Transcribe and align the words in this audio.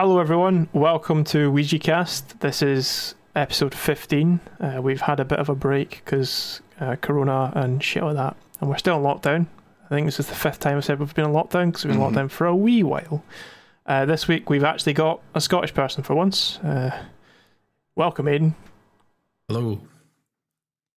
hello, 0.00 0.18
everyone. 0.18 0.66
Welcome 0.72 1.24
to 1.24 1.50
Ouija 1.50 1.78
Cast. 1.78 2.40
This 2.40 2.62
is 2.62 3.14
episode 3.36 3.74
15. 3.74 4.40
Uh, 4.58 4.80
we've 4.82 5.02
had 5.02 5.20
a 5.20 5.26
bit 5.26 5.38
of 5.38 5.48
a 5.50 5.54
break 5.54 6.00
because 6.04 6.62
uh, 6.80 6.96
Corona 6.96 7.52
and 7.54 7.82
shit 7.84 8.02
like 8.02 8.16
that. 8.16 8.34
And 8.60 8.70
we're 8.70 8.78
still 8.78 8.96
in 8.96 9.02
lockdown. 9.02 9.46
I 9.84 9.88
think 9.90 10.06
this 10.06 10.18
is 10.18 10.26
the 10.28 10.34
fifth 10.34 10.58
time 10.60 10.78
I 10.78 10.80
said 10.80 11.00
we've 11.00 11.14
been 11.14 11.26
in 11.26 11.32
lockdown 11.32 11.66
because 11.66 11.84
we've 11.84 11.92
been 11.94 12.02
in 12.02 12.08
Mhm. 12.12 12.14
lockdown 12.14 12.30
for 12.30 12.46
a 12.46 12.56
wee 12.56 12.82
while. 12.82 13.22
Uh, 13.84 14.06
this 14.06 14.26
week 14.26 14.48
we've 14.48 14.64
actually 14.64 14.94
got 14.94 15.20
a 15.34 15.40
Scottish 15.40 15.74
person 15.74 16.02
for 16.02 16.14
once. 16.14 16.58
Uh, 16.60 16.96
welcome, 17.94 18.26
Aidan. 18.26 18.54
Hello. 19.48 19.82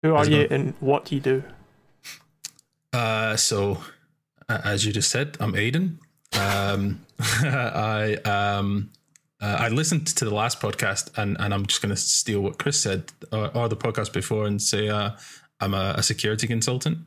Who 0.04 0.14
are 0.14 0.18
How's 0.20 0.28
it 0.28 0.32
you 0.32 0.48
going? 0.48 0.62
and 0.62 0.74
what 0.80 1.04
do 1.06 1.16
you 1.16 1.22
do? 1.22 1.44
Uh, 2.94 3.36
so, 3.36 3.84
uh, 4.48 4.62
as 4.64 4.86
you 4.86 4.94
just 4.94 5.10
said, 5.12 5.36
I'm 5.42 5.54
Aiden. 5.54 5.98
Um, 6.40 7.02
I 7.20 8.16
um, 8.26 8.92
uh, 9.42 9.58
I 9.60 9.70
listened 9.70 10.08
to 10.08 10.26
the 10.26 10.34
last 10.34 10.60
podcast, 10.60 11.18
and, 11.18 11.38
and 11.40 11.54
I'm 11.54 11.66
just 11.66 11.82
going 11.82 11.94
to 11.94 12.00
steal 12.00 12.42
what 12.42 12.58
Chris 12.60 12.80
said, 12.80 13.12
or, 13.32 13.56
or 13.56 13.70
the 13.70 13.76
podcast 13.76 14.14
before, 14.14 14.46
and 14.46 14.62
say 14.62 14.90
uh, 14.90 15.12
I'm 15.60 15.74
a, 15.74 15.96
a 15.98 16.04
security 16.04 16.48
consultant. 16.48 17.00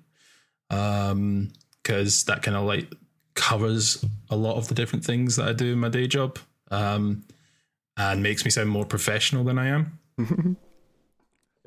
Um, 0.68 1.52
because 1.82 2.24
that 2.24 2.42
kind 2.42 2.56
of 2.56 2.64
like 2.64 2.92
covers 3.34 4.04
a 4.28 4.34
lot 4.34 4.56
of 4.56 4.66
the 4.66 4.74
different 4.74 5.04
things 5.04 5.36
that 5.36 5.46
I 5.46 5.52
do 5.52 5.74
in 5.74 5.78
my 5.78 5.88
day 5.88 6.08
job. 6.08 6.38
Um, 6.72 7.22
and 7.96 8.22
makes 8.22 8.44
me 8.44 8.50
sound 8.50 8.68
more 8.68 8.84
professional 8.84 9.44
than 9.44 9.58
I 9.58 9.68
am. 9.68 9.98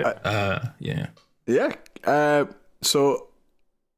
Uh, 0.02 0.66
yeah. 0.80 1.08
Yeah. 1.46 1.74
Uh, 2.06 2.46
so 2.82 3.29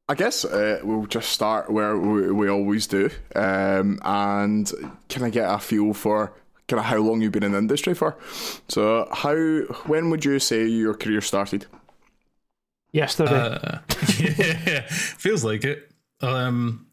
I 0.08 0.14
guess 0.14 0.44
uh, 0.44 0.80
we'll 0.82 1.06
just 1.06 1.30
start 1.30 1.70
where 1.70 1.96
we, 1.96 2.30
we 2.32 2.48
always 2.48 2.86
do. 2.86 3.10
Um, 3.34 3.98
and 4.04 4.70
can 5.08 5.22
I 5.22 5.30
get 5.30 5.50
a 5.50 5.58
feel 5.58 5.94
for 5.94 6.32
kind 6.68 6.80
of 6.80 6.86
how 6.86 6.98
long 6.98 7.20
you've 7.20 7.32
been 7.32 7.42
in 7.42 7.52
the 7.52 7.58
industry 7.58 7.94
for? 7.94 8.16
So 8.68 9.08
how 9.12 9.34
when 9.86 10.10
would 10.10 10.24
you 10.24 10.38
say 10.38 10.66
your 10.66 10.94
career 10.94 11.20
started? 11.20 11.66
Yesterday. 12.92 13.32
Uh, 13.32 13.78
yeah, 14.18 14.80
feels 14.90 15.44
like 15.44 15.64
it. 15.64 15.90
Um, 16.20 16.86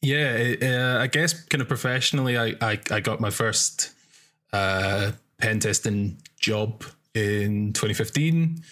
yeah, 0.00 0.54
uh, 0.62 1.02
I 1.02 1.08
guess 1.08 1.32
kind 1.32 1.60
of 1.60 1.68
professionally, 1.68 2.38
I, 2.38 2.54
I, 2.60 2.78
I 2.90 3.00
got 3.00 3.20
my 3.20 3.30
first 3.30 3.90
uh, 4.52 5.12
pen 5.38 5.58
testing 5.58 6.18
job 6.38 6.84
in 7.14 7.72
2015. 7.72 8.62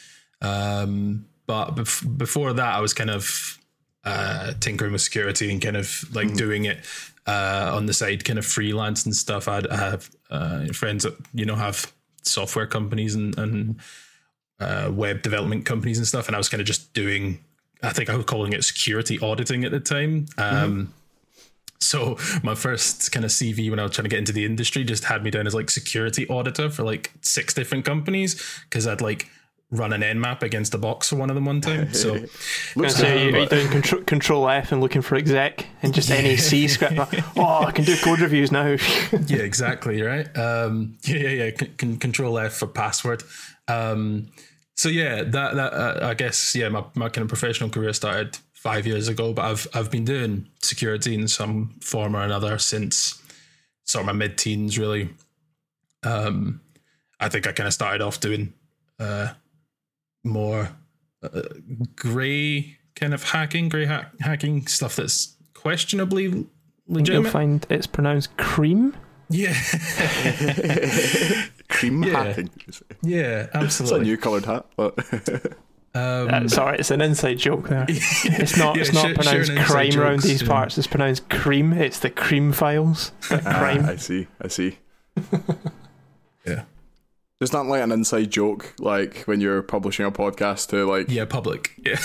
Um, 0.41 1.27
but 1.47 1.75
bef- 1.77 2.19
before 2.19 2.53
that, 2.53 2.75
I 2.75 2.81
was 2.81 2.93
kind 2.95 3.11
of 3.11 3.59
uh, 4.05 4.53
tinkering 4.61 4.93
with 4.93 5.03
security 5.03 5.51
and 5.51 5.61
kind 5.61 5.77
of 5.77 6.05
like 6.15 6.35
doing 6.35 6.65
it 6.65 6.79
uh, 7.27 7.73
on 7.75 7.87
the 7.87 7.93
side, 7.93 8.25
kind 8.25 8.39
of 8.39 8.47
freelance 8.47 9.05
and 9.05 9.15
stuff. 9.15 9.49
I'd, 9.49 9.67
I 9.67 9.77
have 9.77 10.11
uh, 10.31 10.67
friends 10.73 11.05
that 11.05 11.15
you 11.35 11.45
know 11.45 11.57
have 11.57 11.93
software 12.23 12.67
companies 12.67 13.15
and, 13.15 13.37
and 13.39 13.77
uh, 14.61 14.91
web 14.93 15.23
development 15.23 15.65
companies 15.65 15.99
and 15.99 16.07
stuff, 16.07 16.27
and 16.29 16.35
I 16.37 16.39
was 16.39 16.49
kind 16.49 16.61
of 16.61 16.67
just 16.67 16.93
doing. 16.93 17.39
I 17.83 17.93
think 17.93 18.09
I 18.09 18.17
was 18.17 18.25
calling 18.25 18.53
it 18.53 18.65
security 18.65 19.19
auditing 19.21 19.65
at 19.65 19.71
the 19.71 19.81
time. 19.81 20.27
Um, 20.39 20.93
So 21.79 22.17
my 22.43 22.55
first 22.55 23.13
kind 23.13 23.25
of 23.25 23.31
CV 23.31 23.69
when 23.71 23.79
I 23.79 23.83
was 23.83 23.93
trying 23.93 24.05
to 24.05 24.09
get 24.09 24.19
into 24.19 24.33
the 24.33 24.47
industry 24.47 24.83
just 24.83 25.05
had 25.05 25.23
me 25.23 25.31
down 25.31 25.47
as 25.47 25.55
like 25.55 25.69
security 25.71 26.27
auditor 26.29 26.71
for 26.71 26.85
like 26.85 27.13
six 27.21 27.53
different 27.53 27.85
companies 27.85 28.43
because 28.65 28.87
I'd 28.87 29.03
like 29.03 29.29
run 29.73 29.93
an 29.93 30.01
Nmap 30.03 30.43
against 30.43 30.71
the 30.73 30.79
box 30.79 31.09
for 31.11 31.17
one 31.17 31.29
of 31.29 31.35
them 31.35 31.45
one 31.45 31.61
time. 31.61 31.93
So 31.93 32.15
I 32.17 32.21
Looks 32.77 32.95
say, 32.97 33.03
good, 33.03 33.35
are 33.35 33.39
you 33.41 33.47
but- 33.47 33.51
doing 33.51 33.69
control, 33.69 34.03
control 34.05 34.49
F 34.49 34.71
and 34.73 34.81
looking 34.81 35.03
for 35.03 35.17
exec 35.17 35.67
and 35.83 35.93
just 35.93 36.09
NAC 36.09 36.69
script? 36.71 36.95
oh, 37.37 37.65
I 37.65 37.73
can 37.73 37.85
do 37.85 37.97
code 37.97 38.21
reviews 38.21 38.53
now. 38.53 38.67
yeah, 39.27 39.39
exactly 39.39 40.01
right. 40.03 40.27
Um, 40.39 40.97
yeah, 41.05 41.17
yeah, 41.17 41.29
yeah. 41.45 41.51
C- 41.59 41.73
can 41.77 41.97
control 41.99 42.39
F 42.39 42.55
for 42.55 42.67
password. 42.69 43.25
Um, 43.69 44.29
so 44.77 44.89
yeah, 44.89 45.23
that 45.25 45.55
that 45.57 45.73
uh, 45.73 45.99
I 46.07 46.15
guess 46.15 46.55
yeah, 46.55 46.69
my, 46.69 46.85
my 46.95 47.09
kind 47.09 47.23
of 47.23 47.29
professional 47.29 47.69
career 47.71 47.93
started 47.93 48.39
five 48.53 48.87
years 48.87 49.09
ago, 49.09 49.33
but 49.33 49.45
I've 49.47 49.67
I've 49.75 49.91
been 49.91 50.05
doing 50.05 50.47
security 50.63 51.15
in 51.15 51.27
some 51.29 51.75
form 51.81 52.15
or 52.15 52.23
another 52.23 52.59
since 52.59 53.21
sort 53.85 54.03
of 54.03 54.07
my 54.07 54.13
mid 54.13 54.37
teens, 54.39 54.79
really. 54.79 55.09
Um, 56.05 56.61
I 57.19 57.29
think 57.29 57.47
I 57.47 57.53
kind 57.53 57.67
of 57.67 57.73
started 57.73 58.03
off 58.03 58.21
doing 58.21 58.53
uh, 59.01 59.33
more 60.27 60.71
uh, 61.23 61.41
grey 61.95 62.77
kind 62.95 63.15
of 63.15 63.23
hacking, 63.31 63.69
grey 63.69 63.87
hack, 63.87 64.13
hacking 64.21 64.67
stuff 64.67 64.97
that's 64.97 65.37
questionably 65.55 66.47
legitimate. 66.87 67.23
You'll 67.23 67.31
find 67.31 67.67
it's 67.71 67.87
pronounced 67.87 68.37
cream. 68.37 68.95
Yeah, 69.29 69.55
cream 71.69 72.03
Yeah. 72.05 72.25
hacking. 72.25 72.51
yeah, 73.03 73.49
absolutely. 73.55 73.99
It's 73.99 74.07
a 74.07 74.11
new 74.11 74.17
coloured 74.17 74.45
hat. 74.45 74.67
But 74.77 74.95
Um, 75.95 76.29
Uh, 76.29 76.47
sorry, 76.49 76.79
it's 76.79 76.91
an 76.91 77.01
inside 77.01 77.39
joke 77.39 77.71
there. 77.71 77.87
It's 77.89 78.55
not. 78.59 78.77
Yeah, 78.77 78.83
it's 78.83 78.93
not 78.93 79.07
share- 79.07 79.15
pronounced 79.15 79.47
sharing 79.47 79.63
inside 79.63 79.93
crime 79.93 79.99
around 79.99 80.21
these 80.23 80.43
yeah. 80.43 80.49
parts. 80.49 80.77
It's 80.77 80.87
pronounced 80.87 81.31
cream. 81.31 81.73
It's 81.73 82.01
the 82.01 82.11
cream 82.11 82.53
files. 82.53 83.13
The 83.31 83.37
Ah, 83.47 83.59
crime. 83.59 83.87
I 83.87 83.97
see. 83.97 84.27
I 84.39 84.49
see. 84.49 84.79
yeah, 86.47 86.65
It's 87.39 87.53
not 87.53 87.67
like 87.67 87.83
an 87.83 87.93
inside 87.93 88.31
joke, 88.31 88.73
like 88.79 89.25
when 89.25 89.43
you're 89.43 89.61
publishing 89.61 90.07
a 90.07 90.11
podcast 90.11 90.71
to 90.71 90.87
like 90.87 91.11
yeah, 91.11 91.27
public, 91.27 91.73
yeah, 91.85 91.97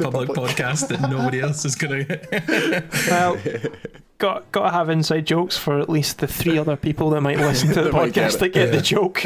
public 0.00 0.30
podcast 0.30 0.88
that 0.88 1.08
nobody 1.08 1.38
else 1.40 1.64
is 1.64 1.76
gonna. 1.76 2.04
well, 3.08 3.38
got 4.18 4.50
got 4.50 4.64
to 4.64 4.70
have 4.72 4.90
inside 4.90 5.24
jokes 5.24 5.56
for 5.56 5.78
at 5.78 5.88
least 5.88 6.18
the 6.18 6.26
three 6.26 6.58
other 6.58 6.74
people 6.74 7.10
that 7.10 7.20
might 7.20 7.38
listen 7.38 7.68
to 7.68 7.74
the 7.74 7.82
That 7.90 7.92
might 7.92 8.12
get 8.12 8.32
podcast 8.32 8.38
that 8.40 8.48
get 8.48 8.72
the 8.72 8.80
joke. 8.82 9.22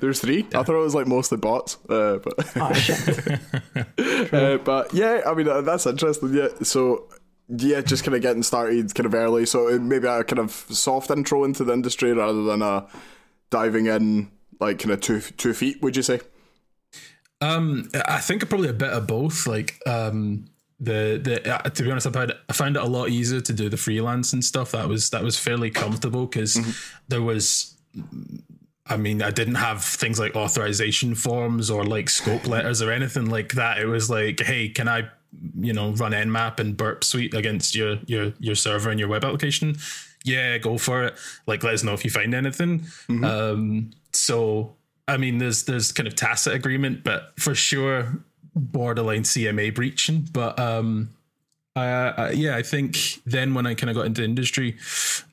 There's 0.00 0.20
three. 0.20 0.40
I 0.54 0.62
thought 0.62 0.76
it 0.76 0.84
was 0.84 0.94
like 0.94 1.06
mostly 1.06 1.38
bots, 1.38 1.78
uh, 1.88 2.18
but 2.18 2.56
Ah, 2.56 2.72
shit. 2.74 3.40
uh, 4.34 4.58
but 4.58 4.92
yeah, 4.92 5.22
I 5.26 5.32
mean 5.32 5.48
uh, 5.48 5.62
that's 5.62 5.86
interesting. 5.86 6.34
Yeah, 6.34 6.48
so 6.62 7.06
yeah, 7.48 7.80
just 7.80 8.04
kind 8.04 8.14
of 8.14 8.20
getting 8.20 8.42
started 8.42 8.94
kind 8.94 9.06
of 9.06 9.14
early. 9.14 9.46
So 9.46 9.74
uh, 9.74 9.78
maybe 9.78 10.06
a 10.08 10.24
kind 10.24 10.40
of 10.40 10.50
soft 10.52 11.10
intro 11.10 11.44
into 11.44 11.64
the 11.64 11.72
industry 11.72 12.12
rather 12.12 12.42
than 12.42 12.60
a 12.60 12.86
diving 13.50 13.86
in 13.86 14.30
like 14.60 14.78
kind 14.78 14.92
of 14.92 15.00
two 15.00 15.20
two 15.20 15.54
feet. 15.54 15.82
Would 15.82 15.96
you 15.96 16.02
say? 16.02 16.20
Um, 17.40 17.90
I 18.06 18.20
think 18.20 18.48
probably 18.48 18.68
a 18.68 18.74
bit 18.74 18.90
of 18.90 19.06
both. 19.06 19.46
Like, 19.46 19.78
um, 19.86 20.46
the 20.80 21.20
the 21.22 21.54
uh, 21.54 21.68
to 21.68 21.82
be 21.82 21.90
honest, 21.90 22.06
I 22.06 22.10
found 22.10 22.32
I 22.48 22.52
found 22.52 22.76
it 22.76 22.82
a 22.82 22.86
lot 22.86 23.10
easier 23.10 23.40
to 23.40 23.52
do 23.52 23.68
the 23.68 23.76
freelance 23.76 24.32
and 24.32 24.44
stuff. 24.44 24.72
That 24.72 24.88
was 24.88 25.10
that 25.10 25.22
was 25.22 25.38
fairly 25.38 25.70
comfortable 25.70 26.26
because 26.26 26.58
there 27.08 27.22
was. 27.22 27.76
I 28.86 28.98
mean, 28.98 29.22
I 29.22 29.30
didn't 29.30 29.54
have 29.54 29.82
things 29.82 30.18
like 30.18 30.36
authorization 30.36 31.14
forms 31.14 31.70
or 31.70 31.84
like 31.84 32.10
scope 32.10 32.46
letters 32.46 32.82
or 32.82 32.92
anything 32.92 33.30
like 33.30 33.52
that. 33.52 33.78
It 33.78 33.86
was 33.86 34.10
like, 34.10 34.40
hey, 34.40 34.68
can 34.68 34.88
I, 34.88 35.08
you 35.58 35.72
know, 35.72 35.92
run 35.92 36.12
Nmap 36.12 36.60
and 36.60 36.76
Burp 36.76 37.02
Suite 37.02 37.32
against 37.32 37.74
your 37.74 37.98
your 38.06 38.34
your 38.40 38.54
server 38.54 38.90
and 38.90 39.00
your 39.00 39.08
web 39.08 39.24
application? 39.24 39.76
Yeah, 40.24 40.58
go 40.58 40.78
for 40.78 41.04
it. 41.04 41.14
Like, 41.46 41.62
let 41.62 41.74
us 41.74 41.84
know 41.84 41.92
if 41.92 42.04
you 42.04 42.10
find 42.10 42.34
anything. 42.34 42.86
Um, 43.24 43.90
so, 44.12 44.74
I 45.06 45.18
mean, 45.18 45.38
there's 45.38 45.64
there's 45.64 45.92
kind 45.92 46.06
of 46.06 46.16
tacit 46.16 46.54
agreement, 46.54 47.04
but 47.04 47.38
for 47.38 47.54
sure, 47.54 48.24
borderline 48.56 49.22
CMA 49.22 49.74
breaching. 49.74 50.28
But 50.32 50.58
um, 50.58 51.10
uh, 51.76 51.78
uh, 51.80 52.32
yeah, 52.34 52.56
I 52.56 52.62
think 52.62 52.96
then 53.26 53.52
when 53.54 53.66
I 53.66 53.74
kind 53.74 53.90
of 53.90 53.96
got 53.96 54.06
into 54.06 54.22
industry, 54.22 54.76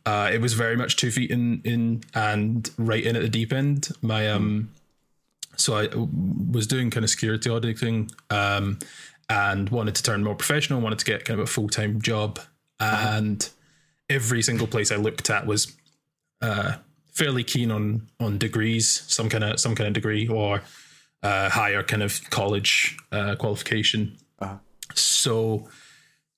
uh, 0.06 0.30
it 0.34 0.42
was 0.42 0.54
very 0.54 0.76
much 0.76 0.98
two 0.98 1.12
feet 1.12 1.32
in 1.32 1.62
in 1.64 2.04
and 2.14 2.70
right 2.78 3.04
in 3.04 3.16
at 3.16 3.22
the 3.22 3.30
deep 3.30 3.54
end. 3.54 3.90
My 4.02 4.30
um, 4.30 4.72
so 5.56 5.78
I 5.78 5.88
was 6.52 6.68
doing 6.68 6.90
kind 6.90 7.04
of 7.04 7.10
security 7.10 7.50
auditing, 7.50 8.10
um, 8.30 8.80
and 9.30 9.70
wanted 9.70 9.96
to 9.96 10.04
turn 10.04 10.24
more 10.24 10.36
professional. 10.36 10.82
Wanted 10.82 11.00
to 11.00 11.06
get 11.06 11.26
kind 11.26 11.40
of 11.40 11.48
a 11.48 11.50
full 11.50 11.70
time 11.70 12.02
job, 12.02 12.40
and 12.80 13.48
every 14.12 14.42
single 14.42 14.68
place 14.68 14.92
I 14.92 14.98
looked 14.98 15.30
at 15.30 15.46
was 15.46 15.76
uh, 16.42 16.74
fairly 17.14 17.44
keen 17.44 17.72
on 17.72 18.08
on 18.20 18.38
degrees, 18.38 19.04
some 19.08 19.30
kind 19.30 19.44
of 19.44 19.60
some 19.60 19.76
kind 19.76 19.88
of 19.88 19.94
degree 19.94 20.28
or 20.28 20.62
uh, 21.24 21.50
higher 21.50 21.84
kind 21.84 22.04
of 22.04 22.20
college 22.30 22.98
uh, 23.12 23.36
qualification. 23.36 24.18
So 24.94 25.70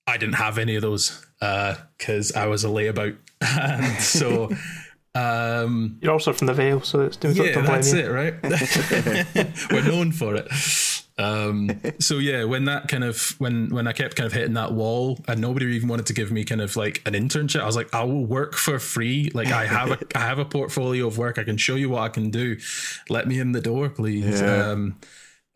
I 0.06 0.16
didn't 0.16 0.36
have 0.36 0.58
any 0.58 0.76
of 0.76 0.82
those 0.82 1.26
because 1.40 2.32
I 2.32 2.46
was 2.46 2.64
a 2.64 2.68
layabout, 2.68 3.16
and 3.40 4.00
so 4.00 4.50
um, 5.14 5.98
You're 6.00 6.12
also 6.12 6.32
from 6.32 6.46
the 6.46 6.54
Vale, 6.54 6.82
so 6.82 7.00
it's 7.00 7.16
don't, 7.16 7.34
yeah, 7.34 7.52
blame 7.54 7.64
that's 7.66 7.92
you. 7.92 7.98
it, 7.98 8.10
right? 8.10 8.34
We're 9.72 9.86
known 9.86 10.12
for 10.12 10.36
it. 10.36 10.46
Um, 11.16 11.80
so 11.98 12.18
yeah, 12.18 12.44
when 12.44 12.64
that 12.66 12.88
kind 12.88 13.04
of 13.04 13.34
when 13.38 13.68
when 13.70 13.86
I 13.86 13.92
kept 13.92 14.16
kind 14.16 14.26
of 14.26 14.32
hitting 14.32 14.54
that 14.54 14.72
wall, 14.72 15.18
and 15.28 15.40
nobody 15.40 15.66
even 15.66 15.88
wanted 15.88 16.06
to 16.06 16.12
give 16.12 16.32
me 16.32 16.44
kind 16.44 16.60
of 16.60 16.76
like 16.76 17.02
an 17.06 17.14
internship, 17.14 17.60
I 17.60 17.66
was 17.66 17.76
like, 17.76 17.92
I 17.94 18.04
will 18.04 18.24
work 18.24 18.54
for 18.54 18.78
free. 18.78 19.30
Like 19.34 19.48
I 19.48 19.66
have 19.66 19.90
a 19.92 19.98
I 20.14 20.20
have 20.20 20.38
a 20.38 20.44
portfolio 20.44 21.06
of 21.06 21.18
work. 21.18 21.38
I 21.38 21.44
can 21.44 21.56
show 21.56 21.76
you 21.76 21.90
what 21.90 22.02
I 22.02 22.08
can 22.08 22.30
do. 22.30 22.56
Let 23.08 23.28
me 23.28 23.38
in 23.38 23.52
the 23.52 23.60
door, 23.60 23.88
please. 23.88 24.40
Yeah. 24.40 24.70
Um, 24.70 24.98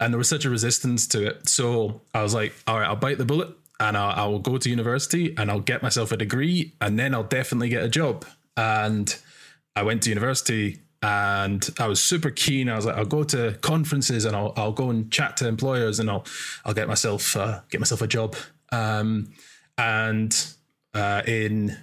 and 0.00 0.14
there 0.14 0.18
was 0.18 0.28
such 0.28 0.44
a 0.44 0.50
resistance 0.50 1.08
to 1.08 1.26
it, 1.26 1.48
so 1.48 2.02
I 2.14 2.22
was 2.22 2.32
like, 2.32 2.54
all 2.68 2.78
right, 2.78 2.86
I'll 2.86 2.94
bite 2.94 3.18
the 3.18 3.24
bullet, 3.24 3.48
and 3.80 3.96
I'll, 3.96 4.34
I'll 4.34 4.38
go 4.38 4.56
to 4.56 4.70
university, 4.70 5.34
and 5.36 5.50
I'll 5.50 5.58
get 5.58 5.82
myself 5.82 6.12
a 6.12 6.16
degree, 6.16 6.74
and 6.80 6.96
then 6.96 7.16
I'll 7.16 7.24
definitely 7.24 7.68
get 7.68 7.82
a 7.82 7.88
job. 7.88 8.24
and 8.56 9.12
I 9.74 9.82
went 9.82 10.02
to 10.02 10.08
university 10.08 10.78
and 11.02 11.68
I 11.78 11.86
was 11.86 12.02
super 12.02 12.30
keen. 12.30 12.68
I 12.68 12.76
was 12.76 12.86
like, 12.86 12.96
I'll 12.96 13.04
go 13.04 13.22
to 13.24 13.56
conferences 13.60 14.24
and 14.24 14.34
I'll 14.34 14.52
I'll 14.56 14.72
go 14.72 14.90
and 14.90 15.10
chat 15.12 15.36
to 15.38 15.48
employers 15.48 16.00
and 16.00 16.10
I'll 16.10 16.24
I'll 16.64 16.74
get 16.74 16.88
myself 16.88 17.36
uh, 17.36 17.60
get 17.70 17.80
myself 17.80 18.02
a 18.02 18.06
job. 18.06 18.36
Um, 18.72 19.32
and 19.76 20.34
uh, 20.94 21.22
in 21.26 21.76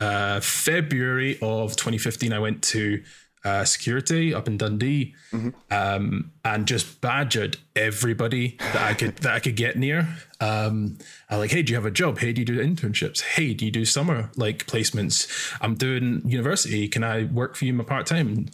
uh, 0.00 0.40
February 0.40 1.38
of 1.42 1.76
2015, 1.76 2.32
I 2.32 2.38
went 2.38 2.62
to 2.64 3.02
uh, 3.44 3.62
Securi-Tay 3.62 4.34
up 4.34 4.46
in 4.46 4.58
Dundee, 4.58 5.14
mm-hmm. 5.32 5.50
um, 5.70 6.32
and 6.44 6.66
just 6.66 7.00
badgered 7.00 7.56
everybody 7.74 8.56
that 8.58 8.82
I 8.82 8.94
could 8.94 9.16
that 9.18 9.34
I 9.34 9.40
could 9.40 9.56
get 9.56 9.76
near. 9.76 10.08
Um, 10.40 10.98
I 11.28 11.36
like, 11.36 11.50
hey, 11.50 11.62
do 11.62 11.72
you 11.72 11.76
have 11.76 11.86
a 11.86 11.90
job? 11.90 12.18
Hey, 12.18 12.32
do 12.32 12.40
you 12.40 12.44
do 12.44 12.58
internships? 12.58 13.22
Hey, 13.22 13.54
do 13.54 13.64
you 13.64 13.70
do 13.70 13.84
summer 13.84 14.30
like 14.36 14.66
placements? 14.66 15.56
I'm 15.60 15.74
doing 15.74 16.22
university. 16.24 16.88
Can 16.88 17.04
I 17.04 17.24
work 17.24 17.56
for 17.56 17.64
you 17.64 17.70
in 17.70 17.76
my 17.76 17.84
part 17.84 18.06
time? 18.06 18.46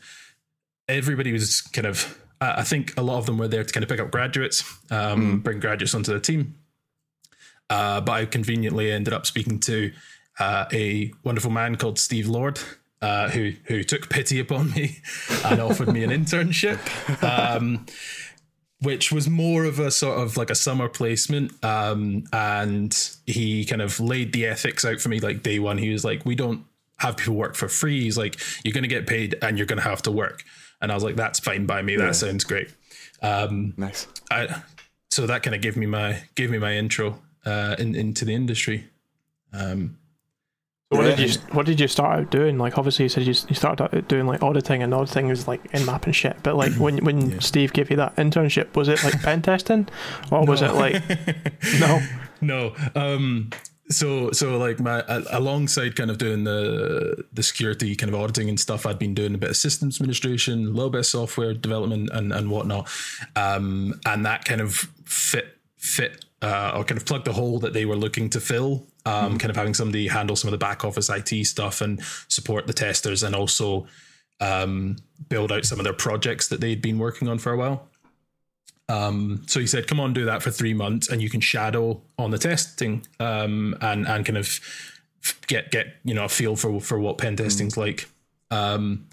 Everybody 0.88 1.32
was 1.32 1.60
kind 1.60 1.86
of. 1.86 2.22
I 2.38 2.64
think 2.64 2.92
a 2.98 3.02
lot 3.02 3.16
of 3.16 3.24
them 3.24 3.38
were 3.38 3.48
there 3.48 3.64
to 3.64 3.72
kind 3.72 3.82
of 3.82 3.88
pick 3.88 3.98
up 3.98 4.10
graduates, 4.10 4.62
um, 4.90 5.38
mm. 5.38 5.42
bring 5.42 5.58
graduates 5.58 5.94
onto 5.94 6.12
the 6.12 6.20
team. 6.20 6.54
Uh, 7.70 8.00
but 8.02 8.12
I 8.12 8.26
conveniently 8.26 8.92
ended 8.92 9.14
up 9.14 9.24
speaking 9.24 9.58
to 9.60 9.90
uh, 10.38 10.66
a 10.72 11.12
wonderful 11.24 11.50
man 11.50 11.76
called 11.76 11.98
Steve 11.98 12.28
Lord, 12.28 12.60
uh, 13.06 13.28
who 13.28 13.52
who 13.66 13.84
took 13.84 14.10
pity 14.10 14.40
upon 14.40 14.72
me 14.72 14.98
and 15.44 15.60
offered 15.60 15.92
me 15.92 16.02
an 16.02 16.10
internship, 16.10 16.80
um, 17.22 17.86
which 18.80 19.12
was 19.12 19.28
more 19.28 19.64
of 19.64 19.78
a 19.78 19.92
sort 19.92 20.18
of 20.18 20.36
like 20.36 20.50
a 20.50 20.56
summer 20.56 20.88
placement. 20.88 21.52
Um, 21.64 22.24
and 22.32 22.92
he 23.24 23.64
kind 23.64 23.80
of 23.80 24.00
laid 24.00 24.32
the 24.32 24.46
ethics 24.46 24.84
out 24.84 25.00
for 25.00 25.08
me 25.08 25.20
like 25.20 25.44
day 25.44 25.60
one. 25.60 25.78
He 25.78 25.92
was 25.92 26.04
like, 26.04 26.26
"We 26.26 26.34
don't 26.34 26.64
have 26.96 27.16
people 27.16 27.36
work 27.36 27.54
for 27.54 27.68
free." 27.68 28.02
He's 28.02 28.18
like, 28.18 28.40
"You're 28.64 28.74
going 28.74 28.82
to 28.82 28.88
get 28.88 29.06
paid 29.06 29.36
and 29.40 29.56
you're 29.56 29.68
going 29.68 29.80
to 29.80 29.88
have 29.88 30.02
to 30.02 30.10
work." 30.10 30.42
And 30.82 30.90
I 30.90 30.94
was 30.96 31.04
like, 31.04 31.14
"That's 31.14 31.38
fine 31.38 31.64
by 31.64 31.82
me. 31.82 31.94
That 31.94 32.06
yeah. 32.06 32.12
sounds 32.12 32.42
great." 32.42 32.74
Um, 33.22 33.72
nice. 33.76 34.08
I, 34.32 34.62
so 35.12 35.28
that 35.28 35.44
kind 35.44 35.54
of 35.54 35.62
gave 35.62 35.76
me 35.76 35.86
my 35.86 36.24
gave 36.34 36.50
me 36.50 36.58
my 36.58 36.74
intro 36.74 37.22
uh, 37.44 37.76
in, 37.78 37.94
into 37.94 38.24
the 38.24 38.34
industry. 38.34 38.88
Um, 39.52 39.96
so 40.92 40.98
what 40.98 41.06
yeah. 41.08 41.16
did 41.16 41.34
you 41.34 41.40
what 41.50 41.66
did 41.66 41.80
you 41.80 41.88
start 41.88 42.20
out 42.20 42.30
doing? 42.30 42.58
Like 42.58 42.78
obviously 42.78 43.06
you 43.06 43.08
said 43.08 43.24
you, 43.24 43.34
you 43.48 43.56
started 43.56 43.82
out 43.82 44.06
doing 44.08 44.24
like 44.24 44.40
auditing 44.40 44.84
and 44.84 44.94
auditing 44.94 45.30
is 45.30 45.48
like 45.48 45.60
Nmap 45.72 46.04
and 46.04 46.14
shit. 46.14 46.36
But 46.44 46.54
like 46.54 46.74
when 46.74 47.04
when 47.04 47.30
yeah. 47.32 47.38
Steve 47.40 47.72
gave 47.72 47.90
you 47.90 47.96
that 47.96 48.14
internship, 48.14 48.76
was 48.76 48.86
it 48.86 49.02
like 49.02 49.20
pen 49.20 49.42
testing, 49.42 49.88
or 50.30 50.44
no. 50.44 50.50
was 50.50 50.62
it 50.62 50.74
like 50.74 51.02
no? 51.80 52.00
No. 52.40 52.74
Um. 52.94 53.50
So 53.88 54.30
so 54.30 54.58
like 54.58 54.78
my 54.78 55.02
alongside 55.32 55.96
kind 55.96 56.08
of 56.08 56.18
doing 56.18 56.44
the 56.44 57.24
the 57.32 57.42
security 57.42 57.96
kind 57.96 58.14
of 58.14 58.20
auditing 58.20 58.48
and 58.48 58.58
stuff, 58.58 58.86
I'd 58.86 58.98
been 59.00 59.14
doing 59.14 59.34
a 59.34 59.38
bit 59.38 59.50
of 59.50 59.56
systems 59.56 60.00
administration, 60.00 60.66
a 60.66 60.70
little 60.70 60.90
bit 60.90 61.00
of 61.00 61.06
software 61.06 61.52
development 61.52 62.10
and 62.12 62.32
and 62.32 62.48
whatnot. 62.48 62.88
Um. 63.34 63.98
And 64.06 64.24
that 64.24 64.44
kind 64.44 64.60
of 64.60 64.88
fit 65.04 65.58
fit 65.78 66.24
uh, 66.42 66.72
or 66.76 66.84
kind 66.84 67.00
of 67.00 67.06
plugged 67.06 67.24
the 67.24 67.32
hole 67.32 67.58
that 67.58 67.72
they 67.72 67.84
were 67.84 67.96
looking 67.96 68.30
to 68.30 68.40
fill 68.40 68.86
um, 69.06 69.34
mm 69.34 69.40
kind 69.40 69.50
of 69.50 69.56
having 69.56 69.74
somebody 69.74 70.08
handle 70.08 70.34
some 70.34 70.48
of 70.48 70.52
the 70.52 70.58
back 70.58 70.84
office 70.84 71.08
IT 71.08 71.46
stuff 71.46 71.80
and 71.80 72.02
support 72.28 72.66
the 72.66 72.72
testers 72.72 73.22
and 73.22 73.34
also 73.34 73.86
um, 74.40 74.96
build 75.28 75.52
out 75.52 75.64
some 75.64 75.78
of 75.78 75.84
their 75.84 75.92
projects 75.92 76.48
that 76.48 76.60
they'd 76.60 76.82
been 76.82 76.98
working 76.98 77.28
on 77.28 77.38
for 77.38 77.52
a 77.52 77.56
while. 77.56 77.88
Um, 78.88 79.42
so 79.46 79.60
he 79.60 79.66
said, 79.66 79.88
"Come 79.88 80.00
on, 80.00 80.12
do 80.12 80.24
that 80.26 80.42
for 80.42 80.50
three 80.50 80.74
months, 80.74 81.08
and 81.08 81.20
you 81.20 81.30
can 81.30 81.40
shadow 81.40 82.00
on 82.18 82.30
the 82.30 82.38
testing 82.38 83.06
um, 83.18 83.76
and 83.80 84.06
and 84.06 84.24
kind 84.24 84.38
of 84.38 84.60
get 85.46 85.70
get 85.70 85.96
you 86.04 86.14
know 86.14 86.24
a 86.24 86.28
feel 86.28 86.56
for 86.56 86.80
for 86.80 86.98
what 86.98 87.18
pen 87.18 87.36
testing's 87.36 87.74
mm. 87.74 87.78
like." 87.78 88.08
Um, 88.50 89.06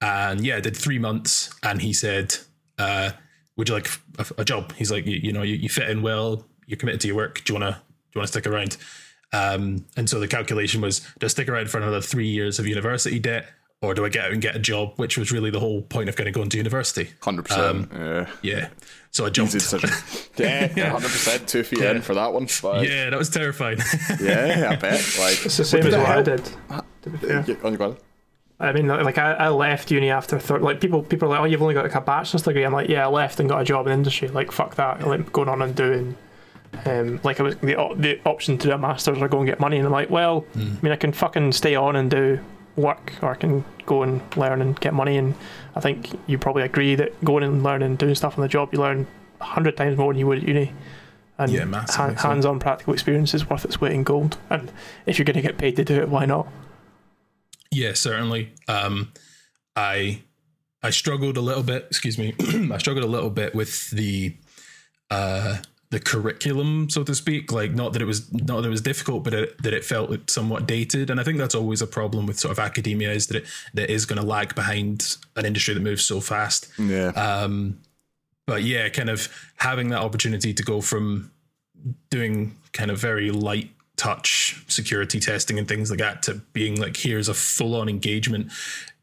and 0.00 0.44
yeah, 0.44 0.56
I 0.56 0.60
did 0.60 0.76
three 0.76 0.98
months, 0.98 1.50
and 1.62 1.80
he 1.80 1.92
said, 1.92 2.36
uh, 2.78 3.12
"Would 3.56 3.68
you 3.68 3.74
like 3.74 3.88
a, 4.18 4.26
a 4.38 4.44
job?" 4.44 4.74
He's 4.74 4.90
like, 4.90 5.06
you, 5.06 5.18
"You 5.22 5.32
know, 5.32 5.42
you, 5.42 5.54
you 5.54 5.68
fit 5.70 5.88
in 5.88 6.02
well. 6.02 6.46
You're 6.66 6.78
committed 6.78 7.00
to 7.02 7.06
your 7.06 7.16
work. 7.16 7.42
Do 7.44 7.52
you 7.52 7.58
wanna 7.58 7.72
do 7.72 8.16
you 8.16 8.18
wanna 8.20 8.28
stick 8.28 8.46
around?" 8.46 8.76
Um, 9.32 9.84
and 9.96 10.08
so 10.08 10.20
the 10.20 10.28
calculation 10.28 10.80
was 10.80 11.00
do 11.18 11.26
I 11.26 11.28
stick 11.28 11.48
around 11.48 11.68
for 11.68 11.78
another 11.78 12.00
three 12.00 12.28
years 12.28 12.58
of 12.58 12.66
university 12.66 13.18
debt 13.18 13.46
or 13.82 13.94
do 13.94 14.04
I 14.04 14.08
get 14.08 14.26
out 14.26 14.32
and 14.32 14.40
get 14.40 14.56
a 14.56 14.58
job, 14.58 14.94
which 14.96 15.18
was 15.18 15.30
really 15.30 15.50
the 15.50 15.60
whole 15.60 15.82
point 15.82 16.08
of 16.08 16.16
kind 16.16 16.28
of 16.28 16.34
going 16.34 16.48
to 16.48 16.56
university. 16.56 17.10
100%. 17.20 17.58
Um, 17.58 17.88
yeah. 17.92 18.26
yeah. 18.42 18.68
So 19.10 19.26
I 19.26 19.30
jumped. 19.30 19.54
yeah, 20.36 20.72
yeah, 20.76 20.92
100%. 20.92 21.46
Two 21.46 21.62
feet 21.62 21.80
yeah. 21.80 21.90
in 21.92 22.02
for 22.02 22.14
that 22.14 22.32
one. 22.32 22.48
But... 22.62 22.88
Yeah, 22.88 23.10
that 23.10 23.18
was 23.18 23.30
terrifying. 23.30 23.78
yeah, 24.20 24.68
I 24.70 24.76
bet. 24.76 24.92
Like, 25.18 25.44
it's 25.44 25.56
the 25.58 25.64
same 25.64 25.86
as 25.86 25.94
what 25.94 26.06
I 26.06 26.22
did. 26.22 26.48
Yeah. 27.22 27.94
I 28.58 28.72
mean, 28.72 28.86
like 28.86 29.18
I, 29.18 29.32
I 29.32 29.48
left 29.50 29.90
uni 29.90 30.08
after 30.08 30.38
third. 30.38 30.62
Like 30.62 30.80
people, 30.80 31.02
people 31.02 31.28
are 31.28 31.32
like, 31.32 31.40
oh, 31.40 31.44
you've 31.44 31.60
only 31.60 31.74
got 31.74 31.84
like 31.84 31.94
a 31.94 32.00
bachelor's 32.00 32.42
degree. 32.42 32.64
I'm 32.64 32.72
like, 32.72 32.88
yeah, 32.88 33.06
I 33.06 33.10
left 33.10 33.38
and 33.38 33.48
got 33.50 33.60
a 33.60 33.64
job 33.64 33.86
in 33.86 33.92
industry. 33.92 34.28
Like 34.28 34.50
fuck 34.50 34.76
that. 34.76 35.06
Like 35.06 35.30
going 35.30 35.50
on 35.50 35.60
and 35.60 35.74
doing 35.74 36.16
um, 36.84 37.20
like 37.22 37.40
I 37.40 37.42
was 37.42 37.56
the 37.56 37.74
the 37.96 38.20
option 38.24 38.58
to 38.58 38.68
do 38.68 38.74
a 38.74 38.78
masters 38.78 39.18
or 39.18 39.28
go 39.28 39.38
and 39.38 39.46
get 39.46 39.60
money, 39.60 39.76
and 39.76 39.86
I'm 39.86 39.92
like, 39.92 40.10
well, 40.10 40.42
mm. 40.54 40.78
I 40.78 40.82
mean, 40.82 40.92
I 40.92 40.96
can 40.96 41.12
fucking 41.12 41.52
stay 41.52 41.74
on 41.74 41.96
and 41.96 42.10
do 42.10 42.40
work, 42.76 43.12
or 43.22 43.30
I 43.30 43.34
can 43.34 43.64
go 43.86 44.02
and 44.02 44.20
learn 44.36 44.60
and 44.60 44.78
get 44.80 44.94
money. 44.94 45.16
And 45.16 45.34
I 45.74 45.80
think 45.80 46.18
you 46.26 46.38
probably 46.38 46.62
agree 46.62 46.94
that 46.94 47.24
going 47.24 47.42
and 47.44 47.62
learning 47.62 47.86
and 47.86 47.98
doing 47.98 48.14
stuff 48.14 48.38
on 48.38 48.42
the 48.42 48.48
job, 48.48 48.70
you 48.72 48.80
learn 48.80 49.06
a 49.40 49.44
hundred 49.44 49.76
times 49.76 49.96
more 49.96 50.12
than 50.12 50.20
you 50.20 50.26
would 50.26 50.38
at 50.38 50.44
uni. 50.44 50.72
And 51.38 51.52
yeah, 51.52 51.84
ha- 51.88 52.14
hands-on 52.14 52.60
practical 52.60 52.94
experience 52.94 53.34
is 53.34 53.48
worth 53.48 53.64
its 53.64 53.80
weight 53.80 53.92
in 53.92 54.04
gold. 54.04 54.38
And 54.48 54.72
if 55.04 55.18
you're 55.18 55.24
going 55.24 55.36
to 55.36 55.42
get 55.42 55.58
paid 55.58 55.76
to 55.76 55.84
do 55.84 56.00
it, 56.00 56.08
why 56.08 56.24
not? 56.24 56.48
Yeah, 57.70 57.92
certainly. 57.92 58.54
Um, 58.68 59.12
I 59.74 60.22
I 60.82 60.90
struggled 60.90 61.36
a 61.36 61.42
little 61.42 61.62
bit. 61.62 61.86
Excuse 61.90 62.16
me. 62.16 62.34
I 62.72 62.78
struggled 62.78 63.04
a 63.04 63.08
little 63.08 63.28
bit 63.28 63.54
with 63.54 63.90
the 63.90 64.36
uh, 65.10 65.58
the 65.90 66.00
curriculum, 66.00 66.90
so 66.90 67.04
to 67.04 67.14
speak. 67.14 67.52
Like 67.52 67.72
not 67.72 67.92
that 67.92 68.02
it 68.02 68.06
was 68.06 68.32
not 68.32 68.62
that 68.62 68.66
it 68.66 68.70
was 68.70 68.80
difficult, 68.80 69.24
but 69.24 69.34
it, 69.34 69.62
that 69.62 69.72
it 69.72 69.84
felt 69.84 70.30
somewhat 70.30 70.66
dated. 70.66 71.10
And 71.10 71.20
I 71.20 71.24
think 71.24 71.38
that's 71.38 71.54
always 71.54 71.82
a 71.82 71.86
problem 71.86 72.26
with 72.26 72.38
sort 72.38 72.52
of 72.52 72.58
academia 72.58 73.12
is 73.12 73.28
that 73.28 73.38
it 73.38 73.46
that 73.74 73.90
is 73.90 74.06
going 74.06 74.20
to 74.20 74.26
lag 74.26 74.54
behind 74.54 75.16
an 75.36 75.44
industry 75.44 75.74
that 75.74 75.80
moves 75.80 76.04
so 76.04 76.20
fast. 76.20 76.68
Yeah. 76.78 77.08
Um, 77.08 77.78
but 78.46 78.62
yeah, 78.62 78.88
kind 78.88 79.10
of 79.10 79.28
having 79.56 79.88
that 79.90 80.00
opportunity 80.00 80.54
to 80.54 80.62
go 80.62 80.80
from 80.80 81.30
doing 82.10 82.56
kind 82.72 82.90
of 82.90 82.98
very 82.98 83.30
light 83.30 83.70
touch 83.96 84.62
security 84.68 85.18
testing 85.18 85.58
and 85.58 85.66
things 85.66 85.90
like 85.90 85.98
that 85.98 86.22
to 86.22 86.34
being 86.52 86.80
like 86.80 86.96
here's 86.96 87.28
a 87.28 87.34
full 87.34 87.74
on 87.74 87.88
engagement. 87.88 88.52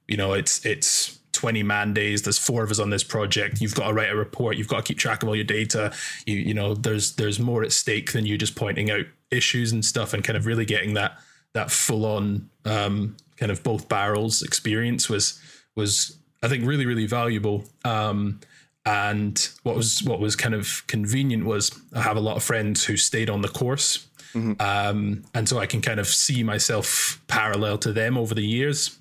You 0.08 0.18
know, 0.18 0.34
it's 0.34 0.66
it's 0.66 1.20
20 1.44 1.62
man 1.62 1.94
days 1.94 2.22
there's 2.22 2.38
four 2.38 2.64
of 2.64 2.72
us 2.72 2.80
on 2.80 2.90
this 2.90 3.04
project 3.04 3.60
you've 3.60 3.76
got 3.76 3.90
to 3.90 3.94
write 3.94 4.10
a 4.10 4.16
report 4.16 4.56
you've 4.56 4.70
got 4.70 4.78
to 4.78 4.84
keep 4.84 4.98
track 4.98 5.22
of 5.22 5.28
all 5.28 5.36
your 5.36 5.44
data 5.44 5.92
you 6.26 6.38
you 6.38 6.54
know 6.54 6.74
there's 6.74 7.18
there's 7.18 7.38
more 7.38 7.64
at 7.64 7.74
stake 7.74 8.14
than 8.14 8.26
you 8.26 8.38
just 8.38 8.56
pointing 8.56 8.90
out 8.90 9.06
issues 9.30 9.74
and 9.74 9.84
stuff 9.84 10.14
and 10.14 10.24
kind 10.24 10.38
of 10.38 10.46
really 10.46 10.64
getting 10.64 10.94
that 10.94 11.20
that 11.52 11.70
full 11.70 12.06
on 12.06 12.50
um, 12.64 13.18
kind 13.36 13.52
of 13.52 13.62
both 13.62 13.90
barrels 13.90 14.42
experience 14.42 15.10
was 15.10 15.38
was 15.76 16.18
I 16.42 16.48
think 16.48 16.66
really 16.66 16.86
really 16.86 17.08
valuable. 17.08 17.66
Um, 17.86 18.40
and 18.86 19.50
what 19.64 19.76
was 19.76 20.02
what 20.04 20.20
was 20.20 20.36
kind 20.36 20.54
of 20.54 20.86
convenient 20.88 21.46
was 21.46 21.78
I 21.94 22.02
have 22.02 22.18
a 22.18 22.22
lot 22.22 22.38
of 22.38 22.44
friends 22.44 22.86
who 22.86 22.98
stayed 22.98 23.30
on 23.30 23.42
the 23.42 23.50
course. 23.50 24.08
Mm-hmm. 24.34 24.54
um, 24.60 25.24
and 25.36 25.48
so 25.48 25.60
I 25.60 25.68
can 25.68 25.80
kind 25.80 26.00
of 26.00 26.08
see 26.08 26.42
myself 26.42 27.22
parallel 27.28 27.78
to 27.78 27.94
them 27.94 28.18
over 28.18 28.34
the 28.34 28.44
years 28.44 28.98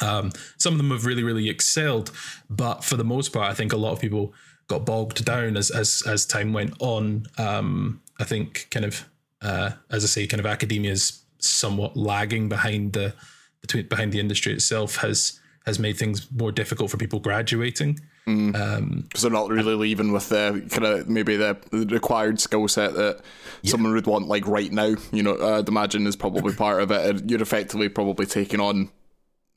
um, 0.00 0.32
some 0.58 0.74
of 0.74 0.78
them 0.78 0.90
have 0.90 1.06
really, 1.06 1.22
really 1.22 1.48
excelled, 1.48 2.10
but 2.50 2.84
for 2.84 2.96
the 2.96 3.04
most 3.04 3.32
part, 3.32 3.50
I 3.50 3.54
think 3.54 3.72
a 3.72 3.76
lot 3.76 3.92
of 3.92 4.00
people 4.00 4.34
got 4.68 4.84
bogged 4.84 5.24
down 5.24 5.56
as 5.56 5.70
as 5.70 6.02
as 6.06 6.26
time 6.26 6.52
went 6.52 6.74
on. 6.80 7.26
Um, 7.38 8.02
I 8.18 8.24
think 8.24 8.68
kind 8.70 8.84
of 8.84 9.08
uh, 9.42 9.70
as 9.90 10.04
I 10.04 10.08
say, 10.08 10.26
kind 10.26 10.40
of 10.40 10.46
academia 10.46 10.92
is 10.92 11.22
somewhat 11.38 11.96
lagging 11.96 12.48
behind 12.48 12.92
the 12.92 13.14
between 13.60 13.88
behind 13.88 14.12
the 14.12 14.20
industry 14.20 14.52
itself 14.52 14.96
has 14.96 15.40
has 15.66 15.78
made 15.78 15.96
things 15.96 16.30
more 16.30 16.52
difficult 16.52 16.90
for 16.90 16.96
people 16.96 17.18
graduating 17.18 17.98
because 18.24 18.52
mm. 18.52 18.78
um, 18.78 19.08
they're 19.20 19.30
not 19.30 19.50
really 19.50 19.74
leaving 19.74 20.12
with 20.12 20.28
the 20.28 20.66
kind 20.70 20.84
of 20.84 21.08
maybe 21.08 21.36
the, 21.36 21.56
the 21.70 21.86
required 21.86 22.40
skill 22.40 22.66
set 22.66 22.94
that 22.94 23.20
yeah. 23.62 23.70
someone 23.70 23.92
would 23.92 24.06
want 24.06 24.26
like 24.26 24.46
right 24.46 24.72
now. 24.72 24.94
You 25.12 25.22
know, 25.22 25.56
I'd 25.58 25.68
imagine 25.68 26.06
is 26.06 26.16
probably 26.16 26.54
part 26.54 26.82
of 26.82 26.90
it. 26.90 27.30
You're 27.30 27.42
effectively 27.42 27.88
probably 27.88 28.26
taking 28.26 28.60
on 28.60 28.90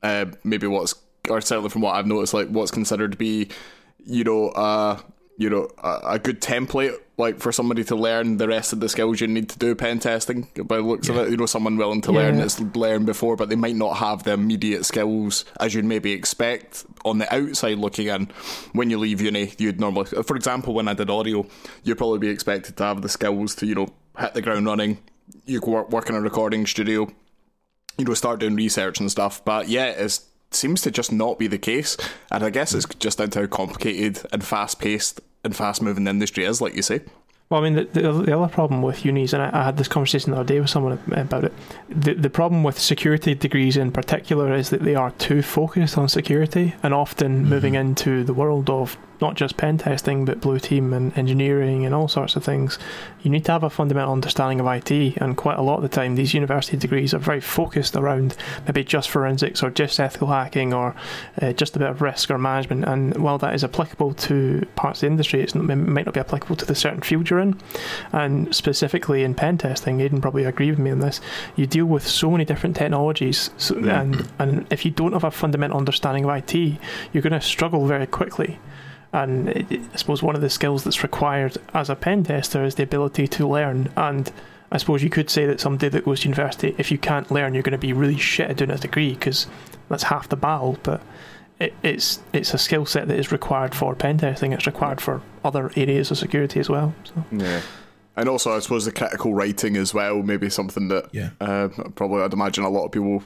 uh, 0.02 0.26
maybe 0.44 0.66
what's 0.66 0.94
or 1.28 1.40
certainly 1.40 1.70
from 1.70 1.82
what 1.82 1.94
I've 1.94 2.06
noticed, 2.06 2.34
like 2.34 2.48
what's 2.48 2.70
considered 2.70 3.12
to 3.12 3.18
be, 3.18 3.48
you 4.04 4.24
know, 4.24 4.48
uh, 4.48 5.00
you 5.36 5.48
know, 5.48 5.68
a, 5.78 6.00
a, 6.04 6.18
good 6.18 6.42
template 6.42 6.98
like 7.16 7.38
for 7.38 7.50
somebody 7.50 7.82
to 7.84 7.96
learn 7.96 8.36
the 8.36 8.46
rest 8.46 8.74
of 8.74 8.80
the 8.80 8.90
skills 8.90 9.22
you 9.22 9.26
need 9.26 9.48
to 9.48 9.58
do 9.58 9.74
pen 9.74 9.98
testing. 9.98 10.48
By 10.64 10.76
the 10.76 10.82
looks 10.82 11.08
yeah. 11.08 11.14
of 11.14 11.26
it, 11.26 11.30
you 11.30 11.36
know, 11.36 11.46
someone 11.46 11.78
willing 11.78 12.02
to 12.02 12.12
yeah. 12.12 12.18
learn 12.18 12.36
that's 12.36 12.60
learned 12.60 13.06
before, 13.06 13.36
but 13.36 13.48
they 13.48 13.56
might 13.56 13.76
not 13.76 13.96
have 13.96 14.24
the 14.24 14.32
immediate 14.32 14.84
skills 14.84 15.46
as 15.58 15.74
you'd 15.74 15.86
maybe 15.86 16.12
expect 16.12 16.84
on 17.06 17.18
the 17.18 17.34
outside 17.34 17.78
looking 17.78 18.08
in. 18.08 18.30
When 18.72 18.90
you 18.90 18.98
leave 18.98 19.22
uni, 19.22 19.54
you'd 19.56 19.80
normally, 19.80 20.06
for 20.06 20.36
example, 20.36 20.74
when 20.74 20.88
I 20.88 20.94
did 20.94 21.08
audio, 21.08 21.46
you'd 21.84 21.98
probably 21.98 22.18
be 22.18 22.28
expected 22.28 22.76
to 22.76 22.84
have 22.84 23.00
the 23.00 23.08
skills 23.08 23.54
to, 23.56 23.66
you 23.66 23.74
know, 23.74 23.88
hit 24.18 24.34
the 24.34 24.42
ground 24.42 24.66
running. 24.66 24.98
You 25.46 25.60
work 25.60 25.90
work 25.90 26.10
in 26.10 26.16
a 26.16 26.20
recording 26.20 26.66
studio 26.66 27.10
you 27.98 28.04
know, 28.04 28.14
start 28.14 28.40
doing 28.40 28.56
research 28.56 29.00
and 29.00 29.10
stuff. 29.10 29.44
But 29.44 29.68
yeah, 29.68 29.86
it 29.86 30.20
seems 30.50 30.82
to 30.82 30.90
just 30.90 31.12
not 31.12 31.38
be 31.38 31.46
the 31.46 31.58
case. 31.58 31.96
And 32.30 32.44
I 32.44 32.50
guess 32.50 32.74
it's 32.74 32.86
just 32.96 33.18
down 33.18 33.30
to 33.30 33.40
how 33.40 33.46
complicated 33.46 34.26
and 34.32 34.44
fast 34.44 34.80
paced 34.80 35.20
and 35.44 35.54
fast 35.54 35.82
moving 35.82 36.04
the 36.04 36.10
industry 36.10 36.44
is, 36.44 36.60
like 36.60 36.74
you 36.74 36.82
say. 36.82 37.00
Well, 37.50 37.60
I 37.60 37.64
mean, 37.64 37.74
the, 37.74 38.00
the, 38.00 38.12
the, 38.12 38.38
other 38.38 38.52
problem 38.52 38.80
with 38.80 39.04
unis, 39.04 39.32
and 39.32 39.42
I, 39.42 39.50
I, 39.52 39.64
had 39.64 39.76
this 39.76 39.88
conversation 39.88 40.30
the 40.30 40.38
other 40.38 40.46
day 40.46 40.60
with 40.60 40.70
someone 40.70 41.00
about 41.10 41.42
it. 41.42 41.52
The, 41.88 42.14
the 42.14 42.30
problem 42.30 42.62
with 42.62 42.78
security 42.78 43.34
degrees 43.34 43.76
in 43.76 43.90
particular 43.90 44.54
is 44.54 44.70
that 44.70 44.84
they 44.84 44.94
are 44.94 45.10
too 45.12 45.42
focused 45.42 45.98
on 45.98 46.08
security 46.08 46.76
and 46.84 46.94
often 46.94 47.40
mm-hmm. 47.40 47.50
moving 47.50 47.74
into 47.74 48.22
the 48.22 48.32
world 48.32 48.70
of 48.70 48.96
not 49.20 49.34
just 49.34 49.56
pen 49.56 49.78
testing, 49.78 50.24
but 50.24 50.40
blue 50.40 50.58
team 50.58 50.92
and 50.92 51.16
engineering 51.16 51.84
and 51.84 51.94
all 51.94 52.08
sorts 52.08 52.36
of 52.36 52.44
things, 52.44 52.78
you 53.22 53.30
need 53.30 53.44
to 53.44 53.52
have 53.52 53.62
a 53.62 53.70
fundamental 53.70 54.12
understanding 54.12 54.60
of 54.60 54.66
IT. 54.66 55.16
And 55.18 55.36
quite 55.36 55.58
a 55.58 55.62
lot 55.62 55.76
of 55.76 55.82
the 55.82 55.88
time, 55.88 56.14
these 56.14 56.34
university 56.34 56.76
degrees 56.76 57.12
are 57.14 57.18
very 57.18 57.40
focused 57.40 57.96
around 57.96 58.36
maybe 58.66 58.84
just 58.84 59.10
forensics 59.10 59.62
or 59.62 59.70
just 59.70 60.00
ethical 60.00 60.28
hacking 60.28 60.72
or 60.72 60.94
uh, 61.40 61.52
just 61.52 61.76
a 61.76 61.78
bit 61.78 61.88
of 61.88 62.02
risk 62.02 62.30
or 62.30 62.38
management. 62.38 62.84
And 62.84 63.16
while 63.18 63.38
that 63.38 63.54
is 63.54 63.64
applicable 63.64 64.14
to 64.14 64.66
parts 64.76 64.98
of 64.98 65.00
the 65.02 65.06
industry, 65.08 65.42
it 65.42 65.54
might 65.54 66.06
not 66.06 66.14
be 66.14 66.20
applicable 66.20 66.56
to 66.56 66.64
the 66.64 66.74
certain 66.74 67.02
field 67.02 67.30
you're 67.30 67.40
in. 67.40 67.58
And 68.12 68.54
specifically 68.54 69.22
in 69.22 69.34
pen 69.34 69.58
testing, 69.58 70.00
Aidan 70.00 70.20
probably 70.20 70.44
agree 70.44 70.70
with 70.70 70.78
me 70.78 70.90
on 70.90 71.00
this. 71.00 71.20
You 71.56 71.66
deal 71.66 71.86
with 71.86 72.06
so 72.06 72.30
many 72.30 72.44
different 72.44 72.76
technologies, 72.76 73.50
so, 73.56 73.76
and 73.76 74.28
and 74.38 74.66
if 74.70 74.84
you 74.84 74.90
don't 74.90 75.12
have 75.12 75.24
a 75.24 75.30
fundamental 75.30 75.78
understanding 75.78 76.24
of 76.24 76.30
IT, 76.30 76.54
you're 77.12 77.22
going 77.22 77.32
to 77.32 77.40
struggle 77.40 77.86
very 77.86 78.06
quickly. 78.06 78.58
And 79.12 79.48
I 79.50 79.96
suppose 79.96 80.22
one 80.22 80.36
of 80.36 80.40
the 80.40 80.50
skills 80.50 80.84
that's 80.84 81.02
required 81.02 81.56
as 81.74 81.90
a 81.90 81.96
pen 81.96 82.22
tester 82.24 82.64
is 82.64 82.76
the 82.76 82.84
ability 82.84 83.26
to 83.28 83.48
learn. 83.48 83.92
And 83.96 84.30
I 84.70 84.78
suppose 84.78 85.02
you 85.02 85.10
could 85.10 85.30
say 85.30 85.46
that 85.46 85.60
somebody 85.60 85.88
that 85.88 86.04
goes 86.04 86.20
to 86.20 86.28
university, 86.28 86.74
if 86.78 86.92
you 86.92 86.98
can't 86.98 87.30
learn, 87.30 87.54
you're 87.54 87.64
going 87.64 87.72
to 87.72 87.78
be 87.78 87.92
really 87.92 88.16
shit 88.16 88.48
at 88.48 88.56
doing 88.56 88.70
a 88.70 88.78
degree 88.78 89.14
because 89.14 89.48
that's 89.88 90.04
half 90.04 90.28
the 90.28 90.36
battle. 90.36 90.78
But 90.84 91.02
it, 91.58 91.74
it's 91.82 92.20
it's 92.32 92.54
a 92.54 92.58
skill 92.58 92.86
set 92.86 93.08
that 93.08 93.18
is 93.18 93.32
required 93.32 93.74
for 93.74 93.94
pen 93.96 94.18
testing. 94.18 94.52
It's 94.52 94.66
required 94.66 95.00
for 95.00 95.22
other 95.44 95.72
areas 95.76 96.10
of 96.10 96.18
security 96.18 96.60
as 96.60 96.68
well. 96.68 96.94
So. 97.04 97.24
Yeah. 97.32 97.62
And 98.16 98.28
also, 98.28 98.54
I 98.54 98.58
suppose 98.58 98.84
the 98.84 98.92
critical 98.92 99.34
writing 99.34 99.76
as 99.76 99.94
well, 99.94 100.22
maybe 100.22 100.50
something 100.50 100.88
that 100.88 101.08
yeah. 101.12 101.30
uh, 101.40 101.68
probably 101.94 102.22
I'd 102.22 102.32
imagine 102.32 102.64
a 102.64 102.68
lot 102.68 102.84
of 102.84 102.92
people 102.92 103.22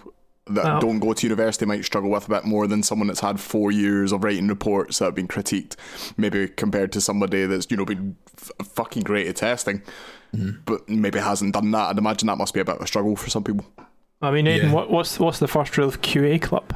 that 0.46 0.76
oh. 0.76 0.80
don't 0.80 0.98
go 0.98 1.12
to 1.12 1.26
university 1.26 1.64
might 1.64 1.84
struggle 1.84 2.10
with 2.10 2.26
a 2.26 2.30
bit 2.30 2.44
more 2.44 2.66
than 2.66 2.82
someone 2.82 3.08
that's 3.08 3.20
had 3.20 3.40
four 3.40 3.72
years 3.72 4.12
of 4.12 4.22
writing 4.22 4.46
reports 4.46 4.98
that 4.98 5.06
have 5.06 5.14
been 5.14 5.28
critiqued, 5.28 5.76
maybe 6.16 6.48
compared 6.48 6.92
to 6.92 7.00
somebody 7.00 7.46
that's 7.46 7.70
you 7.70 7.76
know 7.76 7.84
been 7.84 8.16
f- 8.38 8.66
fucking 8.66 9.02
great 9.02 9.26
at 9.26 9.36
testing, 9.36 9.82
mm-hmm. 10.34 10.60
but 10.66 10.86
maybe 10.88 11.18
hasn't 11.18 11.54
done 11.54 11.70
that. 11.70 11.90
I'd 11.90 11.98
imagine 11.98 12.26
that 12.26 12.36
must 12.36 12.52
be 12.52 12.60
a 12.60 12.64
bit 12.64 12.76
of 12.76 12.82
a 12.82 12.86
struggle 12.86 13.16
for 13.16 13.30
some 13.30 13.44
people. 13.44 13.64
I 14.20 14.30
mean, 14.30 14.46
Aidan, 14.46 14.68
yeah. 14.68 14.74
what, 14.74 14.90
what's 14.90 15.18
what's 15.18 15.38
the 15.38 15.48
first 15.48 15.76
rule 15.78 15.88
of 15.88 16.02
QA 16.02 16.40
Club? 16.40 16.74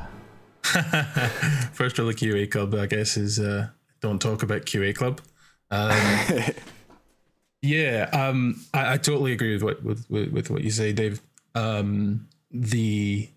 first 1.73 1.99
rule 1.99 2.09
of 2.09 2.17
QA 2.17 2.51
Club, 2.51 2.75
I 2.75 2.87
guess, 2.87 3.17
is 3.17 3.39
uh, 3.39 3.69
don't 4.01 4.21
talk 4.21 4.43
about 4.43 4.63
QA 4.63 4.95
Club. 4.95 5.21
Um, 5.71 5.93
yeah, 7.63 8.09
um, 8.13 8.65
I, 8.73 8.95
I, 8.95 8.97
totally 8.97 9.33
agree 9.33 9.53
with 9.53 9.63
what 9.63 9.83
with, 9.83 10.07
with, 10.09 10.33
with 10.33 10.51
what 10.51 10.65
you 10.65 10.71
say, 10.71 10.93
Dave. 10.93 11.21
Um, 11.55 12.29
the 12.51 13.29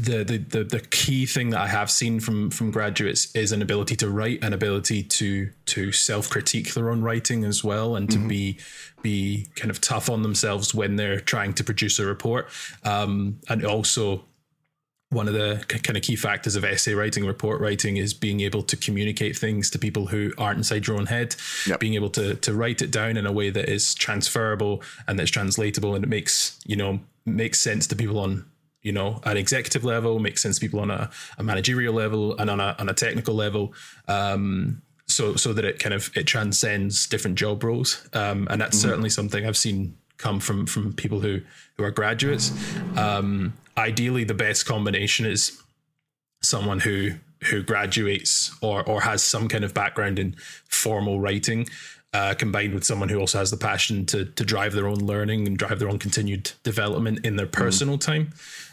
the, 0.00 0.24
the 0.24 0.38
the 0.38 0.64
the 0.64 0.80
key 0.80 1.26
thing 1.26 1.50
that 1.50 1.60
I 1.60 1.66
have 1.66 1.90
seen 1.90 2.20
from 2.20 2.50
from 2.50 2.70
graduates 2.70 3.34
is 3.34 3.52
an 3.52 3.60
ability 3.62 3.96
to 3.96 4.08
write, 4.08 4.42
an 4.42 4.52
ability 4.52 5.02
to 5.02 5.50
to 5.66 5.92
self 5.92 6.30
critique 6.30 6.74
their 6.74 6.90
own 6.90 7.02
writing 7.02 7.44
as 7.44 7.62
well, 7.62 7.96
and 7.96 8.08
mm-hmm. 8.08 8.22
to 8.22 8.28
be 8.28 8.58
be 9.02 9.48
kind 9.56 9.70
of 9.70 9.80
tough 9.80 10.08
on 10.08 10.22
themselves 10.22 10.74
when 10.74 10.96
they're 10.96 11.20
trying 11.20 11.52
to 11.54 11.64
produce 11.64 11.98
a 11.98 12.06
report, 12.06 12.48
um, 12.84 13.38
and 13.48 13.64
also. 13.64 14.24
One 15.12 15.26
of 15.26 15.34
the 15.34 15.64
kind 15.66 15.96
of 15.96 16.04
key 16.04 16.14
factors 16.14 16.54
of 16.54 16.64
essay 16.64 16.94
writing, 16.94 17.26
report 17.26 17.60
writing, 17.60 17.96
is 17.96 18.14
being 18.14 18.38
able 18.42 18.62
to 18.62 18.76
communicate 18.76 19.36
things 19.36 19.68
to 19.70 19.78
people 19.80 20.06
who 20.06 20.32
aren't 20.38 20.58
inside 20.58 20.86
your 20.86 20.96
own 20.98 21.06
head. 21.06 21.34
Yep. 21.66 21.80
Being 21.80 21.94
able 21.94 22.10
to 22.10 22.36
to 22.36 22.54
write 22.54 22.80
it 22.80 22.92
down 22.92 23.16
in 23.16 23.26
a 23.26 23.32
way 23.32 23.50
that 23.50 23.68
is 23.68 23.92
transferable 23.92 24.84
and 25.08 25.18
that's 25.18 25.32
translatable, 25.32 25.96
and 25.96 26.04
it 26.04 26.06
makes 26.06 26.60
you 26.64 26.76
know 26.76 27.00
makes 27.26 27.58
sense 27.58 27.88
to 27.88 27.96
people 27.96 28.20
on 28.20 28.44
you 28.82 28.92
know, 28.92 29.20
an 29.24 29.36
executive 29.36 29.84
level, 29.84 30.18
makes 30.18 30.42
sense 30.42 30.56
to 30.56 30.60
people 30.60 30.80
on 30.80 30.90
a, 30.90 31.10
a 31.38 31.42
managerial 31.42 31.94
level 31.94 32.36
and 32.38 32.48
on 32.48 32.60
a 32.60 32.74
on 32.78 32.88
a 32.88 32.94
technical 32.94 33.34
level. 33.34 33.74
Um, 34.08 34.82
so 35.06 35.36
so 35.36 35.52
that 35.52 35.64
it 35.64 35.78
kind 35.78 35.94
of 35.94 36.10
it 36.16 36.24
transcends 36.24 37.06
different 37.06 37.36
job 37.36 37.62
roles. 37.62 38.08
Um, 38.12 38.46
and 38.50 38.60
that's 38.60 38.78
mm-hmm. 38.78 38.88
certainly 38.88 39.10
something 39.10 39.46
I've 39.46 39.56
seen 39.56 39.96
come 40.16 40.40
from 40.40 40.66
from 40.66 40.92
people 40.92 41.20
who 41.20 41.40
who 41.76 41.84
are 41.84 41.90
graduates. 41.90 42.52
Um, 42.96 43.54
ideally 43.76 44.24
the 44.24 44.34
best 44.34 44.66
combination 44.66 45.26
is 45.26 45.60
someone 46.42 46.80
who 46.80 47.12
who 47.44 47.62
graduates 47.62 48.56
or 48.60 48.82
or 48.88 49.00
has 49.02 49.22
some 49.22 49.48
kind 49.48 49.64
of 49.64 49.74
background 49.74 50.18
in 50.18 50.36
formal 50.68 51.20
writing 51.20 51.66
uh, 52.12 52.34
combined 52.34 52.74
with 52.74 52.84
someone 52.84 53.08
who 53.08 53.18
also 53.18 53.38
has 53.38 53.50
the 53.50 53.56
passion 53.56 54.04
to 54.06 54.24
to 54.24 54.44
drive 54.44 54.72
their 54.72 54.88
own 54.88 54.98
learning 54.98 55.46
and 55.46 55.56
drive 55.56 55.78
their 55.78 55.88
own 55.88 55.98
continued 55.98 56.52
development 56.62 57.24
in 57.24 57.36
their 57.36 57.46
mm-hmm. 57.46 57.62
personal 57.62 57.96
mm. 57.96 58.00
time. 58.00 58.32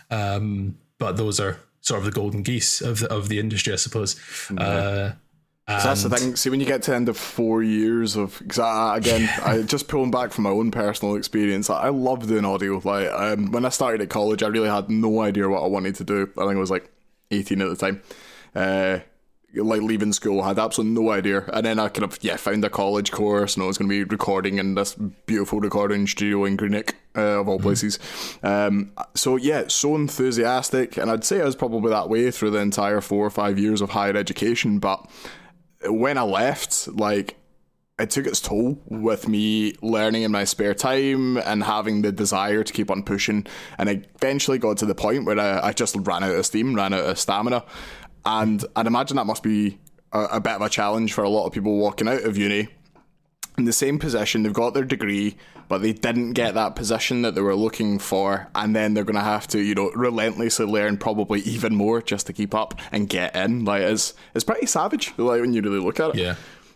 Um, 0.10 0.78
but 0.98 1.18
those 1.18 1.40
are 1.40 1.60
sort 1.82 2.00
of 2.00 2.06
the 2.06 2.12
golden 2.12 2.44
geese 2.44 2.82
of 2.82 3.00
the, 3.00 3.14
of 3.14 3.30
the 3.30 3.40
industry, 3.40 3.74
I 3.74 3.78
suppose. 3.78 4.20
Yeah. 4.52 5.14
Uh, 5.68 5.80
so 5.80 5.88
that's 5.90 6.04
the 6.04 6.10
thing. 6.10 6.36
See, 6.38 6.50
when 6.50 6.62
you 6.62 6.66
get 6.66 6.82
to 6.84 6.92
the 6.92 6.96
end 6.96 7.10
of 7.10 7.18
four 7.18 7.62
years 7.62 8.16
of, 8.16 8.42
cause 8.48 8.60
I, 8.60 8.98
again, 8.98 9.30
I 9.44 9.64
just 9.64 9.90
pulling 9.90 10.12
back 10.12 10.32
from 10.32 10.46
my 10.46 10.50
own 10.50 10.72
personal 10.72 11.16
experience. 11.16 11.70
I, 11.70 11.84
I 11.84 11.90
love 11.90 12.26
doing 12.26 12.46
audio. 12.46 12.82
Like 12.82 13.10
um, 13.12 13.52
when 13.52 13.66
I 13.66 13.70
started 13.70 14.02
at 14.02 14.10
college, 14.10 14.44
I 14.44 14.48
really 14.48 14.70
had 14.70 14.90
no 14.90 15.22
idea 15.22 15.50
what 15.50 15.62
I 15.62 15.68
wanted 15.68 15.96
to 15.96 16.06
do. 16.06 16.30
I 16.38 16.42
think 16.42 16.56
I 16.56 16.60
was 16.60 16.72
like 16.72 16.90
eighteen 17.32 17.62
at 17.62 17.68
the 17.68 17.76
time. 17.76 18.02
Uh, 18.56 19.00
like 19.56 19.82
leaving 19.82 20.14
school, 20.14 20.42
I 20.42 20.50
had 20.50 20.60
absolutely 20.60 21.02
no 21.02 21.12
idea. 21.12 21.46
And 21.54 21.66
then 21.66 21.80
I 21.80 21.90
kind 21.90 22.04
of 22.04 22.18
yeah 22.22 22.38
found 22.38 22.64
a 22.66 22.70
college 22.70 23.12
course, 23.12 23.56
and 23.56 23.64
I 23.64 23.68
was 23.68 23.78
going 23.78 23.90
to 23.90 23.96
be 23.96 24.04
recording 24.04 24.58
in 24.58 24.76
this 24.76 24.96
beautiful 25.26 25.60
recording 25.60 26.06
studio 26.08 26.46
in 26.46 26.58
Greenock, 26.58 26.96
uh, 27.16 27.40
of 27.40 27.48
all 27.48 27.58
mm-hmm. 27.58 27.64
places. 27.64 28.00
Um, 28.44 28.92
so 29.16 29.36
yeah, 29.36 29.66
so 29.68 29.96
enthusiastic, 29.96 30.98
and 30.98 31.10
I'd 31.10 31.24
say 31.24 31.42
I 31.42 31.46
was 31.46 31.56
probably 31.56 31.90
that 31.90 32.10
way 32.10 32.30
through 32.32 32.52
the 32.52 32.60
entire 32.60 33.02
four 33.02 33.26
or 33.26 33.32
five 33.32 33.58
years 33.58 33.82
of 33.82 33.92
higher 33.92 34.16
education. 34.16 34.80
But 34.80 35.10
when 35.86 36.18
I 36.18 36.24
left, 36.24 36.88
like 36.90 37.38
it 38.00 38.12
took 38.12 38.28
its 38.28 38.40
toll 38.40 38.80
with 38.86 39.28
me 39.28 39.74
learning 39.82 40.22
in 40.22 40.32
my 40.32 40.44
spare 40.44 40.76
time 40.76 41.38
and 41.38 41.64
having 41.64 42.04
the 42.04 42.12
desire 42.12 42.64
to 42.64 42.72
keep 42.72 42.92
on 42.92 43.02
pushing. 43.02 43.48
And 43.80 43.90
I 43.90 44.04
eventually 44.16 44.60
got 44.60 44.78
to 44.78 44.86
the 44.86 44.94
point 44.94 45.26
where 45.26 45.40
I, 45.40 45.70
I 45.70 45.74
just 45.74 45.96
ran 45.96 46.24
out 46.24 46.36
of 46.36 46.46
steam, 46.46 46.76
ran 46.76 46.94
out 46.94 47.06
of 47.06 47.18
stamina. 47.18 47.64
And 48.28 48.64
I'd 48.76 48.88
imagine 48.88 49.16
that 49.16 49.26
must 49.26 49.42
be 49.42 49.80
a, 50.12 50.20
a 50.34 50.40
bit 50.42 50.54
of 50.54 50.62
a 50.62 50.70
challenge 50.70 51.14
for 51.14 51.24
a 51.24 51.30
lot 51.30 51.46
of 51.46 51.54
people 51.54 51.78
walking 51.78 52.10
out 52.10 52.24
of 52.24 52.38
uni 52.38 52.68
in 53.58 53.64
the 53.64 53.72
same 53.72 53.98
position. 53.98 54.44
They've 54.44 54.52
got 54.52 54.74
their 54.74 54.84
degree, 54.84 55.38
but 55.70 55.82
they 55.82 55.94
didn't 55.94 56.34
get 56.34 56.54
that 56.56 56.76
position 56.76 57.22
that 57.22 57.36
they 57.36 57.42
were 57.42 57.56
looking 57.56 58.00
for, 58.00 58.50
and 58.54 58.76
then 58.76 58.94
they're 58.94 59.06
going 59.06 59.16
to 59.16 59.22
have 59.22 59.48
to, 59.48 59.60
you 59.60 59.76
know, 59.76 59.92
relentlessly 59.96 60.66
learn 60.66 60.98
probably 60.98 61.40
even 61.42 61.74
more 61.74 62.02
just 62.02 62.28
to 62.28 62.34
keep 62.34 62.54
up 62.54 62.78
and 62.92 63.08
get 63.08 63.34
in. 63.34 63.64
Like 63.64 63.82
it's 63.82 64.14
it's 64.36 64.44
pretty 64.44 64.66
savage, 64.66 65.14
like 65.18 65.40
when 65.40 65.54
you 65.54 65.62
really 65.62 65.80
look 65.80 66.00
at 66.02 66.10
it. 66.10 66.16
Yeah. 66.18 66.36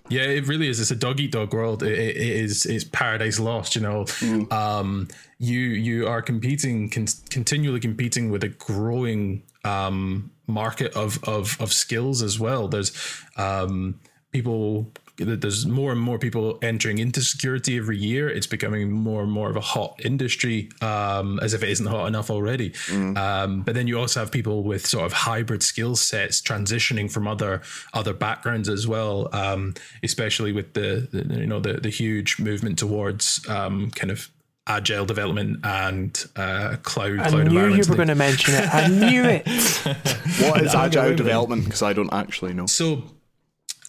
Yeah, 0.10 0.24
it 0.24 0.48
really 0.48 0.67
is. 0.67 0.79
It's 0.81 0.91
a 0.91 0.96
dog 0.96 1.22
eat 1.22 1.31
dog 1.31 1.53
world. 1.53 1.84
It, 1.84 1.98
it 1.98 2.17
is 2.17 2.65
it's 2.65 2.84
paradise 2.84 3.39
lost. 3.39 3.75
You 3.75 3.81
know, 3.81 4.03
mm. 4.05 4.51
um, 4.51 5.08
you 5.38 5.60
you 5.60 6.08
are 6.08 6.22
competing, 6.22 6.89
con- 6.89 7.08
continually 7.29 7.79
competing 7.79 8.29
with 8.29 8.43
a 8.43 8.50
growing 8.50 9.43
um, 9.63 10.31
market 10.51 10.93
of 10.93 11.24
of 11.24 11.60
of 11.60 11.74
skills 11.74 12.22
as 12.22 12.39
well. 12.39 12.67
There's 12.67 12.91
um, 13.38 14.00
people 14.31 14.91
there's 15.17 15.65
more 15.65 15.91
and 15.91 16.01
more 16.01 16.17
people 16.17 16.58
entering 16.62 16.98
into 16.98 17.22
security 17.22 17.77
every 17.77 17.98
year. 17.98 18.29
It's 18.29 18.48
becoming 18.48 18.91
more 18.91 19.22
and 19.22 19.31
more 19.31 19.50
of 19.50 19.55
a 19.55 19.62
hot 19.62 20.00
industry, 20.03 20.70
um, 20.81 21.39
as 21.41 21.53
if 21.53 21.63
it 21.63 21.70
isn't 21.70 21.86
hot 21.86 22.08
enough 22.08 22.29
already. 22.29 22.72
Mm. 22.88 23.17
Um, 23.17 23.62
but 23.62 23.75
then 23.75 23.88
you 23.88 24.00
also 24.00 24.22
have 24.22 24.31
people 24.31 24.63
with 24.63 24.86
sort 24.86 25.05
of 25.05 25.13
hybrid 25.13 25.63
skill 25.63 25.96
sets 25.96 26.41
transitioning 26.41 27.12
from 27.12 27.27
other 27.27 27.62
other 27.93 28.13
backgrounds 28.13 28.70
as 28.70 28.88
well, 28.88 29.29
um, 29.34 29.74
especially 30.03 30.51
with 30.51 30.74
the, 30.74 31.08
the, 31.12 31.39
you 31.39 31.48
know 31.48 31.60
the 31.60 31.74
the 31.74 31.89
huge 31.89 32.39
movement 32.39 32.79
towards 32.79 33.48
um, 33.48 33.91
kind 33.91 34.12
of 34.12 34.29
agile 34.71 35.05
development 35.05 35.59
and 35.63 36.25
uh, 36.35 36.77
cloud. 36.83 37.19
I 37.19 37.29
cloud 37.29 37.47
knew 37.47 37.73
you 37.73 37.83
were 37.87 37.95
going 37.95 38.07
to 38.07 38.15
mention 38.15 38.55
it. 38.55 38.73
I 38.73 38.87
knew 38.87 39.23
it. 39.23 39.47
what 40.47 40.61
is 40.61 40.73
agile 40.73 41.15
development? 41.15 41.65
Because 41.65 41.81
I 41.81 41.93
don't 41.93 42.13
actually 42.13 42.53
know. 42.53 42.67
So, 42.67 43.03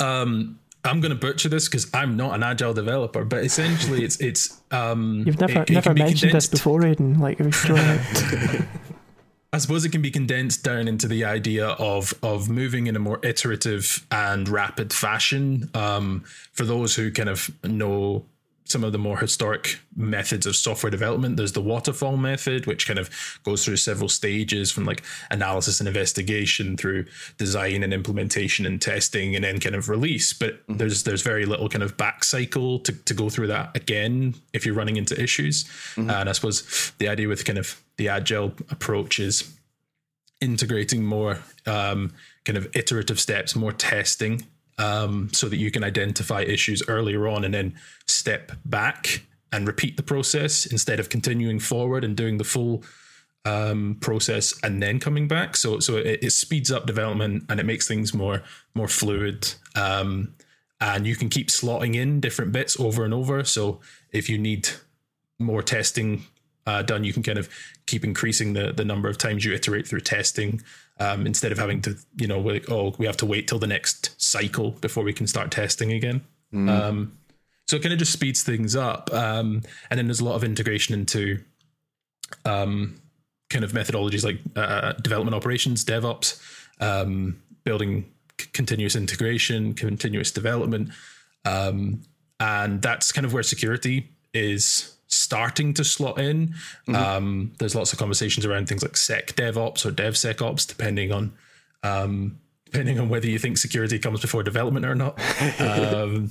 um, 0.01 0.59
I'm 0.85 1.01
going 1.01 1.11
to 1.11 1.19
butcher 1.19 1.49
this 1.49 1.69
because 1.69 1.89
I'm 1.95 2.17
not 2.17 2.35
an 2.35 2.43
agile 2.43 2.75
developer, 2.75 3.25
but 3.25 3.45
essentially, 3.45 4.05
it's 4.05 4.21
it's. 4.21 4.61
Um, 4.71 5.23
You've 5.25 5.41
never 5.41 5.63
it, 5.63 5.71
never 5.71 5.93
it 5.93 5.99
mentioned 5.99 6.33
this 6.33 6.49
before, 6.49 6.85
Aidan. 6.85 7.21
Like, 7.21 7.39
I 9.55 9.59
suppose 9.59 9.85
it 9.85 9.93
can 9.93 10.03
be 10.03 10.11
condensed 10.11 10.65
down 10.65 10.89
into 10.89 11.07
the 11.07 11.25
idea 11.25 11.69
of 11.69 12.15
of 12.23 12.49
moving 12.51 12.89
in 12.89 12.97
a 12.97 12.99
more 12.99 13.21
iterative 13.23 14.05
and 14.11 14.49
rapid 14.49 14.93
fashion. 14.93 15.71
Um, 15.75 16.25
for 16.53 16.65
those 16.65 16.97
who 16.97 17.13
kind 17.13 17.29
of 17.29 17.51
know 17.63 18.25
some 18.73 18.83
of 18.83 18.93
the 18.93 18.99
more 18.99 19.19
historic 19.19 19.79
methods 19.95 20.47
of 20.47 20.57
software 20.57 20.91
development. 20.91 21.37
There's 21.37 21.53
the 21.53 21.61
waterfall 21.61 22.17
method, 22.17 22.67
which 22.67 22.87
kind 22.87 22.99
of 22.99 23.11
goes 23.45 23.65
through 23.65 23.77
several 23.77 24.09
stages 24.09 24.73
from 24.73 24.85
like 24.85 25.03
analysis 25.31 25.79
and 25.79 25.87
investigation 25.87 26.77
through 26.77 27.05
design 27.37 27.83
and 27.83 27.93
implementation 27.93 28.67
and 28.67 28.81
testing 28.81 29.37
and 29.37 29.45
then 29.45 29.61
kind 29.61 29.75
of 29.75 29.89
release. 29.89 30.33
But 30.33 30.55
mm-hmm. 30.55 30.79
there's 30.79 31.05
there's 31.05 31.23
very 31.23 31.45
little 31.45 31.69
kind 31.69 31.83
of 31.83 31.97
back 31.97 32.25
cycle 32.25 32.79
to, 32.81 32.93
to 32.93 33.15
go 33.15 33.29
through 33.29 33.49
that 33.49 33.77
again 33.77 34.35
if 34.53 34.65
you're 34.65 34.75
running 34.75 34.97
into 34.97 35.21
issues. 35.21 35.65
Mm-hmm. 35.65 36.11
And 36.11 36.29
I 36.29 36.33
suppose 36.33 36.93
the 36.99 37.09
idea 37.09 37.29
with 37.29 37.45
kind 37.45 37.59
of 37.59 37.81
the 37.97 38.09
agile 38.09 38.55
approach 38.71 39.21
is 39.21 39.55
integrating 40.41 41.05
more 41.05 41.39
um, 41.67 42.13
kind 42.45 42.59
of 42.59 42.75
iterative 42.75 43.21
steps, 43.21 43.55
more 43.55 43.73
testing 43.73 44.45
um, 44.79 45.29
so 45.33 45.49
that 45.49 45.57
you 45.57 45.71
can 45.71 45.85
identify 45.85 46.43
issues 46.43 46.83
earlier 46.89 47.29
on 47.29 47.45
and 47.45 47.55
then 47.55 47.75
step 48.07 48.53
back 48.65 49.23
and 49.53 49.67
repeat 49.67 49.97
the 49.97 50.03
process 50.03 50.67
instead 50.67 50.99
of 50.99 51.09
continuing 51.09 51.61
forward 51.61 52.05
and 52.05 52.17
doing 52.17 52.39
the 52.39 52.45
full 52.45 52.83
um, 53.45 53.97
process 54.01 54.55
and 54.63 54.83
then 54.83 54.99
coming 54.99 55.29
back. 55.29 55.57
So 55.57 55.81
so 55.81 55.97
it, 55.97 56.23
it, 56.23 56.31
speeds 56.31 56.71
up 56.71 56.87
development 56.87 57.45
and 57.49 57.59
it 57.59 57.67
makes 57.67 57.89
things 57.89 58.15
more 58.15 58.43
more 58.75 58.89
fluid. 58.89 59.53
Um, 59.75 60.35
and 60.81 61.07
you 61.07 61.17
can 61.17 61.29
keep 61.29 61.49
slotting 61.49 61.95
in 61.95 62.21
different 62.21 62.53
bits 62.53 62.79
over 62.79 63.05
and 63.05 63.15
over. 63.15 63.45
So 63.45 63.81
if 64.11 64.29
you 64.29 64.39
need 64.39 64.69
more 65.39 65.63
testing 65.63 66.25
uh, 66.67 66.83
done, 66.83 67.05
you 67.05 67.13
can 67.13 67.23
kind 67.23 67.39
of 67.39 67.49
keep 67.87 68.05
increasing 68.05 68.53
the 68.53 68.73
the 68.73 68.85
number 68.85 69.09
of 69.09 69.19
times 69.19 69.45
you 69.45 69.53
iterate 69.53 69.87
through 69.87 70.01
testing 70.01 70.63
um, 70.99 71.27
instead 71.27 71.53
of 71.53 71.59
having 71.59 71.81
to, 71.83 71.97
you 72.17 72.27
know, 72.27 72.41
like, 72.41 72.71
oh, 72.71 72.95
we 72.99 73.07
have 73.07 73.17
to 73.19 73.27
wait 73.27 73.49
till 73.49 73.59
the 73.59 73.67
next 73.67 74.21
cycle 74.21 74.73
before 74.73 75.05
we 75.05 75.13
can 75.13 75.27
start 75.27 75.51
testing 75.51 75.93
again. 75.93 76.23
Mm. 76.53 76.69
Um, 76.69 77.19
so 77.67 77.77
it 77.77 77.83
kind 77.83 77.93
of 77.93 77.99
just 77.99 78.13
speeds 78.13 78.43
things 78.43 78.77
up. 78.77 79.13
Um, 79.13 79.63
and 79.91 79.99
then 79.99 80.07
there's 80.07 80.21
a 80.21 80.25
lot 80.25 80.35
of 80.35 80.45
integration 80.45 80.95
into 80.95 81.43
um, 82.45 82.97
kind 83.49 83.65
of 83.65 83.73
methodologies 83.73 84.25
like 84.25 84.39
uh, 84.57 84.93
development 84.95 85.35
operations, 85.35 85.85
DevOps, 85.85 86.41
um, 86.81 87.41
building 87.65 88.05
c- 88.41 88.49
continuous 88.53 88.97
integration, 88.97 89.75
continuous 89.75 90.31
development. 90.31 90.91
Um, 91.45 92.03
and 92.41 92.83
that's 92.83 93.13
kind 93.13 93.25
of 93.25 93.33
where 93.33 93.43
security 93.43 94.11
is 94.35 94.92
starting 95.13 95.75
to 95.75 95.85
slot 95.85 96.19
in. 96.19 96.49
Mm-hmm. 96.89 96.95
Um, 96.95 97.53
there's 97.59 97.75
lots 97.75 97.93
of 97.93 97.99
conversations 97.99 98.47
around 98.47 98.69
things 98.69 98.83
like 98.83 98.97
Sec 98.97 99.29
DevOps 99.29 99.85
or 99.85 99.91
DevSecOps, 99.91 100.67
depending 100.67 101.13
on 101.13 101.33
um, 101.83 102.39
depending 102.65 102.99
on 102.99 103.09
whether 103.09 103.27
you 103.27 103.39
think 103.39 103.59
security 103.59 103.99
comes 103.99 104.21
before 104.21 104.43
development 104.43 104.87
or 104.87 104.95
not. 104.95 105.19
um, 105.61 106.31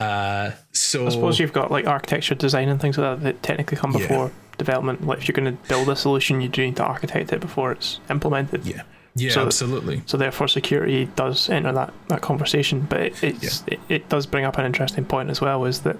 uh, 0.00 0.52
so 0.72 1.06
I 1.06 1.10
suppose 1.10 1.38
you've 1.38 1.52
got 1.52 1.70
like 1.70 1.86
architecture 1.86 2.34
design 2.34 2.68
and 2.68 2.80
things 2.80 2.98
like 2.98 3.18
that 3.18 3.24
that 3.24 3.42
technically 3.42 3.76
come 3.76 3.92
before 3.92 4.26
yeah. 4.26 4.56
development. 4.56 5.06
Like 5.06 5.18
if 5.18 5.28
you're 5.28 5.34
going 5.34 5.56
to 5.56 5.68
build 5.68 5.88
a 5.88 5.96
solution, 5.96 6.40
you 6.40 6.48
do 6.48 6.64
need 6.64 6.76
to 6.76 6.84
architect 6.84 7.32
it 7.32 7.40
before 7.40 7.72
it's 7.72 8.00
implemented. 8.10 8.66
Yeah. 8.66 8.82
Yeah, 9.18 9.30
so, 9.30 9.46
absolutely. 9.46 10.02
So 10.06 10.16
therefore, 10.16 10.48
security 10.48 11.06
does 11.16 11.48
enter 11.50 11.72
that, 11.72 11.92
that 12.08 12.20
conversation, 12.20 12.86
but 12.88 13.00
it, 13.00 13.24
it's 13.24 13.64
yeah. 13.66 13.74
it, 13.74 13.80
it, 13.88 14.08
does 14.08 14.26
bring 14.26 14.44
up 14.44 14.58
an 14.58 14.66
interesting 14.66 15.04
point 15.04 15.30
as 15.30 15.40
well. 15.40 15.64
Is 15.64 15.80
that 15.80 15.96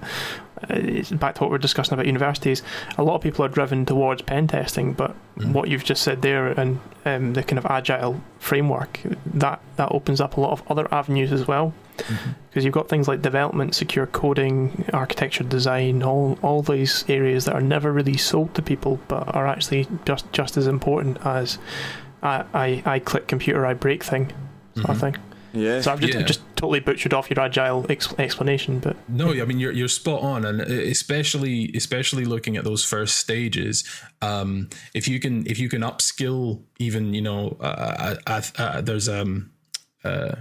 uh, 0.69 1.15
back 1.15 1.35
to 1.35 1.41
what 1.41 1.51
we're 1.51 1.57
discussing 1.57 1.93
about 1.93 2.05
universities? 2.05 2.63
A 2.97 3.03
lot 3.03 3.15
of 3.15 3.21
people 3.21 3.45
are 3.45 3.49
driven 3.49 3.85
towards 3.85 4.21
pen 4.21 4.47
testing, 4.47 4.93
but 4.93 5.15
mm. 5.37 5.51
what 5.51 5.69
you've 5.69 5.83
just 5.83 6.01
said 6.01 6.21
there 6.21 6.47
and 6.47 6.79
um, 7.05 7.33
the 7.33 7.43
kind 7.43 7.57
of 7.57 7.65
agile 7.65 8.21
framework 8.39 8.99
that 9.25 9.61
that 9.75 9.91
opens 9.91 10.21
up 10.21 10.37
a 10.37 10.41
lot 10.41 10.51
of 10.51 10.63
other 10.69 10.87
avenues 10.93 11.31
as 11.31 11.47
well. 11.47 11.73
Because 11.97 12.15
mm-hmm. 12.17 12.59
you've 12.61 12.73
got 12.73 12.87
things 12.87 13.07
like 13.07 13.21
development, 13.21 13.75
secure 13.75 14.07
coding, 14.07 14.85
architecture 14.93 15.43
design, 15.43 16.01
all 16.01 16.39
all 16.41 16.61
these 16.61 17.03
areas 17.09 17.45
that 17.45 17.55
are 17.55 17.61
never 17.61 17.91
really 17.91 18.17
sold 18.17 18.55
to 18.55 18.61
people, 18.61 18.99
but 19.07 19.33
are 19.35 19.47
actually 19.47 19.87
just 20.05 20.31
just 20.31 20.57
as 20.57 20.67
important 20.67 21.17
as 21.25 21.57
I, 22.21 22.45
I, 22.53 22.83
I 22.85 22.99
click 22.99 23.27
computer, 23.27 23.65
I 23.65 23.73
break 23.73 24.03
thing 24.03 24.27
sort 24.75 24.87
mm-hmm. 24.87 24.91
of 24.91 24.99
thing. 24.99 25.15
Yeah. 25.53 25.81
So 25.81 25.91
I've 25.91 25.99
just 25.99 26.13
yeah. 26.13 26.21
just 26.21 26.41
totally 26.55 26.79
butchered 26.79 27.13
off 27.13 27.29
your 27.29 27.39
agile 27.39 27.85
ex- 27.89 28.13
explanation, 28.19 28.79
but 28.79 28.95
no, 29.07 29.31
I 29.31 29.45
mean 29.45 29.59
you're 29.59 29.71
you're 29.71 29.87
spot 29.87 30.21
on, 30.21 30.45
and 30.45 30.61
especially 30.61 31.71
especially 31.75 32.25
looking 32.25 32.55
at 32.55 32.63
those 32.63 32.85
first 32.85 33.17
stages. 33.17 33.83
Um, 34.21 34.69
if 34.93 35.07
you 35.07 35.19
can 35.19 35.47
if 35.47 35.57
you 35.57 35.69
can 35.69 35.81
upskill 35.81 36.61
even 36.77 37.13
you 37.13 37.21
know 37.21 37.57
uh, 37.59 38.15
uh, 38.27 38.41
uh, 38.57 38.81
there's 38.81 39.09
um 39.09 39.51
uh, 40.03 40.35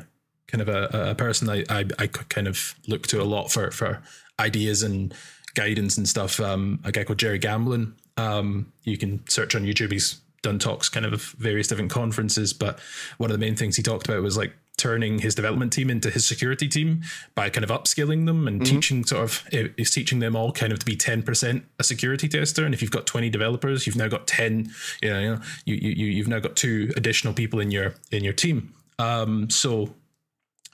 kind 0.46 0.60
of 0.60 0.68
a, 0.68 1.10
a 1.10 1.14
person 1.14 1.48
I, 1.48 1.64
I 1.70 1.86
I 1.98 2.06
kind 2.06 2.46
of 2.46 2.74
look 2.86 3.06
to 3.08 3.22
a 3.22 3.24
lot 3.24 3.50
for 3.50 3.70
for 3.70 4.02
ideas 4.38 4.82
and 4.82 5.14
guidance 5.54 5.96
and 5.96 6.08
stuff. 6.08 6.38
Um, 6.38 6.80
a 6.84 6.92
guy 6.92 7.04
called 7.04 7.18
Jerry 7.18 7.38
Gamblin. 7.38 7.94
Um, 8.16 8.72
you 8.84 8.98
can 8.98 9.26
search 9.28 9.54
on 9.54 9.62
YouTube. 9.62 9.92
He's 9.92 10.20
done 10.42 10.58
talks 10.58 10.88
kind 10.88 11.06
of 11.06 11.22
various 11.38 11.68
different 11.68 11.90
conferences, 11.90 12.52
but 12.52 12.78
one 13.18 13.30
of 13.30 13.38
the 13.38 13.44
main 13.44 13.56
things 13.56 13.76
he 13.76 13.82
talked 13.82 14.08
about 14.08 14.22
was 14.22 14.36
like 14.36 14.52
turning 14.78 15.18
his 15.18 15.34
development 15.34 15.72
team 15.72 15.90
into 15.90 16.08
his 16.08 16.26
security 16.26 16.68
team 16.68 17.02
by 17.34 17.50
kind 17.50 17.64
of 17.64 17.70
upskilling 17.70 18.26
them 18.26 18.46
and 18.46 18.62
mm-hmm. 18.62 18.74
teaching 18.74 19.04
sort 19.04 19.24
of 19.24 19.44
is 19.52 19.90
teaching 19.90 20.20
them 20.20 20.36
all 20.36 20.52
kind 20.52 20.72
of 20.72 20.78
to 20.78 20.86
be 20.86 20.96
10% 20.96 21.62
a 21.78 21.84
security 21.84 22.28
tester 22.28 22.64
and 22.64 22.72
if 22.72 22.80
you've 22.80 22.92
got 22.92 23.04
20 23.04 23.28
developers 23.28 23.86
you've 23.86 23.96
now 23.96 24.06
got 24.06 24.26
10 24.28 24.70
you 25.02 25.10
know 25.10 25.38
you 25.66 25.74
you 25.74 26.06
you've 26.06 26.28
now 26.28 26.38
got 26.38 26.54
two 26.54 26.92
additional 26.96 27.34
people 27.34 27.58
in 27.58 27.72
your 27.72 27.94
in 28.12 28.22
your 28.22 28.32
team 28.32 28.72
um, 29.00 29.50
so 29.50 29.94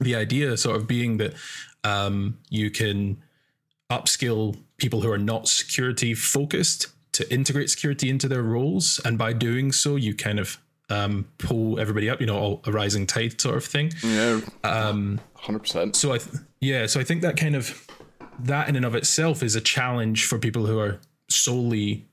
the 0.01 0.15
idea 0.15 0.57
sort 0.57 0.77
of 0.77 0.87
being 0.87 1.17
that 1.17 1.35
um, 1.83 2.39
you 2.51 2.71
can 2.71 3.23
upskill 3.91 4.59
people 4.77 5.01
who 5.01 5.11
are 5.11 5.19
not 5.19 5.49
security 5.49 6.15
focused 6.15 6.89
to 7.15 7.33
integrate 7.33 7.71
security 7.71 8.11
into 8.11 8.29
their 8.29 8.43
roles, 8.43 9.01
and 9.05 9.19
by 9.19 9.33
doing 9.33 9.73
so, 9.73 9.97
you 9.97 10.15
kind 10.15 10.39
of 10.39 10.59
um, 10.91 11.27
pull 11.39 11.81
everybody 11.81 12.11
up. 12.11 12.21
You 12.21 12.27
know, 12.27 12.61
a 12.65 12.73
rising 12.73 13.07
tide 13.07 13.41
sort 13.41 13.57
of 13.57 13.65
thing. 13.65 13.93
Yeah, 14.03 14.41
um, 14.63 15.21
hundred 15.35 15.61
percent. 15.61 15.97
So 15.97 16.13
I, 16.13 16.19
th- 16.19 16.37
yeah, 16.61 16.87
so 16.87 17.01
I 17.01 17.05
think 17.05 17.23
that 17.23 17.37
kind 17.37 17.57
of 17.57 17.87
that 18.39 18.69
in 18.69 18.77
and 18.77 18.85
of 18.85 18.95
itself 18.95 19.43
is 19.43 19.55
a 19.55 19.61
challenge 19.61 20.27
for 20.27 20.39
people 20.39 20.67
who 20.67 20.79
are 20.79 21.01
solely 21.29 22.07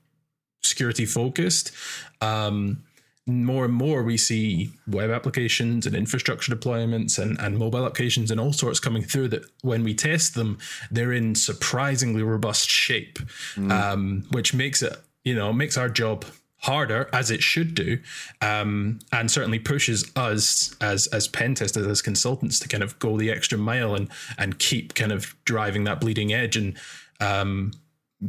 security 0.62 1.04
focused. 1.04 1.72
Um, 2.20 2.84
more 3.26 3.64
and 3.64 3.74
more 3.74 4.02
we 4.02 4.16
see 4.16 4.72
web 4.88 5.10
applications 5.10 5.86
and 5.86 5.94
infrastructure 5.94 6.54
deployments 6.54 7.20
and, 7.20 7.38
and 7.40 7.56
mobile 7.56 7.84
applications 7.84 8.30
and 8.30 8.40
all 8.40 8.52
sorts 8.52 8.80
coming 8.80 9.02
through 9.02 9.28
that 9.28 9.44
when 9.62 9.84
we 9.84 9.94
test 9.94 10.34
them 10.34 10.58
they're 10.90 11.12
in 11.12 11.34
surprisingly 11.34 12.22
robust 12.22 12.68
shape 12.68 13.20
mm. 13.54 13.70
um, 13.70 14.24
which 14.32 14.52
makes 14.52 14.82
it 14.82 14.96
you 15.24 15.34
know 15.34 15.52
makes 15.52 15.76
our 15.76 15.88
job 15.88 16.24
harder 16.62 17.08
as 17.12 17.30
it 17.30 17.42
should 17.42 17.74
do 17.74 17.98
um, 18.40 18.98
and 19.12 19.30
certainly 19.30 19.58
pushes 19.58 20.10
us 20.16 20.74
as 20.80 21.06
as 21.08 21.28
pen 21.28 21.54
testers 21.54 21.86
as 21.86 22.02
consultants 22.02 22.58
to 22.58 22.66
kind 22.66 22.82
of 22.82 22.98
go 22.98 23.16
the 23.16 23.30
extra 23.30 23.56
mile 23.56 23.94
and 23.94 24.08
and 24.36 24.58
keep 24.58 24.94
kind 24.94 25.12
of 25.12 25.36
driving 25.44 25.84
that 25.84 26.00
bleeding 26.00 26.32
edge 26.32 26.56
and 26.56 26.76
um, 27.20 27.72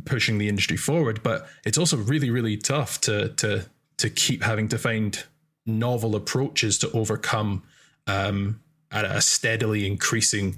pushing 0.05 0.37
the 0.37 0.49
industry 0.49 0.77
forward 0.77 1.21
but 1.23 1.47
it's 1.65 1.79
also 1.79 1.97
really 1.97 2.29
really 2.29 2.57
tough 2.57 3.01
to 3.01 3.29
to 3.29 3.65
to 3.97 4.09
keep 4.09 4.43
having 4.43 4.67
to 4.69 4.77
find 4.77 5.23
novel 5.65 6.15
approaches 6.15 6.77
to 6.79 6.91
overcome 6.91 7.63
um, 8.07 8.59
a 8.91 9.21
steadily 9.21 9.87
increasing 9.87 10.55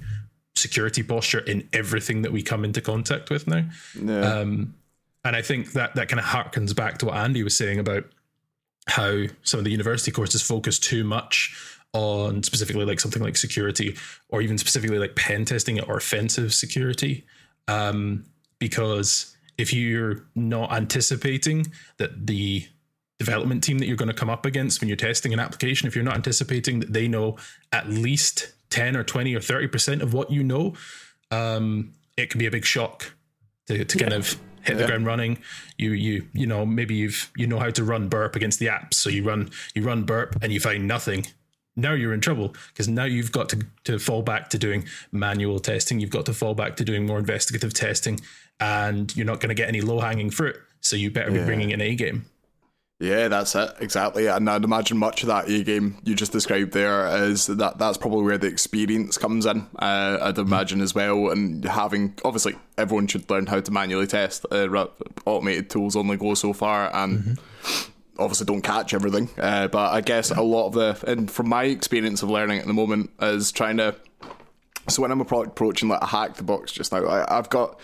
security 0.54 1.02
posture 1.02 1.40
in 1.40 1.68
everything 1.72 2.22
that 2.22 2.32
we 2.32 2.42
come 2.42 2.64
into 2.64 2.80
contact 2.80 3.30
with 3.30 3.46
now. 3.46 3.64
Yeah. 4.00 4.20
Um, 4.20 4.74
and 5.24 5.36
I 5.36 5.42
think 5.42 5.72
that 5.72 5.94
that 5.96 6.08
kind 6.08 6.20
of 6.20 6.26
harkens 6.26 6.74
back 6.74 6.98
to 6.98 7.06
what 7.06 7.16
Andy 7.16 7.42
was 7.42 7.56
saying 7.56 7.78
about 7.78 8.04
how 8.88 9.24
some 9.42 9.58
of 9.58 9.64
the 9.64 9.70
university 9.70 10.10
courses 10.10 10.42
focus 10.42 10.78
too 10.78 11.04
much 11.04 11.78
on 11.92 12.42
specifically 12.42 12.84
like 12.84 13.00
something 13.00 13.22
like 13.22 13.36
security 13.36 13.96
or 14.28 14.42
even 14.42 14.58
specifically 14.58 14.98
like 14.98 15.16
pen 15.16 15.44
testing 15.44 15.80
or 15.80 15.96
offensive 15.96 16.54
security. 16.54 17.24
Um, 17.68 18.24
because 18.58 19.36
if 19.58 19.72
you're 19.72 20.26
not 20.34 20.72
anticipating 20.72 21.66
that 21.96 22.26
the 22.26 22.66
development 23.18 23.64
team 23.64 23.78
that 23.78 23.86
you're 23.86 23.96
going 23.96 24.08
to 24.08 24.14
come 24.14 24.30
up 24.30 24.44
against 24.44 24.80
when 24.80 24.88
you're 24.88 24.96
testing 24.96 25.32
an 25.32 25.40
application, 25.40 25.88
if 25.88 25.94
you're 25.94 26.04
not 26.04 26.14
anticipating 26.14 26.80
that 26.80 26.92
they 26.92 27.08
know 27.08 27.36
at 27.72 27.88
least 27.88 28.52
10 28.70 28.96
or 28.96 29.04
20 29.04 29.34
or 29.34 29.40
30% 29.40 30.02
of 30.02 30.12
what 30.12 30.30
you 30.30 30.42
know, 30.42 30.74
um, 31.30 31.92
it 32.16 32.30
can 32.30 32.38
be 32.38 32.46
a 32.46 32.50
big 32.50 32.64
shock 32.64 33.12
to, 33.66 33.84
to 33.84 33.98
kind 33.98 34.12
of 34.12 34.38
hit 34.62 34.76
yeah. 34.76 34.82
the 34.82 34.86
ground 34.86 35.06
running. 35.06 35.38
You 35.78 35.92
you 35.92 36.26
you 36.32 36.46
know 36.46 36.66
maybe 36.66 36.94
you've 36.94 37.30
you 37.36 37.46
know 37.46 37.58
how 37.58 37.70
to 37.70 37.84
run 37.84 38.08
burp 38.08 38.36
against 38.36 38.58
the 38.58 38.66
apps, 38.66 38.94
so 38.94 39.08
you 39.10 39.24
run 39.24 39.50
you 39.74 39.82
run 39.82 40.04
burp 40.04 40.36
and 40.42 40.52
you 40.52 40.60
find 40.60 40.86
nothing. 40.86 41.26
Now 41.78 41.92
you're 41.92 42.14
in 42.14 42.20
trouble 42.20 42.54
because 42.68 42.88
now 42.88 43.04
you've 43.04 43.32
got 43.32 43.48
to 43.50 43.66
to 43.84 43.98
fall 43.98 44.22
back 44.22 44.48
to 44.50 44.58
doing 44.58 44.86
manual 45.12 45.58
testing. 45.58 46.00
You've 46.00 46.10
got 46.10 46.26
to 46.26 46.34
fall 46.34 46.54
back 46.54 46.76
to 46.76 46.84
doing 46.84 47.06
more 47.06 47.18
investigative 47.18 47.74
testing, 47.74 48.20
and 48.60 49.14
you're 49.16 49.26
not 49.26 49.40
going 49.40 49.50
to 49.50 49.54
get 49.54 49.68
any 49.68 49.80
low 49.80 50.00
hanging 50.00 50.30
fruit. 50.30 50.56
So 50.80 50.96
you 50.96 51.10
better 51.10 51.30
yeah. 51.30 51.40
be 51.40 51.44
bringing 51.44 51.72
an 51.72 51.80
A 51.80 51.94
game. 51.94 52.26
Yeah, 52.98 53.28
that's 53.28 53.54
it 53.54 53.74
exactly, 53.78 54.26
and 54.26 54.48
I'd 54.48 54.64
imagine 54.64 54.96
much 54.96 55.22
of 55.22 55.26
that 55.26 55.50
A 55.50 55.62
game 55.62 55.98
you 56.04 56.14
just 56.14 56.32
described 56.32 56.72
there 56.72 57.06
is 57.24 57.46
that 57.46 57.76
that's 57.76 57.98
probably 57.98 58.24
where 58.24 58.38
the 58.38 58.46
experience 58.46 59.18
comes 59.18 59.44
in. 59.44 59.66
Uh, 59.78 60.16
I'd 60.22 60.38
imagine 60.38 60.80
as 60.80 60.94
well, 60.94 61.28
and 61.28 61.62
having 61.64 62.14
obviously 62.24 62.54
everyone 62.78 63.06
should 63.06 63.28
learn 63.28 63.46
how 63.46 63.60
to 63.60 63.70
manually 63.70 64.06
test. 64.06 64.46
Uh, 64.50 64.86
automated 65.26 65.68
tools 65.68 65.94
only 65.94 66.16
go 66.16 66.32
so 66.32 66.54
far, 66.54 66.90
and 66.96 67.18
mm-hmm. 67.18 67.92
obviously 68.18 68.46
don't 68.46 68.62
catch 68.62 68.94
everything. 68.94 69.28
Uh, 69.36 69.68
but 69.68 69.92
I 69.92 70.00
guess 70.00 70.30
a 70.30 70.40
lot 70.40 70.68
of 70.68 70.72
the, 70.72 71.10
and 71.10 71.30
from 71.30 71.50
my 71.50 71.64
experience 71.64 72.22
of 72.22 72.30
learning 72.30 72.60
at 72.60 72.66
the 72.66 72.72
moment, 72.72 73.10
is 73.20 73.52
trying 73.52 73.76
to. 73.76 73.94
So 74.88 75.02
when 75.02 75.10
I'm 75.10 75.20
approaching 75.20 75.90
like 75.90 76.00
a 76.00 76.06
hack 76.06 76.36
the 76.36 76.44
box 76.44 76.72
just 76.72 76.92
now, 76.92 77.04
I, 77.04 77.38
I've 77.38 77.50
got 77.50 77.78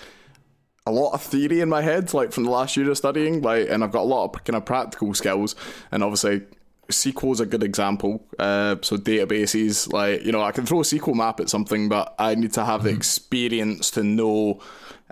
a 0.86 0.92
lot 0.92 1.12
of 1.12 1.22
theory 1.22 1.60
in 1.60 1.68
my 1.68 1.82
head, 1.82 2.12
like 2.12 2.32
from 2.32 2.44
the 2.44 2.50
last 2.50 2.76
year 2.76 2.90
of 2.90 2.96
studying, 2.96 3.42
like, 3.42 3.68
and 3.68 3.84
I've 3.84 3.92
got 3.92 4.02
a 4.02 4.10
lot 4.10 4.24
of 4.24 4.44
kind 4.44 4.56
of 4.56 4.64
practical 4.64 5.14
skills, 5.14 5.54
and 5.90 6.02
obviously 6.02 6.42
SQL 6.88 7.32
is 7.32 7.40
a 7.40 7.46
good 7.46 7.62
example. 7.62 8.24
Uh, 8.38 8.76
so 8.82 8.96
databases, 8.96 9.92
like 9.92 10.24
you 10.24 10.32
know, 10.32 10.42
I 10.42 10.52
can 10.52 10.66
throw 10.66 10.80
a 10.80 10.84
SQL 10.84 11.14
map 11.14 11.40
at 11.40 11.48
something, 11.48 11.88
but 11.88 12.14
I 12.18 12.34
need 12.34 12.52
to 12.54 12.64
have 12.64 12.80
mm-hmm. 12.80 12.88
the 12.88 12.94
experience 12.94 13.90
to 13.92 14.02
know 14.02 14.60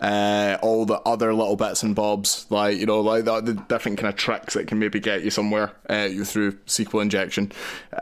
uh, 0.00 0.56
all 0.62 0.86
the 0.86 0.98
other 1.00 1.34
little 1.34 1.56
bits 1.56 1.82
and 1.82 1.94
bobs, 1.94 2.46
like 2.50 2.78
you 2.78 2.86
know, 2.86 3.00
like 3.00 3.24
the, 3.24 3.40
the 3.40 3.54
different 3.54 3.98
kind 3.98 4.12
of 4.12 4.16
tricks 4.18 4.54
that 4.54 4.66
can 4.66 4.78
maybe 4.78 4.98
get 4.98 5.22
you 5.22 5.30
somewhere 5.30 5.72
uh, 5.88 6.08
through 6.24 6.52
SQL 6.66 7.02
injection, 7.02 7.52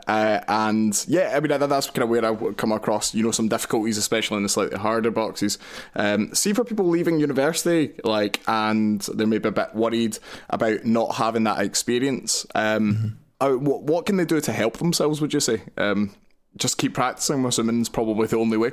uh, 0.07 0.39
and 0.47 1.05
yeah, 1.07 1.33
I 1.35 1.39
mean 1.39 1.59
that's 1.59 1.89
kind 1.89 2.03
of 2.03 2.09
where 2.09 2.25
I 2.25 2.53
come 2.53 2.71
across 2.71 3.13
you 3.13 3.23
know 3.23 3.31
some 3.31 3.49
difficulties, 3.49 3.97
especially 3.97 4.37
in 4.37 4.43
the 4.43 4.49
slightly 4.49 4.77
harder 4.77 5.11
boxes. 5.11 5.57
Um, 5.95 6.33
see 6.33 6.53
for 6.53 6.63
people 6.63 6.87
leaving 6.87 7.19
university, 7.19 7.93
like, 8.03 8.39
and 8.47 9.01
they're 9.01 9.27
maybe 9.27 9.49
a 9.49 9.51
bit 9.53 9.75
worried 9.75 10.17
about 10.49 10.85
not 10.85 11.15
having 11.15 11.43
that 11.43 11.59
experience. 11.59 12.45
Um, 12.55 12.93
mm-hmm. 12.93 13.07
Uh, 13.41 13.57
what, 13.57 13.83
what 13.83 14.05
can 14.05 14.17
they 14.17 14.25
do 14.25 14.41
to 14.41 14.51
help 14.51 14.77
themselves? 14.77 15.21
Would 15.21 15.33
you 15.33 15.39
say? 15.39 15.63
Um, 15.77 16.13
just 16.57 16.77
keep 16.77 16.93
practicing. 16.93 17.39
I'm 17.39 17.45
assuming 17.45 17.81
is 17.81 17.89
probably 17.89 18.27
the 18.27 18.37
only 18.37 18.57
way. 18.57 18.71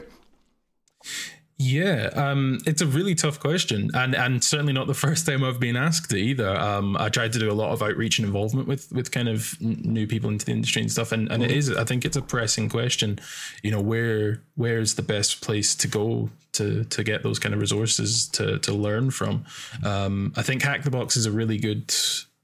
Yeah, 1.59 2.11
um, 2.15 2.59
it's 2.67 2.83
a 2.83 2.87
really 2.87 3.15
tough 3.15 3.41
question, 3.41 3.91
and 3.95 4.15
and 4.15 4.45
certainly 4.45 4.75
not 4.75 4.89
the 4.89 4.95
first 4.95 5.25
time 5.25 5.43
I've 5.43 5.59
been 5.59 5.77
asked 5.77 6.13
it 6.13 6.19
either. 6.19 6.55
Um, 6.55 6.99
I 6.99 7.09
tried 7.09 7.33
to 7.33 7.39
do 7.39 7.51
a 7.51 7.55
lot 7.55 7.71
of 7.73 7.83
outreach 7.83 8.19
and 8.19 8.27
involvement 8.27 8.69
with 8.69 8.93
with 8.93 9.11
kind 9.11 9.27
of 9.27 9.59
new 9.61 10.07
people 10.07 10.29
into 10.29 10.45
the 10.45 10.53
industry 10.53 10.83
and 10.83 10.93
stuff, 10.93 11.13
and, 11.13 11.33
and 11.33 11.43
it 11.43 11.51
is 11.51 11.75
I 11.75 11.85
think 11.85 12.05
it's 12.05 12.17
a 12.17 12.21
pressing 12.21 12.69
question. 12.69 13.19
You 13.63 13.71
know, 13.71 13.81
where 13.81 14.43
where's 14.57 14.97
the 14.97 15.03
best 15.03 15.41
place 15.41 15.75
to 15.77 15.89
go 15.89 16.29
to 16.53 16.85
to 16.85 17.03
get 17.03 17.23
those 17.23 17.39
kind 17.39 17.55
of 17.55 17.61
resources 17.63 18.29
to 18.31 18.59
to 18.59 18.75
learn 18.75 19.11
from? 19.11 19.47
Um, 19.83 20.35
I 20.37 20.43
think 20.43 20.63
Hack 20.63 20.83
the 20.83 20.91
Box 20.91 21.17
is 21.17 21.25
a 21.25 21.33
really 21.33 21.57
good 21.57 21.95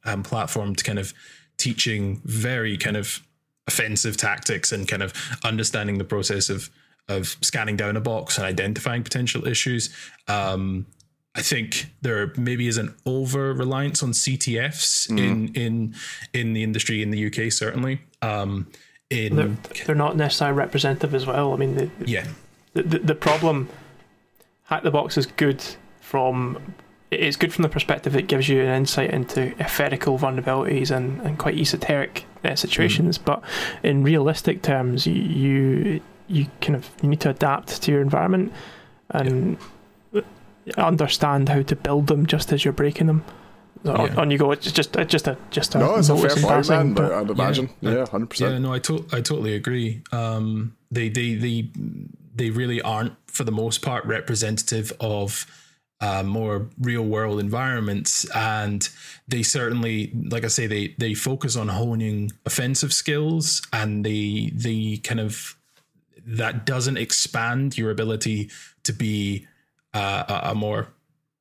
um, 0.06 0.22
platform 0.22 0.74
to 0.74 0.82
kind 0.82 0.98
of 0.98 1.12
teaching 1.58 2.22
very 2.24 2.78
kind 2.78 2.96
of 2.96 3.20
offensive 3.66 4.16
tactics 4.16 4.72
and 4.72 4.88
kind 4.88 5.02
of 5.02 5.12
understanding 5.44 5.98
the 5.98 6.04
process 6.04 6.48
of 6.48 6.70
of 7.08 7.36
scanning 7.40 7.76
down 7.76 7.96
a 7.96 8.00
box 8.00 8.38
and 8.38 8.46
identifying 8.46 9.02
potential 9.02 9.46
issues. 9.46 9.94
Um, 10.28 10.86
I 11.34 11.40
think 11.40 11.90
there 12.02 12.32
maybe 12.36 12.68
is 12.68 12.76
an 12.76 12.94
over 13.06 13.54
reliance 13.54 14.02
on 14.02 14.10
CTFs 14.10 15.08
mm. 15.08 15.18
in 15.18 15.54
in 15.54 15.94
in 16.34 16.52
the 16.52 16.62
industry 16.62 17.02
in 17.02 17.10
the 17.10 17.26
UK 17.26 17.50
certainly. 17.50 18.00
Um, 18.20 18.68
in 19.08 19.36
they're, 19.36 19.84
they're, 19.86 19.94
not 19.94 20.16
necessarily 20.16 20.56
representative 20.56 21.14
as 21.14 21.26
well. 21.26 21.52
I 21.52 21.56
mean, 21.56 21.76
the, 21.76 21.90
yeah, 22.04 22.26
the, 22.74 22.82
the, 22.82 22.98
the 22.98 23.14
problem 23.14 23.68
hack 24.64 24.82
the 24.82 24.90
box 24.90 25.18
is 25.18 25.26
good 25.26 25.62
from 26.00 26.74
it's 27.10 27.36
good 27.36 27.52
from 27.52 27.62
the 27.62 27.68
perspective 27.68 28.16
it 28.16 28.26
gives 28.26 28.48
you 28.48 28.62
an 28.62 28.68
insight 28.68 29.10
into 29.10 29.54
etherical 29.58 30.18
vulnerabilities 30.18 30.90
and, 30.90 31.20
and 31.22 31.38
quite 31.38 31.56
esoteric 31.58 32.24
uh, 32.42 32.54
situations. 32.54 33.18
Mm. 33.18 33.24
But 33.24 33.42
in 33.82 34.02
realistic 34.02 34.62
terms, 34.62 35.06
you, 35.06 36.00
you 36.28 36.42
you 36.42 36.46
kind 36.60 36.76
of 36.76 36.90
you 37.02 37.08
need 37.08 37.20
to 37.20 37.30
adapt 37.30 37.82
to 37.82 37.92
your 37.92 38.00
environment 38.00 38.52
and 39.10 39.58
yeah. 40.12 40.22
understand 40.76 41.48
how 41.48 41.62
to 41.62 41.76
build 41.76 42.06
them 42.06 42.26
just 42.26 42.52
as 42.52 42.64
you're 42.64 42.72
breaking 42.72 43.06
them. 43.06 43.24
Yeah. 43.84 43.92
On, 43.92 44.18
on, 44.18 44.30
you 44.30 44.38
go. 44.38 44.52
It's 44.52 44.70
just 44.70 44.94
it's 44.96 45.10
just 45.10 45.26
a 45.26 45.36
just 45.50 45.74
a 45.74 45.78
no. 45.78 45.96
It's 45.96 46.08
a 46.08 46.16
fair 46.16 46.36
point, 46.36 46.68
man. 46.68 46.94
But, 46.94 47.12
I'd 47.12 47.30
imagine. 47.30 47.68
Yeah, 47.80 48.06
hundred 48.06 48.26
yeah, 48.26 48.28
percent. 48.28 48.52
Yeah, 48.52 48.58
no, 48.58 48.72
I 48.72 48.78
to- 48.78 49.06
I 49.12 49.20
totally 49.20 49.54
agree. 49.54 50.02
Um, 50.12 50.76
they 50.90 51.08
they 51.08 51.34
they 51.34 51.68
they 52.34 52.50
really 52.50 52.80
aren't 52.80 53.14
for 53.26 53.44
the 53.44 53.52
most 53.52 53.82
part 53.82 54.04
representative 54.04 54.92
of 55.00 55.46
uh, 56.00 56.22
more 56.22 56.68
real 56.80 57.04
world 57.04 57.38
environments 57.38 58.28
and 58.34 58.88
they 59.28 59.42
certainly 59.42 60.10
like 60.30 60.44
i 60.44 60.48
say 60.48 60.66
they 60.66 60.94
they 60.98 61.14
focus 61.14 61.54
on 61.54 61.68
honing 61.68 62.28
offensive 62.44 62.92
skills 62.92 63.62
and 63.72 64.04
they 64.04 64.50
they 64.52 64.96
kind 65.04 65.20
of 65.20 65.56
that 66.26 66.66
doesn't 66.66 66.96
expand 66.96 67.76
your 67.76 67.90
ability 67.90 68.50
to 68.84 68.92
be 68.92 69.46
uh, 69.94 70.24
a, 70.28 70.50
a, 70.50 70.54
more 70.54 70.88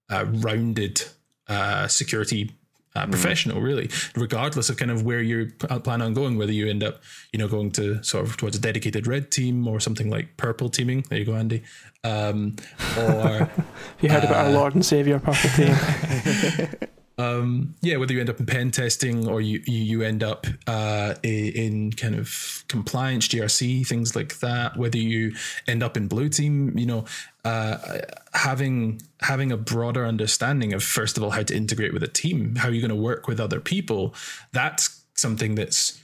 uh, 0.09 0.25
rounded 0.27 1.01
uh, 1.47 1.87
security 1.87 2.51
uh, 2.95 3.05
mm. 3.05 3.11
professional, 3.11 3.61
really, 3.61 3.89
regardless 4.15 4.69
of 4.69 4.77
kind 4.77 4.91
of 4.91 5.03
where 5.03 5.21
you 5.21 5.51
plan 5.83 6.01
on 6.01 6.13
going, 6.13 6.37
whether 6.37 6.51
you 6.51 6.67
end 6.67 6.83
up, 6.83 7.01
you 7.31 7.39
know, 7.39 7.47
going 7.47 7.71
to 7.71 8.03
sort 8.03 8.25
of 8.25 8.37
towards 8.37 8.57
a 8.57 8.59
dedicated 8.59 9.07
red 9.07 9.31
team 9.31 9.67
or 9.67 9.79
something 9.79 10.09
like 10.09 10.35
purple 10.37 10.69
teaming. 10.69 11.05
There 11.09 11.19
you 11.19 11.25
go, 11.25 11.35
Andy. 11.35 11.63
Um, 12.03 12.55
or 12.97 13.49
you 14.01 14.09
heard 14.09 14.23
about 14.23 14.45
our 14.45 14.45
uh, 14.45 14.51
Lord 14.51 14.75
and 14.75 14.85
Savior 14.85 15.19
purple 15.19 15.49
team. 15.51 16.67
um, 17.21 17.75
yeah, 17.81 17.97
whether 17.97 18.13
you 18.13 18.19
end 18.19 18.29
up 18.29 18.39
in 18.39 18.45
pen 18.45 18.71
testing 18.71 19.27
or 19.27 19.41
you 19.41 19.61
you, 19.65 20.01
end 20.01 20.23
up 20.23 20.47
uh, 20.67 21.15
in 21.23 21.91
kind 21.91 22.15
of 22.15 22.63
compliance, 22.67 23.27
GRC, 23.27 23.85
things 23.85 24.15
like 24.15 24.39
that. 24.39 24.75
Whether 24.77 24.97
you 24.97 25.35
end 25.67 25.83
up 25.83 25.97
in 25.97 26.07
blue 26.07 26.29
team, 26.29 26.77
you 26.77 26.85
know, 26.85 27.05
uh, 27.45 27.99
having 28.33 29.01
having 29.21 29.51
a 29.51 29.57
broader 29.57 30.05
understanding 30.05 30.73
of 30.73 30.83
first 30.83 31.17
of 31.17 31.23
all 31.23 31.31
how 31.31 31.43
to 31.43 31.55
integrate 31.55 31.93
with 31.93 32.03
a 32.03 32.07
team, 32.07 32.55
how 32.55 32.69
you're 32.69 32.87
going 32.87 32.89
to 32.97 33.03
work 33.03 33.27
with 33.27 33.39
other 33.39 33.59
people. 33.59 34.15
That's 34.51 35.03
something 35.15 35.55
that's 35.55 36.01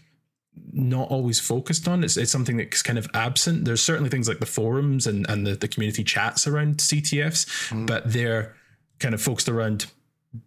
not 0.72 1.10
always 1.10 1.40
focused 1.40 1.88
on. 1.88 2.04
It's, 2.04 2.18
it's 2.18 2.32
something 2.32 2.58
that's 2.58 2.84
kind 2.84 3.00
of 3.00 3.08
absent. 3.14 3.66
There's 3.66 3.82
certainly 3.82 4.10
things 4.10 4.28
like 4.28 4.40
the 4.40 4.46
forums 4.46 5.08
and, 5.08 5.28
and 5.30 5.46
the, 5.46 5.56
the 5.56 5.68
community 5.68 6.04
chats 6.04 6.48
around 6.48 6.78
CTFs, 6.78 7.70
mm. 7.70 7.88
but 7.88 8.12
they're 8.12 8.56
kind 9.00 9.14
of 9.14 9.22
focused 9.22 9.50
around 9.50 9.86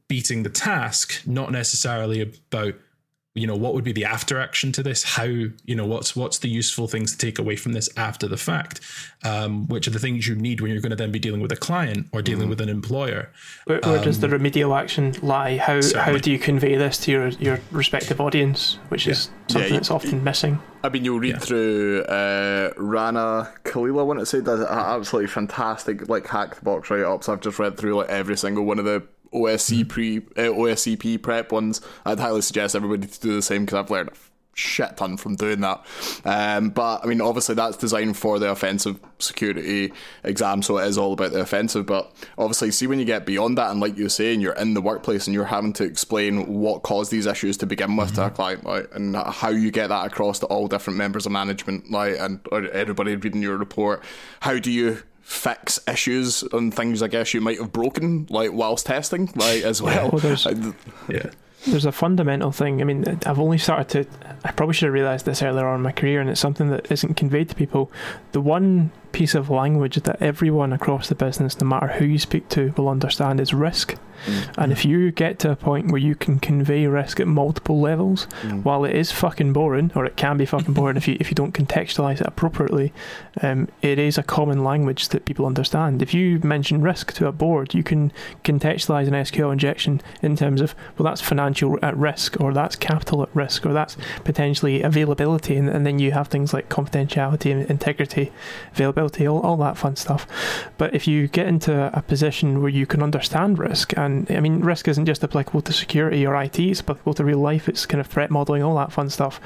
beating 0.09 0.43
the 0.43 0.51
task, 0.51 1.23
not 1.27 1.51
necessarily 1.51 2.21
about 2.21 2.75
you 3.35 3.47
know 3.47 3.55
what 3.55 3.75
would 3.75 3.85
be 3.85 3.93
the 3.93 4.05
after 4.05 4.41
action 4.41 4.73
to 4.73 4.83
this 4.83 5.05
how 5.05 5.23
you 5.25 5.77
know 5.77 5.87
what's 5.87 6.17
what's 6.17 6.39
the 6.39 6.49
useful 6.49 6.89
things 6.89 7.13
to 7.13 7.19
take 7.19 7.39
away 7.39 7.55
from 7.55 7.73
this 7.73 7.89
after 7.97 8.27
the 8.27 8.37
fact 8.37 8.81
um, 9.23 9.69
which 9.69 9.87
are 9.87 9.93
the 9.93 10.01
things 10.01 10.27
you 10.27 10.35
need 10.35 10.61
when 10.61 10.73
you're 10.73 10.81
going 10.81 10.91
to 10.91 10.97
then 10.97 11.13
be 11.13 11.19
dealing 11.19 11.41
with 11.41 11.53
a 11.53 11.57
client 11.57 12.09
or 12.13 12.23
dealing 12.23 12.47
mm. 12.47 12.51
with 12.51 12.61
an 12.61 12.69
employer 12.69 13.31
where, 13.67 13.79
where 13.85 13.99
um, 13.99 14.05
does 14.05 14.19
the 14.19 14.29
remedial 14.29 14.75
action 14.75 15.15
lie 15.23 15.57
how 15.57 15.81
certainly. 15.81 16.13
how 16.13 16.19
do 16.19 16.33
you 16.33 16.39
convey 16.41 16.75
this 16.75 16.99
to 16.99 17.13
your 17.13 17.29
your 17.29 17.61
respective 17.71 18.21
audience 18.21 18.79
which 18.89 19.07
yeah. 19.07 19.13
is 19.13 19.31
something 19.47 19.71
yeah, 19.71 19.79
that's 19.79 19.91
often 19.91 20.23
missing 20.25 20.61
I 20.83 20.89
mean, 20.89 21.05
you'll 21.05 21.21
read 21.21 21.35
yeah. 21.35 21.39
through 21.41 22.05
uh, 22.05 22.71
Rana 22.79 23.53
Khalil. 23.65 24.01
I 24.01 24.03
want 24.03 24.19
to 24.21 24.25
say 24.25 24.41
does 24.41 24.63
absolutely 24.63 25.29
fantastic 25.29 26.09
like 26.09 26.27
hack 26.27 26.55
the 26.55 26.63
box 26.63 26.91
write 26.91 27.03
ups. 27.03 27.29
I've 27.29 27.43
just 27.43 27.59
read 27.59 27.77
through 27.77 27.97
like 27.97 28.09
every 28.09 28.35
single 28.35 28.65
one 28.65 28.79
of 28.79 28.87
the 28.87 29.07
OSC 29.33 29.89
pre 29.89 30.19
uh, 30.19 30.53
OSCP 30.53 31.21
prep 31.23 31.53
ones. 31.53 31.81
I'd 32.05 32.21
highly 32.21 32.43
suggest 32.43 32.75
everybody 32.75 33.07
to 33.07 33.21
do 33.21 33.35
the 33.35 33.43
same 33.43 33.65
because 33.65 33.79
I've 33.79 33.91
learned 33.91 34.11
a 34.11 34.13
shit 34.55 34.97
ton 34.97 35.17
from 35.17 35.37
doing 35.37 35.61
that. 35.61 35.85
Um, 36.25 36.71
but 36.71 37.01
I 37.03 37.07
mean, 37.07 37.21
obviously 37.21 37.55
that's 37.55 37.77
designed 37.77 38.17
for 38.17 38.39
the 38.39 38.51
offensive 38.51 39.01
security 39.19 39.93
exam, 40.25 40.63
so 40.63 40.79
it 40.79 40.87
is 40.87 40.99
all 40.99 41.13
about 41.13 41.33
the 41.33 41.41
offensive. 41.41 41.87
But 41.87 42.13
obviously, 42.37 42.71
see 42.71 42.87
when 42.87 42.99
you 42.99 43.05
get 43.05 43.27
beyond 43.27 43.59
that, 43.59 43.71
and 43.71 43.81
like 43.81 43.97
you 43.97 44.05
were 44.05 44.11
saying, 44.11 44.41
you're 44.41 44.53
in 44.55 44.75
the 44.75 44.83
workplace 44.83 45.27
and 45.27 45.35
you're 45.35 45.45
having 45.45 45.73
to 45.75 45.85
explain 45.85 46.47
what 46.47 46.83
caused 46.83 47.11
these 47.11 47.27
issues 47.27 47.57
to 47.59 47.67
begin 47.67 47.97
with 47.97 48.09
mm-hmm. 48.09 48.17
to 48.17 48.27
a 48.27 48.31
client, 48.31 48.65
like, 48.65 48.89
and 48.95 49.17
how 49.17 49.51
you 49.51 49.71
get 49.71 49.89
that 49.89 50.07
across 50.07 50.39
to 50.41 50.47
all 50.47 50.69
different 50.69 50.99
members 50.99 51.27
of 51.27 51.33
management, 51.33 51.91
like, 51.91 52.19
and 52.19 52.41
everybody 52.73 53.17
reading 53.17 53.43
your 53.43 53.57
report. 53.57 54.03
How 54.41 54.59
do 54.59 54.71
you 54.71 55.03
fix 55.31 55.79
issues 55.87 56.43
and 56.53 56.75
things 56.75 57.03
I 57.03 57.07
guess 57.07 57.33
you 57.33 57.41
might 57.41 57.59
have 57.61 57.73
broken 57.73 58.27
like 58.31 58.53
whilst 58.53 58.87
testing 58.87 59.31
like 59.37 59.63
as 59.63 59.81
well. 59.81 60.11
well 60.11 60.11
oh, 60.15 60.19
there's, 60.19 60.45
yeah. 61.09 61.31
There's 61.67 61.85
a 61.85 61.93
fundamental 61.93 62.51
thing. 62.51 62.81
I 62.81 62.85
mean, 62.85 63.05
I've 63.27 63.39
only 63.39 63.59
started 63.59 63.89
to. 63.91 64.37
I 64.45 64.51
probably 64.51 64.73
should 64.73 64.87
have 64.87 64.95
realised 64.95 65.27
this 65.27 65.43
earlier 65.43 65.69
on 65.69 65.77
in 65.77 65.83
my 65.83 65.93
career, 65.93 66.21
and 66.21 66.31
it's 66.31 66.41
something 66.41 66.71
that 66.71 66.91
isn't 66.91 67.15
conveyed 67.15 67.51
to 67.51 67.55
people. 67.55 67.93
The 68.33 68.41
one 68.41 68.91
piece 69.13 69.35
of 69.35 69.51
language 69.51 69.97
that 69.97 70.23
everyone 70.23 70.73
across 70.73 71.09
the 71.09 71.15
business, 71.15 71.61
no 71.61 71.67
matter 71.67 71.89
who 71.89 72.07
you 72.07 72.19
speak 72.19 72.49
to, 72.51 72.73
will 72.77 72.89
understand 72.89 73.41
is 73.41 73.53
risk. 73.53 73.97
And 74.57 74.73
if 74.73 74.85
you 74.85 75.11
get 75.11 75.39
to 75.41 75.51
a 75.51 75.57
point 75.57 75.91
where 75.91 76.01
you 76.01 76.15
can 76.15 76.39
convey 76.39 76.87
risk 76.87 77.21
at 77.21 77.27
multiple 77.27 77.81
levels, 77.81 78.25
while 78.63 78.85
it 78.85 78.95
is 78.95 79.13
fucking 79.13 79.53
boring, 79.53 79.93
or 79.95 80.05
it 80.05 80.17
can 80.17 80.37
be 80.37 80.47
fucking 80.47 80.75
boring 80.75 80.97
if 80.97 81.09
you 81.09 81.17
if 81.21 81.31
you 81.31 81.35
don't 81.35 81.55
contextualize 81.55 82.21
it 82.21 82.27
appropriately, 82.27 82.93
um, 83.43 83.69
it 83.83 83.99
is 83.99 84.19
a 84.19 84.23
common 84.23 84.65
language 84.65 85.09
that 85.09 85.25
people 85.25 85.47
understand. 85.47 86.03
If 86.03 86.15
you 86.15 86.41
mention 86.41 86.83
risk 86.83 87.13
to 87.15 87.27
a 87.27 87.33
board, 87.33 87.75
you 87.75 87.83
can 87.83 88.13
contextualize 88.45 89.07
an 89.07 89.15
SQL 89.15 89.53
injection 89.53 90.01
in 90.23 90.37
terms 90.37 90.61
of 90.61 90.75
well, 90.97 91.05
that's 91.05 91.21
financial 91.21 91.79
at 91.83 91.97
risk, 91.97 92.41
or 92.41 92.53
that's 92.53 92.77
capital 92.77 93.23
at 93.23 93.35
risk, 93.35 93.67
or 93.67 93.73
that's 93.73 93.97
potentially 94.25 94.83
availability, 94.83 95.57
and, 95.57 95.69
and 95.69 95.87
then 95.87 95.99
you 95.99 96.13
have 96.13 96.29
things 96.29 96.53
like 96.53 96.69
confidentiality 96.69 97.53
and 97.53 97.69
integrity, 97.71 98.33
availability, 98.73 99.27
all, 99.27 99.41
all 99.41 99.57
that 99.59 99.77
fun 99.77 99.97
stuff. 99.97 100.27
But 100.79 100.95
if 100.95 101.07
you 101.07 101.29
get 101.29 101.47
into 101.47 101.91
a 101.97 102.03
position 102.03 102.61
where 102.63 102.71
you 102.71 102.87
can 102.87 103.03
understand 103.03 103.59
risk, 103.59 103.97
and 103.97 104.10
I 104.31 104.41
mean, 104.41 104.61
risk 104.61 104.89
isn't 104.89 105.07
just 105.07 105.25
applicable 105.25 105.63
to 105.63 105.73
security 105.73 106.27
or 106.27 106.41
IT, 106.41 106.59
it's 106.59 106.81
applicable 106.81 107.15
to 107.15 107.25
real 107.25 107.39
life, 107.39 107.69
it's 107.69 107.87
kind 107.87 108.01
of 108.01 108.07
threat 108.07 108.31
modeling, 108.31 108.63
all 108.63 108.77
that 108.77 108.93
fun 108.93 109.11
stuff. 109.11 109.41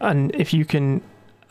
And 0.00 0.34
if 0.34 0.52
you 0.52 0.64
can 0.64 1.02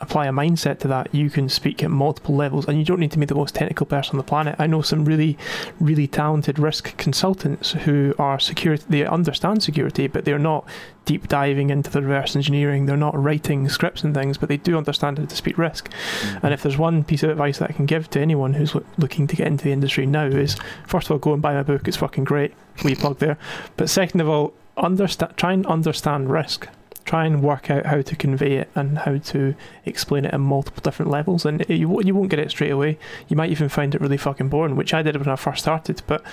apply 0.01 0.27
a 0.27 0.31
mindset 0.31 0.79
to 0.79 0.87
that, 0.89 1.13
you 1.15 1.29
can 1.29 1.47
speak 1.47 1.81
at 1.81 1.89
multiple 1.89 2.35
levels, 2.35 2.67
and 2.67 2.77
you 2.77 2.83
don't 2.83 2.99
need 2.99 3.11
to 3.11 3.17
be 3.17 3.25
the 3.25 3.35
most 3.35 3.55
technical 3.55 3.85
person 3.85 4.15
on 4.15 4.17
the 4.17 4.23
planet. 4.23 4.55
I 4.59 4.67
know 4.67 4.81
some 4.81 5.05
really, 5.05 5.37
really 5.79 6.07
talented 6.07 6.59
risk 6.59 6.97
consultants 6.97 7.71
who 7.71 8.13
are 8.19 8.37
security. 8.39 8.83
They 8.89 9.05
understand 9.05 9.63
security, 9.63 10.07
but 10.07 10.25
they're 10.25 10.37
not 10.37 10.67
deep 11.05 11.27
diving 11.27 11.69
into 11.69 11.89
the 11.89 12.01
reverse 12.01 12.35
engineering. 12.35 12.85
They're 12.85 12.97
not 12.97 13.17
writing 13.17 13.69
scripts 13.69 14.03
and 14.03 14.13
things, 14.13 14.37
but 14.37 14.49
they 14.49 14.57
do 14.57 14.77
understand 14.77 15.17
how 15.17 15.25
to 15.25 15.35
speak 15.35 15.57
risk. 15.57 15.89
Mm-hmm. 15.89 16.45
And 16.45 16.53
if 16.53 16.63
there's 16.63 16.77
one 16.77 17.03
piece 17.03 17.23
of 17.23 17.29
advice 17.29 17.59
that 17.59 17.69
I 17.69 17.73
can 17.73 17.85
give 17.85 18.09
to 18.11 18.19
anyone 18.19 18.53
who's 18.53 18.75
loo- 18.75 18.85
looking 18.97 19.27
to 19.27 19.35
get 19.35 19.47
into 19.47 19.63
the 19.63 19.71
industry 19.71 20.05
now 20.05 20.25
is, 20.25 20.57
first 20.87 21.07
of 21.07 21.11
all, 21.11 21.19
go 21.19 21.33
and 21.33 21.41
buy 21.41 21.53
my 21.53 21.63
book. 21.63 21.87
It's 21.87 21.97
fucking 21.97 22.25
great. 22.25 22.53
We 22.83 22.95
plug 22.95 23.19
there. 23.19 23.37
But 23.77 23.89
second 23.89 24.19
of 24.19 24.27
all, 24.27 24.53
understand. 24.75 25.37
Try 25.37 25.53
and 25.53 25.65
understand 25.67 26.29
risk 26.29 26.67
try 27.05 27.25
and 27.25 27.43
work 27.43 27.69
out 27.69 27.85
how 27.85 28.01
to 28.01 28.15
convey 28.15 28.57
it 28.57 28.69
and 28.75 28.97
how 28.99 29.17
to 29.17 29.55
explain 29.85 30.25
it 30.25 30.33
at 30.33 30.39
multiple 30.39 30.81
different 30.81 31.11
levels. 31.11 31.45
And 31.45 31.63
you 31.69 32.01
you 32.01 32.15
won't 32.15 32.29
get 32.29 32.39
it 32.39 32.49
straight 32.49 32.71
away. 32.71 32.97
You 33.27 33.37
might 33.37 33.51
even 33.51 33.69
find 33.69 33.93
it 33.93 34.01
really 34.01 34.17
fucking 34.17 34.49
boring, 34.49 34.75
which 34.75 34.93
I 34.93 35.01
did 35.01 35.15
when 35.17 35.29
I 35.29 35.35
first 35.35 35.61
started. 35.61 36.01
But 36.07 36.23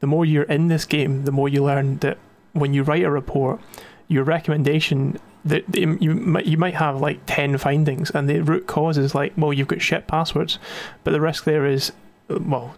the 0.00 0.06
more 0.06 0.24
you're 0.24 0.44
in 0.44 0.68
this 0.68 0.84
game, 0.84 1.24
the 1.24 1.32
more 1.32 1.48
you 1.48 1.62
learn 1.62 1.98
that 1.98 2.18
when 2.52 2.74
you 2.74 2.82
write 2.82 3.04
a 3.04 3.10
report, 3.10 3.60
your 4.08 4.24
recommendation 4.24 5.18
that 5.44 5.74
you 5.76 6.14
might 6.14 6.46
you 6.46 6.56
might 6.56 6.74
have 6.74 7.00
like 7.00 7.20
ten 7.26 7.58
findings, 7.58 8.10
and 8.10 8.28
the 8.28 8.40
root 8.40 8.66
cause 8.66 8.96
is 8.96 9.14
like, 9.14 9.32
well, 9.36 9.52
you've 9.52 9.68
got 9.68 9.82
shit 9.82 10.06
passwords, 10.06 10.58
but 11.04 11.10
the 11.10 11.20
risk 11.20 11.44
there 11.44 11.66
is. 11.66 11.92
Well, 12.40 12.74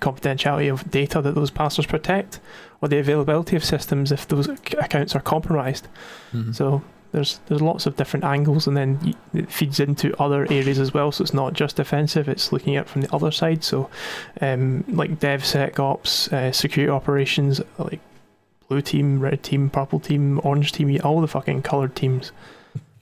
confidentiality 0.00 0.72
of 0.72 0.90
data 0.90 1.20
that 1.22 1.34
those 1.34 1.50
passwords 1.50 1.86
protect, 1.86 2.40
or 2.80 2.88
the 2.88 2.98
availability 2.98 3.56
of 3.56 3.64
systems 3.64 4.12
if 4.12 4.26
those 4.28 4.48
accounts 4.48 5.14
are 5.14 5.20
compromised. 5.20 5.88
Mhm. 6.32 6.54
So 6.54 6.82
there's 7.12 7.40
there's 7.46 7.60
lots 7.62 7.86
of 7.86 7.96
different 7.96 8.24
angles, 8.24 8.66
and 8.66 8.76
then 8.76 9.14
it 9.34 9.50
feeds 9.50 9.78
into 9.80 10.14
other 10.20 10.46
areas 10.50 10.78
as 10.78 10.92
well. 10.94 11.12
So 11.12 11.22
it's 11.22 11.34
not 11.34 11.52
just 11.52 11.76
defensive; 11.76 12.28
it's 12.28 12.52
looking 12.52 12.76
at 12.76 12.86
it 12.86 12.88
from 12.88 13.02
the 13.02 13.14
other 13.14 13.30
side. 13.30 13.62
So, 13.64 13.88
um, 14.40 14.84
like 14.88 15.20
DevSecOps, 15.20 16.32
uh, 16.32 16.52
security 16.52 16.90
operations, 16.90 17.60
like 17.78 18.00
blue 18.68 18.80
team, 18.80 19.20
red 19.20 19.42
team, 19.42 19.68
purple 19.68 20.00
team, 20.00 20.40
orange 20.42 20.72
team, 20.72 20.98
all 21.04 21.20
the 21.20 21.28
fucking 21.28 21.62
colored 21.62 21.94
teams, 21.94 22.32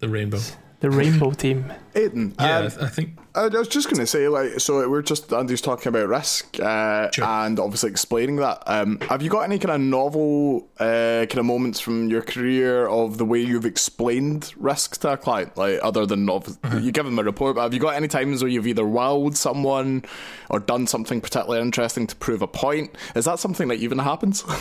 the 0.00 0.08
rainbow. 0.08 0.40
The 0.80 0.90
rainbow 0.90 1.30
team. 1.42 1.72
Aiden, 1.94 2.34
Yeah, 2.40 2.58
um, 2.58 2.64
I 2.80 2.88
think 2.88 3.18
I 3.34 3.46
was 3.48 3.68
just 3.68 3.88
going 3.88 3.98
to 3.98 4.06
say, 4.06 4.28
like, 4.28 4.60
so 4.60 4.88
we're 4.88 5.02
just 5.02 5.32
Andy's 5.32 5.60
talking 5.60 5.88
about 5.88 6.08
risk 6.08 6.58
uh, 6.60 7.10
Sure. 7.12 7.24
and 7.24 7.58
obviously 7.60 7.90
explaining 7.90 8.36
that. 8.36 8.62
Um, 8.66 8.98
have 9.08 9.22
you 9.22 9.28
got 9.30 9.40
any 9.40 9.58
kind 9.58 9.74
of 9.74 9.80
novel 9.80 10.68
uh, 10.78 11.26
kind 11.28 11.38
of 11.38 11.44
moments 11.46 11.80
from 11.80 12.08
your 12.08 12.22
career 12.22 12.86
of 12.88 13.18
the 13.18 13.24
way 13.24 13.40
you've 13.40 13.66
explained 13.66 14.52
risk 14.56 15.00
to 15.02 15.12
a 15.12 15.16
client, 15.16 15.56
like 15.56 15.78
other 15.82 16.06
than 16.06 16.26
obvi- 16.26 16.58
Uh-huh. 16.64 16.78
you 16.78 16.92
give 16.92 17.04
them 17.04 17.18
a 17.18 17.22
report? 17.24 17.56
But 17.56 17.62
have 17.62 17.74
you 17.74 17.80
got 17.80 17.94
any 17.94 18.08
times 18.08 18.42
where 18.42 18.50
you've 18.50 18.66
either 18.66 18.84
wowed 18.84 19.36
someone 19.36 20.04
or 20.48 20.60
done 20.60 20.86
something 20.86 21.20
particularly 21.20 21.60
interesting 21.60 22.06
to 22.06 22.16
prove 22.16 22.42
a 22.42 22.46
point? 22.48 22.94
Is 23.14 23.24
that 23.26 23.38
something 23.38 23.68
that 23.68 23.78
even 23.78 23.98
happens? 23.98 24.44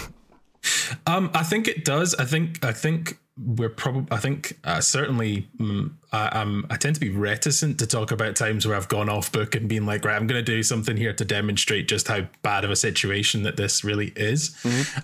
Um, 1.08 1.32
I 1.34 1.44
think 1.44 1.68
it 1.68 1.86
does. 1.86 2.16
I 2.16 2.26
think 2.26 2.64
I 2.64 2.72
think 2.72 3.20
we're 3.38 3.70
probably. 3.70 4.08
I 4.12 4.20
think 4.20 4.60
uh, 4.64 4.82
certainly. 4.82 5.48
Mm, 5.58 5.94
I, 6.12 6.30
I'm. 6.40 6.66
I 6.70 6.76
tend 6.76 6.96
to 6.96 7.02
be 7.02 7.10
reticent 7.10 7.80
to 7.80 7.88
talk 7.88 8.12
about 8.12 8.36
times 8.36 8.68
where 8.68 8.76
I've 8.76 8.88
gone 8.88 9.10
off 9.10 9.32
book 9.32 9.56
and 9.56 9.68
been 9.70 9.86
like, 9.86 10.06
right, 10.06 10.16
I'm 10.16 10.28
going 10.28 10.44
to 10.44 10.52
do 10.52 10.64
something 10.64 10.98
here 10.98 11.14
to 11.14 11.26
demonstrate 11.26 11.88
just 11.88 12.08
how 12.08 12.28
bad 12.42 12.66
of 12.66 12.72
a 12.72 12.76
situation 12.76 13.44
that 13.44 13.58
this 13.58 13.84
really 13.84 14.12
is. 14.16 14.56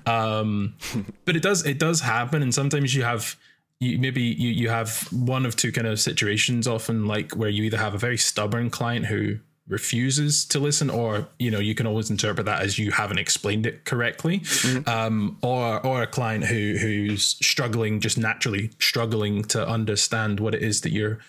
Um, 0.05 0.75
but 1.25 1.35
it 1.35 1.43
does. 1.43 1.65
It 1.65 1.79
does 1.79 2.01
happen, 2.01 2.41
and 2.41 2.53
sometimes 2.53 2.93
you 2.93 3.03
have. 3.03 3.35
You, 3.81 3.99
maybe 3.99 4.21
you, 4.21 4.51
you 4.51 4.69
have 4.69 5.05
one 5.11 5.45
of 5.45 5.57
two 5.57 5.73
kind 5.73 5.85
of 5.85 5.99
situations 5.99 6.65
often 6.65 7.07
like 7.07 7.35
where 7.35 7.49
you 7.49 7.63
either 7.63 7.77
have 7.77 7.93
a 7.93 7.97
very 7.97 8.17
stubborn 8.17 8.69
client 8.69 9.05
who 9.07 9.39
refuses 9.67 10.45
to 10.45 10.59
listen 10.59 10.91
or 10.91 11.27
you 11.39 11.49
know 11.49 11.59
you 11.59 11.73
can 11.73 11.87
always 11.87 12.11
interpret 12.11 12.45
that 12.45 12.61
as 12.61 12.77
you 12.77 12.91
haven't 12.91 13.17
explained 13.17 13.65
it 13.65 13.83
correctly. 13.85 14.43
Um, 14.85 15.37
or 15.41 15.83
or 15.85 16.03
a 16.03 16.07
client 16.07 16.45
who 16.45 16.77
who's 16.79 17.23
struggling 17.45 17.99
just 17.99 18.17
naturally 18.17 18.71
struggling 18.79 19.43
to 19.45 19.67
understand 19.67 20.39
what 20.39 20.53
it 20.53 20.61
is 20.61 20.81
that 20.81 20.91
you're 20.91 21.19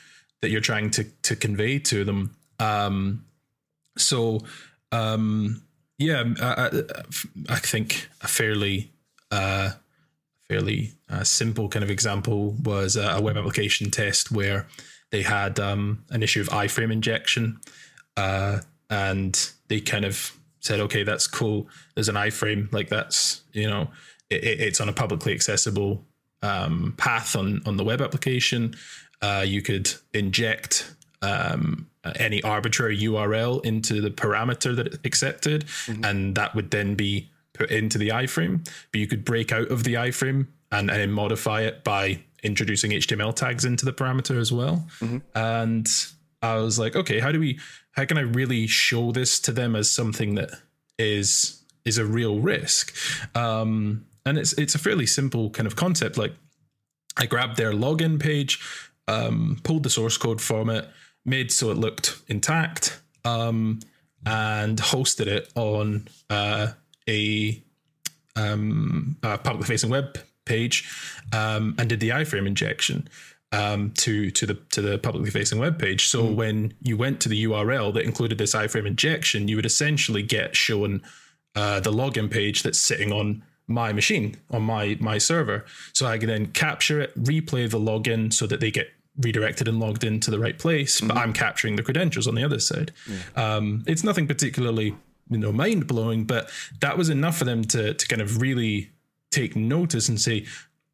that 0.43 0.51
you're 0.51 0.61
trying 0.61 0.91
to 0.91 1.05
to 1.23 1.35
convey 1.35 1.79
to 1.79 2.05
them. 2.05 2.37
Um, 2.59 3.25
so 3.97 4.41
um, 4.93 5.63
yeah 5.99 6.23
I, 6.41 6.69
I, 6.69 6.83
I 7.55 7.59
think 7.59 8.09
a 8.21 8.29
fairly 8.29 8.93
uh, 9.31 9.71
fairly 10.49 10.93
uh, 11.09 11.25
simple 11.25 11.69
kind 11.69 11.83
of 11.83 11.91
example 11.91 12.53
was 12.63 12.97
a, 12.97 13.09
a 13.13 13.21
web 13.23 13.37
application 13.37 13.91
test 13.91 14.31
where 14.31 14.67
they 15.11 15.23
had 15.23 15.59
um, 15.59 16.05
an 16.11 16.23
issue 16.23 16.41
of 16.41 16.49
iframe 16.49 16.93
injection 16.93 17.59
uh, 18.17 18.61
and 18.91 19.51
they 19.69 19.81
kind 19.81 20.05
of 20.05 20.33
said, 20.61 20.81
okay, 20.81 21.03
that's 21.03 21.27
cool. 21.27 21.69
There's 21.95 22.09
an 22.09 22.15
iframe, 22.17 22.73
like 22.73 22.89
that's 22.89 23.43
you 23.53 23.69
know, 23.69 23.89
it, 24.31 24.43
it- 24.45 24.61
it's 24.61 24.81
on 24.81 24.89
a 24.89 24.93
publicly 24.93 25.33
accessible 25.33 26.05
um, 26.43 26.95
path 26.97 27.37
on 27.37 27.63
on 27.67 27.77
the 27.77 27.85
web 27.85 28.01
application. 28.01 28.75
Uh, 29.23 29.45
you 29.47 29.63
could 29.63 29.93
inject 30.13 30.95
um, 31.23 31.89
any 32.17 32.43
arbitrary 32.43 32.99
URL 32.99 33.65
into 33.65 34.01
the 34.01 34.11
parameter 34.11 34.77
that 34.77 34.87
it 34.89 35.01
accepted, 35.05 35.65
and 36.05 36.35
that 36.37 36.55
would 36.55 36.71
then 36.71 36.95
be 36.95 37.29
put 37.55 37.71
into 37.71 37.97
the 37.99 38.09
iframe. 38.11 38.65
But 38.93 39.01
you 39.01 39.07
could 39.07 39.25
break 39.25 39.51
out 39.53 39.71
of 39.71 39.85
the 39.85 39.95
iframe 39.95 40.47
and, 40.71 40.91
and 40.91 41.13
modify 41.15 41.63
it 41.63 41.83
by 41.85 42.21
introducing 42.43 42.91
HTML 42.91 43.35
tags 43.35 43.65
into 43.65 43.85
the 43.87 43.93
parameter 43.95 44.39
as 44.39 44.53
well. 44.53 44.87
And 45.35 45.89
I 46.43 46.57
was 46.57 46.79
like, 46.79 46.97
okay, 46.97 47.21
how 47.21 47.33
do 47.33 47.41
we 47.41 47.59
how 47.93 48.05
can 48.05 48.19
I 48.19 48.23
really 48.23 48.67
show 48.67 49.13
this 49.13 49.41
to 49.41 49.53
them 49.53 49.75
as 49.75 49.91
something 49.91 50.35
that 50.35 50.51
is 50.99 51.63
is 51.85 51.99
a 51.99 52.05
real 52.05 52.41
risk? 52.41 52.95
Um, 53.35 54.07
and 54.25 54.39
it's 54.39 54.53
it's 54.55 54.75
a 54.75 54.79
fairly 54.79 55.07
simple 55.07 55.51
kind 55.51 55.67
of 55.67 55.77
concept. 55.77 56.19
Like 56.19 56.35
I 57.17 57.27
grabbed 57.27 57.57
their 57.57 57.73
login 57.73 58.21
page, 58.21 58.61
um, 59.09 59.59
pulled 59.63 59.83
the 59.83 59.91
source 59.91 60.17
code 60.17 60.41
from 60.41 60.69
it, 60.71 60.89
made 61.25 61.51
so 61.51 61.71
it 61.71 61.79
looked 61.79 62.21
intact, 62.29 63.01
um, 63.25 63.81
and 64.25 64.79
hosted 64.79 65.27
it 65.27 65.51
on 65.55 66.09
uh, 66.29 66.69
a, 67.09 67.63
um, 68.35 69.17
a 69.23 69.39
public 69.39 69.67
facing 69.67 69.91
web 69.91 70.19
page, 70.45 70.91
um, 71.33 71.75
and 71.79 71.89
did 71.89 72.01
the 72.01 72.11
iframe 72.11 72.47
injection 72.47 73.09
um, 73.53 73.93
to 73.93 74.31
to 74.31 74.47
the 74.47 74.55
to 74.71 74.83
the 74.83 74.99
publicly 74.99 75.31
facing 75.31 75.59
web 75.59 75.79
page. 75.79 76.07
So 76.07 76.25
when 76.25 76.75
you 76.83 76.97
went 76.97 77.21
to 77.23 77.29
the 77.29 77.45
URL 77.45 77.93
that 77.95 78.05
included 78.05 78.39
this 78.39 78.55
iframe 78.55 78.87
injection, 78.87 79.49
you 79.49 79.57
would 79.57 79.67
essentially 79.67 80.23
get 80.23 80.57
shown 80.57 81.03
uh, 81.55 81.81
the 81.81 81.93
login 81.93 82.31
page 82.31 82.63
that's 82.63 82.79
sitting 82.79 83.13
on 83.13 83.43
my 83.69 83.93
machine 83.93 84.37
on 84.51 84.63
my 84.63 84.97
my 85.01 85.19
server. 85.19 85.65
So 85.93 86.07
I 86.07 86.19
can 86.19 86.29
then 86.29 86.47
capture 86.47 87.01
it, 87.01 87.17
replay 87.23 87.71
the 87.71 87.81
login 87.81 88.33
so 88.33 88.47
that 88.47 88.61
they 88.61 88.71
get 88.71 88.89
redirected 89.19 89.67
and 89.67 89.81
logged 89.81 90.05
into 90.05 90.31
the 90.31 90.39
right 90.39 90.59
place. 90.59 91.01
But 91.01 91.17
I'm 91.17 91.33
capturing 91.33 91.77
the 91.77 91.83
credentials 91.83 92.27
on 92.29 92.35
the 92.35 92.45
other 92.45 92.61
side. 92.61 92.93
Um, 93.35 93.85
it's 93.87 94.05
nothing 94.05 94.27
particularly 94.27 94.95
you 95.31 95.39
know 95.39 95.53
mind 95.53 95.87
blowing, 95.87 96.25
but 96.25 96.51
that 96.81 96.99
was 96.99 97.09
enough 97.09 97.39
for 97.39 97.45
them 97.45 97.65
to 97.65 97.95
to 97.95 98.09
kind 98.09 98.23
of 98.23 98.41
really 98.41 98.91
take 99.31 99.57
notice 99.57 100.09
and 100.09 100.21
say, 100.21 100.47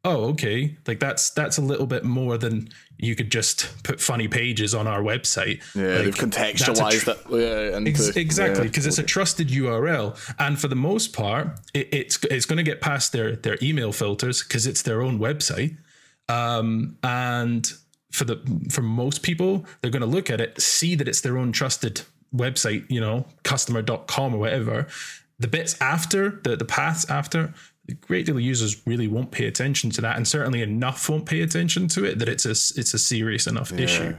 oh 0.05 0.25
okay 0.25 0.75
like 0.87 0.99
that's 0.99 1.29
that's 1.31 1.57
a 1.57 1.61
little 1.61 1.85
bit 1.85 2.03
more 2.03 2.37
than 2.37 2.67
you 2.97 3.15
could 3.15 3.31
just 3.31 3.83
put 3.83 3.99
funny 3.99 4.27
pages 4.27 4.73
on 4.75 4.87
our 4.87 5.01
website 5.01 5.61
Yeah, 5.75 5.95
Like, 5.95 6.05
they've 6.05 6.15
contextualized 6.15 7.03
tr- 7.03 7.35
it. 7.35 7.71
Yeah, 7.71 7.77
into, 7.77 7.89
Ex- 7.89 8.15
exactly 8.15 8.63
yeah. 8.63 8.67
because 8.69 8.85
it's 8.85 8.99
a 8.99 9.03
trusted 9.03 9.49
URL, 9.49 10.15
and 10.39 10.59
for 10.59 10.67
the 10.67 10.75
most 10.75 11.11
part, 11.13 11.59
it, 11.73 11.89
it's 11.91 12.23
it's 12.29 12.45
going 12.45 12.57
to 12.57 12.63
get 12.63 12.81
past 12.81 13.11
their 13.11 13.35
their 13.35 13.57
email 13.61 13.91
filters 13.91 14.43
because 14.43 14.67
it's 14.67 14.81
their 14.83 15.01
own 15.01 15.19
website. 15.19 15.75
Um, 16.29 16.97
and 17.03 17.71
for 18.11 18.23
the 18.25 18.37
for 18.71 18.81
most 18.81 19.23
people, 19.23 19.65
they're 19.81 19.91
going 19.91 20.01
to 20.01 20.07
look 20.07 20.29
at 20.29 20.39
it, 20.39 20.61
see 20.61 20.95
that 20.95 21.07
it's 21.07 21.21
their 21.21 21.37
own 21.37 21.51
trusted 21.51 22.01
website, 22.33 22.85
you 22.89 23.01
know, 23.01 23.25
customer.com 23.43 24.35
or 24.35 24.37
whatever, 24.37 24.87
the 25.39 25.47
bits 25.47 25.75
after 25.81 26.39
the 26.43 26.55
the 26.55 26.65
paths 26.65 27.09
after 27.09 27.53
a 27.89 27.93
great 27.93 28.25
deal 28.25 28.35
of 28.35 28.41
users 28.41 28.85
really 28.87 29.07
won't 29.07 29.31
pay 29.31 29.45
attention 29.45 29.89
to 29.91 30.01
that, 30.01 30.15
and 30.15 30.27
certainly 30.27 30.61
enough 30.61 31.09
won't 31.09 31.25
pay 31.25 31.41
attention 31.41 31.87
to 31.89 32.05
it 32.05 32.19
that 32.19 32.29
it's 32.29 32.45
a 32.45 32.51
it's 32.79 32.93
a 32.93 32.99
serious 32.99 33.47
enough 33.47 33.71
yeah. 33.71 33.81
issue 33.81 34.15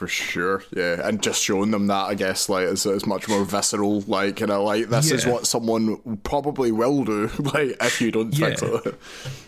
for 0.00 0.08
sure 0.08 0.62
yeah 0.74 1.06
and 1.06 1.22
just 1.22 1.42
showing 1.42 1.70
them 1.72 1.88
that 1.88 2.06
i 2.06 2.14
guess 2.14 2.48
like 2.48 2.64
is, 2.64 2.86
is 2.86 3.04
much 3.04 3.28
more 3.28 3.44
visceral 3.44 4.00
like 4.02 4.40
you 4.40 4.46
know 4.46 4.64
like 4.64 4.88
this 4.88 5.10
yeah. 5.10 5.16
is 5.16 5.26
what 5.26 5.46
someone 5.46 6.16
probably 6.22 6.72
will 6.72 7.04
do 7.04 7.26
like 7.38 7.76
if 7.82 8.00
you 8.00 8.10
don't 8.10 8.32
fix 8.32 8.62
yeah. 8.62 8.78
it 8.86 8.94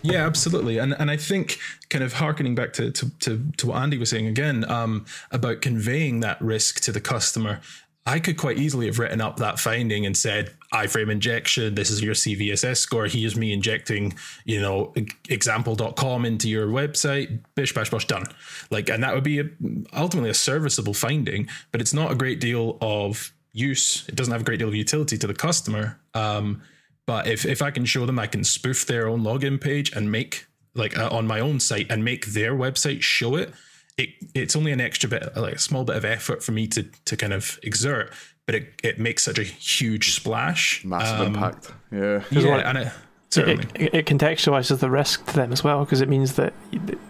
yeah 0.03 0.27
absolutely 0.27 0.77
and 0.77 0.95
and 0.99 1.11
i 1.11 1.17
think 1.17 1.59
kind 1.89 2.05
of 2.05 2.13
harkening 2.13 2.55
back 2.55 2.75
to 2.75 2.91
to 2.91 3.09
to, 3.21 3.51
to 3.57 3.69
what 3.69 3.79
andy 3.79 3.97
was 3.97 4.11
saying 4.11 4.27
again 4.27 4.71
um, 4.71 5.07
about 5.31 5.63
conveying 5.63 6.21
that 6.21 6.39
risk 6.43 6.83
to 6.83 6.93
the 6.93 7.01
customer 7.01 7.59
I 8.05 8.19
could 8.19 8.37
quite 8.37 8.59
easily 8.59 8.87
have 8.87 8.99
written 8.99 9.21
up 9.21 9.37
that 9.37 9.61
finding 9.61 10.07
and 10.07 10.17
said, 10.17 10.51
iframe 10.73 11.11
injection, 11.11 11.77
this 11.77 11.89
is 11.89 12.03
your 12.03 12.15
CVSS 12.15 12.79
score. 12.79 13.07
Here's 13.07 13.37
me 13.37 13.53
injecting, 13.53 14.15
you 14.45 14.61
know, 14.61 14.93
example.com 15.29 16.25
into 16.25 16.49
your 16.49 16.67
website, 16.67 17.41
bish, 17.55 17.73
bash, 17.73 17.91
bosh, 17.91 18.07
done. 18.07 18.25
Like, 18.71 18.89
and 18.89 19.05
that 19.05 19.15
would 19.15 19.23
be 19.23 19.39
a, 19.39 19.45
ultimately 19.95 20.31
a 20.31 20.35
serviceable 20.35 20.95
finding, 20.95 21.49
but 21.71 21.81
it's 21.81 21.95
not 21.95 22.11
a 22.11 22.17
great 22.17 22.41
deal 22.41 22.77
of 22.81 23.33
use. 23.53 24.09
It 24.09 24.17
doesn't 24.17 24.33
have 24.33 24.41
a 24.41 24.45
great 24.45 24.59
deal 24.59 24.69
of 24.69 24.75
utility 24.75 25.17
to 25.19 25.27
the 25.29 25.35
customer. 25.35 26.01
Um, 26.13 26.63
but 27.07 27.29
if, 27.29 27.47
if 27.47 27.63
I 27.63 27.71
can 27.71 27.85
show 27.85 28.05
them 28.05 28.19
I 28.19 28.27
can 28.27 28.43
spoof 28.43 28.85
their 28.85 29.07
own 29.07 29.23
login 29.23 29.61
page 29.61 29.93
and 29.93 30.11
make, 30.11 30.47
like, 30.75 30.99
uh, 30.99 31.09
on 31.13 31.29
my 31.29 31.39
own 31.39 31.61
site 31.61 31.87
and 31.89 32.05
make 32.05 32.27
their 32.27 32.55
website 32.55 33.03
show 33.03 33.37
it, 33.37 33.53
it 33.99 34.11
it's 34.35 34.57
only 34.57 34.73
an 34.73 34.81
extra 34.81 35.09
bit, 35.09 35.37
like 35.37 35.55
a 35.55 35.59
small 35.59 35.85
bit 35.85 35.97
of 35.97 36.05
effort 36.05 36.43
for 36.43 36.53
me 36.53 36.67
to 36.69 36.85
to 37.05 37.17
kind 37.17 37.33
of 37.33 37.59
exert, 37.63 38.13
but 38.47 38.55
it, 38.55 38.73
it 38.83 38.99
makes 38.99 39.23
such 39.23 39.39
a 39.39 39.45
huge 39.45 40.15
splash, 40.15 40.85
massive 40.85 41.21
um, 41.21 41.35
impact. 41.35 41.73
Yeah, 41.91 42.23
yeah, 42.31 42.69
and 42.69 42.79
it. 42.79 42.93
It, 43.35 43.95
it, 43.95 44.05
contextualizes 44.05 44.81
the 44.81 44.91
risk 44.91 45.25
to 45.25 45.35
them 45.35 45.53
as 45.53 45.65
well 45.65 45.87
because 45.87 46.03
it 46.03 46.09
means 46.11 46.35
that 46.35 46.53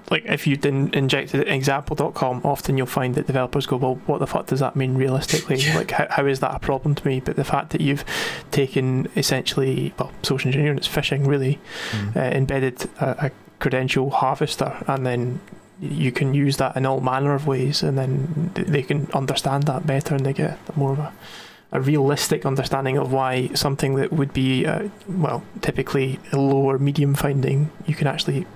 like 0.08 0.24
if 0.24 0.46
you 0.46 0.56
didn't 0.56 0.94
inject 0.94 1.34
it 1.34 1.48
example.com 1.48 2.42
often 2.44 2.78
you'll 2.78 2.86
find 2.86 3.16
that 3.16 3.26
developers 3.26 3.66
go 3.66 3.76
well 3.76 3.96
what 4.06 4.18
the 4.18 4.28
fuck 4.28 4.46
does 4.46 4.60
that 4.60 4.76
mean 4.76 4.94
realistically 4.94 5.56
yeah. 5.56 5.76
like 5.76 5.90
how, 5.90 6.06
how 6.10 6.24
is 6.24 6.38
that 6.38 6.54
a 6.54 6.60
problem 6.60 6.94
to 6.94 7.04
me 7.04 7.18
but 7.18 7.34
the 7.34 7.42
fact 7.42 7.70
that 7.70 7.80
you've 7.80 8.04
taken 8.52 9.08
essentially 9.16 9.92
well 9.98 10.12
social 10.22 10.46
engineering 10.46 10.76
it's 10.76 10.86
phishing 10.86 11.26
really 11.26 11.58
mm. 11.90 12.16
uh, 12.16 12.20
embedded 12.20 12.88
a, 13.00 13.26
a 13.26 13.30
credential 13.58 14.10
harvester 14.10 14.80
and 14.86 15.04
then 15.04 15.40
you 15.82 16.12
can 16.12 16.32
use 16.32 16.58
that 16.58 16.76
in 16.76 16.86
all 16.86 17.00
manner 17.00 17.34
of 17.34 17.46
ways, 17.46 17.82
and 17.82 17.98
then 17.98 18.52
they 18.54 18.82
can 18.82 19.10
understand 19.12 19.64
that 19.64 19.84
better, 19.84 20.14
and 20.14 20.24
they 20.24 20.32
get 20.32 20.56
more 20.76 20.92
of 20.92 21.00
a, 21.00 21.12
a 21.72 21.80
realistic 21.80 22.46
understanding 22.46 22.96
of 22.96 23.12
why 23.12 23.48
something 23.48 23.96
that 23.96 24.12
would 24.12 24.32
be, 24.32 24.64
uh, 24.64 24.88
well, 25.08 25.42
typically 25.60 26.20
a 26.32 26.38
lower 26.38 26.78
medium 26.78 27.14
finding, 27.14 27.70
you 27.84 27.96
can 27.96 28.06
actually, 28.06 28.46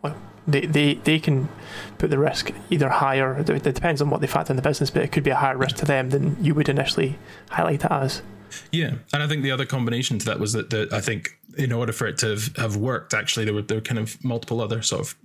well, 0.00 0.16
they, 0.46 0.62
they, 0.64 0.94
they 0.94 1.18
can 1.18 1.50
put 1.98 2.08
the 2.08 2.18
risk 2.18 2.52
either 2.70 2.88
higher. 2.88 3.38
It 3.38 3.62
depends 3.62 4.00
on 4.00 4.08
what 4.08 4.22
they 4.22 4.26
factor 4.26 4.52
in 4.52 4.56
the 4.56 4.62
business, 4.62 4.88
but 4.88 5.02
it 5.02 5.12
could 5.12 5.24
be 5.24 5.30
a 5.30 5.36
higher 5.36 5.58
risk 5.58 5.76
to 5.76 5.84
them 5.84 6.08
than 6.08 6.42
you 6.42 6.54
would 6.54 6.70
initially 6.70 7.18
highlight 7.50 7.84
it 7.84 7.90
as. 7.90 8.22
Yeah, 8.70 8.94
and 9.12 9.22
I 9.22 9.28
think 9.28 9.42
the 9.42 9.50
other 9.50 9.66
combination 9.66 10.18
to 10.18 10.26
that 10.26 10.38
was 10.38 10.54
that 10.54 10.70
the, 10.70 10.88
I 10.90 11.00
think 11.00 11.38
in 11.58 11.72
order 11.72 11.92
for 11.92 12.06
it 12.06 12.18
to 12.18 12.30
have, 12.30 12.56
have 12.56 12.76
worked, 12.76 13.12
actually 13.12 13.44
there 13.44 13.54
were 13.54 13.62
there 13.62 13.78
were 13.78 13.82
kind 13.82 13.98
of 13.98 14.22
multiple 14.24 14.60
other 14.60 14.82
sort 14.82 15.00
of 15.00 15.16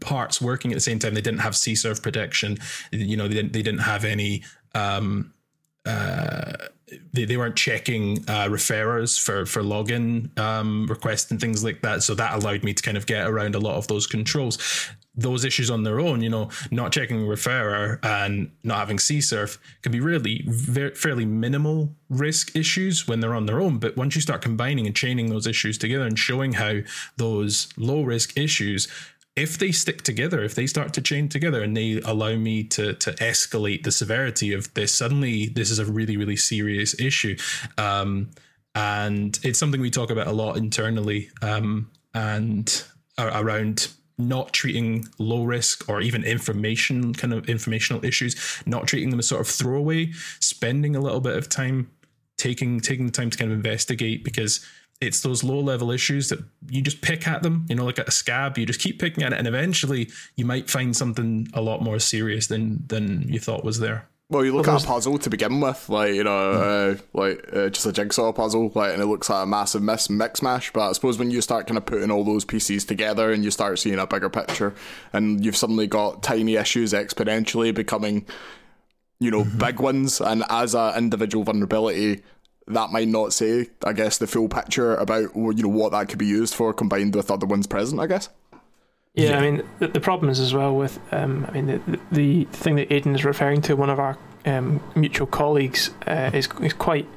parts 0.00 0.40
working 0.40 0.72
at 0.72 0.74
the 0.74 0.80
same 0.80 0.98
time. 0.98 1.14
They 1.14 1.20
didn't 1.20 1.40
have 1.40 1.54
CSRF 1.54 2.02
protection. 2.02 2.58
You 2.92 3.16
know, 3.16 3.28
they 3.28 3.34
didn't 3.34 3.52
they 3.52 3.62
didn't 3.62 3.80
have 3.80 4.04
any. 4.04 4.44
Um, 4.74 5.32
uh, 5.86 6.52
they, 7.12 7.24
they 7.24 7.36
weren't 7.36 7.56
checking 7.56 8.18
uh, 8.28 8.48
referrers 8.48 9.20
for 9.20 9.46
for 9.46 9.62
login 9.62 10.36
um, 10.38 10.86
requests 10.86 11.30
and 11.30 11.40
things 11.40 11.62
like 11.64 11.82
that. 11.82 12.02
So 12.02 12.14
that 12.14 12.34
allowed 12.34 12.64
me 12.64 12.74
to 12.74 12.82
kind 12.82 12.96
of 12.96 13.06
get 13.06 13.26
around 13.26 13.54
a 13.54 13.58
lot 13.58 13.76
of 13.76 13.88
those 13.88 14.06
controls. 14.06 14.88
Those 15.14 15.44
issues 15.44 15.68
on 15.68 15.82
their 15.82 15.98
own, 15.98 16.22
you 16.22 16.30
know, 16.30 16.48
not 16.70 16.92
checking 16.92 17.18
referrer 17.26 17.98
and 18.04 18.52
not 18.62 18.78
having 18.78 18.98
CSRF 18.98 19.58
can 19.82 19.90
be 19.90 19.98
really 19.98 20.44
very, 20.46 20.94
fairly 20.94 21.26
minimal 21.26 21.92
risk 22.08 22.54
issues 22.54 23.08
when 23.08 23.18
they're 23.18 23.34
on 23.34 23.46
their 23.46 23.60
own. 23.60 23.78
But 23.78 23.96
once 23.96 24.14
you 24.14 24.20
start 24.20 24.42
combining 24.42 24.86
and 24.86 24.94
chaining 24.94 25.28
those 25.28 25.48
issues 25.48 25.76
together 25.76 26.04
and 26.04 26.16
showing 26.16 26.52
how 26.52 26.80
those 27.16 27.68
low 27.76 28.02
risk 28.02 28.38
issues 28.38 28.86
if 29.38 29.58
they 29.58 29.72
stick 29.72 30.02
together, 30.02 30.42
if 30.42 30.54
they 30.54 30.66
start 30.66 30.92
to 30.94 31.00
chain 31.00 31.28
together 31.28 31.62
and 31.62 31.76
they 31.76 32.00
allow 32.04 32.34
me 32.36 32.64
to 32.64 32.94
to 32.94 33.12
escalate 33.12 33.84
the 33.84 33.92
severity 33.92 34.52
of 34.52 34.72
this, 34.74 34.92
suddenly 34.92 35.46
this 35.46 35.70
is 35.70 35.78
a 35.78 35.84
really 35.84 36.16
really 36.16 36.36
serious 36.36 36.98
issue, 37.00 37.36
um, 37.78 38.30
and 38.74 39.38
it's 39.42 39.58
something 39.58 39.80
we 39.80 39.90
talk 39.90 40.10
about 40.10 40.26
a 40.26 40.32
lot 40.32 40.56
internally 40.56 41.30
um, 41.42 41.90
and 42.14 42.84
around 43.18 43.88
not 44.18 44.52
treating 44.52 45.06
low 45.18 45.44
risk 45.44 45.88
or 45.88 46.00
even 46.00 46.24
information 46.24 47.14
kind 47.14 47.32
of 47.32 47.48
informational 47.48 48.04
issues, 48.04 48.62
not 48.66 48.86
treating 48.86 49.10
them 49.10 49.20
as 49.20 49.28
sort 49.28 49.40
of 49.40 49.46
throwaway, 49.46 50.10
spending 50.40 50.96
a 50.96 51.00
little 51.00 51.20
bit 51.20 51.36
of 51.36 51.48
time 51.48 51.88
taking 52.36 52.80
taking 52.80 53.06
the 53.06 53.12
time 53.12 53.30
to 53.30 53.38
kind 53.38 53.50
of 53.50 53.56
investigate 53.56 54.24
because 54.24 54.64
it's 55.00 55.20
those 55.20 55.44
low 55.44 55.60
level 55.60 55.90
issues 55.90 56.28
that 56.28 56.40
you 56.68 56.82
just 56.82 57.00
pick 57.02 57.28
at 57.28 57.42
them, 57.42 57.66
you 57.68 57.76
know, 57.76 57.84
like 57.84 57.98
at 57.98 58.08
a 58.08 58.12
scab, 58.12 58.58
you 58.58 58.66
just 58.66 58.80
keep 58.80 58.98
picking 58.98 59.22
at 59.22 59.32
it, 59.32 59.38
and 59.38 59.46
eventually 59.46 60.10
you 60.36 60.44
might 60.44 60.68
find 60.68 60.96
something 60.96 61.48
a 61.54 61.60
lot 61.60 61.82
more 61.82 61.98
serious 61.98 62.48
than 62.48 62.84
than 62.88 63.28
you 63.28 63.38
thought 63.38 63.64
was 63.64 63.80
there. 63.80 64.08
Well, 64.30 64.44
you 64.44 64.54
look 64.54 64.66
well, 64.66 64.76
at 64.76 64.84
a 64.84 64.86
puzzle 64.86 65.16
to 65.18 65.30
begin 65.30 65.58
with, 65.60 65.88
like 65.88 66.12
you 66.14 66.24
know, 66.24 66.30
mm. 66.30 66.98
uh, 66.98 67.02
like 67.14 67.48
uh, 67.50 67.68
just 67.70 67.86
a 67.86 67.92
jigsaw 67.92 68.32
puzzle, 68.32 68.70
like, 68.74 68.92
and 68.92 69.00
it 69.00 69.06
looks 69.06 69.30
like 69.30 69.44
a 69.44 69.46
massive 69.46 69.82
mess, 69.82 70.10
mix 70.10 70.42
mash. 70.42 70.70
But 70.72 70.90
I 70.90 70.92
suppose 70.92 71.18
when 71.18 71.30
you 71.30 71.40
start 71.40 71.66
kind 71.66 71.78
of 71.78 71.86
putting 71.86 72.10
all 72.10 72.24
those 72.24 72.44
pieces 72.44 72.84
together 72.84 73.32
and 73.32 73.42
you 73.42 73.50
start 73.50 73.78
seeing 73.78 73.98
a 73.98 74.06
bigger 74.06 74.28
picture, 74.28 74.74
and 75.14 75.42
you've 75.42 75.56
suddenly 75.56 75.86
got 75.86 76.22
tiny 76.22 76.56
issues 76.56 76.92
exponentially 76.92 77.74
becoming, 77.74 78.26
you 79.18 79.30
know, 79.30 79.44
mm-hmm. 79.44 79.58
big 79.58 79.80
ones, 79.80 80.20
and 80.20 80.44
as 80.50 80.74
an 80.74 80.98
individual 80.98 81.44
vulnerability, 81.44 82.22
that 82.68 82.90
might 82.90 83.08
not 83.08 83.32
say, 83.32 83.68
I 83.84 83.92
guess, 83.92 84.18
the 84.18 84.26
full 84.26 84.48
picture 84.48 84.94
about 84.94 85.34
you 85.34 85.62
know 85.62 85.68
what 85.68 85.92
that 85.92 86.08
could 86.08 86.18
be 86.18 86.26
used 86.26 86.54
for 86.54 86.72
combined 86.72 87.14
with 87.14 87.30
other 87.30 87.46
ones 87.46 87.66
present. 87.66 88.00
I 88.00 88.06
guess. 88.06 88.28
Yeah, 89.14 89.30
yeah. 89.30 89.38
I 89.38 89.40
mean 89.40 89.68
the, 89.78 89.88
the, 89.88 90.00
problem 90.00 90.30
is 90.30 90.38
as 90.38 90.54
well 90.54 90.76
with 90.76 91.00
um, 91.12 91.44
I 91.48 91.52
mean 91.52 91.66
the, 91.66 92.00
the 92.12 92.44
thing 92.44 92.76
that 92.76 92.92
Aidan 92.92 93.14
is 93.14 93.24
referring 93.24 93.62
to, 93.62 93.74
one 93.74 93.90
of 93.90 93.98
our 93.98 94.16
um, 94.46 94.80
mutual 94.94 95.26
colleagues, 95.26 95.90
uh, 96.06 96.30
is 96.32 96.48
is 96.62 96.72
quite 96.72 97.08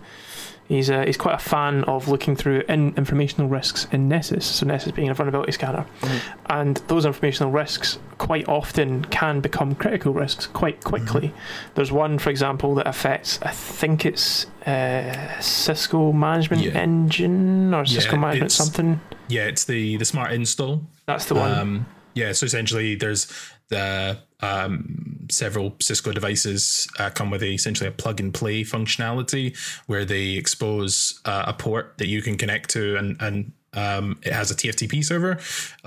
He's, 0.67 0.89
uh, 0.89 1.03
he's 1.05 1.17
quite 1.17 1.35
a 1.35 1.39
fan 1.43 1.83
of 1.83 2.07
looking 2.07 2.35
through 2.35 2.63
in 2.69 2.93
informational 2.95 3.49
risks 3.49 3.87
in 3.91 4.07
Nessus, 4.07 4.45
so 4.45 4.65
Nessus 4.65 4.93
being 4.93 5.09
a 5.09 5.13
vulnerability 5.13 5.51
scanner. 5.51 5.85
Mm-hmm. 5.99 6.45
And 6.49 6.77
those 6.87 7.05
informational 7.05 7.51
risks 7.51 7.99
quite 8.19 8.47
often 8.47 9.03
can 9.05 9.41
become 9.41 9.75
critical 9.75 10.13
risks 10.13 10.45
quite 10.47 10.81
quickly. 10.83 11.27
Mm-hmm. 11.29 11.73
There's 11.75 11.91
one, 11.91 12.19
for 12.19 12.29
example, 12.29 12.73
that 12.75 12.87
affects, 12.87 13.37
I 13.41 13.51
think 13.51 14.05
it's 14.05 14.45
uh, 14.65 15.41
Cisco 15.41 16.13
Management 16.13 16.63
yeah. 16.63 16.71
Engine 16.71 17.73
or 17.73 17.85
Cisco 17.85 18.13
yeah, 18.13 18.21
Management 18.21 18.51
something. 18.53 19.01
Yeah, 19.27 19.47
it's 19.47 19.65
the, 19.65 19.97
the 19.97 20.05
Smart 20.05 20.31
Install. 20.31 20.83
That's 21.05 21.25
the 21.25 21.35
one. 21.35 21.51
Um, 21.51 21.85
yeah, 22.13 22.31
so 22.31 22.45
essentially 22.45 22.95
there's 22.95 23.27
the 23.67 24.19
um, 24.41 25.27
several 25.29 25.75
Cisco 25.79 26.11
devices 26.11 26.87
uh, 26.99 27.09
come 27.09 27.31
with 27.31 27.43
a, 27.43 27.53
essentially 27.53 27.87
a 27.87 27.91
plug 27.91 28.19
and 28.19 28.33
play 28.33 28.63
functionality 28.63 29.57
where 29.87 30.05
they 30.05 30.31
expose 30.31 31.21
uh, 31.25 31.43
a 31.47 31.53
port 31.53 31.97
that 31.97 32.07
you 32.07 32.21
can 32.21 32.37
connect 32.37 32.69
to 32.71 32.97
and 32.97 33.17
and 33.21 33.51
um, 33.73 34.19
it 34.23 34.33
has 34.33 34.51
a 34.51 34.55
TFTP 34.55 35.03
server, 35.03 35.39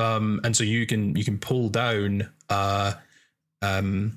um, 0.03 0.41
and 0.43 0.57
so 0.57 0.65
you 0.65 0.87
can 0.87 1.15
you 1.17 1.25
can 1.25 1.39
pull 1.39 1.69
down 1.69 2.31
uh, 2.49 2.95
um, 3.61 4.17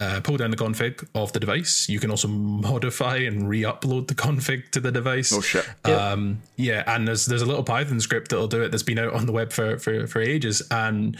uh, 0.00 0.20
pull 0.22 0.36
down 0.36 0.50
the 0.50 0.56
config 0.56 1.06
of 1.14 1.32
the 1.32 1.40
device. 1.40 1.88
You 1.88 2.00
can 2.00 2.10
also 2.10 2.28
modify 2.28 3.16
and 3.16 3.48
re-upload 3.48 4.06
the 4.08 4.14
config 4.14 4.70
to 4.70 4.80
the 4.80 4.92
device. 4.92 5.32
Oh 5.32 5.40
shit! 5.40 5.68
Um, 5.84 6.42
yeah, 6.56 6.82
and 6.86 7.06
there's 7.06 7.26
there's 7.26 7.42
a 7.42 7.46
little 7.46 7.64
Python 7.64 8.00
script 8.00 8.30
that'll 8.30 8.48
do 8.48 8.62
it 8.62 8.70
that's 8.70 8.82
been 8.82 8.98
out 8.98 9.12
on 9.12 9.26
the 9.26 9.32
web 9.32 9.52
for 9.52 9.78
for 9.78 10.06
for 10.06 10.20
ages, 10.20 10.62
and 10.70 11.16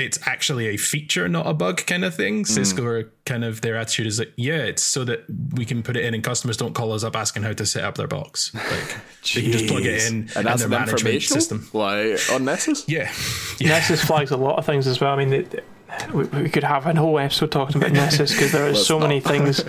it's 0.00 0.18
actually 0.26 0.68
a 0.68 0.76
feature, 0.76 1.28
not 1.28 1.46
a 1.46 1.54
bug 1.54 1.86
kind 1.86 2.04
of 2.04 2.14
thing. 2.14 2.44
Mm. 2.44 2.46
Cisco 2.46 2.84
are 2.84 3.12
kind 3.24 3.44
of 3.44 3.60
their 3.60 3.76
attitude 3.76 4.06
is 4.06 4.18
like, 4.18 4.32
yeah, 4.36 4.56
it's 4.56 4.82
so 4.82 5.04
that 5.04 5.24
we 5.54 5.64
can 5.64 5.82
put 5.82 5.96
it 5.96 6.04
in 6.04 6.14
and 6.14 6.24
customers 6.24 6.56
don't 6.56 6.74
call 6.74 6.92
us 6.92 7.04
up 7.04 7.16
asking 7.16 7.42
how 7.42 7.52
to 7.52 7.66
set 7.66 7.84
up 7.84 7.96
their 7.96 8.08
box. 8.08 8.52
Like 8.70 9.34
they 9.34 9.42
can 9.42 9.52
just 9.52 9.66
plug 9.66 9.84
it 9.84 10.10
in 10.10 10.30
and, 10.34 10.46
that's 10.46 10.60
their 10.60 10.68
management 10.68 11.22
system. 11.22 11.68
Like 11.72 12.18
on 12.32 12.44
Nessus? 12.44 12.88
Yeah. 12.88 13.12
yeah. 13.58 13.68
Nessus 13.68 14.02
flags 14.02 14.30
a 14.30 14.36
lot 14.36 14.58
of 14.58 14.64
things 14.64 14.86
as 14.86 15.00
well. 15.00 15.12
I 15.12 15.24
mean, 15.24 15.46
we, 16.14 16.24
we 16.24 16.48
could 16.48 16.64
have 16.64 16.86
a 16.86 16.94
whole 16.94 17.18
episode 17.18 17.52
talking 17.52 17.76
about 17.76 17.92
Nessus 17.92 18.32
because 18.32 18.52
there 18.52 18.66
are 18.66 18.74
so 18.74 18.98
not. 18.98 19.08
many 19.08 19.20
things 19.20 19.62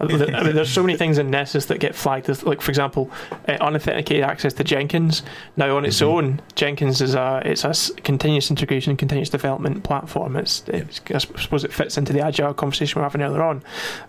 I 0.00 0.06
mean, 0.42 0.54
there's 0.54 0.72
so 0.72 0.82
many 0.82 0.96
things 0.96 1.18
in 1.18 1.30
Nessus 1.30 1.66
that 1.66 1.78
get 1.78 1.94
flagged 1.94 2.30
as, 2.30 2.42
like, 2.42 2.62
for 2.62 2.70
example, 2.70 3.10
uh, 3.46 3.58
unauthenticated 3.60 4.24
access 4.24 4.54
to 4.54 4.64
Jenkins. 4.64 5.22
Now, 5.56 5.76
on 5.76 5.84
its 5.84 5.98
mm-hmm. 5.98 6.08
own, 6.08 6.42
Jenkins 6.54 7.02
is 7.02 7.14
a 7.14 7.42
it's 7.44 7.64
a 7.64 7.92
continuous 8.02 8.48
integration, 8.50 8.96
continuous 8.96 9.28
development 9.28 9.84
platform. 9.84 10.36
It's, 10.36 10.64
it's, 10.68 11.00
I 11.12 11.18
suppose 11.18 11.64
it 11.64 11.72
fits 11.72 11.98
into 11.98 12.14
the 12.14 12.20
agile 12.20 12.54
conversation 12.54 12.98
we 12.98 13.00
we're 13.00 13.08
having 13.08 13.22
earlier 13.22 13.42
on, 13.42 13.62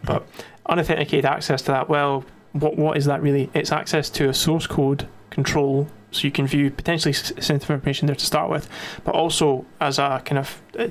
but 0.04 0.26
unauthenticated 0.68 1.26
access 1.26 1.62
to 1.64 1.72
that. 1.72 1.90
Well, 1.90 2.24
what 2.54 2.78
what 2.78 2.96
is 2.96 3.06
that 3.06 3.22
really? 3.22 3.50
It's 3.54 3.72
access 3.72 4.10
to 4.12 4.30
a 4.30 4.34
source 4.34 4.68
code 4.68 5.08
control, 5.30 5.90
so 6.12 6.26
you 6.26 6.32
can 6.32 6.48
view 6.48 6.72
potentially 6.72 7.14
sensitive 7.14 7.70
information 7.70 8.08
there 8.08 8.16
to 8.16 8.26
start 8.26 8.50
with, 8.50 8.70
but 9.04 9.14
also 9.14 9.66
as 9.82 10.00
a 10.00 10.22
kind 10.24 10.40
of 10.40 10.62
uh, 10.80 10.88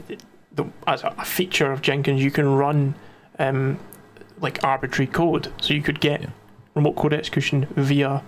the, 0.52 0.66
as 0.86 1.02
a 1.04 1.24
feature 1.24 1.72
of 1.72 1.80
Jenkins, 1.80 2.22
you 2.22 2.30
can 2.30 2.46
run 2.54 2.94
um, 3.38 3.78
like 4.40 4.62
arbitrary 4.64 5.06
code. 5.06 5.52
So 5.60 5.74
you 5.74 5.82
could 5.82 6.00
get 6.00 6.22
yeah. 6.22 6.30
remote 6.74 6.96
code 6.96 7.12
execution 7.12 7.66
via 7.76 8.22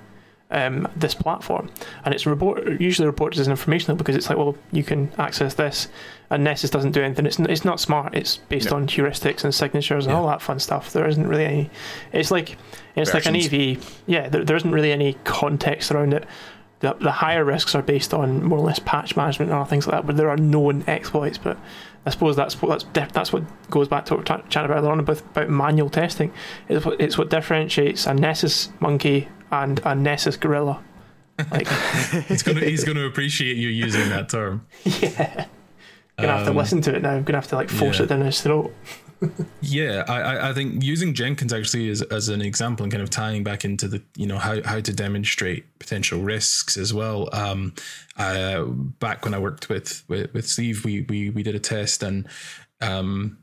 um, 0.53 0.87
this 0.95 1.15
platform, 1.15 1.71
and 2.05 2.15
it's 2.15 2.27
report 2.27 2.81
usually 2.81 3.07
reported 3.07 3.41
as 3.41 3.47
an 3.47 3.53
information 3.53 3.91
informational 3.91 3.97
because 3.97 4.17
it's 4.17 4.29
like, 4.29 4.39
well, 4.39 4.55
you 4.71 4.85
can 4.85 5.11
access 5.19 5.55
this, 5.55 5.89
and 6.31 6.45
Nessus 6.45 6.71
doesn't 6.71 6.93
do 6.93 7.03
anything. 7.03 7.27
It's 7.27 7.39
it's 7.39 7.65
not 7.65 7.81
smart. 7.81 8.15
It's 8.15 8.37
based 8.37 8.71
on 8.71 8.87
heuristics 8.87 9.45
and 9.45 9.55
signatures 9.55 10.05
and 10.07 10.13
yeah. 10.13 10.21
all 10.21 10.27
that 10.29 10.43
fun 10.43 10.61
stuff. 10.61 10.93
There 10.93 11.09
isn't 11.09 11.27
really 11.27 11.47
any. 11.47 11.71
It's 12.13 12.31
like 12.31 12.59
it's 12.95 13.11
Versions. 13.11 13.45
like 13.45 13.53
an 13.53 13.77
EV. 13.77 14.03
Yeah, 14.07 14.29
there, 14.29 14.45
there 14.45 14.57
isn't 14.57 14.71
really 14.71 14.93
any 14.93 15.15
context 15.25 15.91
around 15.91 16.13
it. 16.13 16.27
The, 16.81 16.95
the 16.95 17.13
higher 17.13 17.45
risks 17.45 17.75
are 17.75 17.83
based 17.83 18.13
on 18.13 18.43
more 18.43 18.59
or 18.59 18.67
less 18.67 18.81
patch 18.81 19.17
management 19.17 19.53
and 19.53 19.69
things 19.69 19.87
like 19.87 19.97
that, 19.97 20.07
but 20.07 20.17
there 20.17 20.29
are 20.29 20.37
known 20.37 20.85
exploits. 20.87 21.39
But 21.39 21.57
I 22.05 22.11
suppose 22.11 22.35
that's 22.35 22.61
what 22.61 22.85
that's, 22.93 23.13
that's 23.13 23.33
what 23.33 23.45
goes 23.71 23.87
back 23.87 24.07
to 24.07 24.15
what 24.15 24.29
we 24.29 24.35
are 24.35 24.43
chatting 24.49 24.71
about 24.71 24.79
earlier 24.79 24.91
on 24.91 25.01
about, 25.01 25.21
about 25.21 25.49
manual 25.49 25.89
testing. 25.89 26.33
It's 26.69 26.85
what, 26.85 27.01
it's 27.01 27.17
what 27.17 27.31
differentiates 27.31 28.07
a 28.07 28.15
Nessus 28.15 28.71
monkey 28.81 29.29
and 29.51 29.81
a 29.85 29.95
Nessus 29.95 30.37
gorilla. 30.37 30.83
Like 31.51 31.69
he's 32.29 32.43
gonna 32.43 32.61
he's 32.61 32.85
gonna 32.85 33.07
appreciate 33.07 33.57
you 33.57 33.69
using 33.69 34.09
that 34.11 34.29
term. 34.29 34.67
Yeah, 36.19 36.27
gonna 36.27 36.33
um, 36.33 36.39
have 36.39 36.47
to 36.47 36.51
um, 36.51 36.57
listen 36.57 36.83
to 36.83 36.95
it 36.95 37.03
now. 37.03 37.13
I'm 37.13 37.23
gonna 37.23 37.39
have 37.39 37.49
to 37.49 37.57
like 37.57 37.71
force 37.71 37.99
yeah. 37.99 38.05
it 38.05 38.09
down 38.09 38.21
his 38.21 38.41
throat. 38.41 38.75
Yeah, 39.61 40.05
I, 40.09 40.51
I 40.51 40.53
think 40.53 40.83
using 40.83 41.15
Jenkins 41.15 41.53
actually 41.53 41.89
as, 41.91 42.03
as 42.03 42.29
an 42.29 42.43
example 42.43 42.85
and 42.85 42.93
kind 42.93 43.03
of 43.03 43.11
tying 43.11 43.45
back 43.45 43.65
into 43.65 43.89
the 43.89 44.03
you 44.17 44.27
know 44.27 44.39
how, 44.39 44.63
how 44.63 44.81
to 44.81 44.93
demonstrate 44.93 45.79
potential 45.79 46.21
risks 46.21 46.77
as 46.77 46.93
well. 46.93 47.29
Um, 47.33 47.75
uh, 48.17 48.65
back 48.65 49.25
when 49.25 49.35
I 49.35 49.39
worked 49.39 49.69
with, 49.69 50.05
with 50.09 50.33
with 50.35 50.47
Steve, 50.47 50.85
we 50.85 51.03
we 51.03 51.31
we 51.31 51.43
did 51.43 51.55
a 51.55 51.61
test 51.61 52.03
and 52.03 52.27
um, 52.81 53.39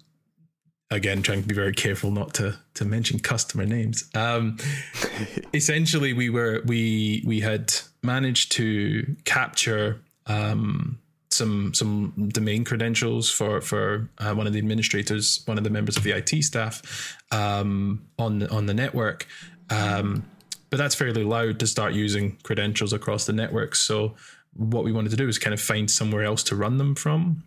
again 0.91 1.21
trying 1.21 1.41
to 1.41 1.47
be 1.47 1.55
very 1.55 1.73
careful 1.73 2.11
not 2.11 2.33
to 2.35 2.57
to 2.75 2.85
mention 2.85 3.19
customer 3.19 3.65
names. 3.65 4.09
Um, 4.15 4.57
essentially, 5.53 6.13
we 6.13 6.29
were 6.29 6.61
we 6.65 7.23
we 7.25 7.39
had 7.39 7.73
managed 8.03 8.51
to 8.53 9.15
capture 9.25 10.01
um, 10.25 10.99
some 11.39 11.73
some 11.73 12.29
domain 12.31 12.63
credentials 12.63 13.31
for 13.31 13.61
for 13.61 14.07
uh, 14.19 14.33
one 14.35 14.45
of 14.45 14.53
the 14.53 14.59
administrators, 14.59 15.41
one 15.45 15.57
of 15.57 15.63
the 15.63 15.71
members 15.71 15.97
of 15.97 16.03
the 16.03 16.11
IT 16.11 16.43
staff 16.43 17.17
um, 17.31 18.05
on 18.19 18.47
on 18.49 18.67
the 18.67 18.73
network. 18.75 19.25
Um, 19.71 20.25
but 20.69 20.77
that's 20.77 20.93
fairly 20.93 21.23
loud 21.23 21.59
to 21.59 21.67
start 21.67 21.93
using 21.93 22.37
credentials 22.43 22.93
across 22.93 23.25
the 23.25 23.33
network. 23.33 23.75
So 23.75 24.15
what 24.53 24.83
we 24.83 24.91
wanted 24.91 25.09
to 25.09 25.17
do 25.17 25.27
is 25.27 25.39
kind 25.39 25.53
of 25.53 25.61
find 25.61 25.89
somewhere 25.89 26.23
else 26.23 26.43
to 26.43 26.55
run 26.55 26.77
them 26.77 26.93
from. 26.93 27.43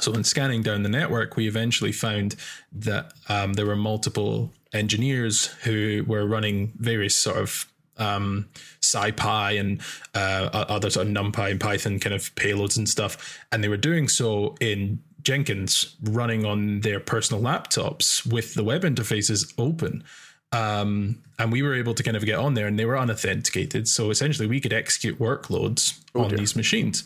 So 0.00 0.12
in 0.12 0.24
scanning 0.24 0.62
down 0.62 0.82
the 0.82 0.88
network, 0.88 1.36
we 1.36 1.46
eventually 1.46 1.92
found 1.92 2.36
that 2.72 3.12
um, 3.28 3.52
there 3.54 3.66
were 3.66 3.76
multiple 3.76 4.52
engineers 4.72 5.46
who 5.64 6.04
were 6.06 6.26
running 6.26 6.72
various 6.76 7.16
sort 7.16 7.36
of 7.36 7.66
um, 7.98 8.48
SciPy 8.80 9.58
and 9.58 9.80
uh, 10.14 10.48
other 10.52 10.90
sort 10.90 11.06
of 11.06 11.12
NumPy 11.12 11.50
and 11.50 11.60
Python 11.60 11.98
kind 11.98 12.14
of 12.14 12.34
payloads 12.34 12.76
and 12.76 12.88
stuff, 12.88 13.38
and 13.52 13.62
they 13.62 13.68
were 13.68 13.76
doing 13.76 14.08
so 14.08 14.54
in 14.60 15.00
Jenkins, 15.22 15.96
running 16.02 16.44
on 16.44 16.80
their 16.80 17.00
personal 17.00 17.42
laptops 17.42 18.24
with 18.24 18.54
the 18.54 18.64
web 18.64 18.82
interfaces 18.82 19.52
open. 19.58 20.04
Um, 20.52 21.22
and 21.38 21.52
we 21.52 21.60
were 21.60 21.74
able 21.74 21.92
to 21.94 22.02
kind 22.02 22.16
of 22.16 22.24
get 22.24 22.38
on 22.38 22.54
there, 22.54 22.66
and 22.66 22.78
they 22.78 22.86
were 22.86 22.96
unauthenticated. 22.96 23.86
So 23.88 24.10
essentially, 24.10 24.48
we 24.48 24.60
could 24.60 24.72
execute 24.72 25.18
workloads 25.18 26.00
oh, 26.14 26.22
on 26.22 26.28
dear. 26.30 26.38
these 26.38 26.56
machines. 26.56 27.04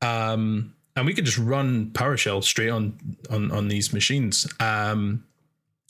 Um, 0.00 0.74
and 0.94 1.06
we 1.06 1.12
could 1.12 1.24
just 1.24 1.38
run 1.38 1.90
PowerShell 1.90 2.42
straight 2.42 2.70
on 2.70 2.98
on 3.30 3.50
on 3.50 3.68
these 3.68 3.92
machines, 3.92 4.46
um, 4.60 5.24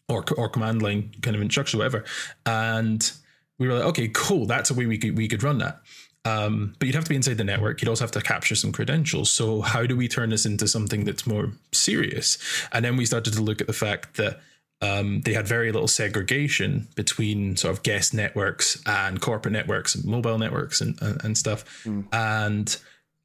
or 0.08 0.24
or 0.36 0.48
command 0.48 0.82
line 0.82 1.14
kind 1.22 1.36
of 1.36 1.42
instructions, 1.42 1.78
whatever. 1.78 2.04
And 2.44 3.10
we 3.58 3.68
were 3.68 3.74
like, 3.74 3.84
okay, 3.86 4.10
cool. 4.12 4.46
That's 4.46 4.70
a 4.70 4.74
way 4.74 4.86
we 4.86 4.98
could 4.98 5.16
we 5.16 5.28
could 5.28 5.42
run 5.42 5.58
that. 5.58 5.80
Um, 6.24 6.74
but 6.78 6.86
you'd 6.86 6.96
have 6.96 7.04
to 7.04 7.10
be 7.10 7.16
inside 7.16 7.38
the 7.38 7.44
network. 7.44 7.80
You'd 7.80 7.88
also 7.88 8.02
have 8.02 8.10
to 8.12 8.20
capture 8.20 8.56
some 8.56 8.72
credentials. 8.72 9.30
So 9.30 9.60
how 9.60 9.86
do 9.86 9.96
we 9.96 10.08
turn 10.08 10.30
this 10.30 10.44
into 10.44 10.66
something 10.66 11.04
that's 11.04 11.24
more 11.26 11.52
serious? 11.72 12.36
And 12.72 12.84
then 12.84 12.96
we 12.96 13.06
started 13.06 13.34
to 13.34 13.42
look 13.42 13.60
at 13.60 13.68
the 13.68 13.72
fact 13.72 14.16
that 14.16 14.40
um, 14.82 15.20
they 15.20 15.32
had 15.34 15.46
very 15.46 15.70
little 15.70 15.88
segregation 15.88 16.88
between 16.96 17.56
sort 17.56 17.72
of 17.72 17.84
guest 17.84 18.12
networks 18.12 18.82
and 18.86 19.20
corporate 19.20 19.52
networks 19.52 19.94
and 19.94 20.04
mobile 20.04 20.38
networks 20.38 20.80
and 20.80 21.00
and, 21.00 21.24
and 21.24 21.38
stuff. 21.38 21.84
Mm. 21.84 22.06
And 22.12 22.76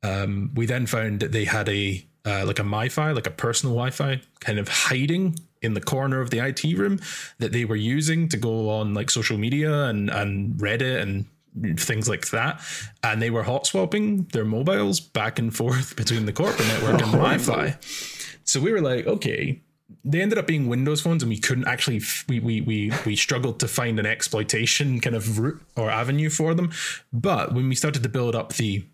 um, 0.03 0.51
we 0.55 0.65
then 0.65 0.85
found 0.85 1.21
that 1.21 1.31
they 1.31 1.45
had 1.45 1.69
a 1.69 2.05
uh, 2.23 2.45
like 2.45 2.59
a 2.59 2.63
MiFi, 2.63 3.15
like 3.15 3.27
a 3.27 3.31
personal 3.31 3.75
Wi-Fi, 3.75 4.21
kind 4.39 4.59
of 4.59 4.67
hiding 4.67 5.35
in 5.61 5.73
the 5.73 5.81
corner 5.81 6.21
of 6.21 6.29
the 6.29 6.39
IT 6.39 6.63
room 6.77 6.99
that 7.39 7.51
they 7.51 7.65
were 7.65 7.75
using 7.75 8.27
to 8.29 8.37
go 8.37 8.69
on 8.69 8.93
like 8.93 9.09
social 9.09 9.37
media 9.37 9.85
and 9.85 10.09
and 10.09 10.55
Reddit 10.55 11.01
and 11.01 11.25
things 11.79 12.07
like 12.07 12.29
that. 12.29 12.61
And 13.03 13.21
they 13.21 13.29
were 13.29 13.43
hot 13.43 13.67
swapping 13.67 14.23
their 14.33 14.45
mobiles 14.45 14.99
back 14.99 15.39
and 15.39 15.55
forth 15.55 15.95
between 16.01 16.25
the 16.25 16.33
corporate 16.33 16.67
network 16.67 17.01
and 17.01 17.11
Wi-Fi. 17.11 17.77
So 18.43 18.59
we 18.59 18.71
were 18.71 18.81
like, 18.81 19.07
okay. 19.07 19.61
They 20.05 20.21
ended 20.21 20.39
up 20.39 20.47
being 20.47 20.67
Windows 20.67 21.01
phones, 21.01 21.21
and 21.21 21.29
we 21.29 21.37
couldn't 21.37 21.67
actually 21.67 22.01
we 22.27 22.39
we 22.39 22.61
we 22.61 22.91
we 23.05 23.15
struggled 23.15 23.59
to 23.59 23.67
find 23.67 23.99
an 23.99 24.05
exploitation 24.05 25.01
kind 25.01 25.15
of 25.15 25.37
route 25.37 25.61
or 25.75 25.91
avenue 25.91 26.29
for 26.29 26.53
them. 26.53 26.71
But 27.11 27.53
when 27.53 27.67
we 27.67 27.75
started 27.75 28.01
to 28.03 28.09
build 28.09 28.33
up 28.33 28.53
the 28.53 28.85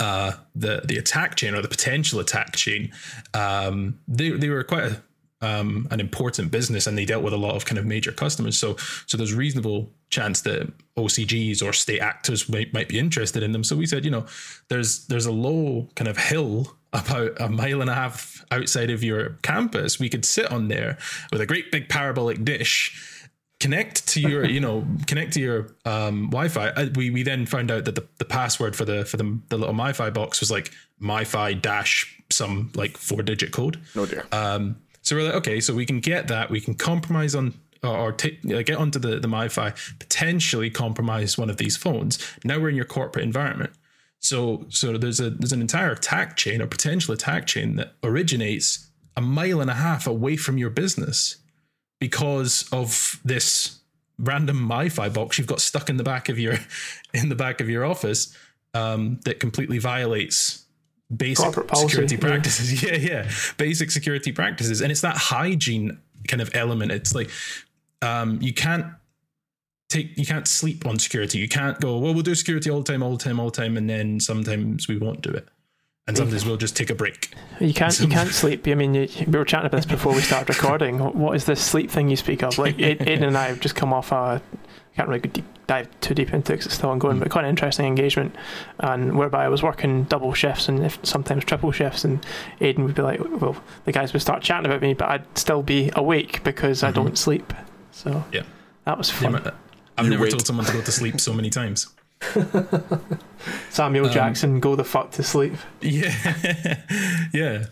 uh, 0.00 0.32
the 0.54 0.82
the 0.84 0.96
attack 0.96 1.36
chain 1.36 1.54
or 1.54 1.62
the 1.62 1.68
potential 1.68 2.18
attack 2.18 2.56
chain, 2.56 2.92
um, 3.34 4.00
they 4.08 4.30
they 4.30 4.48
were 4.48 4.64
quite 4.64 4.84
a, 4.84 5.02
um, 5.42 5.86
an 5.90 6.00
important 6.00 6.50
business 6.50 6.86
and 6.86 6.96
they 6.96 7.04
dealt 7.04 7.22
with 7.22 7.32
a 7.32 7.38
lot 7.38 7.54
of 7.54 7.64
kind 7.64 7.78
of 7.78 7.84
major 7.84 8.12
customers. 8.12 8.56
So 8.56 8.76
so 9.06 9.16
there's 9.16 9.34
reasonable 9.34 9.90
chance 10.10 10.40
that 10.42 10.72
OCGs 10.96 11.62
or 11.62 11.72
state 11.72 12.00
actors 12.00 12.48
might, 12.48 12.72
might 12.72 12.88
be 12.88 12.98
interested 12.98 13.42
in 13.42 13.52
them. 13.52 13.64
So 13.64 13.76
we 13.76 13.86
said, 13.86 14.04
you 14.04 14.10
know, 14.10 14.26
there's 14.68 15.06
there's 15.06 15.26
a 15.26 15.32
low 15.32 15.88
kind 15.94 16.08
of 16.08 16.16
hill 16.16 16.76
about 16.92 17.38
a 17.40 17.48
mile 17.48 17.80
and 17.80 17.90
a 17.90 17.94
half 17.94 18.44
outside 18.50 18.90
of 18.90 19.04
your 19.04 19.30
campus. 19.42 20.00
We 20.00 20.08
could 20.08 20.24
sit 20.24 20.50
on 20.50 20.68
there 20.68 20.96
with 21.30 21.40
a 21.40 21.46
great 21.46 21.70
big 21.70 21.88
parabolic 21.88 22.44
dish 22.44 23.16
connect 23.58 24.06
to 24.06 24.20
your 24.20 24.44
you 24.44 24.60
know 24.60 24.86
connect 25.06 25.32
to 25.32 25.40
your 25.40 25.74
um, 25.84 26.28
wi-fi 26.30 26.68
uh, 26.68 26.86
we 26.94 27.10
we 27.10 27.22
then 27.22 27.46
found 27.46 27.70
out 27.70 27.84
that 27.84 27.94
the, 27.94 28.06
the 28.18 28.24
password 28.24 28.76
for 28.76 28.84
the 28.84 29.04
for 29.04 29.16
the, 29.16 29.40
the 29.48 29.56
little 29.56 29.74
MiFi 29.74 30.12
box 30.12 30.40
was 30.40 30.50
like 30.50 30.70
MiFi 31.00 31.60
dash 31.60 32.20
some 32.30 32.70
like 32.74 32.96
four 32.96 33.22
digit 33.22 33.52
code 33.52 33.80
oh 33.96 34.04
dear 34.04 34.26
um 34.32 34.76
so 35.06 35.14
we're 35.14 35.22
like 35.22 35.34
okay 35.34 35.60
so 35.60 35.72
we 35.72 35.86
can 35.86 36.00
get 36.00 36.26
that. 36.26 36.50
We 36.50 36.60
can 36.60 36.74
compromise 36.74 37.36
on 37.36 37.54
or, 37.84 37.96
or 37.96 38.12
take, 38.12 38.42
get 38.42 38.76
onto 38.76 38.98
the 38.98 39.20
the 39.20 39.28
MiFi 39.28 39.98
potentially 40.00 40.68
compromise 40.68 41.38
one 41.38 41.48
of 41.48 41.58
these 41.58 41.76
phones. 41.76 42.18
Now 42.44 42.58
we're 42.58 42.70
in 42.70 42.74
your 42.74 42.86
corporate 42.86 43.24
environment. 43.24 43.70
So 44.18 44.66
so 44.68 44.98
there's 44.98 45.20
a 45.20 45.30
there's 45.30 45.52
an 45.52 45.60
entire 45.60 45.92
attack 45.92 46.36
chain 46.36 46.60
or 46.60 46.66
potential 46.66 47.14
attack 47.14 47.46
chain 47.46 47.76
that 47.76 47.94
originates 48.02 48.90
a 49.16 49.20
mile 49.20 49.60
and 49.60 49.70
a 49.70 49.74
half 49.74 50.08
away 50.08 50.36
from 50.36 50.58
your 50.58 50.70
business 50.70 51.36
because 52.00 52.68
of 52.72 53.20
this 53.24 53.78
random 54.18 54.68
MiFi 54.68 55.14
box 55.14 55.38
you've 55.38 55.46
got 55.46 55.60
stuck 55.60 55.88
in 55.88 55.98
the 55.98 56.04
back 56.04 56.28
of 56.28 56.36
your 56.36 56.54
in 57.14 57.28
the 57.28 57.36
back 57.36 57.60
of 57.60 57.68
your 57.68 57.84
office 57.84 58.36
um, 58.74 59.20
that 59.24 59.38
completely 59.38 59.78
violates 59.78 60.65
basic 61.14 61.54
security 61.74 62.16
practices. 62.16 62.82
Yeah. 62.82 62.90
yeah, 62.92 62.96
yeah, 62.96 63.30
basic 63.56 63.90
security 63.90 64.32
practices, 64.32 64.80
and 64.80 64.90
it's 64.90 65.02
that 65.02 65.16
hygiene 65.16 65.98
kind 66.28 66.40
of 66.40 66.54
element. 66.54 66.92
It's 66.92 67.14
like 67.14 67.30
um, 68.02 68.38
you 68.40 68.52
can't 68.52 68.86
take 69.88 70.16
you 70.16 70.26
can't 70.26 70.48
sleep 70.48 70.86
on 70.86 70.98
security. 70.98 71.38
You 71.38 71.48
can't 71.48 71.80
go 71.80 71.98
well. 71.98 72.14
We'll 72.14 72.22
do 72.22 72.34
security 72.34 72.70
all 72.70 72.82
the 72.82 72.92
time, 72.92 73.02
all 73.02 73.12
the 73.12 73.22
time, 73.24 73.40
all 73.40 73.50
the 73.50 73.56
time, 73.56 73.76
and 73.76 73.88
then 73.88 74.20
sometimes 74.20 74.88
we 74.88 74.98
won't 74.98 75.22
do 75.22 75.30
it 75.30 75.48
and 76.08 76.16
sometimes 76.16 76.46
we'll 76.46 76.56
just 76.56 76.76
take 76.76 76.90
a 76.90 76.94
break. 76.94 77.30
You 77.60 77.74
can't 77.74 77.98
you 77.98 78.08
can't 78.08 78.28
sleep. 78.32 78.66
I 78.68 78.74
mean, 78.74 78.94
you, 78.94 79.08
we 79.26 79.38
were 79.38 79.44
chatting 79.44 79.66
about 79.66 79.78
this 79.78 79.86
before 79.86 80.14
we 80.14 80.20
started 80.20 80.48
recording. 80.48 80.98
What 80.98 81.34
is 81.34 81.44
this 81.46 81.60
sleep 81.60 81.90
thing 81.90 82.08
you 82.08 82.16
speak 82.16 82.42
of? 82.42 82.58
Like 82.58 82.76
Aiden 82.78 83.26
and 83.26 83.36
I 83.36 83.48
have 83.48 83.60
just 83.60 83.74
come 83.74 83.92
off 83.92 84.12
a. 84.12 84.40
I 84.96 85.00
can't 85.00 85.08
really 85.10 85.28
deep, 85.28 85.44
dive 85.66 85.88
too 86.00 86.14
deep 86.14 86.32
into 86.32 86.52
it 86.52 86.56
because 86.56 86.66
it's 86.66 86.74
still 86.76 86.88
ongoing, 86.88 87.18
mm. 87.18 87.20
but 87.20 87.30
quite 87.30 87.44
an 87.44 87.50
interesting 87.50 87.84
engagement, 87.84 88.34
and 88.80 89.18
whereby 89.18 89.44
I 89.44 89.48
was 89.48 89.62
working 89.62 90.04
double 90.04 90.32
shifts 90.32 90.70
and 90.70 90.82
if, 90.82 90.98
sometimes 91.02 91.44
triple 91.44 91.70
shifts, 91.70 92.02
and 92.02 92.24
Aiden 92.62 92.78
would 92.78 92.94
be 92.94 93.02
like, 93.02 93.20
"Well, 93.20 93.56
the 93.84 93.92
guys 93.92 94.14
would 94.14 94.22
start 94.22 94.42
chatting 94.42 94.64
about 94.64 94.80
me, 94.80 94.94
but 94.94 95.08
I'd 95.08 95.38
still 95.38 95.62
be 95.62 95.90
awake 95.94 96.42
because 96.44 96.78
mm-hmm. 96.78 96.86
I 96.86 96.90
don't 96.92 97.18
sleep." 97.18 97.52
So 97.92 98.24
yeah, 98.32 98.44
that 98.86 98.96
was 98.96 99.10
fun. 99.10 99.34
Yeah, 99.34 99.50
I've 99.98 100.06
you 100.06 100.12
never 100.12 100.22
wait. 100.24 100.30
told 100.30 100.46
someone 100.46 100.64
to 100.64 100.72
go 100.72 100.80
to 100.80 100.92
sleep 100.92 101.20
so 101.20 101.34
many 101.34 101.50
times. 101.50 101.88
Samuel 103.70 104.06
um, 104.06 104.12
Jackson, 104.12 104.60
go 104.60 104.76
the 104.76 104.84
fuck 104.84 105.10
to 105.12 105.22
sleep. 105.22 105.52
Yeah, 105.82 106.14
yeah. 107.34 107.66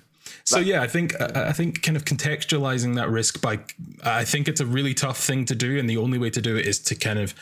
So 0.47 0.59
yeah, 0.59 0.83
I 0.83 0.87
think 0.87 1.19
I 1.21 1.53
think 1.53 1.83
kind 1.83 1.97
of 1.97 2.05
contextualizing 2.05 2.97
that 2.97 3.09
risk 3.09 3.41
by 3.41 3.61
I 4.03 4.25
think 4.25 4.47
it's 4.47 4.61
a 4.61 4.67
really 4.67 4.93
tough 4.93 5.19
thing 5.19 5.47
to 5.47 5.55
do, 5.55 5.79
and 5.79 5.89
the 5.89 5.97
only 5.97 6.19
way 6.19 6.31
to 6.31 6.43
do 6.43 6.57
it 6.57 6.67
is 6.67 6.79
to 6.81 6.95
kind 6.95 7.19
of 7.19 7.35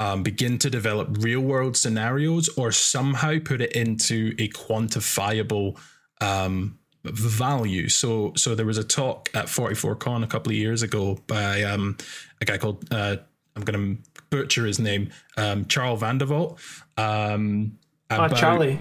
um, 0.00 0.22
begin 0.22 0.58
to 0.58 0.70
develop 0.70 1.08
real 1.20 1.40
world 1.40 1.76
scenarios 1.76 2.48
or 2.56 2.72
somehow 2.72 3.38
put 3.44 3.60
it 3.60 3.72
into 3.72 4.34
a 4.38 4.48
quantifiable 4.48 5.78
um, 6.20 6.78
value. 7.04 7.90
So 7.90 8.32
so 8.36 8.54
there 8.54 8.66
was 8.66 8.78
a 8.78 8.84
talk 8.84 9.28
at 9.34 9.46
44con 9.46 10.24
a 10.24 10.26
couple 10.26 10.50
of 10.50 10.56
years 10.56 10.82
ago 10.82 11.18
by 11.26 11.62
um, 11.62 11.98
a 12.40 12.46
guy 12.46 12.56
called 12.56 12.86
uh, 12.90 13.16
I'm 13.54 13.62
going 13.62 13.96
to 13.96 14.02
butcher 14.30 14.66
his 14.66 14.78
name, 14.78 15.10
um, 15.36 15.64
Charles 15.66 16.00
Vandervoort. 16.00 16.58
Um, 16.96 17.78
ah, 18.10 18.28
Charlie. 18.28 18.78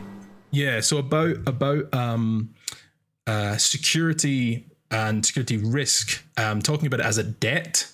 Yeah, 0.51 0.81
so 0.81 0.97
about 0.97 1.37
about 1.47 1.93
um, 1.93 2.53
uh, 3.27 3.57
security 3.57 4.65
and 4.91 5.25
security 5.25 5.57
risk, 5.57 6.23
um, 6.37 6.61
talking 6.61 6.87
about 6.87 6.99
it 6.99 7.05
as 7.05 7.17
a 7.17 7.23
debt 7.23 7.91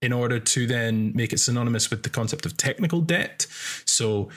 in 0.00 0.12
order 0.12 0.40
to 0.40 0.66
then 0.66 1.12
make 1.14 1.32
it 1.32 1.38
synonymous 1.38 1.88
with 1.88 2.02
the 2.02 2.10
concept 2.10 2.44
of 2.44 2.56
technical 2.56 3.00
debt. 3.00 3.46
So 3.84 4.28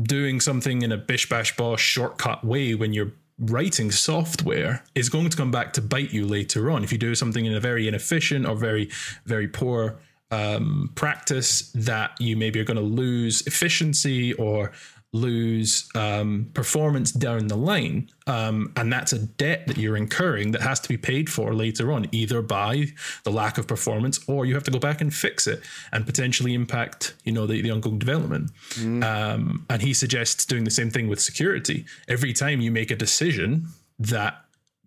doing 0.00 0.40
something 0.40 0.82
in 0.82 0.92
a 0.92 0.96
bish 0.96 1.28
bash 1.28 1.56
bosh 1.56 1.82
shortcut 1.82 2.44
way 2.44 2.74
when 2.74 2.92
you're 2.92 3.12
writing 3.38 3.90
software 3.90 4.82
is 4.94 5.08
going 5.08 5.28
to 5.28 5.36
come 5.36 5.50
back 5.50 5.72
to 5.74 5.82
bite 5.82 6.12
you 6.12 6.26
later 6.26 6.70
on. 6.70 6.82
If 6.82 6.90
you 6.90 6.98
do 6.98 7.14
something 7.14 7.44
in 7.44 7.54
a 7.54 7.60
very 7.60 7.86
inefficient 7.86 8.46
or 8.46 8.56
very, 8.56 8.90
very 9.24 9.46
poor 9.46 9.98
um, 10.30 10.90
practice, 10.94 11.70
that 11.72 12.18
you 12.18 12.36
maybe 12.36 12.58
are 12.60 12.64
going 12.64 12.78
to 12.78 12.82
lose 12.82 13.46
efficiency 13.46 14.32
or 14.34 14.72
lose 15.12 15.88
um, 15.94 16.50
performance 16.54 17.10
down 17.12 17.46
the 17.46 17.56
line. 17.56 18.10
Um, 18.26 18.72
and 18.76 18.92
that's 18.92 19.12
a 19.12 19.18
debt 19.18 19.66
that 19.66 19.78
you're 19.78 19.96
incurring 19.96 20.52
that 20.52 20.62
has 20.62 20.80
to 20.80 20.88
be 20.88 20.96
paid 20.96 21.30
for 21.30 21.54
later 21.54 21.92
on, 21.92 22.06
either 22.12 22.42
by 22.42 22.86
the 23.24 23.30
lack 23.30 23.58
of 23.58 23.66
performance 23.66 24.20
or 24.28 24.46
you 24.46 24.54
have 24.54 24.64
to 24.64 24.70
go 24.70 24.78
back 24.78 25.00
and 25.00 25.14
fix 25.14 25.46
it 25.46 25.62
and 25.92 26.06
potentially 26.06 26.54
impact, 26.54 27.14
you 27.24 27.32
know, 27.32 27.46
the, 27.46 27.62
the 27.62 27.70
ongoing 27.70 27.98
development. 27.98 28.50
Mm. 28.74 29.04
Um, 29.04 29.66
and 29.70 29.80
he 29.80 29.94
suggests 29.94 30.44
doing 30.44 30.64
the 30.64 30.70
same 30.70 30.90
thing 30.90 31.08
with 31.08 31.20
security. 31.20 31.86
Every 32.08 32.32
time 32.32 32.60
you 32.60 32.70
make 32.70 32.90
a 32.90 32.96
decision 32.96 33.68
that 33.98 34.42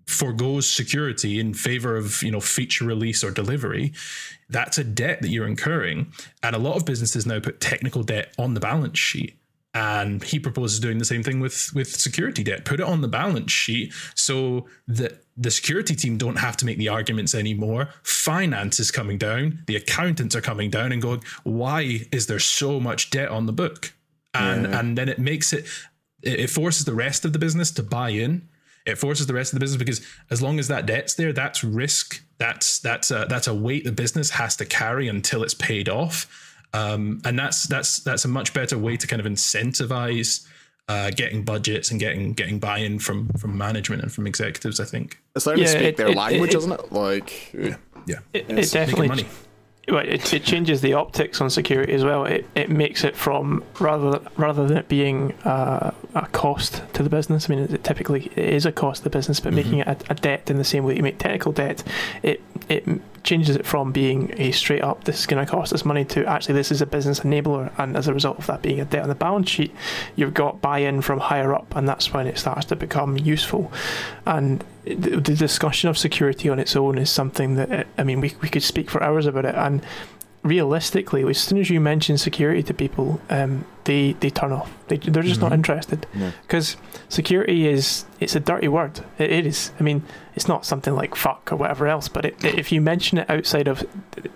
foregoes 0.05 0.67
security 0.67 1.39
in 1.39 1.53
favor 1.53 1.95
of 1.95 2.24
you 2.24 2.32
know 2.32 2.39
feature 2.39 2.84
release 2.84 3.24
or 3.24 3.30
delivery 3.30 3.93
that's 4.49 4.80
a 4.80 4.84
debt 4.84 5.22
that 5.22 5.30
you're 5.30 5.45
incurring 5.45 6.11
and 6.41 6.55
a 6.55 6.59
lot 6.59 6.76
of 6.76 6.84
businesses 6.84 7.28
now 7.28 7.39
put 7.39 7.61
technical 7.61 8.01
debt 8.01 8.34
on 8.39 8.55
the 8.55 8.59
balance 8.59 8.97
sheet 8.97 9.38
and 9.74 10.24
he 10.24 10.39
proposes 10.39 10.80
doing 10.80 10.97
the 10.97 11.05
same 11.05 11.22
thing 11.22 11.39
with 11.39 11.72
with 11.76 11.95
security 11.95 12.43
debt. 12.43 12.65
Put 12.65 12.80
it 12.80 12.86
on 12.86 13.01
the 13.01 13.07
balance 13.07 13.51
sheet 13.51 13.93
so 14.15 14.65
that 14.88 15.24
the 15.38 15.51
security 15.51 15.95
team 15.95 16.17
don't 16.17 16.38
have 16.38 16.57
to 16.57 16.65
make 16.65 16.78
the 16.78 16.89
arguments 16.89 17.36
anymore. 17.36 17.89
Finance 18.01 18.80
is 18.80 18.89
coming 18.89 19.17
down. 19.17 19.63
The 19.67 19.76
accountants 19.76 20.36
are 20.36 20.41
coming 20.41 20.70
down 20.70 20.91
and 20.91 21.01
going 21.01 21.24
why 21.43 22.07
is 22.11 22.28
there 22.28 22.39
so 22.39 22.80
much 22.80 23.11
debt 23.11 23.30
on 23.30 23.45
the 23.45 23.53
book? 23.53 23.93
And 24.34 24.63
yeah. 24.63 24.80
and 24.80 24.97
then 24.97 25.07
it 25.07 25.20
makes 25.20 25.53
it 25.53 25.67
it 26.24 26.49
forces 26.49 26.86
the 26.86 26.95
rest 26.95 27.24
of 27.24 27.34
the 27.34 27.39
business 27.39 27.70
to 27.72 27.84
buy 27.84 28.09
in. 28.09 28.47
It 28.88 28.97
forces 28.97 29.28
the 29.28 29.36
rest 29.36 29.53
of 29.53 29.59
the 29.59 29.63
business 29.63 29.78
because 29.78 30.01
as 30.32 30.41
long 30.41 30.57
as 30.57 30.67
that 30.70 30.88
debt's 30.88 31.13
there 31.13 31.34
that's 31.34 31.63
risk. 31.63 32.24
That's 32.39 32.80
that's 32.80 33.11
a, 33.11 33.28
that's 33.30 33.47
a 33.47 33.53
weight 33.53 33.84
the 33.84 33.91
business 33.91 34.32
has 34.32 34.55
to 34.55 34.65
carry 34.65 35.07
until 35.09 35.43
it's 35.43 35.53
paid 35.53 35.89
off 35.89 36.49
um, 36.74 37.22
and 37.26 37.38
that's 37.38 37.67
that's 37.67 37.99
that's 37.99 38.26
a 38.26 38.28
much 38.28 38.53
better 38.53 38.78
way 38.78 38.97
to 38.97 39.07
kind 39.07 39.20
of 39.20 39.26
incentivize 39.26 40.47
uh, 40.88 41.11
getting 41.11 41.43
budgets 41.43 41.91
and 41.91 41.99
getting 41.99 42.34
getting 42.34 42.59
buy-in 42.59 42.99
from 42.99 43.30
from 43.38 43.57
management 43.57 44.01
and 44.01 44.11
from 44.11 44.28
executives. 44.28 44.80
I 44.80 44.86
think 44.86 45.20
it's 45.36 45.45
learning 45.45 45.63
yeah, 45.63 45.74
to 45.74 45.80
speak 45.80 45.88
it, 45.88 45.97
their 45.97 46.07
it, 46.07 46.17
language, 46.17 46.55
is 46.55 46.67
not 46.67 46.86
it? 46.86 46.91
Like, 46.91 47.53
yeah, 47.53 47.78
yeah. 48.05 48.20
It, 48.34 48.49
it 48.49 48.72
definitely 48.72 49.26
well, 49.91 50.05
it, 50.05 50.34
it 50.34 50.43
changes 50.43 50.82
the 50.82 50.93
optics 50.93 51.41
on 51.41 51.49
security 51.49 51.93
as 51.93 52.03
well. 52.03 52.26
It, 52.26 52.45
it 52.55 52.70
makes 52.70 53.03
it 53.03 53.15
from 53.15 53.63
rather 53.80 54.20
rather 54.38 54.67
than 54.67 54.78
it 54.78 54.88
being 54.88 55.34
uh, 55.43 55.91
a 56.15 56.28
cost 56.28 56.82
to 56.93 57.03
the 57.03 57.09
business. 57.09 57.49
I 57.49 57.55
mean, 57.55 57.65
it 57.65 57.84
typically 57.84 58.32
it 58.36 58.53
is 58.53 58.65
a 58.65 58.72
cost 58.72 58.99
to 58.99 59.03
the 59.05 59.09
business, 59.09 59.39
but 59.39 59.53
mm-hmm. 59.53 59.55
making 59.55 59.80
it 59.80 59.88
a, 59.88 60.11
a, 60.11 60.15
debt 60.15 60.49
in 60.49 60.57
the 60.57 60.63
same 60.63 60.84
way 60.84 60.95
you 60.95 61.03
make 61.03 61.17
technical 61.17 61.51
debt, 61.51 61.84
it 62.24 62.41
it 62.67 62.86
changes 63.24 63.55
it 63.55 63.65
from 63.65 63.91
being 63.91 64.34
a 64.38 64.51
straight 64.51 64.84
up 64.84 65.03
this 65.03 65.20
is 65.20 65.26
going 65.26 65.43
to 65.43 65.49
cost 65.49 65.74
us 65.74 65.86
money 65.86 66.05
to 66.05 66.26
actually 66.26 66.55
this 66.55 66.72
is 66.72 66.82
a 66.82 66.86
business 66.86 67.22
enabler, 67.22 67.72
and 67.78 67.95
as 67.95 68.07
a 68.07 68.13
result 68.13 68.38
of 68.38 68.47
that 68.47 68.61
being 68.61 68.80
a 68.80 68.86
debt 68.86 69.03
on 69.03 69.09
the 69.09 69.15
balance 69.15 69.49
sheet, 69.49 69.74
you've 70.15 70.34
got 70.34 70.61
buy-in 70.61 71.01
from 71.01 71.20
higher 71.20 71.53
up, 71.53 71.76
and 71.76 71.88
that's 71.88 72.13
when 72.13 72.28
it 72.28 72.38
starts 72.38 72.65
to 72.65 72.76
become 72.76 73.17
useful. 73.17 73.72
And 74.26 74.63
the, 74.86 75.20
the 75.20 75.36
discussion 75.36 75.89
of 75.89 75.97
security 75.97 76.49
on 76.49 76.59
its 76.59 76.76
own 76.76 76.97
is 76.97 77.09
something 77.09 77.55
that 77.55 77.88
I 77.97 78.03
mean 78.03 78.22
we 78.22 78.36
we 78.41 78.49
could 78.49 78.63
speak 78.63 78.89
for 78.89 79.03
hours 79.03 79.26
about 79.26 79.45
it, 79.45 79.55
and 79.55 79.82
realistically, 80.43 81.27
as 81.29 81.37
soon 81.37 81.57
as 81.57 81.69
you 81.69 81.79
mention 81.79 82.17
security 82.17 82.63
to 82.63 82.73
people, 82.73 83.19
um, 83.29 83.65
they 83.83 84.13
they 84.13 84.29
turn 84.29 84.51
off. 84.51 84.71
They 84.87 84.97
they're 84.97 85.23
just 85.23 85.39
mm-hmm. 85.39 85.49
not 85.49 85.53
interested 85.53 86.05
because 86.43 86.77
security 87.09 87.67
is 87.67 88.05
it's 88.19 88.35
a 88.35 88.39
dirty 88.39 88.67
word. 88.67 88.99
It, 89.17 89.31
it 89.31 89.45
is. 89.45 89.71
I 89.79 89.83
mean, 89.83 90.03
it's 90.35 90.47
not 90.47 90.65
something 90.65 90.93
like 90.93 91.15
fuck 91.15 91.51
or 91.51 91.55
whatever 91.55 91.87
else. 91.87 92.07
But 92.07 92.25
it, 92.25 92.43
if 92.43 92.71
you 92.71 92.81
mention 92.81 93.17
it 93.17 93.29
outside 93.29 93.67
of 93.67 93.83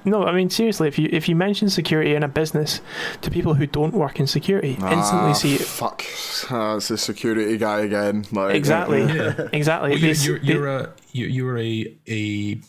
no, 0.03 0.25
I 0.25 0.33
mean 0.33 0.49
seriously, 0.49 0.87
if 0.87 0.97
you 0.97 1.07
if 1.11 1.29
you 1.29 1.35
mention 1.35 1.69
security 1.69 2.15
in 2.15 2.23
a 2.23 2.27
business 2.27 2.81
to 3.21 3.31
people 3.31 3.53
who 3.53 3.67
don't 3.67 3.93
work 3.93 4.19
in 4.19 4.27
security, 4.27 4.77
ah, 4.81 4.91
instantly 4.91 5.33
see 5.33 5.57
fuck. 5.57 6.03
Uh, 6.51 6.77
it's 6.77 6.89
a 6.89 6.97
security 6.97 7.57
guy 7.57 7.81
again. 7.81 8.25
Like, 8.31 8.55
exactly, 8.55 9.03
yeah. 9.03 9.49
exactly. 9.53 9.91
Well, 9.91 9.99
you're, 9.99 10.37
you're, 10.37 10.37
you're, 10.37 10.67
a 10.67 10.93
you're 11.11 11.57
a 11.57 11.97
a 12.07 12.61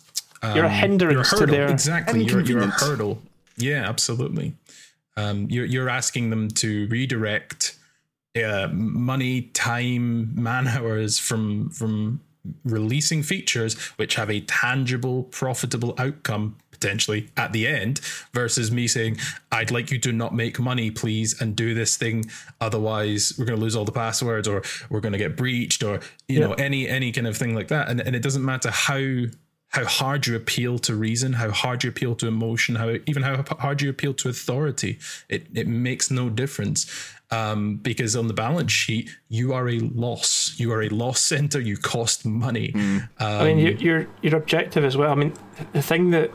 um, 0.45 0.57
you're 0.57 0.65
a 0.65 0.71
hindrance 0.71 1.33
you're 1.33 1.43
a 1.43 1.47
to 1.47 1.53
their 1.53 1.71
exactly. 1.71 2.25
You're, 2.25 2.41
you're, 2.41 2.63
a 2.63 2.67
hurdle. 2.67 3.21
Yeah, 3.57 3.89
absolutely. 3.89 4.55
Um, 5.17 5.47
you're 5.51 5.65
you're 5.65 5.89
asking 5.89 6.31
them 6.31 6.49
to 6.49 6.87
redirect 6.89 7.77
uh, 8.37 8.69
money, 8.73 9.43
time, 9.43 10.35
man 10.41 10.67
hours 10.69 11.19
from 11.19 11.71
from 11.71 12.21
releasing 12.65 13.23
features 13.23 13.75
which 13.97 14.17
have 14.17 14.31
a 14.31 14.41
tangible, 14.41 15.23
profitable 15.25 15.95
outcome 15.99 16.57
potentially 16.71 17.31
at 17.37 17.53
the 17.53 17.67
end 17.67 18.01
versus 18.35 18.71
me 18.71 18.87
saying 18.87 19.17
i'd 19.53 19.71
like 19.71 19.91
you 19.91 19.99
to 19.99 20.13
not 20.13 20.35
make 20.35 20.59
money 20.59 20.91
please 20.91 21.41
and 21.41 21.55
do 21.55 21.73
this 21.73 21.97
thing 21.97 22.25
otherwise 22.61 23.33
we're 23.39 23.45
going 23.45 23.57
to 23.57 23.63
lose 23.63 23.77
all 23.77 23.85
the 23.85 23.93
passwords 23.93 24.47
or 24.49 24.61
we're 24.91 25.01
going 25.01 25.13
to 25.13 25.19
get 25.19 25.37
breached 25.37 25.83
or 25.83 26.01
you 26.29 26.41
yeah. 26.41 26.47
know 26.47 26.53
any 26.55 26.87
any 26.89 27.13
kind 27.13 27.29
of 27.29 27.37
thing 27.37 27.55
like 27.55 27.69
that 27.69 27.89
and, 27.89 28.01
and 28.01 28.15
it 28.15 28.23
doesn't 28.23 28.45
matter 28.45 28.71
how 28.71 28.99
how 29.75 29.85
hard 29.85 30.25
you 30.25 30.37
appeal 30.37 30.79
to 30.79 30.95
reason, 30.95 31.33
how 31.33 31.51
hard 31.51 31.83
you 31.83 31.91
appeal 31.91 32.15
to 32.15 32.29
emotion, 32.29 32.77
how 32.77 32.95
even 33.07 33.25
how 33.25 33.43
hard 33.59 33.83
you 33.83 33.91
appeal 33.91 34.15
to 34.15 34.29
authority. 34.29 35.01
It 35.29 35.49
it 35.53 35.67
makes 35.67 36.13
no 36.13 36.31
difference 36.31 36.87
um, 37.33 37.79
because 37.79 38.15
on 38.15 38.29
the 38.29 38.35
balance 38.35 38.71
sheet 38.71 39.11
you 39.29 39.53
are 39.53 39.69
a 39.69 39.81
loss. 39.81 40.55
You 40.59 40.73
are 40.73 40.83
a 40.83 40.89
loss 40.91 41.21
center. 41.35 41.61
You 41.61 41.77
cost 41.77 42.25
money. 42.25 42.69
Mm. 42.69 43.01
Um, 43.01 43.09
I 43.19 43.45
mean, 43.47 43.59
your, 43.59 43.73
your 43.73 44.07
your 44.23 44.37
objective 44.37 44.85
as 44.85 44.97
well. 44.97 45.11
I 45.11 45.17
mean, 45.17 45.33
the 45.73 45.83
thing 45.83 46.11
that 46.11 46.31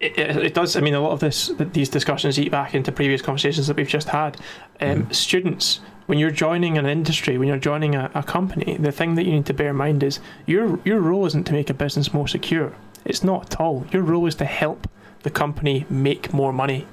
it, 0.00 0.18
it, 0.18 0.54
does. 0.54 0.74
I 0.74 0.80
mean, 0.80 0.94
a 0.94 1.00
lot 1.00 1.12
of 1.12 1.20
this, 1.20 1.52
these 1.72 1.88
discussions 1.88 2.36
eat 2.36 2.50
back 2.50 2.74
into 2.74 2.90
previous 2.90 3.22
conversations 3.22 3.68
that 3.68 3.76
we've 3.76 3.86
just 3.86 4.08
had. 4.08 4.36
Um, 4.80 5.04
mm. 5.04 5.14
Students 5.14 5.78
when 6.06 6.18
you're 6.18 6.30
joining 6.30 6.78
an 6.78 6.86
industry, 6.86 7.38
when 7.38 7.48
you're 7.48 7.58
joining 7.58 7.94
a, 7.94 8.10
a 8.14 8.22
company, 8.22 8.76
the 8.78 8.92
thing 8.92 9.14
that 9.14 9.24
you 9.24 9.32
need 9.32 9.46
to 9.46 9.54
bear 9.54 9.70
in 9.70 9.76
mind 9.76 10.02
is 10.02 10.20
your 10.46 10.78
your 10.84 11.00
role 11.00 11.26
isn't 11.26 11.44
to 11.46 11.52
make 11.52 11.70
a 11.70 11.74
business 11.74 12.12
more 12.12 12.28
secure. 12.28 12.74
It's 13.04 13.24
not 13.24 13.52
at 13.54 13.60
all. 13.60 13.86
Your 13.92 14.02
role 14.02 14.26
is 14.26 14.34
to 14.36 14.44
help 14.44 14.88
the 15.22 15.30
company 15.30 15.86
make 15.88 16.32
more 16.32 16.52
money. 16.52 16.86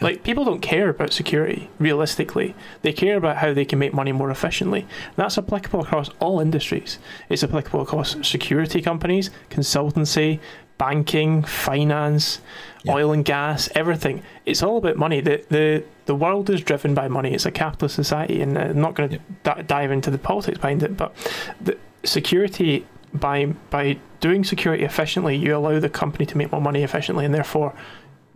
Like 0.00 0.22
people 0.22 0.44
don't 0.44 0.60
care 0.60 0.90
about 0.90 1.12
security 1.12 1.70
realistically. 1.78 2.54
They 2.82 2.92
care 2.92 3.16
about 3.16 3.38
how 3.38 3.54
they 3.54 3.64
can 3.64 3.78
make 3.78 3.94
money 3.94 4.12
more 4.12 4.30
efficiently. 4.30 4.86
That's 5.16 5.38
applicable 5.38 5.80
across 5.80 6.10
all 6.20 6.40
industries. 6.40 6.98
It's 7.30 7.42
applicable 7.42 7.80
across 7.80 8.16
security 8.26 8.82
companies, 8.82 9.30
consultancy, 9.48 10.38
banking, 10.76 11.42
finance, 11.42 12.40
oil 12.88 13.12
and 13.12 13.24
gas, 13.24 13.68
everything. 13.74 14.22
It's 14.44 14.62
all 14.62 14.78
about 14.78 14.96
money. 14.96 15.20
The 15.20 15.44
the 15.48 15.84
the 16.06 16.14
world 16.14 16.50
is 16.50 16.60
driven 16.60 16.94
by 16.94 17.08
money. 17.08 17.34
It's 17.34 17.46
a 17.46 17.50
capitalist 17.50 17.94
society, 17.94 18.40
and 18.40 18.56
I'm 18.58 18.80
not 18.80 18.94
going 18.94 19.10
to 19.10 19.18
d- 19.18 19.62
dive 19.66 19.90
into 19.90 20.10
the 20.10 20.18
politics 20.18 20.58
behind 20.58 20.82
it. 20.82 20.96
But 20.96 21.14
the 21.60 21.76
security 22.04 22.86
by 23.12 23.46
by 23.70 23.98
doing 24.20 24.44
security 24.44 24.84
efficiently, 24.84 25.36
you 25.36 25.56
allow 25.56 25.78
the 25.78 25.88
company 25.88 26.26
to 26.26 26.36
make 26.36 26.52
more 26.52 26.60
money 26.60 26.82
efficiently, 26.82 27.24
and 27.24 27.34
therefore 27.34 27.74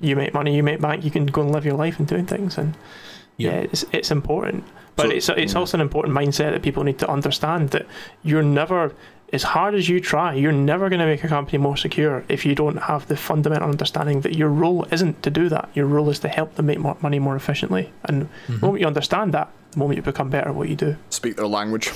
you 0.01 0.17
make 0.17 0.35
money, 0.35 0.57
you 0.57 0.63
make 0.63 0.81
bank, 0.81 1.05
you 1.05 1.11
can 1.11 1.27
go 1.27 1.43
and 1.43 1.53
live 1.53 1.65
your 1.65 1.77
life 1.77 1.99
and 1.99 2.09
doing 2.09 2.27
things. 2.27 2.59
And 2.59 2.75
yeah, 3.37 3.53
yeah 3.53 3.59
it's 3.61 3.85
it's 3.93 4.11
important. 4.11 4.65
But 4.97 5.07
so, 5.07 5.13
it's 5.13 5.29
it's 5.29 5.55
also 5.55 5.77
an 5.77 5.81
important 5.81 6.15
mindset 6.15 6.53
that 6.53 6.63
people 6.63 6.85
need 6.85 6.99
to 6.99 7.09
understand 7.09 7.71
that 7.71 7.87
you're 8.23 8.43
never 8.43 8.93
as 9.33 9.43
hard 9.43 9.75
as 9.75 9.89
you 9.89 10.01
try, 10.01 10.35
you're 10.35 10.53
never 10.53 10.89
going 10.89 11.01
to 11.01 11.07
make 11.07 11.23
a 11.23 11.29
company 11.29 11.59
more 11.59 11.77
secure 11.77 12.25
if 12.29 12.45
you 12.45 12.55
don't 12.55 12.77
have 12.79 13.07
the 13.07 13.17
fundamental 13.17 13.69
understanding 13.69 14.23
that 14.23 14.37
your 14.37 14.49
role 14.49 14.87
isn't 14.91 15.23
to 15.23 15.31
do 15.31 15.49
that. 15.49 15.69
Your 15.75 15.87
role 15.87 16.11
is 16.11 16.19
to 16.21 16.29
help 16.29 16.55
them 16.57 16.67
make 16.67 16.79
more 16.79 16.97
money 17.01 17.19
more 17.19 17.37
efficiently. 17.37 17.93
And 18.05 18.25
mm-hmm. 18.25 18.55
the 18.55 18.61
moment 18.61 18.81
you 18.81 18.87
understand 18.87 19.33
that, 19.35 19.51
the 19.73 19.79
moment 19.79 19.99
you 19.99 20.03
become 20.03 20.31
better 20.31 20.49
at 20.49 20.55
what 20.55 20.69
you 20.69 20.77
do. 20.77 20.97
Speak 21.11 21.37
their 21.37 21.47
language. 21.47 21.93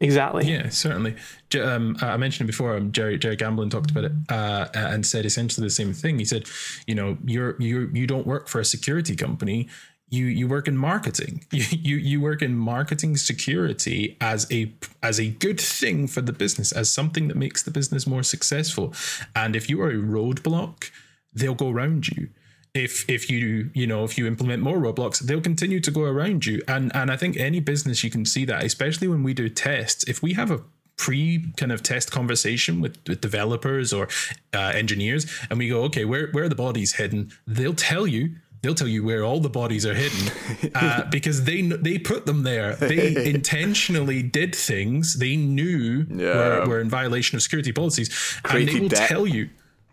Exactly. 0.00 0.46
Yeah, 0.46 0.68
certainly. 0.68 1.16
Um, 1.60 1.96
I 2.00 2.16
mentioned 2.16 2.48
it 2.48 2.52
before. 2.52 2.76
Um, 2.76 2.92
Jerry 2.92 3.18
Jerry 3.18 3.34
Gamblin 3.34 3.68
talked 3.68 3.90
about 3.90 4.04
it 4.04 4.12
uh, 4.28 4.68
and 4.74 5.04
said 5.04 5.24
essentially 5.24 5.66
the 5.66 5.70
same 5.70 5.92
thing. 5.92 6.18
He 6.18 6.24
said, 6.24 6.44
you 6.86 6.94
know, 6.94 7.18
you're 7.24 7.56
you 7.60 7.90
you 7.92 8.06
don't 8.06 8.26
work 8.26 8.46
for 8.46 8.60
a 8.60 8.64
security 8.64 9.16
company. 9.16 9.68
You 10.10 10.26
you 10.26 10.48
work 10.48 10.68
in 10.68 10.76
marketing. 10.76 11.44
You, 11.52 11.64
you 11.70 11.96
you 11.96 12.20
work 12.20 12.42
in 12.42 12.56
marketing 12.56 13.16
security 13.16 14.16
as 14.20 14.46
a 14.50 14.72
as 15.02 15.18
a 15.18 15.28
good 15.28 15.60
thing 15.60 16.06
for 16.06 16.20
the 16.20 16.32
business, 16.32 16.72
as 16.72 16.90
something 16.90 17.28
that 17.28 17.36
makes 17.36 17.62
the 17.62 17.70
business 17.70 18.06
more 18.06 18.22
successful. 18.22 18.94
And 19.34 19.56
if 19.56 19.68
you 19.68 19.80
are 19.82 19.90
a 19.90 19.94
roadblock, 19.94 20.90
they'll 21.34 21.54
go 21.54 21.70
around 21.70 22.08
you 22.08 22.28
if 22.74 23.08
if 23.08 23.30
you 23.30 23.70
you 23.74 23.86
know 23.86 24.04
if 24.04 24.18
you 24.18 24.26
implement 24.26 24.62
more 24.62 24.78
roadblocks 24.78 25.20
they'll 25.20 25.40
continue 25.40 25.80
to 25.80 25.90
go 25.90 26.02
around 26.02 26.44
you 26.46 26.60
and 26.68 26.94
and 26.94 27.10
i 27.10 27.16
think 27.16 27.36
any 27.36 27.60
business 27.60 28.04
you 28.04 28.10
can 28.10 28.24
see 28.24 28.44
that 28.44 28.62
especially 28.62 29.08
when 29.08 29.22
we 29.22 29.32
do 29.32 29.48
tests 29.48 30.04
if 30.04 30.22
we 30.22 30.34
have 30.34 30.50
a 30.50 30.60
pre 30.96 31.52
kind 31.56 31.72
of 31.72 31.82
test 31.82 32.10
conversation 32.10 32.80
with, 32.80 32.98
with 33.08 33.20
developers 33.20 33.92
or 33.92 34.08
uh, 34.52 34.72
engineers 34.74 35.26
and 35.48 35.58
we 35.58 35.68
go 35.68 35.82
okay 35.82 36.04
where 36.04 36.28
where 36.32 36.44
are 36.44 36.48
the 36.48 36.54
bodies 36.54 36.96
hidden 36.96 37.30
they'll 37.46 37.72
tell 37.72 38.06
you 38.06 38.34
they'll 38.62 38.74
tell 38.74 38.88
you 38.88 39.04
where 39.04 39.24
all 39.24 39.40
the 39.40 39.48
bodies 39.48 39.86
are 39.86 39.94
hidden 39.94 40.72
uh, 40.74 41.04
because 41.10 41.44
they 41.44 41.62
they 41.62 41.98
put 41.98 42.26
them 42.26 42.42
there. 42.42 42.76
They 42.76 43.24
intentionally 43.30 44.22
did 44.22 44.54
things 44.54 45.18
they 45.18 45.36
knew 45.36 46.06
yeah. 46.08 46.60
were, 46.60 46.66
were 46.66 46.80
in 46.80 46.88
violation 46.88 47.36
of 47.36 47.42
security 47.42 47.72
policies, 47.72 48.08
Created 48.42 48.68
and 48.68 48.76
they 48.76 48.80
will 48.80 49.06
tell 49.06 49.26
you. 49.26 49.50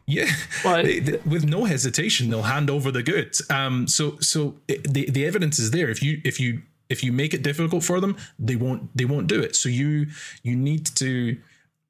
Yeah, 0.07 0.29
they, 0.63 0.99
they, 0.99 1.17
with 1.25 1.45
no 1.45 1.65
hesitation, 1.65 2.29
they'll 2.29 2.43
hand 2.43 2.69
over 2.69 2.91
the 2.91 3.01
goods. 3.01 3.41
Um, 3.49 3.87
so 3.87 4.19
so 4.19 4.55
it, 4.67 4.93
the 4.93 5.09
the 5.09 5.25
evidence 5.25 5.57
is 5.57 5.71
there. 5.71 5.89
If 5.89 6.03
you 6.03 6.21
if 6.23 6.39
you 6.39 6.61
if 6.89 7.03
you 7.03 7.11
make 7.11 7.33
it 7.33 7.41
difficult 7.41 7.83
for 7.83 7.99
them, 7.99 8.15
they 8.37 8.55
won't 8.55 8.95
they 8.95 9.05
won't 9.05 9.25
do 9.27 9.41
it. 9.41 9.55
So 9.55 9.67
you 9.67 10.07
you 10.43 10.55
need 10.55 10.85
to 10.97 11.37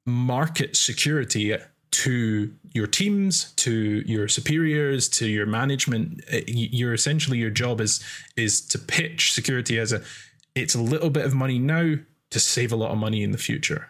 market 0.06 0.76
security 0.76 1.52
to 1.96 2.52
your 2.72 2.86
teams, 2.86 3.52
to 3.52 4.02
your 4.04 4.28
superiors, 4.28 5.08
to 5.08 5.26
your 5.26 5.46
management. 5.46 6.22
Uh, 6.30 6.40
you're 6.46 6.92
essentially 6.92 7.38
your 7.38 7.50
job 7.50 7.80
is 7.80 8.04
is 8.36 8.60
to 8.60 8.78
pitch 8.78 9.32
security 9.32 9.78
as 9.78 9.92
a 9.92 10.02
it's 10.54 10.74
a 10.74 10.80
little 10.80 11.10
bit 11.10 11.24
of 11.24 11.34
money 11.34 11.58
now 11.58 11.94
to 12.30 12.40
save 12.40 12.70
a 12.70 12.76
lot 12.76 12.90
of 12.90 12.98
money 12.98 13.22
in 13.22 13.30
the 13.30 13.38
future. 13.38 13.88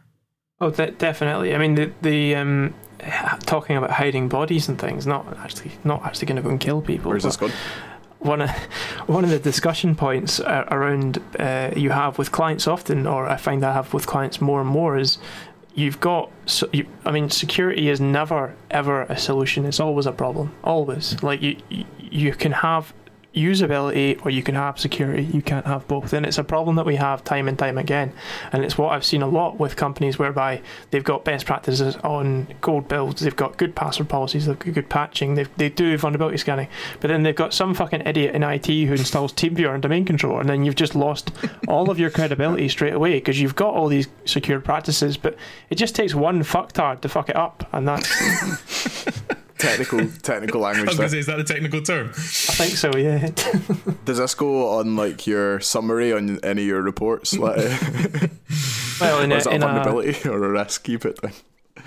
Oh, 0.61 0.71
definitely. 0.71 1.55
I 1.55 1.59
mean, 1.59 1.75
the 1.75 1.93
the 2.03 2.37
um, 2.37 2.75
talking 3.41 3.77
about 3.77 3.91
hiding 3.91 4.29
bodies 4.29 4.69
and 4.69 4.79
things, 4.79 5.05
not 5.05 5.37
actually 5.39 5.73
not 5.83 6.05
actually 6.05 6.27
going 6.27 6.37
to 6.37 6.43
go 6.43 6.51
and 6.51 6.61
kill 6.61 6.81
people. 6.83 7.11
Where's 7.11 7.25
this 7.25 7.37
going? 7.37 7.53
One 8.19 8.41
of, 8.41 8.51
one 9.07 9.25
of 9.25 9.31
the 9.31 9.39
discussion 9.39 9.95
points 9.95 10.41
around 10.41 11.23
uh, 11.39 11.71
you 11.77 11.91
have 11.91 12.19
with 12.19 12.33
clients 12.33 12.67
often, 12.67 13.07
or 13.07 13.29
I 13.29 13.37
find 13.37 13.63
I 13.65 13.73
have 13.73 13.93
with 13.93 14.07
clients 14.07 14.41
more 14.41 14.61
and 14.61 14.71
more, 14.71 14.97
is 14.97 15.19
you've 15.77 16.01
got. 16.01 16.33
So 16.47 16.69
you, 16.73 16.87
I 17.05 17.13
mean, 17.13 17.31
security 17.31 17.89
is 17.89 18.01
never 18.01 18.57
ever 18.71 19.03
a 19.03 19.17
solution. 19.17 19.65
It's 19.65 19.79
always 19.79 20.07
a 20.07 20.13
problem. 20.13 20.53
Always, 20.65 21.23
like 21.23 21.41
you 21.41 21.57
you 22.01 22.33
can 22.33 22.51
have 22.51 22.93
usability 23.37 24.25
or 24.25 24.31
you 24.31 24.43
can 24.43 24.55
have 24.55 24.81
security. 24.81 25.25
You 25.25 25.43
can't 25.43 25.67
have 25.67 25.87
both. 25.87 26.13
And 26.13 26.25
it's 26.25 26.39
a 26.39 26.45
problem 26.45 26.77
that 26.77 26.87
we 26.87 26.97
have 26.97 27.23
time 27.23 27.49
and 27.49 27.59
time 27.59 27.79
again. 27.79 28.13
And 28.53 28.65
it's 28.65 28.79
what 28.79 28.93
I've 28.93 29.05
seen 29.05 29.23
a 29.23 29.29
lot 29.29 29.61
with 29.61 29.77
companies 29.77 30.19
whereby 30.19 30.63
they've 30.91 31.05
got 31.05 31.25
best 31.25 31.47
practices 31.47 31.97
on 31.97 32.49
code 32.63 32.89
builds, 32.89 33.21
they've 33.21 33.37
got 33.37 33.59
good 33.59 33.77
password 33.77 34.09
policies, 34.09 34.47
they've 34.47 34.59
got 34.59 34.73
good 34.73 34.89
patching, 34.89 35.35
they 35.35 35.45
they 35.57 35.69
do 35.69 35.97
vulnerability 35.99 36.39
scanning. 36.39 36.69
But 37.01 37.09
then 37.09 37.23
they've 37.23 37.37
got 37.37 37.53
some 37.53 37.75
fucking 37.75 38.07
idiot 38.07 38.35
in 38.35 38.43
IT 38.43 38.67
who 38.67 38.93
installs 38.93 39.33
TeamViewer 39.33 39.75
and 39.75 39.83
domain 39.83 40.05
controller, 40.05 40.41
and 40.41 40.49
then 40.49 40.65
you've 40.65 40.75
just 40.75 40.95
lost 40.95 41.31
all 41.69 41.91
of 41.91 41.99
your 41.99 42.11
credibility 42.11 42.69
straight 42.69 42.95
away 42.95 43.15
because 43.15 43.41
you've 43.41 43.57
got 43.57 43.75
all 43.75 43.89
these 43.89 44.09
secure 44.25 44.61
practices, 44.61 45.17
but 45.17 45.37
it 45.71 45.75
just 45.75 45.95
takes 45.95 46.15
one 46.15 46.43
fucktard 46.43 47.03
to 47.03 47.09
fuck 47.09 47.29
it 47.29 47.37
up, 47.37 47.69
and 47.73 47.87
that's. 47.87 49.23
technical 49.59 50.07
technical 50.23 50.61
language. 50.61 50.89
I 50.89 50.91
was 50.91 50.97
going 50.99 51.09
to 51.09 51.13
say, 51.13 51.19
is 51.19 51.27
that 51.27 51.41
a 51.41 51.45
technical 51.45 51.83
term? 51.83 52.09
I 52.09 52.13
think 52.13 52.73
so. 52.73 52.95
Yeah. 52.97 53.31
Does 54.05 54.19
this 54.19 54.35
go 54.35 54.79
on 54.79 54.97
like 54.97 55.27
your 55.27 55.61
summary 55.61 56.13
on 56.13 56.41
any 56.41 56.63
of 56.63 56.69
your 56.69 56.83
reports? 56.83 57.37
Like, 57.47 57.59
well, 59.01 59.21
in 59.21 59.33
or 59.33 59.37
is 59.37 59.45
that 59.45 59.57
a, 59.57 59.59
vulnerability 59.59 60.29
or 60.29 60.43
a 60.43 60.49
risk? 60.49 60.85
Keep 60.85 61.05
it. 61.05 61.21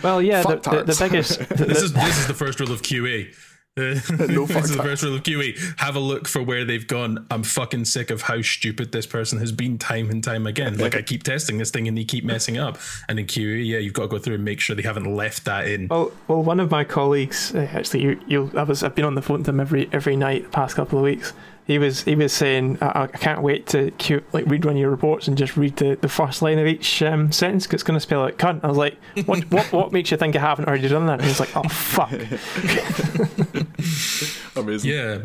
Well, 0.04 0.22
yeah. 0.22 0.44
The, 0.44 0.56
the, 0.58 0.84
the, 0.84 0.98
biggest. 1.00 1.40
The, 1.40 1.66
this 1.66 1.82
is 1.82 1.94
this 1.94 2.20
is 2.20 2.28
the 2.28 2.34
first 2.34 2.60
rule 2.60 2.72
of 2.72 2.82
QA. 2.82 3.34
no 4.10 4.46
this 4.46 4.66
is 4.66 4.76
the 4.76 4.84
first 4.84 5.04
rule 5.04 5.16
of 5.16 5.24
QE. 5.24 5.80
Have 5.80 5.96
a 5.96 6.00
look 6.00 6.28
for 6.28 6.42
where 6.42 6.66
they've 6.66 6.86
gone. 6.86 7.26
I'm 7.32 7.44
fucking 7.44 7.86
sick 7.86 8.10
of 8.10 8.24
how 8.24 8.42
stupid 8.42 8.92
this 8.92 9.06
person 9.06 9.40
has 9.40 9.52
been 9.52 9.78
time 9.78 10.10
and 10.10 10.24
time 10.24 10.46
again. 10.46 10.78
Like 10.78 10.96
I 10.96 11.02
keep 11.02 11.24
testing 11.24 11.58
this 11.58 11.72
thing 11.72 11.88
and 11.88 11.98
they 11.98 12.04
keep 12.04 12.24
messing 12.24 12.58
up. 12.58 12.78
And 13.08 13.20
in 13.20 13.26
QE, 13.26 13.66
yeah, 13.66 13.78
you've 13.80 13.94
got 13.94 14.04
to 14.04 14.08
go 14.08 14.20
through 14.20 14.36
and 14.36 14.46
make 14.46 14.60
sure 14.60 14.76
they 14.76 14.84
haven't 14.84 15.14
left 15.16 15.46
that 15.46 15.68
in. 15.68 15.88
Well, 15.88 16.12
well, 16.28 16.44
one 16.44 16.60
of 16.60 16.72
my 16.72 16.84
colleagues 16.84 17.54
uh, 17.56 17.70
actually, 17.72 18.04
you, 18.04 18.22
you, 18.28 18.52
I 18.56 18.64
was, 18.64 18.84
I've 18.84 18.96
been 18.96 19.06
on 19.06 19.16
the 19.16 19.22
phone 19.22 19.44
to 19.44 19.52
him 19.52 19.60
every 19.60 19.90
every 19.92 20.16
night 20.16 20.44
the 20.44 20.50
past 20.50 20.76
couple 20.76 21.00
of 21.00 21.04
weeks 21.04 21.34
he 21.70 21.78
was 21.78 22.02
he 22.02 22.16
was 22.16 22.34
saying 22.34 22.80
I, 22.82 23.04
I 23.04 23.08
can't 23.08 23.44
wait 23.44 23.68
to 23.68 23.92
queue, 23.92 24.24
like 24.34 24.48
read 24.48 24.66
one 24.66 24.74
of 24.74 24.80
your 24.80 24.90
reports 24.90 25.28
and 25.28 25.38
just 25.38 25.56
read 25.56 25.76
the, 25.76 26.00
the 26.02 26.10
first 26.10 26.42
line 26.42 26.58
of 26.58 26.66
each 26.66 27.04
um, 27.04 27.32
sentence 27.32 27.68
because 27.68 27.82
it's 27.82 27.84
going 27.84 27.96
to 27.96 28.02
spell 28.02 28.24
out 28.24 28.40
cunt. 28.40 28.62
I 28.64 28.68
was 28.68 28.78
like, 28.78 28.98
what, 29.26 29.44
what 29.52 29.72
what 29.72 29.92
makes 29.92 30.10
you 30.10 30.18
think 30.18 30.36
I 30.36 30.40
haven't 30.40 30.68
already 30.68 30.88
done 30.88 31.06
that? 31.06 31.20
And 31.20 31.28
he's 31.28 31.40
like, 31.40 31.56
oh 31.56 31.62
fuck. 31.70 32.10
Amazing. 34.56 34.92
Yeah. 34.92 35.18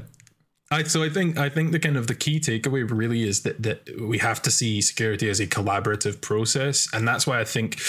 I, 0.70 0.82
so 0.84 1.02
I 1.02 1.08
think 1.08 1.38
I 1.38 1.48
think 1.48 1.72
the 1.72 1.78
kind 1.78 1.96
of 1.96 2.06
the 2.06 2.14
key 2.14 2.40
takeaway 2.40 2.88
really 2.90 3.22
is 3.22 3.42
that 3.42 3.62
that 3.62 4.00
we 4.00 4.18
have 4.18 4.42
to 4.42 4.50
see 4.50 4.80
security 4.80 5.28
as 5.28 5.38
a 5.38 5.46
collaborative 5.46 6.20
process, 6.20 6.88
and 6.92 7.06
that's 7.06 7.26
why 7.26 7.38
I 7.38 7.44
think 7.44 7.80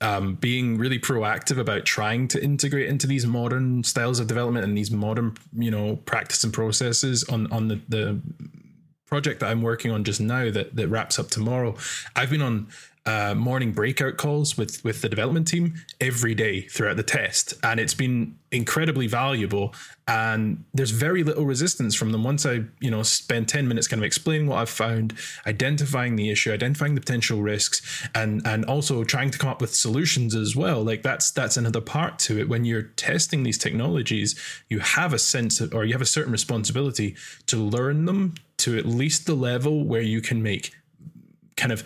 um, 0.00 0.34
being 0.34 0.78
really 0.78 0.98
proactive 0.98 1.58
about 1.58 1.84
trying 1.84 2.28
to 2.28 2.42
integrate 2.42 2.88
into 2.88 3.06
these 3.06 3.26
modern 3.26 3.82
styles 3.82 4.20
of 4.20 4.26
development 4.28 4.64
and 4.64 4.76
these 4.76 4.90
modern, 4.90 5.36
you 5.56 5.70
know, 5.70 5.96
practice 5.96 6.44
and 6.44 6.52
processes 6.52 7.24
on 7.24 7.50
on 7.50 7.68
the, 7.68 7.80
the 7.88 8.20
project 9.06 9.40
that 9.40 9.50
I'm 9.50 9.62
working 9.62 9.90
on 9.90 10.04
just 10.04 10.20
now 10.20 10.50
that 10.50 10.76
that 10.76 10.88
wraps 10.88 11.18
up 11.18 11.28
tomorrow. 11.28 11.76
I've 12.14 12.30
been 12.30 12.42
on 12.42 12.68
uh, 13.08 13.34
morning 13.34 13.72
breakout 13.72 14.18
calls 14.18 14.58
with 14.58 14.84
with 14.84 15.00
the 15.00 15.08
development 15.08 15.48
team 15.48 15.74
every 15.98 16.34
day 16.34 16.60
throughout 16.60 16.98
the 16.98 17.02
test, 17.02 17.54
and 17.62 17.80
it's 17.80 17.94
been 17.94 18.36
incredibly 18.52 19.06
valuable. 19.06 19.74
And 20.06 20.64
there's 20.74 20.90
very 20.90 21.24
little 21.24 21.46
resistance 21.46 21.94
from 21.94 22.12
them 22.12 22.22
once 22.22 22.44
I 22.44 22.64
you 22.80 22.90
know 22.90 23.02
spend 23.02 23.48
ten 23.48 23.66
minutes 23.66 23.88
kind 23.88 24.02
of 24.02 24.04
explaining 24.04 24.46
what 24.46 24.58
I've 24.58 24.68
found, 24.68 25.14
identifying 25.46 26.16
the 26.16 26.28
issue, 26.28 26.52
identifying 26.52 26.96
the 26.96 27.00
potential 27.00 27.40
risks, 27.40 28.06
and 28.14 28.46
and 28.46 28.66
also 28.66 29.02
trying 29.04 29.30
to 29.30 29.38
come 29.38 29.48
up 29.48 29.62
with 29.62 29.74
solutions 29.74 30.34
as 30.34 30.54
well. 30.54 30.82
Like 30.82 31.02
that's 31.02 31.30
that's 31.30 31.56
another 31.56 31.80
part 31.80 32.18
to 32.20 32.38
it. 32.38 32.50
When 32.50 32.66
you're 32.66 32.82
testing 32.82 33.42
these 33.42 33.56
technologies, 33.56 34.38
you 34.68 34.80
have 34.80 35.14
a 35.14 35.18
sense 35.18 35.62
of, 35.62 35.72
or 35.72 35.86
you 35.86 35.94
have 35.94 36.02
a 36.02 36.06
certain 36.06 36.32
responsibility 36.32 37.16
to 37.46 37.56
learn 37.56 38.04
them 38.04 38.34
to 38.58 38.76
at 38.76 38.84
least 38.84 39.24
the 39.24 39.34
level 39.34 39.82
where 39.84 40.02
you 40.02 40.20
can 40.20 40.42
make 40.42 40.72
kind 41.56 41.72
of 41.72 41.82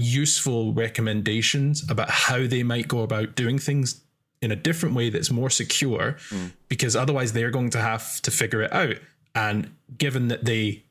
useful 0.00 0.72
recommendations 0.72 1.88
about 1.90 2.10
how 2.10 2.46
they 2.46 2.62
might 2.62 2.88
go 2.88 3.00
about 3.00 3.34
doing 3.34 3.58
things 3.58 4.02
in 4.42 4.50
a 4.50 4.56
different 4.56 4.94
way 4.94 5.10
that's 5.10 5.30
more 5.30 5.50
secure 5.50 6.16
mm. 6.30 6.52
because 6.68 6.96
otherwise 6.96 7.32
they're 7.32 7.50
going 7.50 7.70
to 7.70 7.80
have 7.80 8.20
to 8.22 8.30
figure 8.30 8.62
it 8.62 8.72
out 8.72 8.96
and 9.34 9.70
given 9.98 10.28
that 10.28 10.44
they 10.44 10.82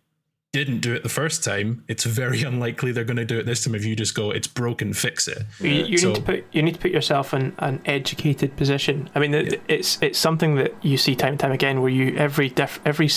didn't 0.51 0.79
do 0.79 0.93
it 0.93 1.03
the 1.03 1.09
first 1.09 1.43
time 1.43 1.83
it's 1.87 2.03
very 2.03 2.41
unlikely 2.51 2.91
they're 2.91 3.03
going 3.03 3.17
to 3.17 3.25
do 3.25 3.37
it 3.39 3.45
this 3.45 3.63
time 3.63 3.75
if 3.75 3.85
you 3.85 3.95
just 3.95 4.15
go 4.15 4.31
it's 4.31 4.47
broken 4.47 4.93
fix 4.93 5.27
it 5.27 5.43
you, 5.59 5.69
you 5.69 5.97
so, 5.97 6.09
need 6.09 6.15
to 6.15 6.21
put 6.21 6.45
you 6.51 6.61
need 6.61 6.73
to 6.73 6.79
put 6.79 6.91
yourself 6.91 7.33
in 7.33 7.53
an 7.59 7.81
educated 7.85 8.55
position 8.55 9.09
i 9.15 9.19
mean 9.19 9.33
yeah. 9.33 9.55
it's 9.67 10.01
it's 10.01 10.19
something 10.19 10.55
that 10.55 10.73
you 10.83 10.97
see 10.97 11.15
time 11.15 11.31
and 11.31 11.39
time 11.39 11.51
again 11.51 11.81
where 11.81 11.91
you 11.91 12.15
every 12.17 12.49
diff, 12.49 12.79
every 12.85 13.09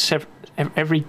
every 0.77 1.05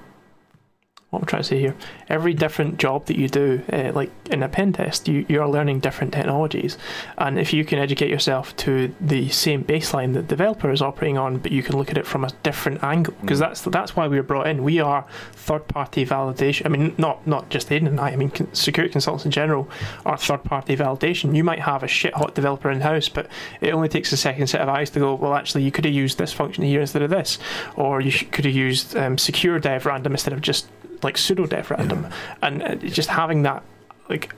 what 1.14 1.22
I'm 1.22 1.28
trying 1.28 1.44
to 1.44 1.48
say 1.48 1.60
here, 1.60 1.76
every 2.10 2.34
different 2.34 2.78
job 2.80 3.06
that 3.06 3.18
you 3.18 3.30
do, 3.30 3.62
uh, 3.72 3.92
like 3.94 4.12
in 4.32 4.42
a 4.42 4.50
pen 4.50 4.74
test, 4.74 5.08
you, 5.08 5.26
you 5.30 5.42
are 5.42 5.48
learning 5.48 5.80
different 5.80 6.12
technologies. 6.12 6.78
And 7.18 7.40
if 7.40 7.54
you 7.54 7.64
can 7.64 7.80
educate 7.80 8.10
yourself 8.10 8.56
to 8.58 8.94
the 9.00 9.30
same 9.30 9.64
baseline 9.64 10.14
that 10.16 10.24
the 10.24 10.28
developer 10.28 10.72
is 10.72 10.82
operating 10.82 11.18
on, 11.18 11.38
but 11.38 11.52
you 11.52 11.62
can 11.62 11.78
look 11.78 11.92
at 11.92 11.98
it 11.98 12.08
from 12.08 12.26
a 12.26 12.30
different 12.42 12.84
angle, 12.84 13.14
because 13.22 13.38
mm. 13.38 13.42
that's 13.42 13.62
that's 13.62 13.96
why 13.96 14.08
we 14.08 14.18
were 14.18 14.24
brought 14.24 14.48
in. 14.48 14.64
We 14.64 14.80
are 14.80 15.06
third 15.34 15.68
party 15.68 16.06
validation. 16.06 16.66
I 16.66 16.70
mean, 16.70 16.96
not 16.98 17.26
not 17.28 17.50
just 17.50 17.72
Aidan 17.72 17.88
and 17.88 18.00
I. 18.00 18.10
I 18.10 18.16
mean, 18.16 18.32
security 18.54 18.92
consultants 18.92 19.26
in 19.26 19.32
general 19.32 19.70
are 20.06 20.18
third 20.18 20.44
party 20.44 20.76
validation. 20.76 21.36
You 21.36 21.44
might 21.44 21.60
have 21.60 21.84
a 21.84 21.88
shit 21.88 22.14
hot 22.16 22.34
developer 22.34 22.72
in 22.72 22.82
house, 22.82 23.08
but 23.08 23.28
it 23.62 23.74
only 23.74 23.90
takes 23.90 24.12
a 24.12 24.18
second 24.18 24.48
set 24.48 24.62
of 24.62 24.70
eyes 24.70 24.90
to 24.92 25.00
go, 25.00 25.14
well, 25.14 25.36
actually, 25.36 25.64
you 25.64 25.72
could 25.72 25.86
have 25.86 25.94
used 25.94 26.18
this 26.18 26.34
function 26.34 26.64
here 26.64 26.82
instead 26.82 27.04
of 27.04 27.10
this, 27.10 27.38
or 27.76 28.02
you 28.02 28.12
could 28.12 28.46
have 28.46 28.56
used 28.56 28.96
um, 28.96 29.18
secure 29.18 29.60
dev 29.60 29.86
random 29.86 30.14
instead 30.14 30.34
of 30.34 30.42
just 30.42 30.68
like 31.04 31.18
pseudo 31.18 31.46
dev 31.46 31.70
random, 31.72 32.04
yeah. 32.04 32.34
and 32.42 32.64
uh, 32.64 32.76
just 32.76 33.10
having 33.10 33.44
that 33.44 33.64
like 34.10 34.34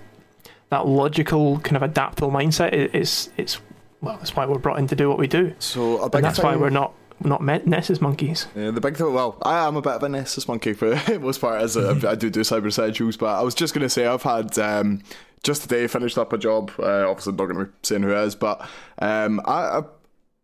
that 0.69 0.87
logical 0.87 1.59
kind 1.59 1.77
of 1.77 1.83
adaptable 1.83 2.31
mindset 2.31 2.73
is 2.73 3.29
it's 3.37 3.59
well 4.01 4.17
that's 4.17 4.35
why 4.35 4.45
we're 4.45 4.59
brought 4.59 4.79
in 4.79 4.87
to 4.87 4.95
do 4.95 5.09
what 5.09 5.17
we 5.17 5.27
do. 5.27 5.53
So 5.59 6.03
and 6.03 6.23
that's 6.23 6.39
why 6.39 6.55
we're 6.55 6.69
not 6.69 6.93
not 7.23 7.41
Nessus 7.43 8.01
monkeys. 8.01 8.47
Yeah, 8.55 8.71
the 8.71 8.81
big 8.81 8.97
thing. 8.97 9.13
Well, 9.13 9.37
I 9.41 9.65
am 9.67 9.75
a 9.75 9.81
bit 9.81 9.93
of 9.93 10.03
a 10.03 10.09
Nessus 10.09 10.47
monkey 10.47 10.73
for 10.73 10.95
the 10.95 11.19
most 11.19 11.39
part, 11.41 11.61
as 11.61 11.77
a, 11.77 11.89
I 12.07 12.15
do 12.15 12.29
do 12.29 12.41
cyber 12.41 12.67
essentials. 12.67 13.17
But 13.17 13.39
I 13.39 13.41
was 13.41 13.55
just 13.55 13.73
going 13.73 13.83
to 13.83 13.89
say 13.89 14.05
I've 14.05 14.23
had 14.23 14.57
um, 14.59 15.01
just 15.43 15.61
today 15.61 15.87
finished 15.87 16.17
up 16.17 16.33
a 16.33 16.37
job. 16.37 16.71
Uh, 16.77 17.09
obviously, 17.09 17.33
not 17.33 17.45
going 17.45 17.57
to 17.57 17.65
be 17.65 17.71
saying 17.83 18.03
who 18.03 18.11
it 18.11 18.23
is, 18.25 18.35
but 18.35 18.67
um, 18.99 19.41
I, 19.45 19.79
I, 19.79 19.83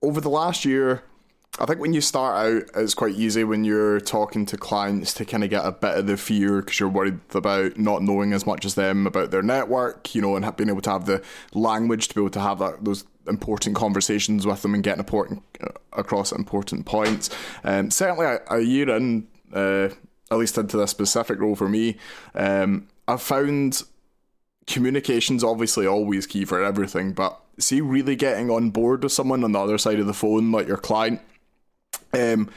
over 0.01 0.21
the 0.21 0.29
last 0.29 0.65
year, 0.65 1.03
I 1.59 1.65
think 1.65 1.79
when 1.79 1.93
you 1.93 1.99
start 1.99 2.37
out, 2.37 2.81
it's 2.81 2.93
quite 2.93 3.13
easy 3.13 3.43
when 3.43 3.65
you're 3.65 3.99
talking 3.99 4.45
to 4.47 4.57
clients 4.57 5.13
to 5.15 5.25
kind 5.25 5.43
of 5.43 5.49
get 5.49 5.65
a 5.65 5.71
bit 5.73 5.97
of 5.97 6.07
the 6.07 6.15
fear 6.15 6.61
because 6.61 6.79
you're 6.79 6.87
worried 6.87 7.19
about 7.35 7.77
not 7.77 8.01
knowing 8.01 8.31
as 8.31 8.45
much 8.45 8.63
as 8.63 8.75
them 8.75 9.05
about 9.05 9.31
their 9.31 9.41
network, 9.41 10.15
you 10.15 10.21
know, 10.21 10.37
and 10.37 10.55
being 10.55 10.69
able 10.69 10.81
to 10.81 10.89
have 10.89 11.05
the 11.05 11.21
language 11.53 12.07
to 12.07 12.15
be 12.15 12.21
able 12.21 12.29
to 12.29 12.39
have 12.39 12.59
that 12.59 12.85
those 12.85 13.03
important 13.27 13.75
conversations 13.75 14.47
with 14.47 14.61
them 14.61 14.73
and 14.73 14.83
getting 14.83 14.99
important 14.99 15.43
uh, 15.61 15.67
across 15.93 16.31
important 16.31 16.85
points. 16.85 17.29
Um, 17.65 17.91
certainly, 17.91 18.25
a, 18.25 18.39
a, 18.49 18.61
year 18.61 18.89
in, 18.89 19.27
uh, 19.53 19.89
at 20.31 20.37
least 20.37 20.57
into 20.57 20.77
this 20.77 20.89
specific 20.89 21.39
role 21.39 21.55
for 21.55 21.67
me, 21.67 21.97
um, 22.33 22.87
I've 23.09 23.21
found 23.21 23.83
communication's 24.67 25.43
obviously 25.43 25.85
always 25.85 26.25
key 26.25 26.45
for 26.45 26.63
everything, 26.63 27.11
but 27.11 27.39
see, 27.59 27.81
really 27.81 28.15
getting 28.15 28.49
on 28.49 28.69
board 28.69 29.03
with 29.03 29.11
someone 29.11 29.43
on 29.43 29.51
the 29.51 29.59
other 29.59 29.77
side 29.77 29.99
of 29.99 30.07
the 30.07 30.13
phone, 30.13 30.51
like 30.51 30.67
your 30.67 30.77
client 30.77 31.21
um, 32.13 32.49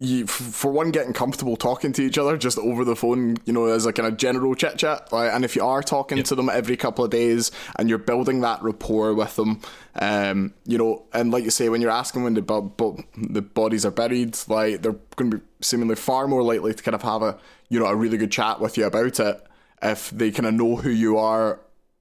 you, 0.00 0.28
for 0.28 0.70
one, 0.70 0.92
getting 0.92 1.12
comfortable 1.12 1.56
talking 1.56 1.92
to 1.92 2.02
each 2.02 2.18
other 2.18 2.36
just 2.36 2.56
over 2.58 2.84
the 2.84 2.94
phone, 2.94 3.36
you 3.46 3.52
know, 3.52 3.66
as 3.66 3.84
a 3.84 3.92
kind 3.92 4.06
of 4.06 4.16
general 4.16 4.54
chit 4.54 4.78
chat. 4.78 5.08
Right? 5.10 5.28
And 5.28 5.44
if 5.44 5.56
you 5.56 5.64
are 5.64 5.82
talking 5.82 6.18
yep. 6.18 6.26
to 6.26 6.36
them 6.36 6.48
every 6.48 6.76
couple 6.76 7.04
of 7.04 7.10
days 7.10 7.50
and 7.76 7.88
you're 7.88 7.98
building 7.98 8.40
that 8.42 8.62
rapport 8.62 9.12
with 9.14 9.34
them, 9.34 9.60
um, 9.96 10.54
you 10.66 10.78
know, 10.78 11.04
and 11.12 11.32
like 11.32 11.42
you 11.42 11.50
say, 11.50 11.68
when 11.68 11.80
you're 11.80 11.90
asking 11.90 12.22
when 12.22 12.34
the 12.34 12.42
bu- 12.42 13.02
the 13.16 13.42
bodies 13.42 13.84
are 13.84 13.90
buried, 13.90 14.38
like 14.46 14.82
they're 14.82 14.96
going 15.16 15.32
to 15.32 15.38
be 15.38 15.44
seemingly 15.62 15.96
far 15.96 16.28
more 16.28 16.44
likely 16.44 16.74
to 16.74 16.82
kind 16.82 16.94
of 16.94 17.02
have 17.02 17.22
a, 17.22 17.36
you 17.68 17.80
know, 17.80 17.86
a 17.86 17.96
really 17.96 18.18
good 18.18 18.30
chat 18.30 18.60
with 18.60 18.76
you 18.78 18.86
about 18.86 19.18
it 19.18 19.48
if 19.82 20.10
they 20.10 20.30
kind 20.30 20.46
of 20.46 20.54
know 20.54 20.76
who 20.76 20.90
you 20.90 21.18
are 21.18 21.60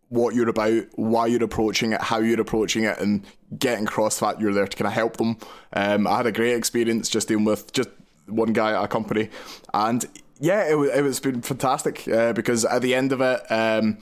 what 0.09 0.35
you're 0.35 0.49
about, 0.49 0.85
why 0.95 1.27
you're 1.27 1.43
approaching 1.43 1.93
it, 1.93 2.01
how 2.01 2.19
you're 2.19 2.39
approaching 2.39 2.83
it, 2.83 2.97
and 2.99 3.25
getting 3.57 3.85
across 3.85 4.19
that 4.19 4.39
you're 4.39 4.53
there 4.53 4.67
to 4.67 4.77
kind 4.77 4.87
of 4.87 4.93
help 4.93 5.17
them. 5.17 5.37
Um, 5.73 6.07
I 6.07 6.17
had 6.17 6.25
a 6.25 6.31
great 6.31 6.55
experience 6.55 7.09
just 7.09 7.27
dealing 7.27 7.45
with 7.45 7.71
just 7.73 7.89
one 8.27 8.53
guy 8.53 8.71
at 8.71 8.83
a 8.83 8.87
company, 8.87 9.29
and 9.73 10.05
yeah, 10.39 10.69
it, 10.69 10.75
was 10.75 10.89
it 10.91 11.01
was 11.01 11.19
been 11.19 11.41
fantastic 11.41 12.07
uh, 12.07 12.33
because 12.33 12.65
at 12.65 12.81
the 12.81 12.95
end 12.95 13.11
of 13.11 13.21
it, 13.21 13.41
um, 13.51 13.97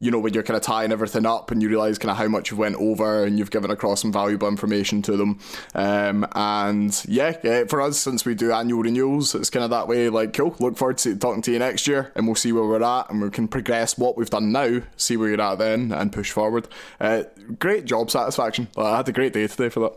you 0.00 0.12
know, 0.12 0.18
when 0.20 0.32
you're 0.32 0.44
kind 0.44 0.56
of 0.56 0.62
tying 0.62 0.92
everything 0.92 1.26
up 1.26 1.50
and 1.50 1.60
you 1.60 1.68
realize 1.68 1.98
kind 1.98 2.10
of 2.10 2.16
how 2.16 2.28
much 2.28 2.50
you've 2.50 2.58
went 2.58 2.76
over 2.76 3.24
and 3.24 3.36
you've 3.36 3.50
given 3.50 3.70
across 3.70 4.02
some 4.02 4.12
valuable 4.12 4.46
information 4.46 5.02
to 5.02 5.16
them. 5.16 5.40
Um, 5.74 6.24
and 6.32 7.04
yeah, 7.08 7.36
yeah, 7.42 7.64
for 7.64 7.80
us, 7.80 7.98
since 7.98 8.24
we 8.24 8.36
do 8.36 8.52
annual 8.52 8.82
renewals, 8.82 9.34
it's 9.34 9.50
kind 9.50 9.64
of 9.64 9.70
that 9.70 9.88
way 9.88 10.08
like, 10.08 10.34
cool, 10.34 10.54
look 10.60 10.76
forward 10.76 10.98
to 10.98 11.16
talking 11.16 11.42
to 11.42 11.52
you 11.52 11.58
next 11.58 11.88
year 11.88 12.12
and 12.14 12.26
we'll 12.26 12.36
see 12.36 12.52
where 12.52 12.62
we're 12.62 12.82
at 12.82 13.10
and 13.10 13.20
we 13.20 13.30
can 13.30 13.48
progress 13.48 13.98
what 13.98 14.16
we've 14.16 14.30
done 14.30 14.52
now, 14.52 14.82
see 14.96 15.16
where 15.16 15.30
you're 15.30 15.40
at 15.40 15.58
then 15.58 15.90
and 15.90 16.12
push 16.12 16.30
forward. 16.30 16.68
Uh, 17.00 17.24
great 17.58 17.84
job 17.84 18.08
satisfaction. 18.08 18.68
I 18.76 18.98
had 18.98 19.08
a 19.08 19.12
great 19.12 19.32
day 19.32 19.48
today 19.48 19.68
for 19.68 19.80
that. 19.80 19.96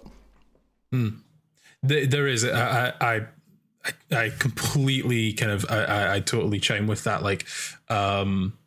Hmm. 0.91 1.10
There 1.84 2.28
is, 2.28 2.43
I, 2.43 2.93
I, 2.99 3.22
I 4.12 4.30
completely 4.30 5.34
kind 5.34 5.52
of, 5.52 5.66
I, 5.70 6.16
I 6.16 6.20
totally 6.22 6.60
chime 6.60 6.88
with 6.88 7.04
that. 7.04 7.22
Like, 7.22 7.45
um, 7.88 8.58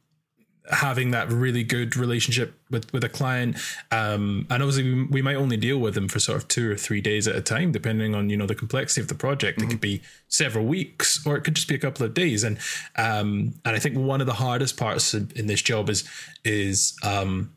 having 0.70 1.10
that 1.10 1.30
really 1.30 1.62
good 1.62 1.94
relationship 1.94 2.54
with 2.70 2.90
with 2.92 3.04
a 3.04 3.08
client 3.08 3.56
um, 3.90 4.46
and 4.48 4.62
obviously 4.62 4.82
we, 4.82 5.04
we, 5.04 5.22
might 5.22 5.36
only 5.36 5.58
deal 5.58 5.78
with 5.78 5.94
them 5.94 6.08
for 6.08 6.18
sort 6.18 6.38
of 6.38 6.48
two 6.48 6.72
or 6.72 6.76
three 6.76 7.02
days 7.02 7.28
at 7.28 7.36
a 7.36 7.40
time 7.42 7.70
depending 7.70 8.14
on 8.14 8.30
you 8.30 8.36
know 8.36 8.46
the 8.46 8.54
complexity 8.54 9.00
of 9.00 9.08
the 9.08 9.14
project. 9.14 9.58
Mm-hmm. 9.58 9.68
it 9.68 9.70
could 9.72 9.80
be 9.80 10.00
several 10.28 10.64
weeks 10.64 11.24
or 11.26 11.36
it 11.36 11.42
could 11.42 11.54
just 11.54 11.68
be 11.68 11.74
a 11.74 11.78
couple 11.78 12.06
of 12.06 12.14
days. 12.14 12.44
And 12.44 12.58
um, 12.96 13.54
and 13.64 13.76
i 13.76 13.78
think 13.78 13.96
one 13.96 14.20
of 14.20 14.26
the 14.26 14.34
hardest 14.34 14.76
parts 14.78 15.12
in, 15.12 15.46
this 15.46 15.60
job 15.60 15.90
is 15.90 16.08
is 16.44 16.96
um, 17.02 17.52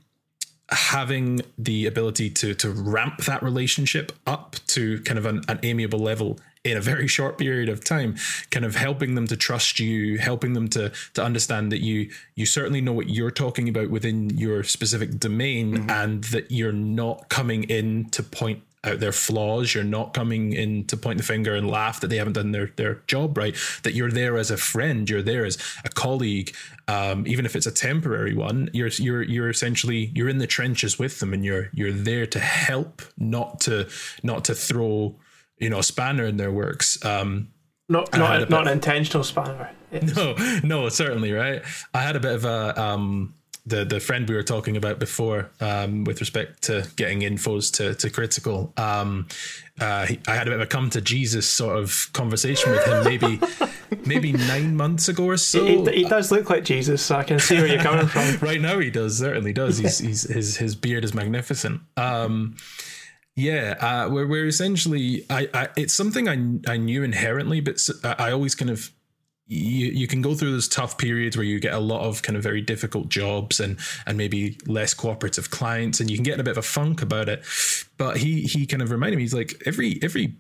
having 0.70 1.42
the 1.58 1.86
ability 1.86 2.30
to 2.30 2.54
to 2.56 2.70
ramp 2.70 3.24
that 3.24 3.42
relationship 3.42 4.12
up 4.26 4.58
to 4.68 5.00
kind 5.04 5.18
of 5.18 5.26
an, 5.26 5.42
an 5.48 5.60
amiable 5.64 6.00
level 6.00 6.38
in 6.72 6.78
a 6.78 6.82
very 6.82 7.08
short 7.08 7.38
period 7.38 7.70
of 7.70 7.84
time 7.84 8.16
kind 8.52 8.66
of 8.66 8.76
helping 8.76 9.16
them 9.16 9.28
to 9.28 9.36
trust 9.36 9.80
you 9.80 10.18
helping 10.18 10.54
them 10.54 10.68
to 10.68 10.92
to 11.14 11.24
understand 11.24 11.72
that 11.72 11.82
you 11.82 12.10
you 12.36 12.46
certainly 12.46 12.82
know 12.82 12.94
what 12.94 13.10
you're 13.10 13.32
talking 13.32 13.70
about 13.70 13.90
within 13.90 14.30
your 14.38 14.64
specific 14.64 15.20
domain 15.20 15.74
mm-hmm. 15.74 15.90
and 15.90 16.26
that 16.26 16.52
you're 16.52 16.72
not 16.72 17.30
coming 17.30 17.64
in 17.64 18.10
to 18.10 18.24
point 18.24 18.62
out 18.84 19.00
their 19.00 19.12
flaws. 19.12 19.74
You're 19.74 19.84
not 19.84 20.14
coming 20.14 20.54
in 20.54 20.86
to 20.86 20.98
point 20.98 21.18
the 21.18 21.24
finger 21.24 21.56
and 21.56 21.70
laugh 21.70 22.00
that 22.00 22.08
they 22.08 22.18
haven't 22.18 22.34
done 22.34 22.52
their 22.52 22.68
their 22.76 22.96
job 23.08 23.38
right. 23.38 23.56
That 23.84 23.94
you're 23.94 24.12
there 24.12 24.38
as 24.38 24.52
a 24.52 24.58
friend. 24.58 25.10
You're 25.10 25.22
there 25.22 25.46
as 25.46 25.58
a 25.84 25.90
colleague. 25.90 26.56
Um, 26.88 27.28
even 27.28 27.46
if 27.46 27.56
it's 27.56 27.66
a 27.66 27.72
temporary 27.72 28.34
one 28.34 28.70
you're 28.72 28.88
you're 28.88 29.22
you're 29.22 29.50
essentially 29.50 30.10
you're 30.16 30.30
in 30.30 30.38
the 30.38 30.48
trenches 30.48 30.98
with 30.98 31.20
them 31.20 31.34
and 31.34 31.44
you're 31.44 31.70
you're 31.74 31.92
there 31.92 32.26
to 32.28 32.40
help 32.40 33.02
not 33.18 33.60
to 33.62 33.90
not 34.24 34.46
to 34.46 34.56
throw 34.56 35.14
you 35.58 35.70
know, 35.70 35.82
spanner 35.82 36.26
in 36.26 36.38
their 36.38 36.52
works. 36.52 37.04
Um, 37.06 37.50
not 37.90 38.12
not, 38.18 38.44
a, 38.44 38.46
not 38.48 38.68
an 38.68 38.74
intentional 38.74 39.24
spanner. 39.24 39.72
No, 39.92 40.36
no, 40.64 40.90
certainly 40.90 41.32
right. 41.32 41.62
I 41.94 42.02
had 42.02 42.16
a 42.16 42.20
bit 42.20 42.36
of 42.36 42.46
a 42.46 42.80
um, 42.82 43.34
the 43.66 43.86
the 43.86 44.00
friend 44.00 44.28
we 44.28 44.36
were 44.36 44.44
talking 44.44 44.78
about 44.78 45.00
before 45.00 45.50
um, 45.60 46.06
with 46.06 46.20
respect 46.20 46.64
to 46.64 46.88
getting 46.96 47.22
infos 47.22 47.72
to 47.76 47.94
to 47.96 48.10
critical. 48.10 48.74
Um, 48.78 49.28
uh, 49.80 50.06
he, 50.08 50.20
I 50.28 50.36
had 50.36 50.48
a 50.48 50.52
bit 50.52 50.56
of 50.56 50.62
a 50.62 50.66
come 50.66 50.90
to 50.92 51.02
Jesus 51.02 51.48
sort 51.48 51.78
of 51.78 52.10
conversation 52.14 52.72
with 52.72 52.84
him, 52.86 53.04
maybe 53.04 53.40
maybe 54.06 54.34
nine 54.34 54.76
months 54.76 55.08
ago 55.08 55.26
or 55.26 55.38
so. 55.38 55.64
He, 55.64 55.86
he, 55.92 56.04
does 56.04 56.32
look 56.32 56.50
like 56.50 56.64
Jesus, 56.64 57.02
so 57.02 57.16
I 57.16 57.24
can 57.24 57.40
see 57.40 57.56
where 57.58 57.68
you're 57.68 57.84
coming 57.84 58.08
from. 58.08 58.38
right 58.42 58.60
now, 58.60 58.80
he 58.80 58.90
does 58.90 59.18
certainly 59.18 59.54
does. 59.54 59.78
He's, 59.78 60.00
he's 60.00 60.24
his 60.24 60.58
his 60.58 60.76
beard 60.76 61.04
is 61.04 61.14
magnificent. 61.14 61.82
Um, 61.96 62.56
yeah, 63.38 63.76
uh, 63.80 64.10
we're, 64.10 64.26
we're 64.26 64.48
essentially, 64.48 65.24
I, 65.30 65.48
I, 65.54 65.70
it's 65.78 65.94
something 65.94 66.28
I, 66.28 66.72
I 66.72 66.78
knew 66.78 67.04
inherently, 67.04 67.62
but 67.62 67.80
I 68.04 68.32
always 68.32 68.56
kind 68.56 68.72
of, 68.72 68.92
you, 69.46 69.92
you 69.92 70.08
can 70.08 70.24
go 70.24 70.34
through 70.34 70.54
those 70.54 70.68
tough 70.68 70.98
periods 70.98 71.38
where 71.38 71.46
you 71.46 71.60
get 71.60 71.76
a 71.76 71.80
lot 71.80 72.02
of 72.02 72.24
kind 72.24 72.36
of 72.36 72.42
very 72.42 72.62
difficult 72.62 73.10
jobs 73.10 73.60
and 73.60 73.78
and 74.06 74.18
maybe 74.18 74.58
less 74.66 74.94
cooperative 74.94 75.52
clients 75.52 76.02
and 76.02 76.10
you 76.12 76.18
can 76.18 76.24
get 76.24 76.34
in 76.34 76.40
a 76.42 76.44
bit 76.44 76.52
of 76.52 76.58
a 76.58 76.64
funk 76.64 77.02
about 77.02 77.30
it. 77.30 77.46
But 77.98 78.18
he 78.18 78.42
he 78.42 78.66
kind 78.66 78.82
of 78.82 78.92
reminded 78.92 79.18
me 79.18 79.24
he's 79.24 79.36
like 79.36 79.62
every 79.66 80.00
every 80.02 80.36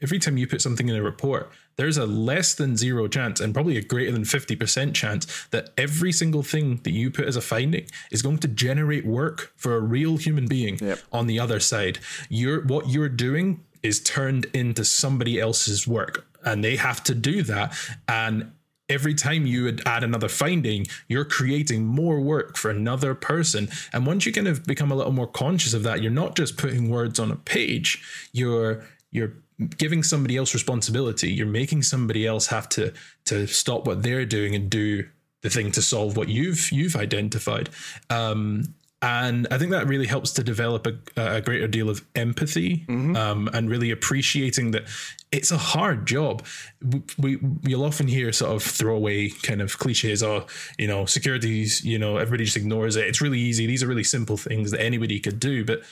every 0.00 0.18
time 0.18 0.36
you 0.36 0.46
put 0.46 0.60
something 0.60 0.88
in 0.88 0.96
a 0.96 1.02
report, 1.02 1.50
there's 1.76 1.96
a 1.96 2.06
less 2.06 2.54
than 2.54 2.76
zero 2.76 3.08
chance 3.08 3.40
and 3.40 3.54
probably 3.54 3.76
a 3.76 3.82
greater 3.82 4.12
than 4.12 4.22
50% 4.22 4.94
chance 4.94 5.46
that 5.50 5.70
every 5.76 6.12
single 6.12 6.42
thing 6.42 6.80
that 6.84 6.92
you 6.92 7.10
put 7.10 7.26
as 7.26 7.36
a 7.36 7.40
finding 7.40 7.86
is 8.10 8.22
going 8.22 8.38
to 8.38 8.48
generate 8.48 9.06
work 9.06 9.52
for 9.56 9.74
a 9.76 9.80
real 9.80 10.16
human 10.16 10.46
being 10.46 10.78
yep. 10.80 11.00
on 11.12 11.26
the 11.26 11.40
other 11.40 11.60
side. 11.60 11.98
You're 12.28 12.64
what 12.64 12.88
you're 12.88 13.08
doing 13.08 13.64
is 13.82 14.00
turned 14.00 14.46
into 14.54 14.84
somebody 14.84 15.40
else's 15.40 15.86
work 15.86 16.26
and 16.44 16.62
they 16.62 16.76
have 16.76 17.02
to 17.04 17.14
do 17.14 17.42
that 17.42 17.76
and 18.08 18.52
every 18.88 19.14
time 19.14 19.46
you 19.46 19.64
would 19.64 19.82
add 19.86 20.04
another 20.04 20.28
finding, 20.28 20.86
you're 21.08 21.24
creating 21.24 21.86
more 21.86 22.20
work 22.20 22.56
for 22.56 22.70
another 22.70 23.14
person. 23.14 23.68
And 23.92 24.06
once 24.06 24.26
you 24.26 24.32
kind 24.32 24.48
of 24.48 24.64
become 24.64 24.92
a 24.92 24.94
little 24.94 25.12
more 25.12 25.26
conscious 25.26 25.72
of 25.72 25.82
that, 25.84 26.02
you're 26.02 26.12
not 26.12 26.36
just 26.36 26.56
putting 26.58 26.90
words 26.90 27.18
on 27.18 27.30
a 27.30 27.36
page, 27.36 28.28
you're 28.32 28.84
you're 29.10 29.32
giving 29.76 30.02
somebody 30.02 30.36
else 30.36 30.54
responsibility 30.54 31.32
you're 31.32 31.46
making 31.46 31.82
somebody 31.82 32.26
else 32.26 32.46
have 32.48 32.68
to 32.68 32.92
to 33.24 33.46
stop 33.46 33.86
what 33.86 34.02
they're 34.02 34.26
doing 34.26 34.54
and 34.54 34.68
do 34.68 35.06
the 35.42 35.50
thing 35.50 35.70
to 35.70 35.82
solve 35.82 36.16
what 36.16 36.28
you've 36.28 36.72
you've 36.72 36.96
identified 36.96 37.68
um, 38.10 38.74
and 39.04 39.46
I 39.50 39.58
think 39.58 39.70
that 39.72 39.86
really 39.86 40.06
helps 40.06 40.32
to 40.32 40.42
develop 40.42 40.86
a, 40.86 40.96
a 41.16 41.40
greater 41.42 41.68
deal 41.68 41.90
of 41.90 42.02
empathy 42.14 42.86
mm-hmm. 42.88 43.14
um, 43.14 43.50
and 43.52 43.68
really 43.68 43.90
appreciating 43.90 44.70
that 44.70 44.84
it's 45.30 45.50
a 45.50 45.58
hard 45.58 46.06
job. 46.06 46.42
We, 46.82 47.02
we 47.18 47.38
you'll 47.64 47.84
often 47.84 48.08
hear 48.08 48.32
sort 48.32 48.52
of 48.52 48.62
throwaway 48.62 49.28
kind 49.28 49.60
of 49.60 49.78
cliches, 49.78 50.22
or 50.22 50.46
you 50.78 50.86
know, 50.86 51.04
securities. 51.04 51.84
You 51.84 51.98
know, 51.98 52.16
everybody 52.16 52.44
just 52.44 52.56
ignores 52.56 52.96
it. 52.96 53.06
It's 53.06 53.20
really 53.20 53.40
easy. 53.40 53.66
These 53.66 53.82
are 53.82 53.86
really 53.86 54.04
simple 54.04 54.38
things 54.38 54.70
that 54.70 54.80
anybody 54.80 55.20
could 55.20 55.38
do, 55.38 55.66
but 55.66 55.82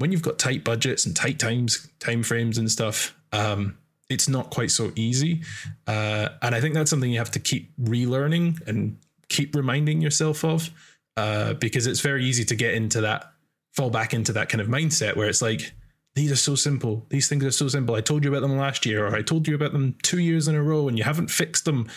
when 0.00 0.12
you've 0.12 0.22
got 0.22 0.38
tight 0.38 0.64
budgets 0.64 1.04
and 1.04 1.14
tight 1.14 1.38
times, 1.38 1.86
time 1.98 2.22
frames 2.22 2.56
and 2.56 2.70
stuff, 2.70 3.14
um, 3.32 3.76
it's 4.08 4.28
not 4.28 4.50
quite 4.50 4.70
so 4.70 4.90
easy. 4.96 5.42
Uh, 5.86 6.30
and 6.40 6.54
I 6.54 6.60
think 6.60 6.72
that's 6.74 6.88
something 6.88 7.12
you 7.12 7.18
have 7.18 7.30
to 7.32 7.38
keep 7.38 7.70
relearning 7.78 8.66
and 8.66 8.96
keep 9.28 9.54
reminding 9.54 10.00
yourself 10.00 10.42
of, 10.42 10.70
uh, 11.18 11.52
because 11.54 11.86
it's 11.86 12.00
very 12.00 12.24
easy 12.24 12.44
to 12.46 12.56
get 12.56 12.72
into 12.74 13.02
that, 13.02 13.30
fall 13.72 13.90
back 13.90 14.14
into 14.14 14.32
that 14.32 14.48
kind 14.48 14.62
of 14.62 14.68
mindset 14.68 15.16
where 15.16 15.28
it's 15.28 15.42
like, 15.42 15.72
these 16.14 16.32
are 16.32 16.36
so 16.36 16.54
simple. 16.54 17.06
These 17.10 17.28
things 17.28 17.44
are 17.44 17.50
so 17.50 17.68
simple. 17.68 17.94
I 17.94 18.00
told 18.00 18.24
you 18.24 18.30
about 18.30 18.40
them 18.40 18.56
last 18.56 18.84
year, 18.86 19.06
or 19.06 19.14
I 19.14 19.22
told 19.22 19.46
you 19.46 19.54
about 19.54 19.72
them 19.72 19.96
two 20.02 20.18
years 20.18 20.48
in 20.48 20.56
a 20.56 20.62
row, 20.62 20.88
and 20.88 20.98
you 20.98 21.04
haven't 21.04 21.30
fixed 21.30 21.66
them. 21.66 21.88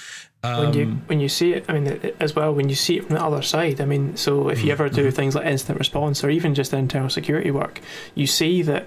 Um, 0.46 0.60
when 0.60 0.74
you 0.74 0.84
um, 0.84 1.02
when 1.08 1.20
you 1.22 1.30
see 1.30 1.54
it, 1.54 1.66
I 1.70 1.80
mean, 1.80 2.12
as 2.20 2.36
well, 2.36 2.54
when 2.54 2.68
you 2.68 2.76
see 2.76 2.98
it 2.98 3.06
from 3.06 3.16
the 3.16 3.24
other 3.24 3.42
side, 3.42 3.80
I 3.80 3.86
mean, 3.86 4.18
so 4.18 4.50
if 4.50 4.64
you 4.64 4.72
ever 4.74 4.90
do 4.90 5.04
mm-hmm. 5.04 5.16
things 5.16 5.36
like 5.36 5.46
incident 5.46 5.80
response 5.80 6.24
or 6.24 6.30
even 6.30 6.54
just 6.54 6.74
internal 6.74 7.10
security 7.10 7.50
work, 7.50 7.80
you 8.14 8.28
see 8.28 8.62
that 8.64 8.86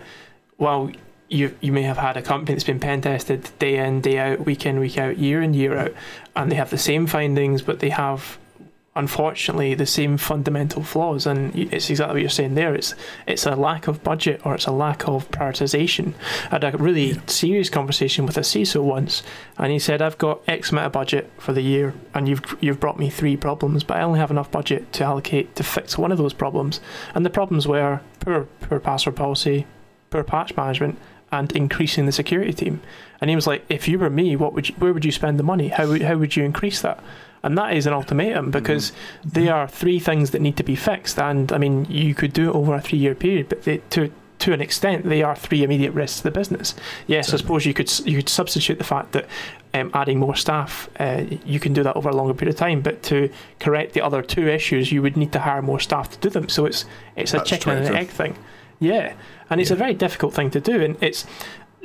while 0.59 0.91
you 1.29 1.57
you 1.61 1.73
may 1.73 1.83
have 1.83 1.97
had 1.97 2.17
a 2.17 2.23
company 2.23 2.55
that's 2.55 2.65
been 2.65 2.79
pen 2.79 3.01
tested 3.01 3.51
day 3.59 3.79
in 3.79 4.03
day 4.03 4.19
out, 4.19 4.45
week 4.45 4.67
in 4.67 4.79
week 4.79 4.99
out, 4.99 5.17
year 5.19 5.41
in 5.41 5.55
year 5.55 5.77
out, 5.79 5.95
and 6.35 6.53
they 6.53 6.57
have 6.57 6.71
the 6.71 6.79
same 6.79 7.07
findings, 7.07 7.63
but 7.63 7.79
they 7.81 7.91
have 7.91 8.39
unfortunately 8.97 9.75
the 9.75 9.87
same 9.87 10.17
fundamental 10.17 10.83
flaws 10.83 11.27
and 11.27 11.55
it's 11.55 11.91
exactly 11.91 12.15
what 12.15 12.21
you're 12.23 12.31
saying 12.31 12.55
there. 12.55 12.75
It's 12.75 12.95
it's 13.27 13.47
a 13.47 13.55
lack 13.55 13.87
of 13.87 14.03
budget 14.03 14.41
or 14.45 14.55
it's 14.55 14.67
a 14.67 14.73
lack 14.73 15.07
of 15.07 15.31
prioritization. 15.31 16.15
I 16.47 16.55
had 16.57 16.65
a 16.65 16.77
really 16.79 17.13
yeah. 17.13 17.21
serious 17.27 17.69
conversation 17.69 18.27
with 18.27 18.37
a 18.37 18.41
CISO 18.41 18.83
once 18.83 19.23
and 19.59 19.71
he 19.71 19.79
said 19.79 20.03
I've 20.03 20.19
got 20.19 20.43
X 20.49 20.73
amount 20.73 20.87
of 20.87 20.93
budget 20.93 21.31
for 21.39 21.53
the 21.53 21.63
year 21.63 21.95
and 22.15 22.29
you've 22.29 22.57
you've 22.61 22.81
brought 22.81 22.99
me 22.99 23.11
three 23.11 23.37
problems 23.37 23.85
but 23.85 23.99
I 23.99 24.03
only 24.03 24.19
have 24.19 24.31
enough 24.31 24.51
budget 24.51 24.93
to 24.95 25.05
allocate 25.05 25.55
to 25.57 25.63
fix 25.63 25.99
one 25.99 26.11
of 26.11 26.19
those 26.19 26.33
problems. 26.33 26.81
And 27.15 27.25
the 27.25 27.31
problems 27.31 27.69
were 27.69 28.01
poor 28.21 28.49
poor 28.61 28.81
password 28.81 29.17
policy 29.17 29.67
poor 30.11 30.25
patch 30.25 30.57
management 30.57 30.99
and 31.33 31.53
increasing 31.53 32.07
the 32.07 32.13
security 32.13 32.53
team. 32.53 32.81
And 33.21 33.29
he 33.29 33.37
was 33.37 33.47
like 33.47 33.65
if 33.69 33.89
you 33.89 33.99
were 33.99 34.11
me 34.11 34.37
what 34.37 34.55
would 34.55 34.69
you, 34.69 34.75
where 34.77 34.93
would 34.93 35.05
you 35.05 35.13
spend 35.13 35.39
the 35.39 35.43
money? 35.43 35.69
How 35.69 35.89
would, 35.89 36.03
how 36.03 36.17
would 36.17 36.37
you 36.37 36.45
increase 36.45 36.81
that 36.81 37.03
and 37.43 37.57
that 37.57 37.75
is 37.75 37.87
an 37.87 37.93
ultimatum 37.93 38.51
because 38.51 38.91
mm-hmm. 38.91 39.29
they 39.31 39.49
are 39.49 39.69
three 39.69 39.99
things 39.99 40.31
that 40.31 40.41
need 40.41 40.57
to 40.57 40.65
be 40.65 40.77
fixed. 40.77 41.19
And 41.19 41.53
I 41.53 41.59
mean, 41.59 41.85
you 41.87 42.15
could 42.15 42.33
do 42.33 42.51
it 42.51 42.55
over 42.55 42.75
a 42.75 42.81
three 42.81 42.99
year 42.99 43.15
period, 43.15 43.49
but 43.49 43.63
they, 43.63 43.79
to 43.91 44.11
to 44.39 44.53
an 44.53 44.61
extent, 44.61 45.05
they 45.05 45.23
are 45.23 45.35
three 45.35 45.63
immediate 45.63 45.93
risks 45.93 46.19
to 46.19 46.25
the 46.25 46.31
business. 46.31 46.75
Yes, 47.07 47.33
I 47.33 47.37
suppose 47.39 47.65
you 47.65 47.75
could 47.75 47.91
you 48.07 48.17
could 48.19 48.29
substitute 48.29 48.79
the 48.79 48.85
fact 48.85 49.13
that 49.13 49.27
um, 49.73 49.91
adding 49.95 50.19
more 50.19 50.37
staff, 50.37 50.89
uh, 51.01 51.25
you 51.45 51.61
can 51.61 51.73
do 51.73 51.83
that 51.83 51.97
over 51.97 52.09
a 52.09 52.15
longer 52.15 52.35
period 52.35 52.55
of 52.55 52.59
time. 52.59 52.83
But 52.83 53.03
to 53.05 53.31
correct 53.61 53.95
the 53.95 54.03
other 54.03 54.23
two 54.23 54.47
issues, 54.49 54.93
you 54.93 55.03
would 55.03 55.17
need 55.17 55.33
to 55.33 55.41
hire 55.41 55.63
more 55.63 55.81
staff 55.81 56.11
to 56.11 56.19
do 56.19 56.31
them. 56.31 56.49
So 56.49 56.67
it's 56.67 56.85
it's 57.17 57.33
a 57.33 57.39
That's 57.39 57.51
chicken 57.51 57.73
and 57.73 57.87
an 57.87 57.95
egg 57.95 58.09
thing. 58.09 58.37
Yeah, 58.79 59.15
and 59.49 59.61
it's 59.61 59.71
yeah. 59.71 59.77
a 59.77 59.79
very 59.79 59.95
difficult 59.95 60.35
thing 60.35 60.51
to 60.51 60.61
do, 60.61 60.83
and 60.83 60.97
it's 61.01 61.25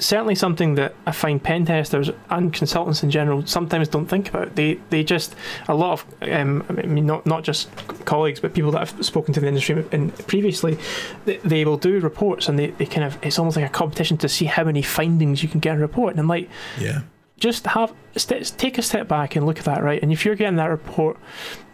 certainly 0.02 0.36
something 0.36 0.76
that 0.76 0.96
I 1.06 1.12
find 1.12 1.42
pen 1.42 1.66
testers 1.66 2.10
and 2.30 2.52
consultants 2.52 3.04
in 3.04 3.12
general 3.12 3.46
sometimes 3.46 3.88
don't 3.88 4.08
think 4.08 4.30
about. 4.30 4.56
They 4.56 4.80
they 4.90 5.04
just 5.04 5.36
a 5.68 5.76
lot 5.76 5.94
of 5.94 6.06
um, 6.30 6.66
I 6.70 6.74
mean 6.74 7.06
not 7.06 7.26
not 7.26 7.44
just 7.44 7.70
colleagues 8.06 8.40
but 8.40 8.54
people 8.54 8.72
that 8.72 8.82
I've 8.82 9.06
spoken 9.06 9.34
to 9.36 9.40
in 9.40 9.44
the 9.44 9.48
industry 9.50 9.86
in 9.92 10.12
previously, 10.12 10.78
they, 11.26 11.38
they, 11.38 11.66
will 11.66 11.78
do 11.78 12.00
reports 12.00 12.50
and 12.50 12.58
they, 12.58 12.68
they 12.72 12.86
kind 12.86 13.06
of 13.06 13.18
it's 13.24 13.38
almost 13.38 13.58
like 13.58 13.66
a 13.66 13.70
competition 13.70 14.18
to 14.18 14.30
see 14.30 14.46
how 14.46 14.64
many 14.64 14.82
findings 14.82 15.44
you 15.44 15.50
can 15.50 15.60
get 15.60 15.74
in 15.74 15.78
a 15.78 15.82
report. 15.82 16.12
And 16.12 16.20
I'm 16.20 16.28
like, 16.28 16.50
yeah, 16.80 17.02
just 17.42 17.66
have 17.66 17.94
take 18.16 18.78
a 18.78 18.82
step 18.82 19.08
back 19.08 19.36
and 19.36 19.46
look 19.46 19.58
at 19.58 19.66
that, 19.66 19.84
right? 19.84 20.02
And 20.02 20.12
if 20.12 20.26
you're 20.26 20.36
getting 20.36 20.58
that 20.58 20.70
report, 20.70 21.18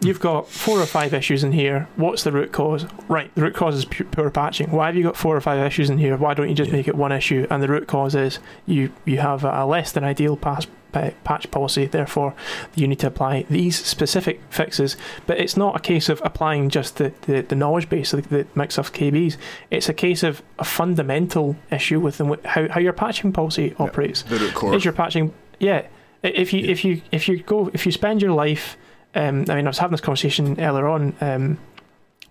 you've 0.00 0.20
got 0.20 0.48
four 0.48 0.80
or 0.80 0.86
five 0.86 1.12
issues 1.12 1.44
in 1.44 1.52
here. 1.52 1.88
What's 1.96 2.24
the 2.24 2.32
root 2.32 2.52
cause? 2.52 2.86
Right, 3.06 3.32
the 3.34 3.42
root 3.42 3.54
cause 3.54 3.74
is 3.74 3.84
poor 3.84 4.30
patching. 4.30 4.70
Why 4.70 4.86
have 4.86 4.96
you 4.96 5.02
got 5.02 5.16
four 5.16 5.36
or 5.36 5.40
five 5.40 5.64
issues 5.64 5.90
in 5.90 5.98
here? 5.98 6.16
Why 6.16 6.34
don't 6.34 6.48
you 6.48 6.54
just 6.54 6.70
yeah. 6.70 6.76
make 6.76 6.88
it 6.88 6.94
one 6.94 7.12
issue? 7.12 7.46
And 7.50 7.62
the 7.62 7.68
root 7.68 7.86
cause 7.86 8.14
is 8.14 8.38
you 8.66 8.92
you 9.04 9.18
have 9.18 9.44
a 9.44 9.66
less 9.66 9.92
than 9.92 10.04
ideal 10.04 10.36
pass, 10.36 10.66
patch 10.92 11.50
policy. 11.50 11.84
Therefore, 11.84 12.34
you 12.74 12.88
need 12.88 13.00
to 13.00 13.08
apply 13.08 13.44
these 13.50 13.84
specific 13.84 14.40
fixes. 14.50 14.96
But 15.26 15.38
it's 15.38 15.56
not 15.56 15.76
a 15.76 15.80
case 15.80 16.08
of 16.08 16.22
applying 16.24 16.70
just 16.70 16.96
the, 16.96 17.12
the, 17.22 17.42
the 17.42 17.54
knowledge 17.54 17.88
base 17.88 18.12
of 18.12 18.28
the, 18.30 18.46
mix 18.54 18.78
of 18.78 18.92
KBs. 18.92 19.36
It's 19.70 19.88
a 19.88 19.94
case 19.94 20.22
of 20.22 20.42
a 20.58 20.64
fundamental 20.64 21.56
issue 21.70 22.00
with 22.00 22.18
them, 22.18 22.34
how, 22.44 22.68
how 22.68 22.80
your 22.80 22.94
patching 22.94 23.32
policy 23.32 23.74
operates. 23.78 24.24
Yeah, 24.30 24.38
the. 24.38 24.72
Is 24.72 24.84
your 24.84 24.94
patching 24.94 25.34
yeah, 25.58 25.86
if 26.22 26.52
you 26.52 26.60
if 26.68 26.84
you 26.84 27.02
if 27.12 27.28
you 27.28 27.42
go 27.42 27.70
if 27.72 27.86
you 27.86 27.92
spend 27.92 28.22
your 28.22 28.32
life, 28.32 28.76
um, 29.14 29.44
I 29.48 29.56
mean, 29.56 29.66
I 29.66 29.70
was 29.70 29.78
having 29.78 29.92
this 29.92 30.00
conversation 30.00 30.60
earlier 30.60 30.88
on 30.88 31.14
um, 31.20 31.58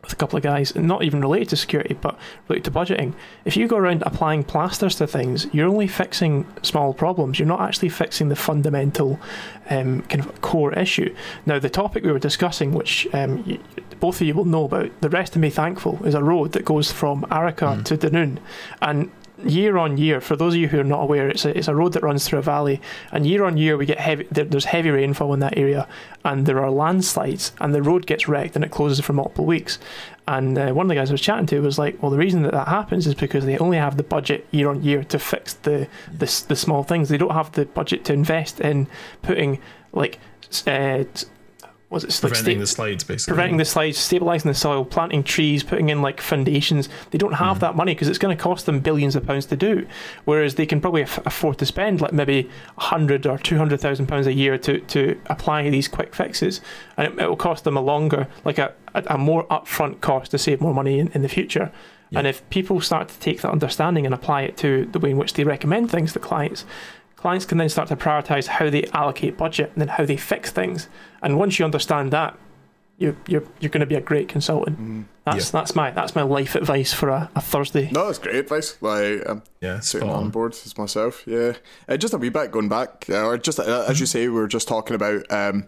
with 0.04 0.14
a 0.14 0.16
couple 0.16 0.38
of 0.38 0.44
guys, 0.44 0.76
not 0.76 1.04
even 1.04 1.22
related 1.22 1.50
to 1.50 1.56
security, 1.58 1.98
but 2.00 2.18
related 2.48 2.66
to 2.66 2.72
budgeting. 2.72 3.14
If 3.46 3.58
you 3.58 3.68
go 3.68 3.78
around 3.78 4.04
applying 4.06 4.44
plasters 4.44 4.96
to 4.96 5.08
things, 5.08 5.48
you're 5.54 5.68
only 5.68 5.88
fixing 5.88 6.46
small 6.62 6.94
problems. 6.94 7.40
You're 7.40 7.48
not 7.48 7.62
actually 7.62 7.90
fixing 7.90 8.30
the 8.30 8.36
fundamental 8.36 9.20
um, 9.70 10.04
kind 10.04 10.24
of 10.24 10.42
core 10.42 10.74
issue. 10.74 11.14
Now, 11.46 11.60
the 11.60 11.70
topic 11.70 12.04
we 12.04 12.12
were 12.12 12.20
discussing, 12.20 12.74
which 12.74 13.08
um, 13.14 13.44
you, 13.46 13.60
both 14.00 14.22
of 14.22 14.28
you 14.28 14.34
will 14.34 14.46
know 14.46 14.66
about, 14.66 14.92
the 15.02 15.10
Rest 15.10 15.36
and 15.36 15.42
Be 15.42 15.50
Thankful, 15.50 16.06
is 16.06 16.14
a 16.14 16.24
road 16.24 16.52
that 16.54 16.64
goes 16.64 16.92
from 16.92 17.24
Arrochar 17.24 17.78
mm. 17.78 17.86
to 17.86 17.98
Dunoon, 17.98 18.38
and 18.82 19.12
year 19.46 19.78
on 19.78 19.98
year, 19.98 20.20
for 20.22 20.36
those 20.36 20.54
of 20.54 20.60
you 20.60 20.68
who 20.68 20.80
are 20.80 20.84
not 20.84 21.02
aware, 21.02 21.30
it's 21.30 21.46
a, 21.46 21.58
it's 21.58 21.68
a 21.68 21.76
road 21.76 21.94
that 21.94 22.04
runs 22.04 22.28
through 22.28 22.40
a 22.40 22.44
valley, 22.44 22.82
and 23.12 23.26
year 23.26 23.44
on 23.44 23.58
year 23.58 23.78
we 23.78 23.86
get 23.86 24.00
heavy. 24.00 24.28
There, 24.32 24.46
there's 24.46 24.66
heavy 24.66 24.90
rainfall 24.90 25.34
in 25.34 25.40
that 25.42 25.58
area, 25.58 25.88
and 26.24 26.46
there 26.46 26.62
are 26.62 26.72
landslides, 26.72 27.52
and 27.60 27.74
the 27.74 27.82
road 27.82 28.06
gets 28.06 28.28
wrecked, 28.28 28.56
and 28.56 28.66
it 28.66 28.72
closes 28.72 29.00
for 29.00 29.14
multiple 29.14 29.46
weeks. 29.46 29.80
And 30.28 30.58
uh, 30.58 30.74
one 30.74 30.86
of 30.86 30.90
the 30.90 30.96
guys 30.96 31.10
I 31.10 31.14
was 31.14 31.22
chatting 31.22 31.46
to 31.48 31.60
was 31.62 31.78
like, 31.78 32.02
"Well, 32.02 32.12
the 32.12 32.18
reason 32.18 32.44
that 32.44 32.52
that 32.52 32.68
happens 32.68 33.08
is 33.08 33.16
because 33.16 33.46
they 33.46 33.58
only 33.58 33.78
have 33.78 33.98
the 33.98 34.04
budget 34.04 34.46
year 34.52 34.70
on 34.70 34.84
year 34.84 35.04
to 35.06 35.20
fix 35.20 35.54
the 35.54 35.88
the, 36.12 36.44
the 36.48 36.56
small 36.56 36.84
things. 36.84 37.10
They 37.10 37.18
don't 37.18 37.32
have 37.32 37.52
the 37.54 37.66
budget 37.66 38.04
to 38.06 38.14
invest 38.14 38.60
in 38.60 38.88
putting 39.22 39.60
like 39.94 40.20
uh, 40.66 41.04
was 41.90 42.04
it 42.04 42.10
preventing 42.20 42.60
like 42.60 42.68
sta- 42.68 42.84
the 42.84 42.90
slides 42.90 43.04
basically 43.04 43.32
preventing 43.32 43.58
the 43.58 43.66
slides 43.66 43.98
stabilizing 43.98 44.50
the 44.50 44.56
soil 44.56 44.84
planting 44.84 45.24
trees 45.24 45.64
putting 45.64 45.90
in 45.90 46.02
like 46.02 46.20
foundations 46.20 46.90
they 47.12 47.18
don't 47.18 47.34
have 47.34 47.58
mm. 47.58 47.60
that 47.62 47.76
money 47.76 47.94
because 47.94 48.10
it's 48.10 48.18
going 48.18 48.36
to 48.36 48.42
cost 48.42 48.66
them 48.66 48.80
billions 48.80 49.16
of 49.16 49.26
pounds 49.26 49.46
to 49.46 49.56
do 49.56 49.88
whereas 50.26 50.56
they 50.56 50.66
can 50.66 50.82
probably 50.82 51.02
af- 51.02 51.26
afford 51.26 51.58
to 51.58 51.66
spend 51.66 52.02
like 52.02 52.12
maybe 52.12 52.44
100 52.76 53.26
or 53.26 53.38
200,000 53.38 54.06
pounds 54.06 54.28
a 54.28 54.34
year 54.34 54.58
to 54.58 54.80
to 54.82 55.20
apply 55.28 55.70
these 55.70 55.88
quick 55.88 56.14
fixes 56.14 56.60
and 56.98 57.08
it, 57.08 57.20
it 57.22 57.30
will 57.30 57.38
cost 57.38 57.64
them 57.64 57.78
a 57.78 57.82
longer 57.82 58.28
like 58.44 58.58
a, 58.58 58.74
a, 58.94 59.04
a, 59.12 59.18
more 59.18 59.46
upfront 59.48 60.02
cost 60.02 60.32
to 60.32 60.38
save 60.38 60.60
more 60.60 60.74
money 60.74 61.00
in, 61.00 61.08
in 61.10 61.22
the 61.22 61.30
future 61.30 61.72
yeah. 62.10 62.20
and 62.20 62.28
if 62.28 62.48
people 62.50 62.82
start 62.82 63.08
to 63.08 63.20
take 63.20 63.42
that 63.42 63.52
understanding 63.52 64.06
and 64.06 64.14
apply 64.14 64.42
it 64.42 64.58
to 64.58 64.86
the 64.92 65.00
way 65.00 65.12
in 65.12 65.18
which 65.18 65.34
they 65.34 65.44
recommend 65.46 65.90
things 65.90 66.12
to 66.12 66.20
clients 66.20 66.66
clients 67.18 67.46
can 67.46 67.58
then 67.58 67.68
start 67.68 67.90
to 67.90 67.96
prioritize 67.96 68.48
how 68.48 68.70
they 68.70 68.86
allocate 68.94 69.38
budget 69.38 69.72
and 69.74 69.82
then 69.82 69.90
how 69.90 70.06
they 70.06 70.16
fix 70.16 70.52
things. 70.52 70.88
And 71.22 71.38
once 71.38 71.60
you 71.60 71.66
understand 71.66 72.12
that, 72.12 72.38
you're 72.98 73.16
you're 73.28 73.44
you're 73.60 73.70
going 73.70 73.82
to 73.82 73.88
be 73.88 73.96
a 73.96 74.02
great 74.02 74.28
consultant. 74.28 74.80
Mm, 74.80 75.06
that's 75.24 75.48
yeah. 75.48 75.60
that's 75.60 75.76
my 75.76 75.92
that's 75.92 76.16
my 76.16 76.24
life 76.24 76.56
advice 76.56 76.94
for 76.94 77.10
a, 77.10 77.30
a 77.36 77.42
Thursday. 77.42 77.90
No, 77.92 78.08
that's 78.08 78.18
great 78.18 78.36
advice. 78.36 78.78
Like, 78.82 79.22
I'm 79.28 79.44
yeah, 79.62 79.80
sitting 79.82 80.10
on 80.10 80.30
board 80.30 80.54
as 80.54 80.78
myself. 80.78 81.24
Yeah, 81.28 81.54
uh, 81.88 81.98
just 81.98 82.14
a 82.14 82.18
wee 82.18 82.30
bit 82.30 82.52
going 82.52 82.70
back, 82.70 83.06
uh, 83.10 83.26
or 83.26 83.38
just 83.38 83.60
uh, 83.60 83.86
as 83.88 84.00
you 84.00 84.08
say, 84.08 84.28
we 84.28 84.34
were 84.34 84.48
just 84.48 84.68
talking 84.68 84.96
about 84.96 85.32
um, 85.32 85.68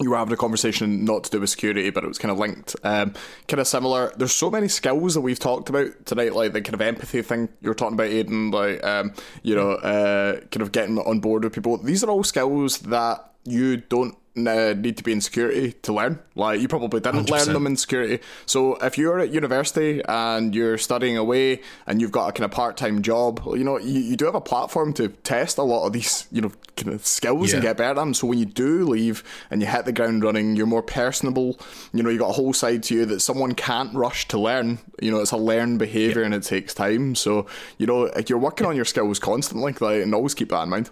you 0.00 0.10
were 0.10 0.16
having 0.16 0.32
a 0.32 0.36
conversation 0.36 1.04
not 1.04 1.24
to 1.24 1.30
do 1.30 1.40
with 1.40 1.50
security, 1.50 1.90
but 1.90 2.04
it 2.04 2.06
was 2.08 2.18
kind 2.18 2.30
of 2.30 2.38
linked. 2.38 2.76
Um, 2.84 3.14
kind 3.48 3.60
of 3.60 3.66
similar. 3.66 4.12
There's 4.16 4.32
so 4.32 4.48
many 4.48 4.68
skills 4.68 5.14
that 5.14 5.22
we've 5.22 5.40
talked 5.40 5.68
about 5.68 6.06
tonight, 6.06 6.34
like 6.34 6.52
the 6.52 6.60
kind 6.60 6.74
of 6.74 6.80
empathy 6.80 7.20
thing 7.22 7.48
you 7.60 7.68
were 7.68 7.74
talking 7.74 7.94
about, 7.94 8.06
Aidan, 8.06 8.52
like 8.52 8.84
um, 8.84 9.12
you 9.42 9.56
know, 9.56 9.72
uh, 9.72 10.38
kind 10.52 10.62
of 10.62 10.70
getting 10.70 10.98
on 10.98 11.18
board 11.18 11.42
with 11.42 11.52
people. 11.52 11.78
These 11.78 12.04
are 12.04 12.10
all 12.10 12.22
skills 12.22 12.78
that 12.80 13.32
you 13.44 13.78
don't 13.78 14.16
Uh, 14.46 14.74
need 14.74 14.96
to 14.96 15.02
be 15.02 15.12
in 15.12 15.20
security 15.20 15.72
to 15.72 15.92
learn. 15.92 16.18
Like 16.34 16.60
you 16.60 16.68
probably 16.68 17.00
didn't 17.00 17.26
100%. 17.26 17.30
learn 17.30 17.52
them 17.52 17.66
in 17.66 17.76
security. 17.76 18.20
So 18.46 18.76
if 18.76 18.98
you're 18.98 19.18
at 19.18 19.32
university 19.32 20.02
and 20.06 20.54
you're 20.54 20.78
studying 20.78 21.16
away 21.16 21.62
and 21.86 22.00
you've 22.00 22.12
got 22.12 22.28
a 22.28 22.32
kind 22.32 22.44
of 22.44 22.50
part 22.50 22.76
time 22.76 23.02
job, 23.02 23.42
you 23.46 23.64
know 23.64 23.78
you, 23.78 24.00
you 24.00 24.16
do 24.16 24.26
have 24.26 24.34
a 24.34 24.40
platform 24.40 24.92
to 24.94 25.08
test 25.08 25.58
a 25.58 25.62
lot 25.62 25.86
of 25.86 25.92
these 25.92 26.26
you 26.30 26.40
know 26.40 26.52
kind 26.76 26.94
of 26.94 27.04
skills 27.04 27.50
yeah. 27.50 27.56
and 27.56 27.62
get 27.62 27.76
better 27.76 27.90
at 27.90 27.96
them. 27.96 28.14
So 28.14 28.26
when 28.26 28.38
you 28.38 28.46
do 28.46 28.86
leave 28.86 29.24
and 29.50 29.60
you 29.60 29.66
hit 29.66 29.84
the 29.84 29.92
ground 29.92 30.22
running, 30.22 30.56
you're 30.56 30.66
more 30.66 30.82
personable. 30.82 31.58
You 31.92 32.02
know 32.02 32.10
you 32.10 32.18
got 32.18 32.30
a 32.30 32.34
whole 32.34 32.52
side 32.52 32.82
to 32.84 32.94
you 32.94 33.06
that 33.06 33.20
someone 33.20 33.54
can't 33.54 33.94
rush 33.94 34.28
to 34.28 34.38
learn. 34.38 34.78
You 35.00 35.10
know 35.10 35.20
it's 35.20 35.32
a 35.32 35.36
learned 35.36 35.78
behavior 35.78 36.20
yeah. 36.20 36.26
and 36.26 36.34
it 36.34 36.42
takes 36.42 36.74
time. 36.74 37.14
So 37.14 37.46
you 37.78 37.86
know 37.86 38.10
you're 38.26 38.38
working 38.38 38.66
on 38.66 38.76
your 38.76 38.84
skills 38.84 39.18
constantly, 39.18 39.74
like, 39.80 40.02
and 40.02 40.14
always 40.14 40.34
keep 40.34 40.50
that 40.50 40.62
in 40.62 40.68
mind. 40.68 40.90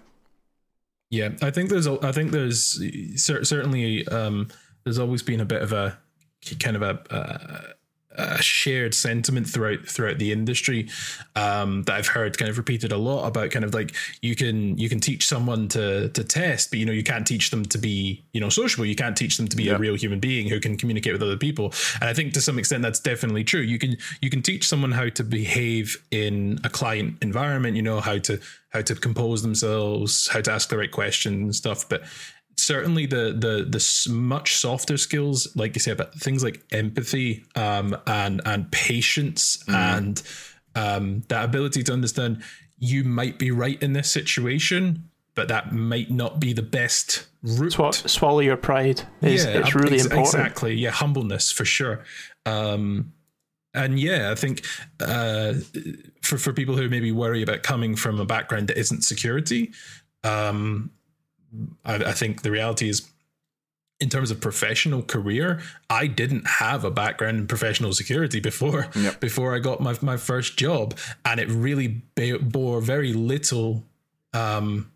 Yeah, 1.09 1.29
I 1.41 1.51
think 1.51 1.69
there's 1.69 1.87
I 1.87 2.11
think 2.11 2.31
there's 2.31 2.81
certainly 3.15 4.07
um, 4.07 4.49
there's 4.83 4.99
always 4.99 5.23
been 5.23 5.39
a 5.39 5.45
bit 5.45 5.61
of 5.61 5.71
a 5.71 5.97
kind 6.59 6.75
of 6.75 6.81
a, 6.81 7.75
a 8.17 8.41
shared 8.41 8.93
sentiment 8.93 9.47
throughout 9.47 9.87
throughout 9.87 10.17
the 10.17 10.31
industry 10.31 10.89
um, 11.35 11.83
that 11.83 11.95
I've 11.95 12.07
heard 12.07 12.37
kind 12.37 12.49
of 12.49 12.57
repeated 12.57 12.91
a 12.91 12.97
lot 12.97 13.27
about 13.27 13.51
kind 13.51 13.63
of 13.63 13.73
like 13.73 13.93
you 14.21 14.35
can 14.35 14.77
you 14.77 14.89
can 14.89 14.99
teach 14.99 15.27
someone 15.27 15.67
to 15.69 16.09
to 16.09 16.23
test, 16.23 16.71
but 16.71 16.79
you 16.79 16.85
know 16.85 16.91
you 16.91 17.03
can't 17.03 17.27
teach 17.27 17.51
them 17.51 17.63
to 17.65 17.77
be 17.77 18.25
you 18.33 18.41
know 18.41 18.49
sociable. 18.49 18.85
You 18.85 18.95
can't 18.95 19.15
teach 19.15 19.37
them 19.37 19.47
to 19.47 19.55
be 19.55 19.63
yeah. 19.63 19.73
a 19.73 19.77
real 19.77 19.95
human 19.95 20.19
being 20.19 20.49
who 20.49 20.59
can 20.59 20.77
communicate 20.77 21.13
with 21.13 21.21
other 21.21 21.37
people. 21.37 21.73
And 22.01 22.09
I 22.09 22.13
think 22.13 22.33
to 22.33 22.41
some 22.41 22.57
extent 22.57 22.83
that's 22.83 22.99
definitely 22.99 23.43
true. 23.43 23.61
You 23.61 23.79
can 23.79 23.97
you 24.21 24.29
can 24.29 24.41
teach 24.41 24.67
someone 24.67 24.91
how 24.91 25.09
to 25.09 25.23
behave 25.23 26.03
in 26.11 26.59
a 26.63 26.69
client 26.69 27.17
environment. 27.21 27.75
You 27.75 27.83
know 27.83 27.99
how 27.99 28.17
to 28.19 28.39
how 28.69 28.81
to 28.81 28.95
compose 28.95 29.41
themselves, 29.41 30.27
how 30.27 30.41
to 30.41 30.51
ask 30.51 30.69
the 30.69 30.77
right 30.77 30.91
questions 30.91 31.41
and 31.41 31.55
stuff, 31.55 31.87
but 31.87 32.03
certainly 32.57 33.05
the 33.05 33.33
the 33.37 33.65
the 33.69 34.11
much 34.11 34.57
softer 34.57 34.97
skills, 34.97 35.55
like 35.55 35.75
you 35.75 35.79
said, 35.79 35.93
about 35.93 36.13
things 36.15 36.43
like 36.43 36.63
empathy 36.71 37.45
um, 37.55 37.95
and 38.05 38.41
and 38.45 38.71
patience 38.71 39.63
mm. 39.67 39.73
and 39.73 40.21
um, 40.75 41.23
that 41.29 41.45
ability 41.45 41.83
to 41.83 41.93
understand 41.93 42.43
you 42.79 43.03
might 43.03 43.39
be 43.39 43.51
right 43.51 43.81
in 43.81 43.93
this 43.93 44.11
situation, 44.11 45.09
but 45.35 45.47
that 45.47 45.73
might 45.73 46.11
not 46.11 46.39
be 46.39 46.53
the 46.53 46.61
best 46.61 47.27
route. 47.41 47.73
Sw- 47.93 48.11
swallow 48.11 48.39
your 48.39 48.57
pride. 48.57 49.01
Is, 49.21 49.45
yeah, 49.45 49.59
it's 49.59 49.73
really 49.73 49.95
ex- 49.95 50.05
important. 50.05 50.27
Exactly. 50.27 50.75
Yeah, 50.75 50.91
humbleness 50.91 51.51
for 51.51 51.65
sure. 51.65 52.03
Um, 52.45 53.13
and 53.73 53.99
yeah, 53.99 54.31
I 54.31 54.35
think 54.35 54.65
uh, 54.99 55.53
for 56.21 56.37
for 56.37 56.53
people 56.53 56.75
who 56.75 56.89
maybe 56.89 57.11
worry 57.11 57.41
about 57.41 57.63
coming 57.63 57.95
from 57.95 58.19
a 58.19 58.25
background 58.25 58.67
that 58.69 58.77
isn't 58.77 59.03
security, 59.03 59.71
um, 60.23 60.91
I, 61.85 61.95
I 61.95 62.11
think 62.13 62.41
the 62.41 62.51
reality 62.51 62.89
is 62.89 63.07
in 63.99 64.09
terms 64.09 64.29
of 64.29 64.39
professional 64.39 65.01
career, 65.01 65.59
I 65.89 66.05
didn't 66.07 66.45
have 66.47 66.83
a 66.83 66.91
background 66.91 67.37
in 67.37 67.47
professional 67.47 67.93
security 67.93 68.39
before 68.39 68.87
Yep. 68.95 69.19
before 69.19 69.55
I 69.55 69.59
got 69.59 69.81
my 69.81 69.95
my 70.01 70.17
first 70.17 70.57
job, 70.57 70.95
and 71.25 71.39
it 71.39 71.49
really 71.49 72.01
bore 72.41 72.79
very 72.81 73.13
little 73.13 73.83
um, 74.33 74.91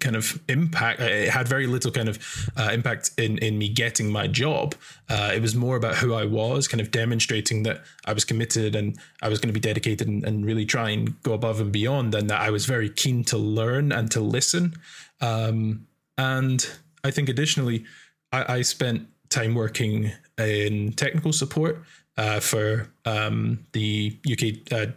kind 0.00 0.16
of 0.16 0.40
impact. 0.48 1.00
It 1.00 1.28
had 1.28 1.46
very 1.46 1.66
little 1.66 1.90
kind 1.90 2.08
of 2.08 2.18
uh, 2.56 2.70
impact 2.72 3.10
in 3.18 3.38
in 3.38 3.58
me 3.58 3.68
getting 3.68 4.10
my 4.10 4.26
job. 4.26 4.74
Uh, 5.08 5.32
it 5.34 5.42
was 5.42 5.54
more 5.54 5.76
about 5.76 5.96
who 5.96 6.14
I 6.14 6.24
was, 6.24 6.68
kind 6.68 6.80
of 6.80 6.90
demonstrating 6.90 7.62
that 7.64 7.82
I 8.06 8.12
was 8.12 8.24
committed 8.24 8.74
and 8.74 8.98
I 9.22 9.28
was 9.28 9.38
going 9.38 9.48
to 9.48 9.54
be 9.54 9.60
dedicated 9.60 10.08
and, 10.08 10.24
and 10.24 10.46
really 10.46 10.64
try 10.64 10.90
and 10.90 11.20
go 11.22 11.32
above 11.32 11.60
and 11.60 11.72
beyond, 11.72 12.14
and 12.14 12.30
that 12.30 12.40
I 12.40 12.50
was 12.50 12.66
very 12.66 12.88
keen 12.88 13.24
to 13.24 13.38
learn 13.38 13.92
and 13.92 14.10
to 14.12 14.20
listen. 14.20 14.74
Um, 15.20 15.86
and 16.16 16.66
I 17.02 17.10
think 17.10 17.28
additionally, 17.28 17.84
I, 18.32 18.56
I 18.56 18.62
spent 18.62 19.08
time 19.28 19.54
working 19.54 20.12
in 20.38 20.92
technical 20.92 21.32
support 21.32 21.82
uh, 22.16 22.40
for 22.40 22.88
um, 23.04 23.66
the 23.72 24.18
UK 24.30 24.72
uh, 24.72 24.92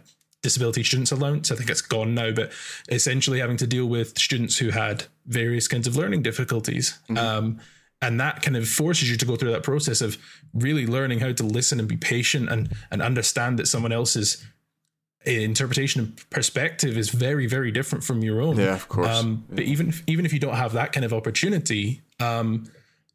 Disability 0.48 0.82
Students 0.84 1.12
Allowance. 1.12 1.52
I 1.52 1.56
think 1.56 1.70
it's 1.70 1.80
gone 1.82 2.14
now, 2.14 2.30
but 2.32 2.52
essentially 2.88 3.40
having 3.40 3.58
to 3.58 3.66
deal 3.66 3.86
with 3.86 4.18
students 4.18 4.56
who 4.58 4.70
had 4.70 5.04
various 5.26 5.68
kinds 5.68 5.86
of 5.86 5.96
learning 5.96 6.22
difficulties. 6.22 6.98
Um, 7.16 7.60
and 8.00 8.20
that 8.20 8.42
kind 8.42 8.56
of 8.56 8.68
forces 8.68 9.10
you 9.10 9.16
to 9.16 9.26
go 9.26 9.36
through 9.36 9.50
that 9.52 9.62
process 9.64 10.00
of 10.00 10.16
really 10.54 10.86
learning 10.86 11.20
how 11.20 11.32
to 11.32 11.42
listen 11.42 11.78
and 11.80 11.88
be 11.88 11.96
patient 11.96 12.48
and 12.48 12.68
and 12.90 13.02
understand 13.02 13.58
that 13.58 13.66
someone 13.66 13.92
else's 13.92 14.44
interpretation 15.26 16.00
and 16.02 16.30
perspective 16.30 16.96
is 16.96 17.10
very 17.10 17.46
very 17.46 17.70
different 17.72 18.04
from 18.04 18.22
your 18.22 18.40
own 18.40 18.56
Yeah, 18.56 18.74
of 18.74 18.88
course. 18.88 19.08
um, 19.08 19.44
but 19.50 19.64
even 19.64 19.92
even 20.06 20.24
if 20.24 20.32
you 20.32 20.38
don't 20.38 20.54
have 20.54 20.72
that 20.74 20.92
kind 20.92 21.04
of 21.04 21.12
opportunity 21.12 22.02
um, 22.20 22.70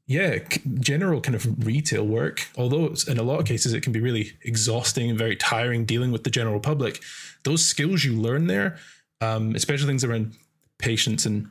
yeah 0.06 0.40
general 0.80 1.22
kind 1.22 1.36
of 1.36 1.66
retail 1.66 2.06
work 2.06 2.50
although 2.58 2.94
in 3.08 3.18
a 3.18 3.24
lot 3.24 3.40
of 3.40 3.46
cases 3.46 3.74
it 3.74 3.82
can 3.82 3.94
be 3.94 4.02
really 4.02 4.34
exhausting 4.44 5.10
and 5.10 5.18
very 5.18 5.36
tiring 5.36 5.86
dealing 5.86 6.12
with 6.12 6.24
the 6.24 6.30
general 6.30 6.60
public. 6.60 7.02
Those 7.44 7.66
skills 7.66 8.04
you 8.04 8.14
learn 8.14 8.48
there 8.48 8.78
um, 9.22 9.56
especially 9.56 9.88
things 9.88 10.04
around 10.04 10.36
patience 10.78 11.26
and 11.26 11.50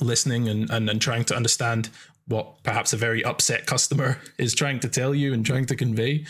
listening 0.00 0.48
and, 0.48 0.70
and, 0.70 0.88
and 0.88 1.00
trying 1.00 1.24
to 1.24 1.36
understand 1.36 1.90
what 2.26 2.62
perhaps 2.62 2.92
a 2.92 2.96
very 2.96 3.22
upset 3.24 3.66
customer 3.66 4.18
is 4.38 4.54
trying 4.54 4.80
to 4.80 4.88
tell 4.88 5.14
you 5.14 5.32
and 5.32 5.44
trying 5.44 5.66
to 5.66 5.76
convey 5.76 6.24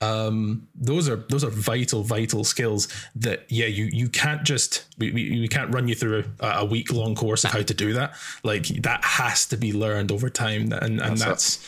um, 0.00 0.66
those 0.74 1.08
are 1.08 1.16
those 1.28 1.44
are 1.44 1.50
vital 1.50 2.02
vital 2.02 2.42
skills 2.44 2.88
that 3.14 3.44
yeah 3.48 3.66
you 3.66 3.84
you 3.92 4.08
can't 4.08 4.42
just 4.44 4.84
we, 4.98 5.12
we, 5.12 5.40
we 5.40 5.48
can't 5.48 5.72
run 5.74 5.88
you 5.88 5.94
through 5.94 6.24
a, 6.40 6.46
a 6.60 6.64
week 6.64 6.92
long 6.92 7.14
course 7.14 7.44
of 7.44 7.50
how 7.50 7.62
to 7.62 7.74
do 7.74 7.92
that 7.92 8.14
like 8.42 8.66
that 8.82 9.04
has 9.04 9.46
to 9.46 9.56
be 9.56 9.72
learned 9.72 10.10
over 10.10 10.30
time 10.30 10.72
and 10.72 11.00
and 11.00 11.18
that's, 11.18 11.58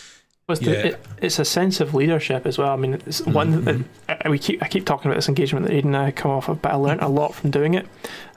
Well, 0.49 0.57
it's, 0.57 0.63
Yeah. 0.67 0.73
the, 0.73 0.89
it, 0.89 1.07
it's 1.21 1.39
a 1.39 1.45
sense 1.45 1.81
of 1.81 1.95
leadership 1.95 2.47
as 2.47 2.59
well. 2.59 2.71
I 2.71 2.77
mean, 2.77 2.95
it's 2.95 3.21
one 3.27 3.65
that 3.65 3.77
I, 4.25 4.29
we 4.29 4.39
keep 4.39 4.63
I 4.63 4.69
keep 4.69 4.87
talking 4.87 5.11
about 5.11 5.17
this 5.19 5.29
engagement 5.29 5.67
that 5.67 5.73
Aiden 5.73 5.85
and 5.87 5.97
I 5.97 6.11
come 6.11 6.31
off 6.31 6.49
of, 6.49 6.61
but 6.63 6.73
I 6.73 6.77
learned 6.77 7.03
a 7.03 7.09
lot 7.09 7.35
from 7.35 7.51
doing 7.51 7.75
it. 7.75 7.87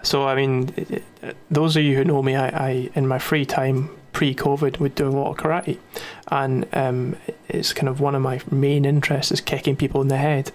So 0.03 0.27
I 0.27 0.35
mean, 0.35 0.73
it, 0.75 1.03
it, 1.21 1.37
those 1.49 1.75
of 1.77 1.83
you 1.83 1.95
who 1.95 2.03
know 2.03 2.21
me, 2.21 2.35
I, 2.35 2.47
I 2.49 2.89
in 2.95 3.07
my 3.07 3.17
free 3.17 3.45
time 3.45 3.89
pre-COVID 4.15 4.79
would 4.79 4.95
do 4.95 5.07
a 5.07 5.11
lot 5.11 5.29
of 5.29 5.37
karate, 5.37 5.77
and 6.29 6.65
um, 6.73 7.17
it's 7.49 7.73
kind 7.73 7.89
of 7.89 7.99
one 7.99 8.15
of 8.15 8.21
my 8.21 8.39
main 8.49 8.85
interests 8.85 9.31
is 9.31 9.41
kicking 9.41 9.75
people 9.75 10.01
in 10.01 10.07
the 10.07 10.17
head. 10.17 10.51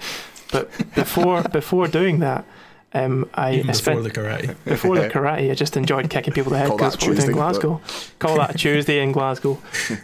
But 0.50 0.70
before 0.94 1.42
before 1.42 1.86
doing 1.86 2.20
that, 2.20 2.46
um, 2.94 3.28
I, 3.34 3.56
even 3.56 3.66
before 3.66 4.00
the 4.00 4.10
karate 4.10 4.56
before 4.64 4.96
the 4.96 5.08
karate, 5.14 5.50
I 5.50 5.54
just 5.54 5.76
enjoyed 5.76 6.08
kicking 6.08 6.32
people 6.32 6.54
in 6.54 6.54
the 6.54 6.58
head 6.60 6.68
Call 6.68 6.78
because 6.78 6.96
what 6.96 7.18
we 7.18 7.22
in 7.22 7.32
Glasgow. 7.32 7.82
Call 8.18 8.36
that 8.36 8.54
a 8.54 8.58
Tuesday 8.64 9.02
in 9.02 9.12
Glasgow. 9.12 9.60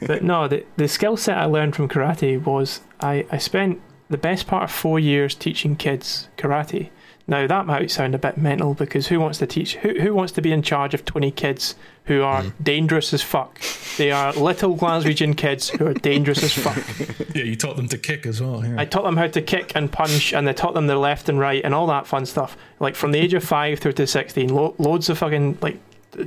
But 0.06 0.22
no, 0.22 0.46
the, 0.48 0.64
the 0.76 0.86
skill 0.86 1.16
set 1.16 1.38
I 1.38 1.46
learned 1.46 1.74
from 1.74 1.88
karate 1.88 2.40
was 2.44 2.80
I, 3.00 3.26
I 3.32 3.38
spent 3.38 3.80
the 4.10 4.18
best 4.18 4.46
part 4.46 4.64
of 4.64 4.70
four 4.70 5.00
years 5.00 5.34
teaching 5.34 5.76
kids 5.76 6.28
karate. 6.36 6.90
Now 7.28 7.46
that 7.46 7.66
might 7.66 7.90
sound 7.90 8.14
a 8.14 8.18
bit 8.18 8.36
mental 8.36 8.74
because 8.74 9.08
who 9.08 9.18
wants 9.18 9.38
to 9.38 9.46
teach? 9.46 9.76
Who, 9.76 10.00
who 10.00 10.14
wants 10.14 10.32
to 10.34 10.42
be 10.42 10.52
in 10.52 10.62
charge 10.62 10.94
of 10.94 11.04
twenty 11.04 11.32
kids 11.32 11.74
who 12.04 12.22
are 12.22 12.42
mm. 12.42 12.52
dangerous 12.62 13.12
as 13.12 13.22
fuck? 13.22 13.60
They 13.98 14.12
are 14.12 14.32
little 14.32 14.76
Glaswegian 14.76 15.36
kids 15.36 15.68
who 15.70 15.86
are 15.86 15.94
dangerous 15.94 16.44
as 16.44 16.52
fuck. 16.52 17.34
yeah 17.34 17.42
you 17.42 17.56
taught 17.56 17.76
them 17.76 17.88
to 17.88 17.98
kick 17.98 18.26
as 18.26 18.40
well 18.40 18.64
yeah. 18.64 18.76
I 18.78 18.84
taught 18.84 19.02
them 19.02 19.16
how 19.16 19.26
to 19.26 19.42
kick 19.42 19.72
and 19.74 19.90
punch, 19.90 20.32
and 20.32 20.48
I 20.48 20.52
taught 20.52 20.74
them 20.74 20.86
their 20.86 20.96
left 20.96 21.28
and 21.28 21.38
right 21.38 21.64
and 21.64 21.74
all 21.74 21.88
that 21.88 22.06
fun 22.06 22.26
stuff. 22.26 22.56
Like 22.78 22.94
from 22.94 23.10
the 23.10 23.18
age 23.18 23.34
of 23.34 23.42
five 23.42 23.80
through 23.80 23.94
to 23.94 24.06
sixteen, 24.06 24.54
lo- 24.54 24.76
loads 24.78 25.08
of 25.08 25.18
fucking 25.18 25.58
like 25.60 25.80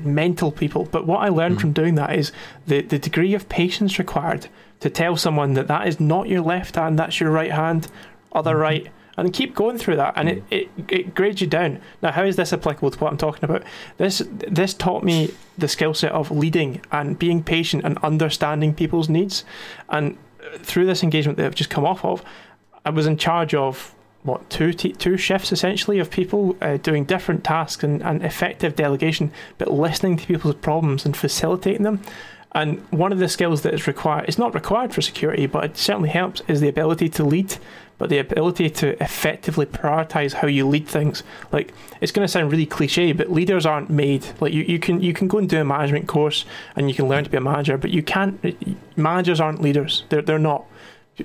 mental 0.04 0.52
people. 0.52 0.84
But 0.86 1.08
what 1.08 1.20
I 1.20 1.30
learned 1.30 1.58
mm. 1.58 1.62
from 1.62 1.72
doing 1.72 1.96
that 1.96 2.14
is 2.14 2.34
the 2.68 2.82
the 2.82 3.00
degree 3.00 3.34
of 3.34 3.48
patience 3.48 4.00
required 4.00 4.48
to 4.82 4.90
tell 4.90 5.16
someone 5.16 5.54
that 5.54 5.68
that 5.68 5.88
is 5.88 6.00
not 6.00 6.28
your 6.28 6.42
left 6.42 6.76
hand, 6.76 7.00
that's 7.00 7.22
your 7.22 7.32
right 7.32 7.52
hand, 7.52 7.88
other 8.34 8.56
mm. 8.56 8.60
right. 8.60 8.88
And 9.20 9.34
keep 9.34 9.56
going 9.56 9.78
through 9.78 9.98
that, 9.98 10.14
and 10.16 10.30
it, 10.30 10.44
it, 10.50 10.70
it 10.88 11.16
grades 11.16 11.42
you 11.42 11.48
down. 11.48 11.82
Now, 12.02 12.12
how 12.12 12.24
is 12.24 12.36
this 12.36 12.54
applicable 12.54 12.92
to 12.92 13.00
what 13.00 13.12
I'm 13.12 13.18
talking 13.18 13.44
about? 13.44 13.64
This 13.98 14.24
this 14.28 14.74
taught 14.74 15.04
me 15.04 15.34
the 15.58 15.68
skill 15.68 15.94
set 15.94 16.12
of 16.12 16.32
leading 16.32 16.82
and 16.92 17.20
being 17.20 17.44
patient 17.44 17.84
and 17.84 17.98
understanding 18.00 18.74
people's 18.74 19.10
needs. 19.10 19.44
And 19.90 20.18
through 20.60 20.86
this 20.86 21.04
engagement 21.04 21.38
that 21.38 21.46
I've 21.46 21.56
just 21.56 21.70
come 21.70 21.86
off 21.86 22.04
of, 22.06 22.24
I 22.86 22.92
was 22.92 23.08
in 23.08 23.18
charge 23.18 23.54
of 23.54 23.94
what 24.24 24.50
two 24.50 24.74
t- 24.74 24.94
two 24.94 25.18
shifts 25.18 25.52
essentially 25.52 26.00
of 26.00 26.10
people 26.10 26.56
uh, 26.62 26.78
doing 26.78 27.06
different 27.06 27.44
tasks 27.44 27.84
and, 27.84 28.02
and 28.04 28.24
effective 28.24 28.76
delegation, 28.76 29.32
but 29.58 29.72
listening 29.72 30.18
to 30.18 30.26
people's 30.26 30.56
problems 30.56 31.06
and 31.06 31.16
facilitating 31.16 31.84
them. 31.84 32.02
And 32.54 32.80
one 32.90 33.12
of 33.12 33.20
the 33.20 33.30
skills 33.30 33.62
that 33.62 33.74
is 33.74 33.86
required, 33.86 34.26
it's 34.28 34.40
not 34.40 34.56
required 34.56 34.94
for 34.94 35.02
security, 35.02 35.46
but 35.46 35.66
it 35.66 35.78
certainly 35.78 36.10
helps, 36.10 36.42
is 36.48 36.62
the 36.62 36.68
ability 36.68 37.10
to 37.10 37.24
lead, 37.24 37.56
but 38.00 38.10
the 38.10 38.18
ability 38.18 38.72
to 38.72 39.02
effectively 39.04 39.68
prioritize 39.68 40.34
how 40.34 40.48
you 40.48 40.68
lead 40.68 40.88
things. 40.88 41.22
Like 41.52 41.72
it's 42.02 42.12
going 42.12 42.26
to 42.26 42.32
sound 42.32 42.52
really 42.52 42.66
cliche, 42.66 43.12
but 43.12 43.32
leaders 43.32 43.68
aren't 43.68 43.92
made. 43.92 44.26
Like 44.40 44.54
you, 44.54 44.64
you 44.64 44.80
can 44.80 45.02
you 45.02 45.14
can 45.14 45.28
go 45.28 45.38
and 45.38 45.48
do 45.48 45.62
a 45.62 45.66
management 45.66 46.08
course 46.08 46.46
and 46.76 46.90
you 46.90 46.96
can 46.96 47.08
learn 47.08 47.26
to 47.26 47.30
be 47.30 47.38
a 47.38 47.42
manager, 47.42 47.78
but 47.78 47.92
you 47.92 48.02
can't. 48.02 48.44
Managers 48.98 49.40
aren't 49.40 49.62
leaders. 49.62 50.06
They're 50.10 50.24
they're 50.24 50.40
not 50.40 50.66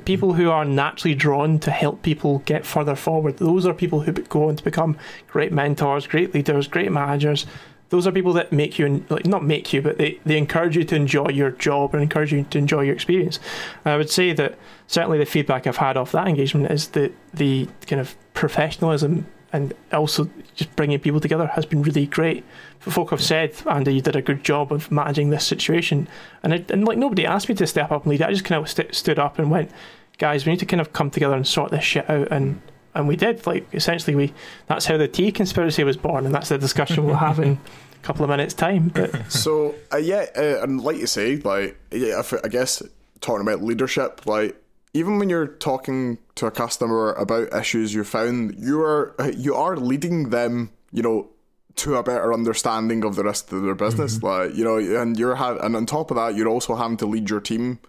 people 0.05 0.35
who 0.35 0.51
are 0.51 0.65
naturally 0.65 1.15
drawn 1.15 1.59
to 1.61 1.71
help 1.71 2.03
people 2.03 2.41
get 2.41 2.67
further 2.67 2.97
forward. 2.97 3.39
Those 3.39 3.65
are 3.65 3.73
people 3.73 4.01
who 4.01 4.13
go 4.13 4.49
on 4.49 4.57
to 4.57 4.65
become 4.65 4.99
great 5.29 5.53
mentors, 5.53 6.07
great 6.07 6.35
leaders, 6.35 6.67
great 6.67 6.91
managers. 6.91 7.47
Those 7.95 8.09
are 8.09 8.11
people 8.11 8.33
that 8.33 8.51
make 8.51 8.77
you, 8.77 9.05
like 9.09 9.25
not 9.25 9.45
make 9.45 9.73
you, 9.73 9.81
but 9.81 9.99
they, 9.99 10.19
they 10.27 10.37
encourage 10.37 10.77
you 10.77 10.83
to 10.83 10.97
enjoy 10.97 11.29
your 11.29 11.53
job 11.53 11.95
and 11.95 12.03
encourage 12.03 12.33
you 12.33 12.43
to 12.43 12.59
enjoy 12.59 12.81
your 12.81 12.93
experience. 12.93 13.39
And 13.85 13.95
I 13.95 13.97
would 13.97 14.11
say 14.11 14.33
that 14.33 14.59
certainly 14.89 15.17
the 15.17 15.25
feedback 15.25 15.69
I've 15.69 15.77
had 15.77 15.97
off 15.97 16.11
that 16.11 16.27
engagement 16.27 16.73
is 16.73 16.89
that 16.89 17.13
the 17.33 17.69
kind 17.87 18.01
of 18.01 18.17
professionalism 18.35 19.29
and 19.53 19.73
also 19.93 20.29
just 20.57 20.75
bringing 20.75 20.99
people 20.99 21.21
together 21.21 21.47
has 21.47 21.65
been 21.65 21.83
really 21.83 22.07
great. 22.07 22.45
Folk 22.81 23.11
have 23.11 23.23
said, 23.23 23.55
Andy, 23.71 23.95
you 23.95 24.01
did 24.01 24.17
a 24.17 24.23
good 24.23 24.43
job 24.43 24.73
of 24.73 24.91
managing 24.91 25.31
this 25.31 25.47
situation, 25.47 26.09
and 26.43 26.53
it, 26.53 26.73
and 26.73 26.85
like 26.85 26.99
nobody 26.99 27.25
asked 27.25 27.49
me 27.49 27.55
to 27.55 27.67
step 27.69 27.93
up 27.93 28.03
and 28.03 28.11
lead. 28.11 28.23
I 28.23 28.33
just 28.33 28.45
kind 28.45 28.61
of 28.61 28.69
st- 28.69 28.93
stood 28.93 29.21
up 29.21 29.39
and 29.39 29.53
went, 29.53 29.71
guys, 30.19 30.45
we 30.45 30.51
need 30.51 30.59
to 30.59 30.67
kind 30.67 30.81
of 30.81 30.93
come 30.93 31.13
together 31.13 31.37
and 31.37 31.47
sort 31.47 31.71
this 31.71 31.85
shit 31.85 32.11
out, 32.11 32.27
and 32.33 32.61
and 32.95 33.09
we 33.09 33.17
did. 33.17 33.47
Like 33.47 33.67
essentially, 33.73 34.15
we 34.15 34.33
that's 34.67 34.87
how 34.87 34.97
the 34.97 35.09
tea 35.09 35.33
conspiracy 35.33 35.85
was 35.85 35.97
born, 35.97 36.27
and 36.27 36.35
that's 36.35 36.49
the 36.49 36.59
discussion 36.59 37.05
we'll 37.05 37.17
have 37.17 37.39
in 37.39 37.59
couple 38.05 38.23
of 38.25 38.31
minutes' 38.31 38.55
time. 38.55 38.89
But 38.89 39.11
so 39.33 39.75
uh, 39.93 39.97
yeah, 39.97 40.27
uh, 40.37 40.63
and 40.63 40.81
like 40.81 40.97
you 40.99 41.07
say, 41.07 41.37
like 41.37 41.77
yeah, 41.91 42.21
if, 42.21 42.33
I 42.45 42.49
guess 42.49 42.83
talking 43.21 43.43
about 43.47 43.63
leadership, 43.63 44.27
like 44.27 44.57
even 44.93 45.19
when 45.19 45.29
you're 45.29 45.47
talking 45.49 46.19
to 46.37 46.47
a 46.47 46.51
customer 46.51 47.13
about 47.15 47.53
issues 47.55 47.93
you 47.95 48.05
found, 48.05 48.55
you 48.59 48.81
are 48.83 49.15
you 49.37 49.55
are 49.55 49.77
leading 49.77 50.31
them, 50.31 50.71
you 50.93 51.03
know, 51.03 51.29
to 51.77 51.97
a 51.97 52.03
better 52.05 52.33
understanding 52.33 53.05
of 53.05 53.17
the 53.17 53.25
rest 53.25 53.53
of 53.53 53.63
their 53.63 53.75
business. 53.75 54.23
Like 54.23 54.55
you 54.55 54.63
know, 54.65 54.77
and 54.77 55.19
you're 55.19 55.35
ha- 55.35 55.57
and 55.57 55.75
on 55.75 55.87
top 55.87 56.11
of 56.11 56.17
that, 56.17 56.37
you're 56.37 56.49
also 56.49 56.77
having 56.77 56.97
to 56.99 57.07
lead 57.07 57.29
your 57.31 57.41
team 57.41 57.81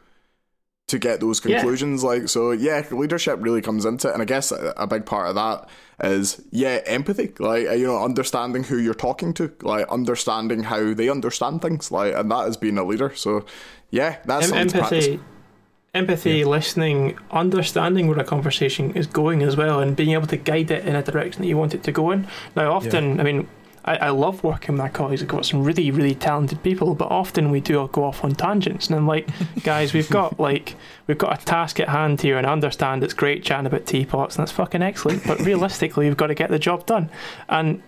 to 0.87 0.99
get 0.99 1.19
those 1.19 1.43
Yeah. 1.45 1.57
conclusions. 1.59 2.03
Like 2.03 2.29
so, 2.29 2.51
yeah, 2.51 2.83
leadership 2.91 3.37
really 3.41 3.61
comes 3.61 3.85
into 3.85 4.07
it, 4.07 4.13
and 4.13 4.21
I 4.21 4.25
guess 4.25 4.51
a, 4.51 4.73
a 4.77 4.87
big 4.87 5.05
part 5.05 5.29
of 5.29 5.35
that 5.35 5.67
is 6.03 6.41
yeah, 6.51 6.81
empathy. 6.85 7.31
Like 7.39 7.63
you 7.63 7.87
know, 7.87 8.03
understanding 8.03 8.63
who 8.63 8.77
you're 8.77 8.93
talking 8.93 9.33
to, 9.35 9.51
like 9.61 9.87
understanding 9.89 10.63
how 10.63 10.93
they 10.93 11.09
understand 11.09 11.61
things. 11.61 11.91
Like, 11.91 12.13
and 12.13 12.29
that 12.31 12.47
is 12.47 12.57
being 12.57 12.77
a 12.77 12.83
leader. 12.83 13.13
So 13.15 13.45
yeah, 13.91 14.17
that's 14.25 14.45
em- 14.45 14.49
something 14.49 14.67
to 14.69 14.77
practice. 14.79 15.07
empathy, 15.07 15.23
empathy, 15.93 16.43
listening, 16.45 17.17
understanding 17.31 18.07
where 18.07 18.19
a 18.19 18.23
conversation 18.23 18.91
is 18.93 19.07
going 19.07 19.41
as 19.43 19.55
well, 19.55 19.79
and 19.79 19.95
being 19.95 20.11
able 20.11 20.27
to 20.27 20.37
guide 20.37 20.71
it 20.71 20.85
in 20.85 20.95
a 20.95 21.03
direction 21.03 21.41
that 21.41 21.47
you 21.47 21.57
want 21.57 21.73
it 21.73 21.83
to 21.83 21.91
go 21.91 22.11
in. 22.11 22.27
Now, 22.55 22.73
often, 22.73 23.19
I 23.19 23.23
mean, 23.23 23.47
I, 23.85 23.95
I 23.97 24.09
love 24.09 24.43
working 24.43 24.73
with 24.73 24.79
my 24.81 24.89
colleagues. 24.89 25.21
I've 25.21 25.27
got 25.27 25.45
some 25.45 25.63
really, 25.63 25.91
really 25.91 26.15
talented 26.15 26.61
people, 26.63 26.95
but 26.95 27.09
often 27.09 27.51
we 27.51 27.61
do 27.61 27.87
go 27.91 28.03
off 28.03 28.23
on 28.23 28.33
tangents. 28.33 28.87
And 28.87 28.95
I'm 28.95 29.07
like, 29.07 29.29
guys, 29.63 29.93
we've 29.93 30.09
got 30.09 30.39
like 30.39 30.75
we've 31.07 31.17
got 31.17 31.41
a 31.41 31.45
task 31.45 31.79
at 31.79 31.89
hand 31.89 32.21
here, 32.21 32.37
and 32.37 32.45
I 32.45 32.51
understand 32.51 33.03
it's 33.03 33.13
great 33.13 33.43
chatting 33.43 33.67
about 33.67 33.85
teapots, 33.85 34.35
and 34.35 34.43
that's 34.43 34.51
fucking 34.51 34.81
excellent. 34.81 35.25
But 35.25 35.39
realistically, 35.45 36.07
we've 36.07 36.17
got 36.17 36.27
to 36.27 36.35
get 36.35 36.49
the 36.49 36.59
job 36.59 36.85
done. 36.85 37.09
And 37.47 37.81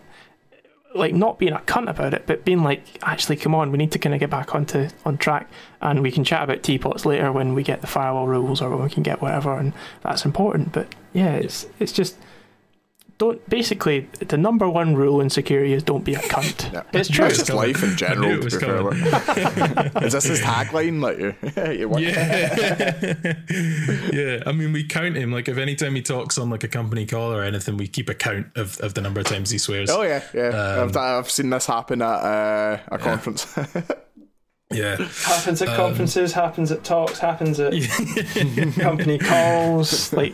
like 0.95 1.13
not 1.13 1.37
being 1.37 1.53
a 1.53 1.59
cunt 1.59 1.89
about 1.89 2.13
it, 2.13 2.25
but 2.25 2.45
being 2.45 2.63
like, 2.63 2.99
actually, 3.03 3.35
come 3.35 3.53
on, 3.53 3.71
we 3.71 3.77
need 3.77 3.91
to 3.91 3.99
kind 3.99 4.13
of 4.13 4.19
get 4.19 4.29
back 4.29 4.55
onto 4.55 4.89
on 5.05 5.17
track, 5.17 5.49
and 5.81 6.01
we 6.01 6.11
can 6.11 6.23
chat 6.23 6.43
about 6.43 6.63
teapots 6.63 7.05
later 7.05 7.31
when 7.31 7.55
we 7.55 7.63
get 7.63 7.81
the 7.81 7.87
firewall 7.87 8.27
rules 8.27 8.61
or 8.61 8.69
when 8.69 8.83
we 8.83 8.89
can 8.89 9.03
get 9.03 9.21
whatever, 9.21 9.57
and 9.57 9.73
that's 10.03 10.25
important. 10.25 10.73
But 10.73 10.93
yeah, 11.13 11.33
it's 11.33 11.67
it's 11.79 11.91
just 11.91 12.17
don't 13.17 13.47
basically 13.49 14.01
the 14.19 14.37
number 14.37 14.69
one 14.69 14.95
rule 14.95 15.21
in 15.21 15.29
security 15.29 15.73
is 15.73 15.81
don't 15.81 16.03
be 16.03 16.13
a 16.13 16.19
cunt. 16.19 16.71
Yeah. 16.71 16.83
It's 16.93 17.09
true. 17.09 17.25
It's 17.25 17.37
just 17.39 17.51
life 17.51 17.83
in 17.83 17.97
general. 17.97 18.29
it 18.29 18.43
was 18.43 18.53
to 18.57 18.59
be 18.93 19.01
fair. 19.01 19.91
is 20.03 20.13
this 20.13 20.25
his 20.25 20.39
tagline? 20.39 21.01
Like, 21.01 21.17
you, 21.17 21.33
you 21.97 22.07
Yeah. 22.07 23.33
yeah. 24.13 24.43
I 24.45 24.51
mean, 24.51 24.71
we 24.71 24.83
count 24.83 25.15
him. 25.15 25.31
Like, 25.31 25.47
if 25.47 25.57
anytime 25.57 25.95
he 25.95 26.01
talks 26.03 26.37
on 26.37 26.49
like 26.51 26.63
a 26.63 26.67
company 26.67 27.05
call 27.07 27.33
or 27.33 27.43
anything, 27.43 27.77
we 27.77 27.87
keep 27.87 28.07
a 28.09 28.13
count 28.13 28.47
of, 28.55 28.79
of 28.81 28.93
the 28.93 29.01
number 29.01 29.19
of 29.19 29.25
times 29.25 29.49
he 29.49 29.57
swears. 29.57 29.89
Oh 29.89 30.03
yeah, 30.03 30.21
yeah. 30.33 30.49
Um, 30.49 30.89
I've, 30.89 30.97
I've 30.97 31.31
seen 31.31 31.49
this 31.49 31.65
happen 31.65 32.01
at 32.03 32.07
uh, 32.07 32.79
a 32.91 32.97
conference. 32.97 33.47
Yeah. 34.69 34.97
happens 34.97 35.61
at 35.61 35.69
conferences, 35.77 36.33
happens 36.33 36.73
at 36.73 36.83
talks, 36.83 37.19
happens 37.19 37.57
at 37.57 37.71
company 38.73 39.17
calls. 39.17 40.11
Like, 40.11 40.33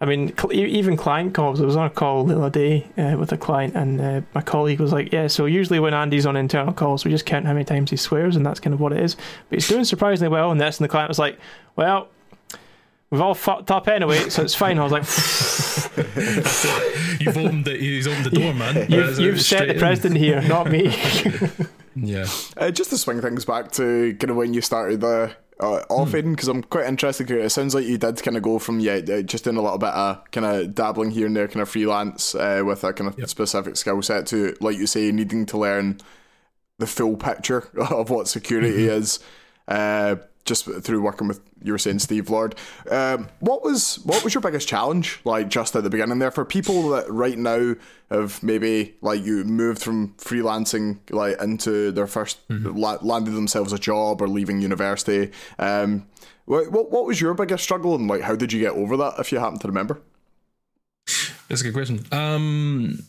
I 0.00 0.04
mean, 0.04 0.36
cl- 0.36 0.52
e- 0.52 0.66
even 0.78 0.96
client 0.96 1.34
calls. 1.34 1.60
I 1.60 1.64
was 1.64 1.76
on 1.76 1.86
a 1.86 1.90
call 1.90 2.24
the 2.24 2.36
other 2.38 2.50
day 2.50 2.86
uh, 2.98 3.16
with 3.18 3.32
a 3.32 3.38
client, 3.38 3.74
and 3.74 4.00
uh, 4.00 4.20
my 4.34 4.42
colleague 4.42 4.78
was 4.78 4.92
like, 4.92 5.10
"Yeah, 5.12 5.26
so 5.26 5.46
usually 5.46 5.80
when 5.80 5.94
Andy's 5.94 6.26
on 6.26 6.36
internal 6.36 6.74
calls, 6.74 7.04
we 7.04 7.10
just 7.10 7.24
count 7.24 7.46
how 7.46 7.54
many 7.54 7.64
times 7.64 7.90
he 7.90 7.96
swears, 7.96 8.36
and 8.36 8.44
that's 8.44 8.60
kind 8.60 8.74
of 8.74 8.80
what 8.80 8.92
it 8.92 9.00
is. 9.00 9.14
But 9.48 9.56
he's 9.58 9.68
doing 9.68 9.84
surprisingly 9.84 10.28
well 10.30 10.52
in 10.52 10.58
this." 10.58 10.78
And 10.78 10.84
the 10.84 10.88
client 10.88 11.08
was 11.08 11.18
like, 11.18 11.38
"Well." 11.76 12.08
We've 13.08 13.20
all 13.20 13.34
fucked 13.34 13.70
up 13.70 13.86
anyway, 13.86 14.28
so 14.30 14.42
it's 14.42 14.56
fine. 14.56 14.80
I 14.80 14.82
was 14.82 14.90
like, 14.90 15.04
You've 17.20 17.36
opened 17.36 17.64
the, 17.64 17.76
he's 17.78 18.08
opened 18.08 18.24
the 18.26 18.30
door, 18.30 18.52
man. 18.52 18.74
"You've, 18.90 19.18
you've 19.20 19.40
set 19.40 19.58
Straight 19.58 19.66
the 19.68 19.74
in. 19.74 19.78
president 19.78 20.16
here, 20.16 20.42
not 20.42 20.68
me." 20.70 20.92
Yeah. 21.98 22.26
Uh, 22.58 22.70
just 22.70 22.90
to 22.90 22.98
swing 22.98 23.22
things 23.22 23.46
back 23.46 23.72
to 23.72 24.14
kind 24.20 24.30
of 24.30 24.36
when 24.36 24.52
you 24.52 24.60
started 24.60 25.00
the 25.00 25.34
uh, 25.60 25.82
off 25.88 26.12
Hmm. 26.12 26.32
because 26.32 26.48
I'm 26.48 26.62
quite 26.62 26.86
interested. 26.86 27.30
It 27.30 27.50
sounds 27.50 27.74
like 27.74 27.86
you 27.86 27.98
did 27.98 28.22
kind 28.22 28.36
of 28.36 28.42
go 28.42 28.58
from 28.58 28.80
yeah, 28.80 28.94
uh, 28.96 29.22
just 29.22 29.44
doing 29.44 29.56
a 29.56 29.62
little 29.62 29.78
bit 29.78 29.88
of 29.90 30.30
kind 30.30 30.46
of 30.46 30.74
dabbling 30.74 31.10
here 31.10 31.26
and 31.26 31.36
there, 31.36 31.48
kind 31.48 31.62
of 31.62 31.68
freelance 31.68 32.34
uh, 32.34 32.62
with 32.64 32.84
a 32.84 32.92
kind 32.92 33.12
of 33.18 33.30
specific 33.30 33.76
skill 33.76 34.02
set 34.02 34.26
to, 34.28 34.54
like 34.60 34.76
you 34.76 34.86
say, 34.86 35.10
needing 35.12 35.46
to 35.46 35.58
learn 35.58 35.98
the 36.78 36.86
full 36.86 37.16
picture 37.16 37.68
of 37.90 38.10
what 38.10 38.28
security 38.28 38.70
Mm-hmm. 38.70 38.90
is. 39.02 39.18
Uh, 39.68 40.16
just 40.46 40.64
through 40.82 41.02
working 41.02 41.28
with 41.28 41.40
you 41.62 41.72
were 41.72 41.78
saying 41.78 41.98
Steve 41.98 42.30
Lord, 42.30 42.54
um, 42.90 43.28
what 43.40 43.62
was 43.62 43.96
what 44.04 44.22
was 44.24 44.32
your 44.32 44.40
biggest 44.40 44.68
challenge 44.68 45.20
like 45.24 45.48
just 45.48 45.74
at 45.76 45.82
the 45.82 45.90
beginning 45.90 46.18
there 46.20 46.30
for 46.30 46.44
people 46.44 46.88
that 46.90 47.10
right 47.10 47.36
now 47.36 47.74
have 48.10 48.42
maybe 48.42 48.94
like 49.02 49.24
you 49.24 49.42
moved 49.44 49.82
from 49.82 50.14
freelancing 50.18 50.98
like 51.10 51.40
into 51.42 51.90
their 51.92 52.06
1st 52.06 52.36
Mm-hmm. 52.48 52.76
la- 52.78 52.98
landed 53.02 53.32
themselves 53.34 53.72
a 53.72 53.78
job 53.78 54.22
or 54.22 54.28
leaving 54.28 54.60
university. 54.60 55.32
Um, 55.58 56.06
what, 56.44 56.70
what 56.70 56.90
what 56.92 57.04
was 57.06 57.20
your 57.20 57.34
biggest 57.34 57.64
struggle 57.64 57.94
and 57.96 58.06
like 58.08 58.20
how 58.22 58.36
did 58.36 58.52
you 58.52 58.60
get 58.60 58.72
over 58.72 58.96
that 58.98 59.14
if 59.18 59.32
you 59.32 59.38
happen 59.40 59.58
to 59.58 59.66
remember? 59.68 60.00
That's 61.48 61.60
a 61.60 61.64
good 61.64 61.74
question. 61.74 62.04
Um, 62.12 63.04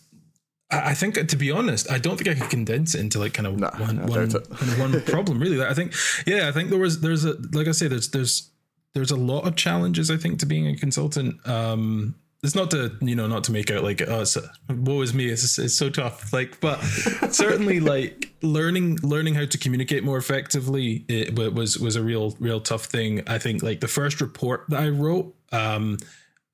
I 0.69 0.93
think, 0.93 1.15
to 1.27 1.35
be 1.37 1.49
honest, 1.49 1.89
I 1.89 1.97
don't 1.97 2.17
think 2.17 2.27
I 2.27 2.33
could 2.33 2.49
condense 2.49 2.93
it 2.93 2.99
into 2.99 3.19
like 3.19 3.33
kind 3.33 3.47
of 3.47 3.57
Nah, 3.57 3.71
one, 3.77 4.05
one, 4.05 4.29
kind 4.29 4.35
of 4.35 4.79
one 4.79 5.01
problem. 5.05 5.39
Really, 5.39 5.63
I 5.63 5.73
think, 5.73 5.93
yeah, 6.25 6.49
I 6.49 6.51
think 6.51 6.69
there 6.69 6.79
was, 6.79 6.99
there's 6.99 7.23
a, 7.23 7.37
like 7.53 7.67
I 7.67 7.71
say, 7.71 7.87
there's, 7.87 8.09
there's, 8.09 8.51
there's 8.93 9.11
a 9.11 9.15
lot 9.15 9.47
of 9.47 9.55
challenges. 9.55 10.11
I 10.11 10.17
think 10.17 10.39
to 10.39 10.45
being 10.45 10.67
a 10.67 10.75
consultant. 10.75 11.35
Um, 11.47 12.15
it's 12.43 12.55
not 12.55 12.69
to 12.71 12.95
you 13.01 13.15
know 13.15 13.27
not 13.27 13.43
to 13.45 13.51
make 13.51 13.71
out 13.71 13.83
like 13.83 14.01
oh 14.07 14.21
it's, 14.21 14.37
woe 14.69 15.01
is 15.01 15.13
me 15.13 15.27
it's, 15.27 15.57
it's 15.57 15.75
so 15.75 15.89
tough 15.89 16.31
like 16.31 16.59
but 16.59 16.77
certainly 17.31 17.79
like 17.79 18.31
learning 18.41 18.97
learning 19.01 19.33
how 19.33 19.45
to 19.45 19.57
communicate 19.57 20.03
more 20.03 20.17
effectively 20.17 21.03
it 21.09 21.35
was 21.35 21.79
was 21.79 21.95
a 21.95 22.03
real 22.03 22.35
real 22.39 22.61
tough 22.61 22.85
thing 22.85 23.27
i 23.27 23.37
think 23.37 23.63
like 23.63 23.79
the 23.79 23.87
first 23.87 24.21
report 24.21 24.65
that 24.69 24.79
i 24.79 24.87
wrote 24.87 25.33
um 25.51 25.97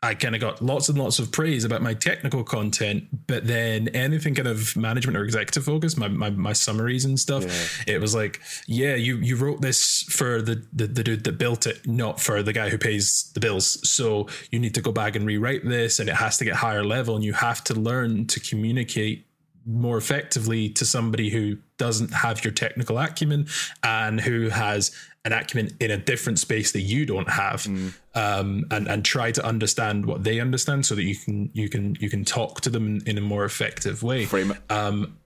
I 0.04 0.16
kind 0.16 0.36
of 0.36 0.42
got 0.42 0.62
lots 0.62 0.90
and 0.90 0.98
lots 0.98 1.18
of 1.18 1.32
praise 1.32 1.64
about 1.64 1.82
my 1.82 1.94
technical 1.94 2.44
content, 2.44 3.26
but 3.26 3.48
then 3.48 3.88
anything 3.90 4.36
kind 4.36 4.50
of 4.50 4.76
management 4.76 5.18
or 5.18 5.24
executive 5.24 5.64
focus, 5.64 5.96
my, 5.96 6.10
my, 6.10 6.30
my 6.30 6.52
summaries 6.52 7.06
and 7.06 7.18
stuff, 7.18 7.46
it 7.88 8.02
was 8.02 8.14
like, 8.14 8.42
yeah, 8.68 8.96
you, 8.96 9.16
you 9.18 9.38
wrote 9.38 9.62
this 9.62 10.04
for 10.10 10.42
the, 10.42 10.62
the, 10.74 10.88
the 10.88 11.04
dude 11.04 11.24
that 11.24 11.38
built 11.38 11.66
it, 11.66 11.88
not 11.88 12.20
for 12.20 12.44
the 12.44 12.52
guy 12.52 12.70
who 12.70 12.78
pays 12.78 13.32
the 13.34 13.40
bills. 13.40 13.90
So 13.90 14.28
you 14.52 14.60
need 14.60 14.76
to 14.76 14.82
go 14.82 14.92
back 14.92 15.16
and 15.16 15.26
rewrite 15.26 15.64
this 15.64 16.00
and 16.00 16.10
it 16.10 16.16
has 16.16 16.38
to 16.40 16.44
get 16.44 16.56
higher 16.56 16.84
level 16.84 17.16
and 17.16 17.24
you 17.24 17.32
have 17.32 17.64
to 17.64 17.74
learn 17.74 18.28
to 18.28 18.42
communicate 18.42 19.26
more 19.66 19.98
effectively 19.98 20.68
to 20.70 20.84
somebody 20.84 21.30
who 21.30 21.58
doesn't 21.78 22.14
have 22.14 22.44
your 22.44 22.52
technical 22.52 22.98
acumen 22.98 23.48
and 23.84 24.20
who 24.20 24.50
has 24.50 24.92
an 25.26 25.32
acumen 25.32 25.70
in 25.80 25.90
a 25.92 25.98
different 25.98 26.38
space 26.38 26.72
that 26.74 26.82
you 26.82 27.06
don't 27.06 27.30
have 27.30 27.66
um, 28.14 28.66
and 28.72 28.88
and 28.88 29.06
try 29.06 29.32
to 29.32 29.46
understand 29.46 30.06
what 30.06 30.24
they 30.24 30.40
understand 30.40 30.86
so 30.86 30.96
that 30.96 31.04
you 31.04 31.16
can 31.16 31.50
you 31.54 31.70
can 31.70 31.96
you 32.00 32.10
can 32.10 32.26
talk 32.26 32.62
to 32.62 32.70
them 32.70 33.02
in 33.06 33.18
a 33.18 33.22
more 33.22 33.46
effective 33.46 34.04
way. 34.04 34.26
Um, 34.70 35.18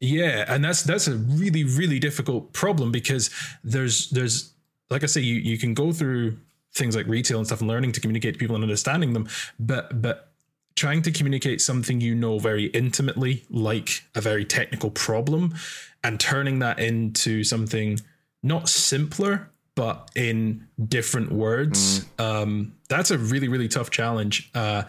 yeah, 0.00 0.44
and 0.48 0.64
that's 0.64 0.82
that's 0.82 1.06
a 1.06 1.14
really 1.14 1.64
really 1.64 1.98
difficult 1.98 2.52
problem 2.52 2.90
because 2.90 3.30
there's 3.62 4.10
there's 4.10 4.52
like 4.90 5.02
I 5.02 5.06
say 5.06 5.20
you 5.20 5.36
you 5.36 5.56
can 5.56 5.72
go 5.72 5.92
through 5.92 6.36
things 6.72 6.96
like 6.96 7.06
retail 7.06 7.38
and 7.38 7.46
stuff 7.46 7.60
and 7.60 7.68
learning 7.68 7.92
to 7.92 8.00
communicate 8.00 8.34
to 8.34 8.38
people 8.38 8.56
and 8.56 8.64
understanding 8.64 9.12
them, 9.12 9.28
but 9.60 10.02
but 10.02 10.32
trying 10.74 11.02
to 11.02 11.12
communicate 11.12 11.60
something 11.60 12.00
you 12.00 12.14
know 12.14 12.38
very 12.40 12.64
intimately 12.66 13.44
like 13.48 14.02
a 14.16 14.20
very 14.20 14.44
technical 14.44 14.90
problem 14.90 15.54
and 16.02 16.18
turning 16.18 16.58
that 16.58 16.80
into 16.80 17.44
something 17.44 18.00
not 18.44 18.68
simpler 18.68 19.50
but 19.76 20.08
in 20.14 20.68
different 20.88 21.32
words. 21.32 22.06
Um, 22.16 22.76
that's 22.88 23.10
a 23.10 23.18
really 23.18 23.48
really 23.48 23.66
tough 23.66 23.90
challenge. 23.90 24.50
Uh, 24.54 24.84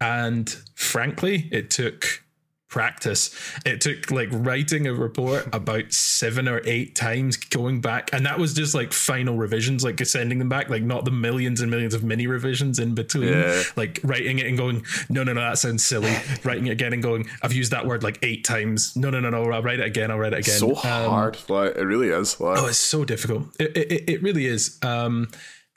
and 0.00 0.48
frankly 0.74 1.48
it 1.50 1.70
took 1.70 2.22
practice 2.68 3.34
it 3.64 3.80
took 3.80 4.10
like 4.10 4.28
writing 4.30 4.86
a 4.86 4.92
report 4.92 5.46
about 5.54 5.90
seven 5.92 6.46
or 6.46 6.60
eight 6.64 6.94
times 6.94 7.36
going 7.36 7.80
back 7.80 8.10
and 8.12 8.26
that 8.26 8.38
was 8.38 8.52
just 8.52 8.74
like 8.74 8.92
final 8.92 9.36
revisions 9.36 9.82
like 9.82 9.98
sending 10.04 10.38
them 10.38 10.48
back 10.50 10.68
like 10.68 10.82
not 10.82 11.04
the 11.06 11.10
millions 11.10 11.60
and 11.62 11.70
millions 11.70 11.94
of 11.94 12.04
mini 12.04 12.26
revisions 12.26 12.78
in 12.78 12.94
between 12.94 13.32
Yeah. 13.32 13.62
like 13.76 14.00
writing 14.04 14.38
it 14.38 14.46
and 14.46 14.58
going 14.58 14.84
no 15.08 15.24
no 15.24 15.32
no 15.32 15.40
that 15.40 15.58
sounds 15.58 15.84
silly 15.84 16.14
writing 16.44 16.66
it 16.66 16.72
again 16.72 16.92
and 16.92 17.02
going 17.02 17.26
i've 17.42 17.54
used 17.54 17.72
that 17.72 17.86
word 17.86 18.02
like 18.02 18.18
eight 18.22 18.44
times 18.44 18.94
no 18.96 19.08
no 19.08 19.18
no 19.18 19.30
no 19.30 19.50
i'll 19.50 19.62
write 19.62 19.80
it 19.80 19.86
again 19.86 20.10
i'll 20.10 20.18
write 20.18 20.34
it 20.34 20.40
again 20.40 20.58
So 20.58 20.70
Um, 20.70 20.74
hard, 20.76 21.38
like 21.48 21.74
it 21.76 21.84
really 21.84 22.08
is. 22.08 22.38
Like, 22.38 22.58
Oh, 22.58 22.66
it's 22.66 22.78
so 22.78 23.04
difficult. 23.04 23.44
It, 23.58 23.76
it, 23.76 24.10
it 24.10 24.22
really 24.22 24.46
is. 24.46 24.78
Um, 24.82 25.28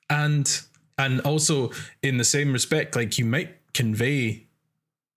and 0.09 0.61
and 0.97 1.21
also 1.21 1.71
in 2.03 2.17
the 2.17 2.23
same 2.23 2.51
respect, 2.53 2.95
like 2.95 3.17
you 3.17 3.25
might 3.25 3.55
convey 3.73 4.45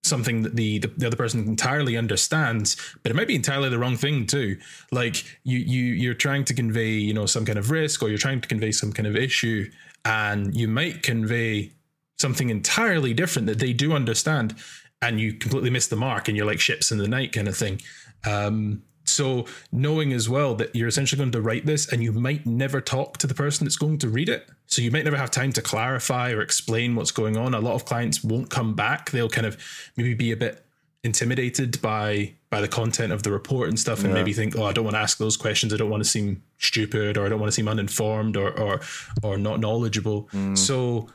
something 0.05 0.43
that 0.43 0.57
the, 0.57 0.79
the 0.79 0.89
the 0.89 1.07
other 1.07 1.17
person 1.17 1.47
entirely 1.47 1.97
understands, 1.97 2.77
but 3.03 3.11
it 3.11 3.15
might 3.15 3.29
be 3.29 3.35
entirely 3.35 3.69
the 3.69 3.79
wrong 3.79 3.97
thing 3.97 4.27
too. 4.27 4.59
Like 4.93 5.25
you 5.45 5.59
you 5.59 5.85
you're 5.95 6.15
trying 6.15 6.45
to 6.45 6.55
convey 6.55 6.91
you 6.91 7.15
know 7.15 7.27
some 7.27 7.45
kind 7.45 7.59
of 7.59 7.71
risk, 7.71 8.03
or 8.03 8.09
you're 8.09 8.19
trying 8.19 8.41
to 8.41 8.49
convey 8.49 8.73
some 8.73 8.93
kind 8.93 9.07
of 9.07 9.17
issue, 9.17 9.71
and 10.05 10.55
you 10.55 10.69
might 10.69 11.03
convey 11.03 11.73
something 12.19 12.51
entirely 12.51 13.13
different 13.13 13.47
that 13.49 13.59
they 13.59 13.73
do 13.73 13.93
understand, 13.93 14.55
and 15.03 15.21
you 15.21 15.35
completely 15.35 15.71
miss 15.71 15.89
the 15.89 15.97
mark, 15.97 16.29
and 16.29 16.37
you're 16.37 16.47
like 16.47 16.61
ships 16.61 16.93
in 16.93 16.99
the 16.99 17.09
night 17.09 17.33
kind 17.33 17.49
of 17.49 17.57
thing. 17.57 17.81
Um, 18.25 18.83
so 19.15 19.47
knowing 19.73 20.13
as 20.13 20.29
well 20.29 20.55
that 20.57 20.75
you're 20.75 20.89
essentially 20.89 21.19
going 21.19 21.33
to 21.33 21.41
write 21.41 21.67
this 21.67 21.91
and 21.93 22.03
you 22.03 22.13
might 22.13 22.45
never 22.45 22.81
talk 22.81 23.19
to 23.19 23.27
the 23.27 23.35
person 23.35 23.65
that's 23.65 23.77
going 23.77 23.99
to 23.99 24.09
read 24.09 24.29
it. 24.29 24.49
So 24.67 24.83
you 24.83 24.91
might 24.91 25.05
never 25.05 25.17
have 25.17 25.31
time 25.31 25.53
to 25.53 25.63
clarify 25.63 26.33
or 26.33 26.41
explain 26.41 26.97
what's 26.97 27.11
going 27.13 27.37
on. 27.37 27.55
A 27.55 27.61
lot 27.61 27.75
of 27.75 27.85
clients 27.85 28.25
won't 28.25 28.51
come 28.51 28.75
back. 28.75 29.11
They'll 29.11 29.29
kind 29.29 29.47
of 29.47 29.57
maybe 29.97 30.15
be 30.15 30.33
a 30.33 30.37
bit 30.37 30.65
intimidated 31.05 31.81
by 31.83 32.33
by 32.51 32.61
the 32.61 32.69
content 32.69 33.13
of 33.13 33.23
the 33.25 33.31
report 33.33 33.69
and 33.69 33.79
stuff 33.79 34.05
and 34.05 34.15
maybe 34.15 34.33
think, 34.33 34.57
oh, 34.57 34.65
I 34.65 34.73
don't 34.73 34.85
want 34.85 34.95
to 34.95 35.01
ask 35.01 35.19
those 35.19 35.37
questions. 35.37 35.75
I 35.75 35.77
don't 35.77 35.91
want 35.91 36.03
to 36.03 36.09
seem 36.09 36.43
stupid 36.59 37.17
or 37.19 37.27
I 37.27 37.29
don't 37.29 37.41
want 37.41 37.49
to 37.49 37.55
seem 37.55 37.69
uninformed 37.69 38.37
or 38.37 38.59
or 38.59 38.81
or 39.23 39.37
not 39.37 39.61
knowledgeable. 39.61 40.29
So 40.55 41.09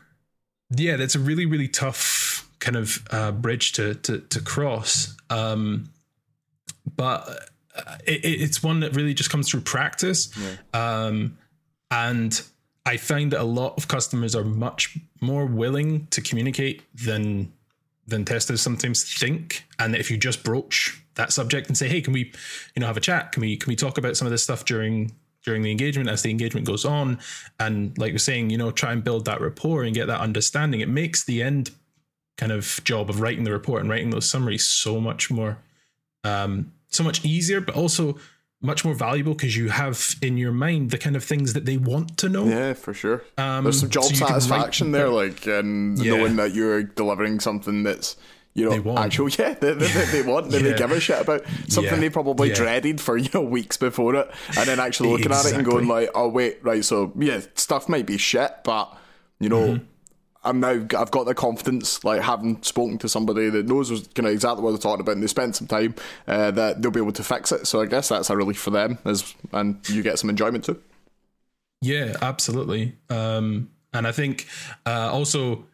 yeah, 0.72 0.96
that's 0.98 1.16
a 1.16 1.20
really, 1.20 1.46
really 1.46 1.68
tough 1.68 2.48
kind 2.60 2.76
of 2.76 3.08
uh, 3.12 3.32
bridge 3.32 3.72
to 3.74 3.96
to 3.96 4.20
to 4.20 4.42
cross. 4.42 5.16
Um 5.30 5.90
but 6.96 7.50
it, 8.06 8.24
it- 8.26 8.42
it's 8.42 8.62
one 8.64 8.80
that 8.82 8.96
really 8.96 9.14
just 9.14 9.30
comes 9.30 9.50
through 9.50 9.62
practice. 9.62 10.30
Um, 10.74 11.38
and 11.92 12.42
I 12.86 12.98
find 12.98 13.32
that 13.32 13.42
a 13.42 13.44
lot 13.44 13.76
of 13.78 13.88
customers 13.88 14.36
are 14.36 14.44
much 14.44 14.98
more 15.22 15.46
willing 15.46 16.08
to 16.12 16.22
communicate 16.22 16.84
than 16.96 17.52
than 18.08 18.26
testers 18.26 18.60
sometimes 18.62 19.04
think. 19.20 19.66
And 19.78 19.96
if 19.96 20.10
you 20.10 20.18
just 20.18 20.44
broach 20.44 21.00
that 21.16 21.32
subject 21.32 21.68
and 21.68 21.78
say, 21.78 21.88
"Hey, 21.88 22.02
can 22.02 22.12
we, 22.14 22.32
you 22.76 22.80
know, 22.80 22.88
have 22.88 22.98
a 22.98 23.02
chat? 23.02 23.32
Can 23.34 23.42
we 23.42 23.56
can 23.58 23.70
we 23.70 23.76
talk 23.76 23.98
about 24.00 24.18
some 24.18 24.26
of 24.26 24.32
this 24.32 24.42
stuff 24.44 24.66
during 24.66 25.12
during 25.46 25.62
the 25.62 25.70
engagement 25.72 26.10
as 26.10 26.22
the 26.24 26.32
engagement 26.32 26.66
goes 26.66 26.86
on?" 26.86 27.20
And 27.60 27.96
like 28.00 28.12
you're 28.12 28.20
saying, 28.20 28.50
you 28.50 28.58
know, 28.58 28.72
try 28.72 28.92
and 28.94 29.04
build 29.04 29.26
that 29.26 29.42
rapport 29.42 29.84
and 29.84 29.94
get 29.94 30.08
that 30.08 30.22
understanding. 30.22 30.80
It 30.82 30.90
makes 30.90 31.24
the 31.26 31.44
end 31.44 31.70
kind 32.38 32.52
of 32.52 32.80
job 32.84 33.10
of 33.10 33.20
writing 33.22 33.44
the 33.44 33.52
report 33.52 33.82
and 33.82 33.90
writing 33.90 34.10
those 34.10 34.28
summaries 34.30 34.66
so 34.66 35.00
much 35.00 35.30
more 35.30 35.58
um, 36.24 36.72
so 36.90 37.04
much 37.04 37.24
easier, 37.24 37.62
but 37.62 37.76
also 37.76 38.18
much 38.62 38.84
more 38.84 38.94
valuable 38.94 39.34
because 39.34 39.56
you 39.56 39.70
have 39.70 40.16
in 40.22 40.38
your 40.38 40.52
mind 40.52 40.92
the 40.92 40.98
kind 40.98 41.16
of 41.16 41.24
things 41.24 41.54
that 41.54 41.66
they 41.66 41.78
want 41.78 42.18
to 42.18 42.28
know. 42.28 42.46
Yeah, 42.46 42.74
for 42.74 42.94
sure. 42.94 43.24
Um, 43.38 43.64
There's 43.64 43.80
some 43.80 43.90
job 43.90 44.04
so 44.04 44.14
satisfaction 44.28 44.92
there, 44.92 45.08
like 45.10 45.46
and 45.48 45.98
Yeah. 45.98 46.18
knowing 46.18 46.36
that 46.36 46.54
you're 46.54 46.84
delivering 46.84 47.40
something 47.40 47.84
that's 47.84 48.18
you 48.56 48.70
know 48.70 48.98
actual. 48.98 49.30
Yeah, 49.30 49.54
they, 49.54 49.74
they, 49.76 50.06
they, 50.12 50.22
want. 50.24 50.50
They, 50.52 50.62
they 50.62 50.74
give 50.74 50.92
a 50.92 51.00
shit 51.00 51.22
about 51.22 51.44
something 51.70 51.94
Yeah. 51.94 52.00
they 52.00 52.10
probably 52.10 52.50
Yeah. 52.50 52.56
dreaded 52.56 53.00
for 53.00 53.16
you 53.26 53.30
know 53.34 53.42
weeks 53.44 53.78
before 53.78 54.16
it, 54.16 54.30
and 54.58 54.68
then 54.68 54.80
actually 54.82 55.10
looking 55.12 55.32
at 55.32 55.46
it 55.46 55.54
and 55.54 55.64
going 55.66 55.88
like, 55.88 56.10
oh 56.14 56.28
wait, 56.28 56.60
right. 56.64 56.84
So 56.84 57.14
yeah, 57.18 57.40
stuff 57.56 57.88
might 57.88 58.06
be 58.08 58.18
shit, 58.18 58.52
but 58.66 58.94
you 59.40 59.48
know. 59.48 59.68
Mm-hmm. 59.76 59.86
I'm 60.44 60.60
now. 60.60 60.70
I've 60.70 61.12
got 61.12 61.26
the 61.26 61.36
confidence, 61.36 62.04
like 62.04 62.22
having 62.22 62.62
spoken 62.64 62.98
to 63.00 63.10
somebody 63.10 63.50
that 63.50 63.68
knows 63.68 63.90
kind 63.90 64.28
of 64.28 64.34
exactly 64.34 64.64
what 64.64 64.72
they're 64.72 64.80
talking 64.80 65.02
about, 65.02 65.14
and 65.14 65.24
they 65.24 65.28
spent 65.28 65.56
some 65.56 65.68
time 65.68 65.96
uh, 66.28 66.52
that 66.52 66.82
they'll 66.82 66.92
be 66.92 67.00
able 67.00 67.12
to 67.14 67.24
fix 67.24 67.52
it. 67.52 67.68
So 67.68 67.82
I 67.82 67.86
guess 67.86 68.10
that's 68.10 68.30
a 68.30 68.38
relief 68.38 68.60
for 68.60 68.70
them, 68.70 68.98
as 69.06 69.36
and 69.52 69.78
you 69.90 70.02
get 70.02 70.18
some 70.18 70.30
enjoyment 70.30 70.64
too. 70.64 70.82
Yeah, 71.82 72.16
absolutely. 72.22 72.96
Um, 73.10 73.70
and 73.94 74.08
I 74.08 74.12
think 74.12 74.48
uh, 74.86 75.10
also 75.12 75.66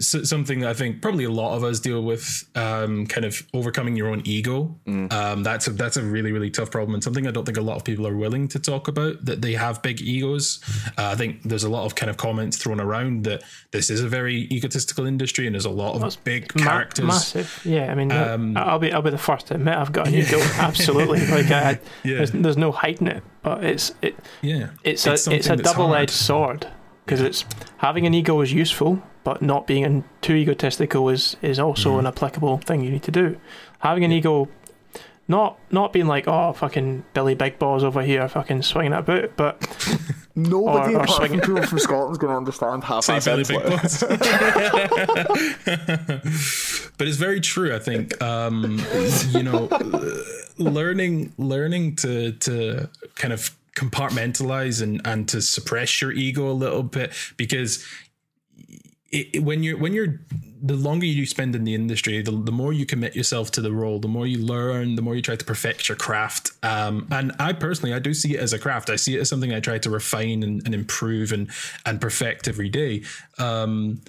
something 0.00 0.60
that 0.60 0.68
I 0.70 0.74
think 0.74 1.00
probably 1.00 1.24
a 1.24 1.30
lot 1.30 1.56
of 1.56 1.64
us 1.64 1.80
deal 1.80 2.02
with, 2.02 2.44
um, 2.54 3.06
kind 3.06 3.24
of 3.24 3.42
overcoming 3.54 3.96
your 3.96 4.08
own 4.08 4.22
ego. 4.24 4.76
Um, 4.86 5.42
that's 5.42 5.66
a 5.66 5.70
that's 5.70 5.96
a 5.96 6.02
really 6.02 6.32
really 6.32 6.50
tough 6.50 6.70
problem, 6.70 6.94
and 6.94 7.02
something 7.02 7.26
I 7.26 7.30
don't 7.30 7.44
think 7.44 7.56
a 7.58 7.62
lot 7.62 7.76
of 7.76 7.84
people 7.84 8.06
are 8.06 8.16
willing 8.16 8.48
to 8.48 8.58
talk 8.58 8.88
about. 8.88 9.24
That 9.24 9.40
they 9.42 9.52
have 9.54 9.82
big 9.82 10.00
egos. 10.00 10.60
Uh, 10.98 11.06
I 11.06 11.14
think 11.14 11.42
there's 11.44 11.64
a 11.64 11.68
lot 11.68 11.84
of 11.86 11.94
kind 11.94 12.10
of 12.10 12.16
comments 12.16 12.56
thrown 12.56 12.80
around 12.80 13.24
that 13.24 13.42
this 13.70 13.90
is 13.90 14.02
a 14.02 14.08
very 14.08 14.42
egotistical 14.52 15.06
industry, 15.06 15.46
and 15.46 15.54
there's 15.54 15.64
a 15.64 15.70
lot 15.70 16.00
of 16.00 16.24
big 16.24 16.54
Ma- 16.56 16.62
characters. 16.64 17.06
massive. 17.06 17.60
Yeah, 17.64 17.90
I 17.90 17.94
mean, 17.94 18.12
Um, 18.12 18.56
I'll 18.56 18.78
be 18.78 18.92
I'll 18.92 19.02
be 19.02 19.10
the 19.10 19.18
first 19.18 19.46
to 19.48 19.54
admit 19.54 19.76
I've 19.76 19.92
got 19.92 20.08
an 20.08 20.14
ego. 20.22 20.38
Absolutely, 20.58 21.26
like 21.28 21.50
I, 21.50 21.70
I- 21.70 21.80
Yeah. 22.04 22.16
there's, 22.18 22.32
there's 22.32 22.56
no 22.56 22.72
hiding 22.72 23.08
it. 23.08 23.22
But 23.42 23.64
it's 23.64 23.92
it 24.02 24.16
Yeah, 24.42 24.70
it's 24.84 25.06
a 25.06 25.12
it's, 25.14 25.22
something 25.22 25.52
a 25.52 25.56
double 25.62 25.94
edged 25.94 26.10
hard. 26.28 26.62
sword 26.64 26.66
because 27.08 27.20
it's 27.22 27.44
having 27.78 28.06
an 28.06 28.12
ego 28.14 28.40
is 28.42 28.52
useful, 28.52 29.02
but 29.24 29.40
not 29.42 29.66
being 29.66 30.04
too 30.20 30.34
egotistical 30.34 31.08
is 31.08 31.36
is 31.42 31.58
also 31.58 31.90
Mm-hmm. 31.90 31.98
an 32.00 32.06
applicable 32.06 32.58
thing 32.58 32.82
you 32.82 32.90
need 32.90 33.02
to 33.04 33.10
do. 33.10 33.36
Having 33.80 34.04
an 34.04 34.12
ego. 34.12 34.48
Not 35.30 35.58
not 35.70 35.92
being 35.92 36.06
like 36.06 36.26
oh 36.26 36.54
fucking 36.54 37.04
Billy 37.12 37.34
Big 37.34 37.58
Balls 37.58 37.84
over 37.84 38.00
here 38.00 38.26
fucking 38.28 38.62
swinging 38.62 38.94
it 38.94 39.00
about, 39.00 39.36
but 39.36 39.60
Nobody 40.34 40.94
Or- 40.94 41.00
or 41.00 41.02
apart 41.02 41.08
from 41.08 41.16
swinging- 41.26 41.40
people 41.40 41.62
from 41.66 41.78
Scotland's 41.80 42.16
going 42.18 42.30
to 42.32 42.36
understand 42.38 42.82
half 42.84 43.04
Say 43.04 43.18
that 43.18 43.24
Billy 43.26 43.44
Big 43.44 43.80
sentence. 43.90 44.02
but 46.96 47.06
it's 47.06 47.16
very 47.18 47.40
true 47.40 47.74
i 47.74 47.78
think 47.78 48.20
um 48.22 48.80
you 49.28 49.42
know 49.42 49.68
learning 50.58 51.32
learning 51.38 51.96
to 51.96 52.32
to 52.32 52.88
kind 53.14 53.32
of 53.34 53.54
compartmentalize 53.78 54.82
and 54.82 55.00
and 55.04 55.28
to 55.28 55.40
suppress 55.40 56.00
your 56.00 56.12
ego 56.12 56.50
a 56.50 56.52
little 56.52 56.82
bit 56.82 57.12
because 57.36 57.86
it, 59.10 59.42
when 59.42 59.62
you're 59.62 59.78
when 59.78 59.92
you're 59.92 60.20
the 60.60 60.74
longer 60.74 61.06
you 61.06 61.24
spend 61.24 61.54
in 61.54 61.62
the 61.62 61.74
industry 61.74 62.20
the, 62.20 62.32
the 62.32 62.50
more 62.50 62.72
you 62.72 62.84
commit 62.84 63.14
yourself 63.14 63.52
to 63.52 63.60
the 63.60 63.72
role 63.72 64.00
the 64.00 64.08
more 64.08 64.26
you 64.26 64.38
learn 64.38 64.96
the 64.96 65.02
more 65.02 65.14
you 65.14 65.22
try 65.22 65.36
to 65.36 65.44
perfect 65.44 65.88
your 65.88 65.96
craft. 65.96 66.50
Um, 66.62 67.06
and 67.12 67.32
i 67.38 67.52
personally 67.52 67.94
i 67.94 68.00
do 68.00 68.12
see 68.12 68.34
it 68.34 68.40
as 68.40 68.52
a 68.52 68.58
craft. 68.58 68.90
I 68.90 68.96
see 68.96 69.16
it 69.16 69.20
as 69.20 69.28
something 69.28 69.52
i 69.52 69.60
try 69.60 69.78
to 69.78 69.90
refine 69.90 70.42
and, 70.42 70.60
and 70.64 70.74
improve 70.74 71.32
and 71.32 71.48
and 71.86 72.00
perfect 72.00 72.48
every 72.48 72.68
day. 72.68 73.04
Um, 73.38 74.00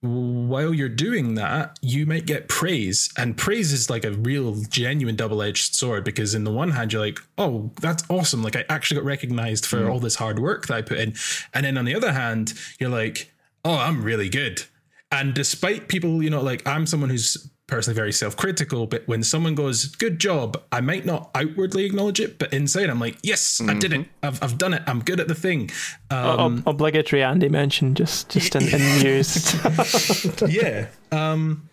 while 0.00 0.72
you're 0.72 0.88
doing 0.88 1.34
that, 1.34 1.78
you 1.82 2.06
might 2.06 2.24
get 2.24 2.48
praise. 2.48 3.12
And 3.16 3.36
praise 3.36 3.72
is 3.72 3.90
like 3.90 4.04
a 4.04 4.12
real, 4.12 4.54
genuine 4.68 5.16
double 5.16 5.42
edged 5.42 5.74
sword 5.74 6.04
because, 6.04 6.34
in 6.34 6.44
the 6.44 6.52
one 6.52 6.70
hand, 6.70 6.92
you're 6.92 7.02
like, 7.02 7.18
oh, 7.36 7.72
that's 7.80 8.04
awesome. 8.08 8.42
Like, 8.42 8.54
I 8.54 8.64
actually 8.68 9.00
got 9.00 9.06
recognized 9.06 9.66
for 9.66 9.78
mm. 9.78 9.90
all 9.90 9.98
this 9.98 10.14
hard 10.14 10.38
work 10.38 10.66
that 10.68 10.74
I 10.74 10.82
put 10.82 10.98
in. 10.98 11.14
And 11.52 11.66
then 11.66 11.76
on 11.76 11.84
the 11.84 11.96
other 11.96 12.12
hand, 12.12 12.54
you're 12.78 12.90
like, 12.90 13.32
oh, 13.64 13.76
I'm 13.76 14.04
really 14.04 14.28
good. 14.28 14.62
And 15.10 15.34
despite 15.34 15.88
people, 15.88 16.22
you 16.22 16.30
know, 16.30 16.42
like 16.42 16.66
I'm 16.66 16.86
someone 16.86 17.10
who's 17.10 17.48
personally 17.68 17.94
very 17.94 18.12
self 18.12 18.36
critical, 18.36 18.86
but 18.88 19.06
when 19.06 19.22
someone 19.22 19.54
goes, 19.54 19.86
good 19.86 20.18
job, 20.18 20.60
I 20.72 20.80
might 20.80 21.06
not 21.06 21.30
outwardly 21.36 21.84
acknowledge 21.84 22.18
it, 22.18 22.38
but 22.38 22.52
inside 22.52 22.90
I'm 22.90 22.98
like, 22.98 23.16
yes, 23.22 23.60
I 23.60 23.74
did 23.74 23.92
it. 23.92 24.06
I've, 24.24 24.42
I've 24.42 24.58
done 24.58 24.74
it. 24.74 24.82
I'm 24.88 25.00
good 25.00 25.20
at 25.20 25.28
the 25.28 25.34
thing. 25.36 25.70
Um, 26.10 26.64
ob- 26.66 26.68
obligatory 26.68 27.22
Andy 27.22 27.48
mention 27.48 27.94
just 27.94 28.28
just 28.30 28.56
in, 28.56 28.62
in 28.64 28.98
news. 29.02 29.54
yeah. 30.48 30.88
Um, 31.12 31.68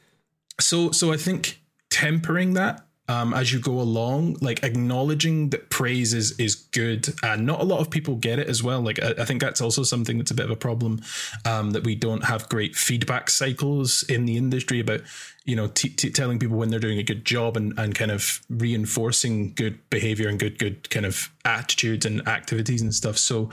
so 0.59 0.91
so 0.91 1.11
I 1.11 1.17
think 1.17 1.61
tempering 1.89 2.53
that 2.53 2.84
um, 3.07 3.33
as 3.33 3.53
you 3.53 3.59
go 3.59 3.79
along, 3.79 4.37
like 4.41 4.63
acknowledging 4.63 5.49
that 5.51 5.69
praise 5.69 6.13
is 6.13 6.31
is 6.39 6.55
good, 6.55 7.13
and 7.21 7.45
not 7.45 7.61
a 7.61 7.63
lot 7.63 7.79
of 7.79 7.91
people 7.91 8.15
get 8.15 8.39
it 8.39 8.49
as 8.49 8.63
well. 8.63 8.81
Like 8.81 9.01
I, 9.01 9.13
I 9.19 9.25
think 9.25 9.41
that's 9.41 9.61
also 9.61 9.83
something 9.83 10.17
that's 10.17 10.31
a 10.31 10.33
bit 10.35 10.45
of 10.45 10.51
a 10.51 10.55
problem 10.55 11.01
um, 11.45 11.71
that 11.71 11.83
we 11.83 11.93
don't 11.93 12.25
have 12.25 12.49
great 12.49 12.75
feedback 12.75 13.29
cycles 13.29 14.03
in 14.03 14.25
the 14.25 14.37
industry 14.37 14.79
about 14.79 15.01
you 15.45 15.55
know 15.55 15.67
t- 15.67 15.89
t- 15.89 16.09
telling 16.09 16.39
people 16.39 16.57
when 16.57 16.69
they're 16.69 16.79
doing 16.79 16.97
a 16.97 17.03
good 17.03 17.25
job 17.25 17.55
and 17.55 17.77
and 17.77 17.93
kind 17.93 18.11
of 18.11 18.41
reinforcing 18.49 19.53
good 19.53 19.77
behavior 19.91 20.27
and 20.27 20.39
good 20.39 20.57
good 20.57 20.89
kind 20.89 21.05
of 21.05 21.29
attitudes 21.45 22.05
and 22.05 22.27
activities 22.27 22.81
and 22.81 22.93
stuff. 22.93 23.17
So. 23.17 23.49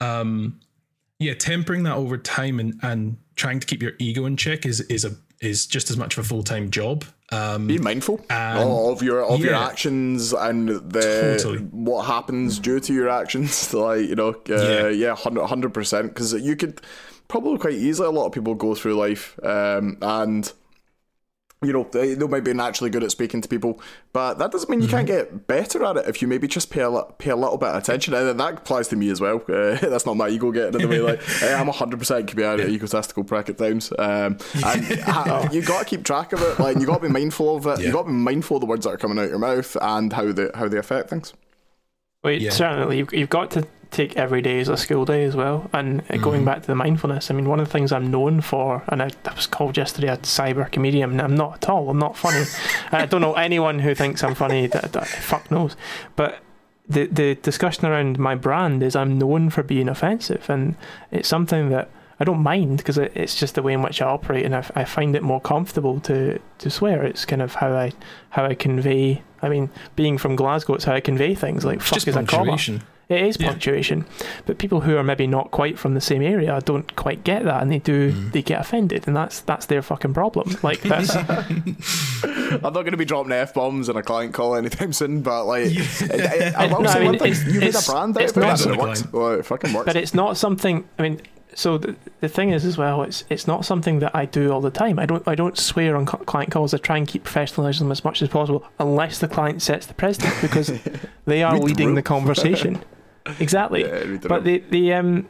Um, 0.00 0.60
yeah, 1.18 1.34
tempering 1.34 1.84
that 1.84 1.94
over 1.94 2.18
time 2.18 2.58
and, 2.58 2.80
and 2.82 3.16
trying 3.36 3.60
to 3.60 3.66
keep 3.66 3.80
your 3.80 3.92
ego 4.00 4.26
in 4.26 4.36
check 4.36 4.66
is 4.66 4.80
is 4.80 5.04
a 5.04 5.14
is 5.42 5.66
just 5.66 5.90
as 5.90 5.96
much 5.96 6.16
of 6.16 6.24
a 6.24 6.28
full 6.28 6.42
time 6.42 6.70
job. 6.70 7.04
Um, 7.30 7.66
Be 7.66 7.78
mindful 7.78 8.20
of 8.30 9.02
your 9.02 9.22
of 9.24 9.40
your 9.40 9.54
actions 9.54 10.32
and 10.32 10.68
the 10.68 11.38
Totally. 11.42 11.58
what 11.58 12.04
happens 12.04 12.58
due 12.58 12.78
to 12.80 12.92
your 12.94 13.08
actions. 13.08 13.72
Like 13.82 14.08
you 14.08 14.14
know, 14.14 14.30
uh, 14.48 14.54
Yeah. 14.54 14.88
yeah, 14.88 15.16
hundred 15.16 15.74
percent. 15.74 16.08
Because 16.08 16.32
you 16.34 16.56
could 16.56 16.80
probably 17.28 17.58
quite 17.58 17.74
easily. 17.74 18.08
A 18.08 18.10
lot 18.10 18.26
of 18.26 18.32
people 18.32 18.54
go 18.54 18.74
through 18.74 18.94
life 18.94 19.38
um, 19.42 19.98
and. 20.02 20.52
You 21.62 21.72
know, 21.72 21.86
they, 21.92 22.14
they 22.14 22.26
might 22.26 22.44
be 22.44 22.52
naturally 22.52 22.90
good 22.90 23.04
at 23.04 23.10
speaking 23.10 23.40
to 23.40 23.48
people, 23.48 23.80
but 24.12 24.34
that 24.34 24.50
doesn't 24.50 24.68
mean 24.68 24.82
you 24.82 24.88
can't 24.88 25.06
get 25.06 25.46
better 25.46 25.84
at 25.84 25.96
it 25.96 26.08
if 26.08 26.20
you 26.20 26.26
maybe 26.28 26.48
just 26.48 26.70
pay 26.70 26.80
a 26.80 27.02
pay 27.18 27.30
a 27.30 27.36
little 27.36 27.56
bit 27.56 27.68
of 27.68 27.76
attention. 27.76 28.14
And 28.14 28.38
that 28.40 28.54
applies 28.54 28.88
to 28.88 28.96
me 28.96 29.10
as 29.10 29.20
well. 29.20 29.36
Uh, 29.48 29.76
that's 29.80 30.04
not 30.06 30.16
my 30.16 30.28
ego 30.28 30.50
getting 30.50 30.80
in 30.80 30.88
the 30.88 30.88
way. 30.88 31.00
Like 31.00 31.20
eh, 31.42 31.54
I'm 31.54 31.68
hundred 31.68 31.98
percent 31.98 32.26
can 32.26 32.36
be 32.36 32.42
an 32.42 32.60
egotistical 32.60 33.24
prick 33.24 33.48
at 33.48 33.58
times, 33.58 33.92
um, 33.98 34.38
and 34.64 35.00
ha- 35.02 35.48
you 35.52 35.62
got 35.62 35.80
to 35.80 35.84
keep 35.84 36.04
track 36.04 36.32
of 36.32 36.42
it. 36.42 36.58
Like 36.58 36.78
you 36.78 36.86
got 36.86 37.00
to 37.00 37.06
be 37.08 37.12
mindful 37.12 37.56
of 37.56 37.66
it. 37.66 37.78
You 37.80 37.86
Yeah. 37.86 37.92
got 37.92 38.02
to 38.02 38.08
be 38.08 38.14
mindful 38.14 38.56
of 38.56 38.60
the 38.62 38.66
words 38.66 38.84
that 38.84 38.90
are 38.94 38.98
coming 38.98 39.18
out 39.18 39.28
your 39.28 39.38
mouth 39.38 39.76
and 39.80 40.12
how 40.12 40.32
they 40.32 40.48
how 40.54 40.68
they 40.68 40.78
affect 40.78 41.10
things. 41.10 41.32
Wait, 42.24 42.40
Yeah. 42.40 42.50
certainly, 42.50 42.98
you've, 42.98 43.12
you've 43.12 43.28
got 43.30 43.50
to 43.52 43.66
take 43.92 44.16
every 44.16 44.42
day 44.42 44.58
as 44.58 44.68
a 44.68 44.76
school 44.76 45.04
day 45.04 45.24
as 45.24 45.36
well. 45.36 45.70
And 45.72 46.02
Mm-hmm. 46.06 46.22
going 46.24 46.44
back 46.44 46.62
to 46.62 46.66
the 46.66 46.74
mindfulness, 46.74 47.30
I 47.30 47.34
mean, 47.34 47.48
one 47.48 47.60
of 47.60 47.66
the 47.68 47.72
things 47.72 47.92
I'm 47.92 48.10
known 48.10 48.40
for, 48.40 48.82
and 48.88 49.02
I, 49.02 49.10
I 49.24 49.34
was 49.34 49.46
called 49.46 49.76
yesterday 49.76 50.08
a 50.08 50.16
cyber 50.18 50.70
comedian, 50.70 51.10
and 51.12 51.20
I'm 51.20 51.34
not 51.36 51.62
at 51.62 51.68
all. 51.68 51.88
I'm 51.90 51.98
not 51.98 52.16
funny. 52.16 52.44
I 52.92 53.06
don't 53.06 53.20
know 53.20 53.34
anyone 53.34 53.78
who 53.78 53.94
thinks 53.94 54.24
I'm 54.24 54.34
funny. 54.34 54.66
That, 54.66 54.92
that 54.92 55.06
fuck 55.06 55.50
knows. 55.50 55.76
But 56.16 56.40
the 56.88 57.06
the 57.06 57.36
discussion 57.36 57.86
around 57.86 58.18
my 58.18 58.34
brand 58.34 58.82
is 58.82 58.96
I'm 58.96 59.18
known 59.18 59.50
for 59.50 59.62
being 59.62 59.88
offensive, 59.88 60.48
and 60.50 60.74
it's 61.10 61.28
something 61.28 61.68
that. 61.70 61.88
I 62.20 62.24
don't 62.24 62.42
mind 62.42 62.76
because 62.76 62.98
it, 62.98 63.10
it's 63.16 63.34
just 63.34 63.56
the 63.56 63.62
way 63.62 63.72
in 63.72 63.82
which 63.82 64.00
I 64.00 64.06
operate, 64.06 64.44
and 64.44 64.54
I 64.54 64.84
find 64.84 65.16
it 65.16 65.24
more 65.24 65.40
comfortable 65.40 65.98
to, 66.00 66.38
to 66.58 66.70
swear. 66.70 67.02
It's 67.02 67.24
kind 67.24 67.42
of 67.42 67.56
how 67.56 67.72
I 67.72 67.92
how 68.30 68.44
I 68.44 68.54
convey. 68.54 69.22
I 69.40 69.48
mean, 69.48 69.70
being 69.96 70.18
from 70.18 70.36
Glasgow, 70.36 70.74
it's 70.74 70.84
how 70.84 70.92
I 70.94 71.00
convey 71.00 71.34
things. 71.34 71.64
Like 71.64 71.80
fuck 71.80 71.94
just 71.94 72.06
is 72.06 72.14
a 72.14 72.22
comma. 72.22 72.56
Punctuation. 73.08 73.24
It 73.24 73.28
is 73.28 73.36
Yeah. 73.40 73.48
punctuation, 73.48 74.04
but 74.46 74.58
people 74.58 74.80
who 74.82 74.96
are 74.96 75.02
maybe 75.02 75.26
not 75.26 75.50
quite 75.50 75.78
from 75.78 75.94
the 75.94 76.00
same 76.00 76.22
area 76.22 76.58
don't 76.64 76.94
quite 76.96 77.24
get 77.24 77.44
that, 77.44 77.60
and 77.62 77.70
they 77.70 77.78
do. 77.78 78.12
Mm. 78.12 78.32
They 78.32 78.42
get 78.42 78.60
offended, 78.60 79.06
and 79.06 79.14
that's 79.16 79.40
that's 79.40 79.66
their 79.66 79.82
fucking 79.82 80.14
problem. 80.14 80.56
Like 80.62 80.80
that's 80.92 81.14
I'm 81.16 82.60
not 82.62 82.72
going 82.72 82.92
to 82.92 82.96
be 82.96 83.04
dropping 83.04 83.32
f 83.32 83.54
bombs 83.54 83.88
in 83.88 83.96
a 83.96 84.02
client 84.02 84.34
call 84.34 84.54
anytime 84.54 84.92
soon, 84.92 85.22
but 85.22 85.44
like, 85.46 85.72
I, 86.02 86.52
I, 86.56 86.64
I 86.64 86.66
will 86.72 86.82
No, 86.82 86.88
I 86.90 86.92
say 86.92 86.98
mean, 87.00 87.08
one 87.08 87.18
thing: 87.18 87.34
you 87.54 87.60
made 87.60 87.62
a 87.64 87.68
it's- 87.68 87.88
brand 87.90 88.16
out 88.16 88.22
it's 88.22 88.32
of 88.36 88.38
it, 88.38 88.46
not- 88.46 88.60
and 88.60 88.70
it 88.70 88.78
Absolutely. 88.80 88.86
works. 88.88 89.12
Well, 89.12 89.32
it 89.32 89.46
fucking 89.46 89.72
works. 89.72 89.86
but 89.86 89.96
it's 89.96 90.14
not 90.14 90.36
something. 90.36 90.88
I 90.98 91.02
mean, 91.02 91.20
so 91.54 91.78
the, 91.78 91.96
the 92.20 92.28
thing 92.28 92.50
is 92.50 92.64
as 92.64 92.78
well. 92.78 93.02
It's 93.02 93.24
it's 93.28 93.46
not 93.46 93.64
something 93.64 93.98
that 94.00 94.14
I 94.14 94.24
do 94.24 94.52
all 94.52 94.60
the 94.60 94.70
time. 94.70 94.98
I 94.98 95.06
don't 95.06 95.26
I 95.26 95.34
don't 95.34 95.58
swear 95.58 95.96
on 95.96 96.06
client 96.06 96.50
calls. 96.50 96.74
I 96.74 96.78
try 96.78 96.96
and 96.96 97.06
keep 97.06 97.24
professionalism 97.24 97.90
as 97.90 98.04
much 98.04 98.22
as 98.22 98.28
possible, 98.28 98.64
unless 98.78 99.18
the 99.18 99.28
client 99.28 99.62
sets 99.62 99.86
the 99.86 99.94
precedent 99.94 100.34
because 100.40 100.72
they 101.24 101.42
are 101.42 101.58
the 101.58 101.64
leading 101.64 101.88
room. 101.88 101.94
the 101.96 102.02
conversation. 102.02 102.82
Exactly. 103.38 103.82
Yeah, 103.82 104.16
the 104.18 104.28
but 104.28 104.42
the 104.42 104.64
the 104.70 104.94
um 104.94 105.28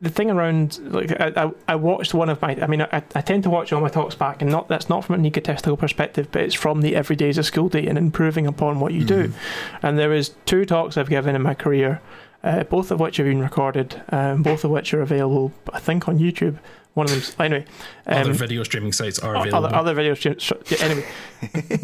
the 0.00 0.08
thing 0.08 0.30
around 0.30 0.78
like 0.92 1.10
I, 1.20 1.32
I, 1.36 1.50
I 1.68 1.74
watched 1.74 2.14
one 2.14 2.28
of 2.28 2.40
my 2.40 2.56
I 2.62 2.66
mean 2.68 2.82
I, 2.82 3.02
I 3.14 3.20
tend 3.20 3.42
to 3.42 3.50
watch 3.50 3.72
all 3.72 3.80
my 3.80 3.88
talks 3.88 4.14
back 4.14 4.40
and 4.40 4.50
not 4.50 4.68
that's 4.68 4.88
not 4.88 5.04
from 5.04 5.16
an 5.16 5.26
egotistical 5.26 5.76
perspective 5.76 6.28
but 6.30 6.42
it's 6.42 6.54
from 6.54 6.82
the 6.82 6.92
everydays 6.92 7.38
of 7.38 7.44
school 7.44 7.68
day 7.68 7.86
and 7.86 7.98
improving 7.98 8.46
upon 8.46 8.78
what 8.78 8.92
you 8.92 9.04
do 9.04 9.32
and 9.82 9.98
there 9.98 10.12
is 10.12 10.30
two 10.46 10.64
talks 10.64 10.96
I've 10.96 11.08
given 11.08 11.34
in 11.34 11.42
my 11.42 11.54
career 11.54 12.00
uh, 12.48 12.64
both 12.64 12.90
of 12.90 12.98
which 13.00 13.16
have 13.18 13.26
been 13.26 13.40
recorded 13.40 13.88
um, 14.10 14.42
both 14.42 14.64
of 14.64 14.70
which 14.70 14.92
are 14.94 15.02
available 15.02 15.52
I 15.72 15.80
think 15.80 16.08
on 16.08 16.18
YouTube 16.18 16.56
One 16.94 17.04
of 17.06 17.12
them's 17.12 17.36
anyway. 17.38 17.64
Other 18.06 18.30
Um, 18.32 18.36
video 18.46 18.62
streaming 18.64 18.92
sites 18.92 19.18
are 19.20 19.34
available. 19.36 19.66
other, 19.66 19.76
other 19.80 19.94
video 19.94 20.14
yeah, 20.24 20.78
Anyway, 20.86 21.04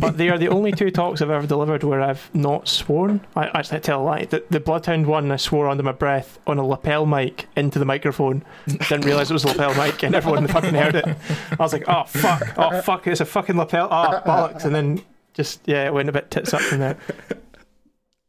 but 0.00 0.12
they 0.18 0.28
are 0.32 0.38
the 0.44 0.48
only 0.48 0.72
two 0.72 0.90
talks 0.90 1.22
I've 1.22 1.30
ever 1.38 1.46
delivered 1.46 1.84
where 1.84 2.00
I've 2.10 2.24
not 2.34 2.66
sworn. 2.66 3.20
I 3.36 3.42
actually 3.56 3.76
I 3.78 3.80
tell 3.88 4.00
a 4.02 4.06
lie. 4.10 4.24
The, 4.24 4.42
the 4.50 4.58
Bloodhound 4.58 5.06
one, 5.06 5.30
I 5.30 5.36
swore 5.36 5.68
under 5.68 5.84
my 5.84 5.92
breath 5.92 6.30
on 6.48 6.58
a 6.58 6.66
lapel 6.66 7.06
mic 7.06 7.46
into 7.54 7.78
the 7.78 7.84
microphone. 7.84 8.42
Didn't 8.88 9.04
realise 9.04 9.30
it 9.30 9.34
was 9.38 9.44
a 9.44 9.48
lapel 9.54 9.72
mic, 9.82 10.02
and 10.02 10.16
everyone 10.16 10.48
fucking 10.48 10.74
heard 10.82 10.96
it. 10.96 11.06
I 11.06 11.62
was 11.62 11.72
like, 11.72 11.84
oh 11.86 12.04
fuck, 12.08 12.42
oh 12.56 12.80
fuck, 12.82 13.06
it's 13.06 13.20
a 13.20 13.24
fucking 13.36 13.56
lapel. 13.56 13.86
Oh 13.92 14.20
bollocks, 14.26 14.64
and 14.64 14.74
then 14.74 15.00
just 15.38 15.60
yeah, 15.66 15.86
it 15.86 15.92
went 15.94 16.08
a 16.08 16.12
bit 16.12 16.28
tits 16.32 16.52
up 16.52 16.62
from 16.62 16.78
there. 16.80 16.96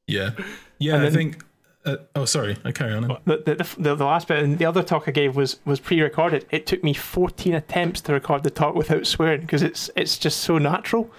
yeah, 0.08 0.32
yeah. 0.78 0.94
And 0.96 1.02
I 1.02 1.10
then- 1.10 1.14
think. 1.32 1.44
Uh, 1.86 1.98
oh, 2.16 2.26
sorry. 2.26 2.58
I 2.66 2.72
carry 2.72 2.94
on. 2.94 3.08
The, 3.26 3.38
the, 3.38 3.76
the, 3.78 3.96
the 3.96 4.06
last 4.06 4.28
bit 4.28 4.44
and 4.44 4.58
the 4.58 4.66
other 4.66 4.82
talk 4.82 5.08
I 5.08 5.12
gave 5.12 5.36
was 5.36 5.60
was 5.66 5.80
pre-recorded. 5.80 6.46
It 6.50 6.66
took 6.66 6.84
me 6.84 6.94
14 6.94 7.54
attempts 7.54 8.02
to 8.02 8.14
record 8.14 8.44
the 8.44 8.50
talk 8.50 8.74
without 8.74 9.06
swearing 9.06 9.42
because 9.42 9.62
it's 9.62 9.90
it's 9.96 10.18
just 10.18 10.40
so 10.42 10.58
natural. 10.58 11.12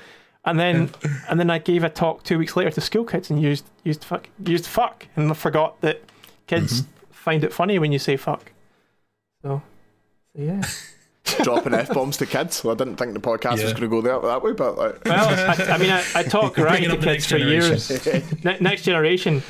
And 0.44 0.58
then 0.58 0.90
and 1.28 1.38
then 1.38 1.50
I 1.50 1.58
gave 1.58 1.84
a 1.84 1.88
talk 1.88 2.24
two 2.24 2.38
weeks 2.38 2.56
later 2.56 2.70
to 2.72 2.80
school 2.80 3.04
kids 3.04 3.30
and 3.30 3.40
used 3.40 3.64
used 3.84 4.02
fuck 4.02 4.28
used 4.44 4.66
fuck 4.66 5.06
and 5.14 5.30
I 5.30 5.34
forgot 5.34 5.80
that 5.82 6.02
kids 6.46 6.84
find 7.10 7.44
it 7.44 7.52
funny 7.52 7.78
when 7.78 7.92
you 7.92 7.98
say 7.98 8.16
fuck. 8.16 8.52
So, 9.42 9.62
so 10.34 10.42
yeah. 10.42 10.62
Dropping 11.42 11.74
f 11.74 11.88
bombs 11.92 12.16
to 12.18 12.26
kids. 12.26 12.62
Well, 12.62 12.74
I 12.74 12.78
didn't 12.78 12.96
think 12.96 13.12
the 13.14 13.20
podcast 13.20 13.54
was 13.62 13.72
going 13.72 13.82
to 13.82 13.88
go 13.88 14.00
there 14.00 14.18
that 14.20 14.42
way, 14.42 14.52
but 14.52 14.76
like, 14.78 15.04
Well, 15.04 15.28
I, 15.28 15.72
I 15.74 15.78
mean, 15.78 15.90
I, 15.90 16.04
I 16.14 16.22
talk 16.22 16.56
right 16.58 16.82
to 16.88 16.96
kids 16.98 17.26
for 17.26 17.36
years. 17.36 17.90
Ne- 18.44 18.58
next 18.60 18.82
generation, 18.82 19.42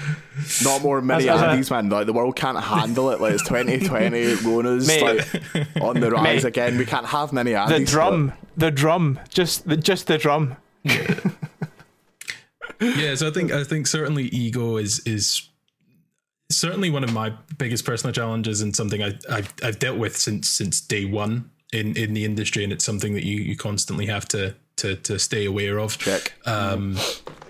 not 0.65 0.83
more 0.83 1.01
mini 1.01 1.25
That's- 1.25 1.41
that's 1.41 1.69
Andys, 1.69 1.71
man. 1.71 1.89
Like 1.91 2.07
the 2.07 2.13
world 2.13 2.35
can't 2.37 2.59
handle 2.59 3.11
it. 3.11 3.21
Like 3.21 3.35
it's 3.35 3.43
2020, 3.47 4.35
Rona's 4.49 4.87
Mate. 4.89 5.03
like 5.03 5.83
on 5.83 6.01
the 6.01 6.11
rise 6.11 6.45
Mate. 6.45 6.49
again. 6.49 6.79
We 6.79 6.87
can't 6.87 7.07
have 7.07 7.33
many 7.33 7.53
the 7.53 7.59
Andys. 7.59 7.87
drum, 7.89 8.33
the 8.57 8.71
drum, 8.71 9.21
just 9.29 9.69
the 9.69 9.77
just 9.77 10.07
the 10.07 10.19
drum. 10.19 10.57
yeah 12.81 13.15
so 13.15 13.27
i 13.29 13.31
think 13.31 13.51
i 13.53 13.65
think 13.65 13.87
certainly 13.87 14.25
ego 14.25 14.77
is 14.77 15.01
is 15.07 15.49
certainly 16.51 16.91
one 16.91 17.03
of 17.03 17.13
my 17.13 17.33
biggest 17.59 17.85
personal 17.85 18.13
challenges 18.13 18.61
and 18.61 18.77
something 18.77 19.03
I, 19.03 19.15
I've, 19.31 19.53
I've 19.65 19.79
dealt 19.81 19.99
with 19.99 20.17
since 20.17 20.49
since 20.49 20.81
day 20.81 21.05
one 21.05 21.51
in 21.73 21.97
in 21.97 22.15
the 22.15 22.25
industry 22.25 22.65
and 22.65 22.73
it's 22.73 22.85
something 22.85 23.15
that 23.15 23.25
you 23.25 23.39
you 23.39 23.57
constantly 23.57 24.07
have 24.07 24.27
to 24.29 24.55
to 24.77 24.97
to 24.97 25.19
stay 25.19 25.47
aware 25.47 25.79
of 25.79 25.99
Check. 25.99 26.33
um 26.47 26.97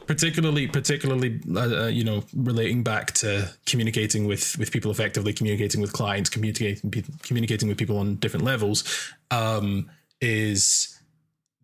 particularly 0.06 0.66
particularly 0.68 1.40
uh, 1.54 1.84
uh, 1.84 1.86
you 1.86 2.04
know 2.04 2.24
relating 2.34 2.82
back 2.82 3.12
to 3.12 3.50
communicating 3.66 4.26
with 4.26 4.56
with 4.58 4.70
people 4.70 4.90
effectively 4.90 5.32
communicating 5.32 5.80
with 5.80 5.92
clients 5.92 6.30
communicating 6.30 6.90
communicating 7.22 7.68
with 7.68 7.76
people 7.76 7.98
on 7.98 8.14
different 8.16 8.44
levels 8.44 8.84
um 9.30 9.90
is 10.20 10.98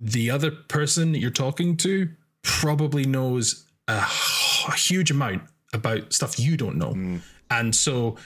the 0.00 0.30
other 0.30 0.50
person 0.50 1.12
that 1.12 1.18
you're 1.20 1.30
talking 1.30 1.76
to 1.76 2.08
probably 2.42 3.04
knows 3.04 3.64
a, 3.88 4.04
a 4.68 4.74
huge 4.74 5.10
amount 5.10 5.42
about 5.72 6.12
stuff 6.12 6.38
you 6.38 6.56
don't 6.56 6.76
know. 6.76 7.20
And 7.50 7.74
so, 7.74 8.16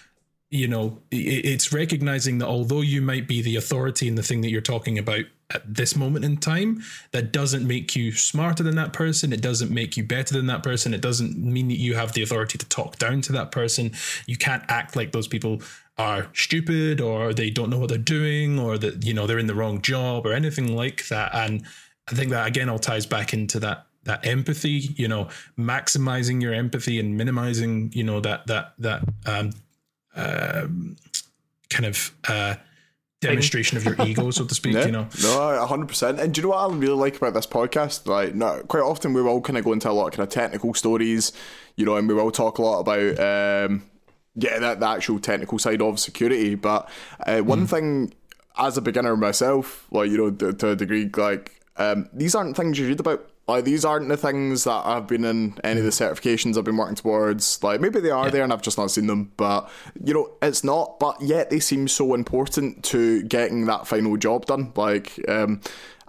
you 0.51 0.69
know, 0.69 1.03
it's 1.11 1.73
recognizing 1.73 2.39
that 2.39 2.47
although 2.47 2.81
you 2.81 3.03
might 3.03 3.27
be 3.27 3.43
the 3.43 3.57
authority 3.57 4.07
in 4.07 4.15
the 4.15 4.23
thing 4.23 4.43
that 4.43 4.51
you're 4.51 4.61
talking 4.61 4.97
about 4.97 5.25
at 5.51 5.75
this 5.75 5.97
moment 5.97 6.25
in 6.25 6.37
time, 6.37 6.83
that 7.11 7.33
doesn't 7.33 7.67
make 7.67 7.97
you 7.97 8.13
smarter 8.13 8.63
than 8.63 8.77
that 8.77 8.93
person. 8.93 9.33
It 9.33 9.43
doesn't 9.43 9.73
make 9.73 9.97
you 9.97 10.05
better 10.05 10.35
than 10.35 10.47
that 10.47 10.63
person. 10.63 10.95
It 10.95 11.01
doesn't 11.01 11.37
mean 11.37 11.67
that 11.69 11.79
you 11.79 11.95
have 11.95 12.13
the 12.13 12.23
authority 12.23 12.59
to 12.59 12.67
talk 12.67 12.97
down 12.97 13.23
to 13.23 13.33
that 13.33 13.51
person. 13.51 13.93
You 14.27 14.37
can't 14.37 14.63
act 14.69 14.95
like 14.95 15.11
those 15.11 15.29
people 15.29 15.63
are 15.99 16.29
stupid 16.33 17.01
or 17.01 17.35
they 17.35 17.51
don't 17.51 17.71
know 17.71 17.79
what 17.79 17.89
they're 17.89 17.99
doing 17.99 18.59
or 18.59 18.79
that, 18.79 19.05
you 19.05 19.15
know, 19.15 19.27
they're 19.27 19.39
in 19.39 19.47
the 19.47 19.55
wrong 19.55 19.83
job 19.83 20.27
or 20.27 20.33
anything 20.33 20.77
like 20.77 21.09
that. 21.09 21.35
And 21.35 21.65
I 22.09 22.15
think 22.15 22.31
that 22.31 22.47
again 22.47 22.69
all 22.69 22.79
ties 22.79 23.07
back 23.07 23.33
into 23.33 23.59
that 23.61 23.87
that 24.05 24.25
empathy, 24.25 24.95
you 24.97 25.09
know, 25.09 25.29
maximizing 25.59 26.41
your 26.41 26.55
empathy 26.55 27.01
and 27.01 27.17
minimizing, 27.17 27.91
you 27.93 28.05
know, 28.05 28.21
that 28.21 28.47
that 28.47 28.75
that 28.79 29.03
um, 29.27 29.51
um 30.17 30.97
kind 31.71 31.87
of 31.87 32.13
uh 32.29 32.55
demonstration 33.21 33.77
of 33.79 33.85
your 33.85 33.97
ego, 34.07 34.31
so 34.31 34.45
to 34.45 34.55
speak, 34.55 34.75
Yeah, 34.77 34.87
you 34.87 34.93
know. 34.93 35.09
no, 35.23 35.67
hundred 35.67 35.89
percent. 35.89 36.21
And 36.21 36.33
do 36.35 36.41
you 36.41 36.43
know 36.45 36.51
what 36.55 36.71
I 36.71 36.75
really 36.75 36.95
like 36.95 37.17
about 37.17 37.35
this 37.35 37.47
podcast? 37.47 38.07
Like, 38.07 38.35
no, 38.35 38.63
quite 38.69 38.83
often 38.83 39.15
we 39.15 39.23
will 39.23 39.41
kind 39.41 39.59
of 39.59 39.65
go 39.65 39.73
into 39.73 39.91
a 39.91 39.93
lot 39.93 40.07
of 40.09 40.13
kind 40.13 40.27
of 40.27 40.33
technical 40.33 40.75
stories, 40.75 41.33
you 41.77 41.87
know, 41.87 41.97
and 41.97 42.07
we 42.09 42.15
will 42.15 42.31
talk 42.31 42.59
a 42.59 42.63
lot 42.63 42.81
about, 42.81 43.19
um, 43.19 43.83
yeah, 44.35 44.59
that 44.59 44.81
the 44.81 44.87
actual 44.87 45.19
technical 45.19 45.59
side 45.59 45.81
of 45.81 45.99
security. 45.99 46.55
But 46.57 46.89
uh, 47.27 47.39
one 47.41 47.67
thing, 47.67 48.13
as 48.59 48.77
a 48.77 48.83
beginner 48.83 49.17
myself, 49.17 49.87
like 49.91 50.11
you 50.11 50.19
know, 50.19 50.31
to, 50.31 50.53
to 50.53 50.69
a 50.71 50.77
degree, 50.77 51.11
like 51.17 51.63
um, 51.79 52.09
these 52.13 52.35
aren't 52.35 52.57
things 52.57 52.79
you 52.79 52.87
read 52.87 53.01
about. 53.01 53.29
Like 53.49 53.65
these 53.65 53.85
aren't 53.85 54.09
the 54.09 54.17
things 54.17 54.65
that 54.65 54.85
I've 54.85 55.07
been 55.07 55.25
in 55.25 55.57
any 55.63 55.79
of 55.79 55.85
the 55.85 55.93
certifications 55.93 56.59
I've 56.59 56.65
been 56.65 56.77
working 56.77 56.97
towards. 56.97 57.63
Like 57.63 57.81
maybe 57.81 58.01
they 58.01 58.11
are 58.11 58.29
there 58.29 58.43
and 58.43 58.53
I've 58.53 58.63
just 58.63 58.77
not 58.77 58.91
seen 58.91 59.07
them, 59.07 59.33
but 59.37 59.71
you 60.03 60.15
know 60.15 60.33
it's 60.43 60.65
not. 60.65 60.99
But 60.99 61.21
yet 61.21 61.51
they 61.51 61.61
seem 61.61 61.87
so 61.87 62.15
important 62.15 62.85
to 62.87 63.23
getting 63.23 63.67
that 63.67 63.87
final 63.87 64.17
job 64.17 64.47
done. 64.47 64.73
Like, 64.75 65.21
um, 65.29 65.61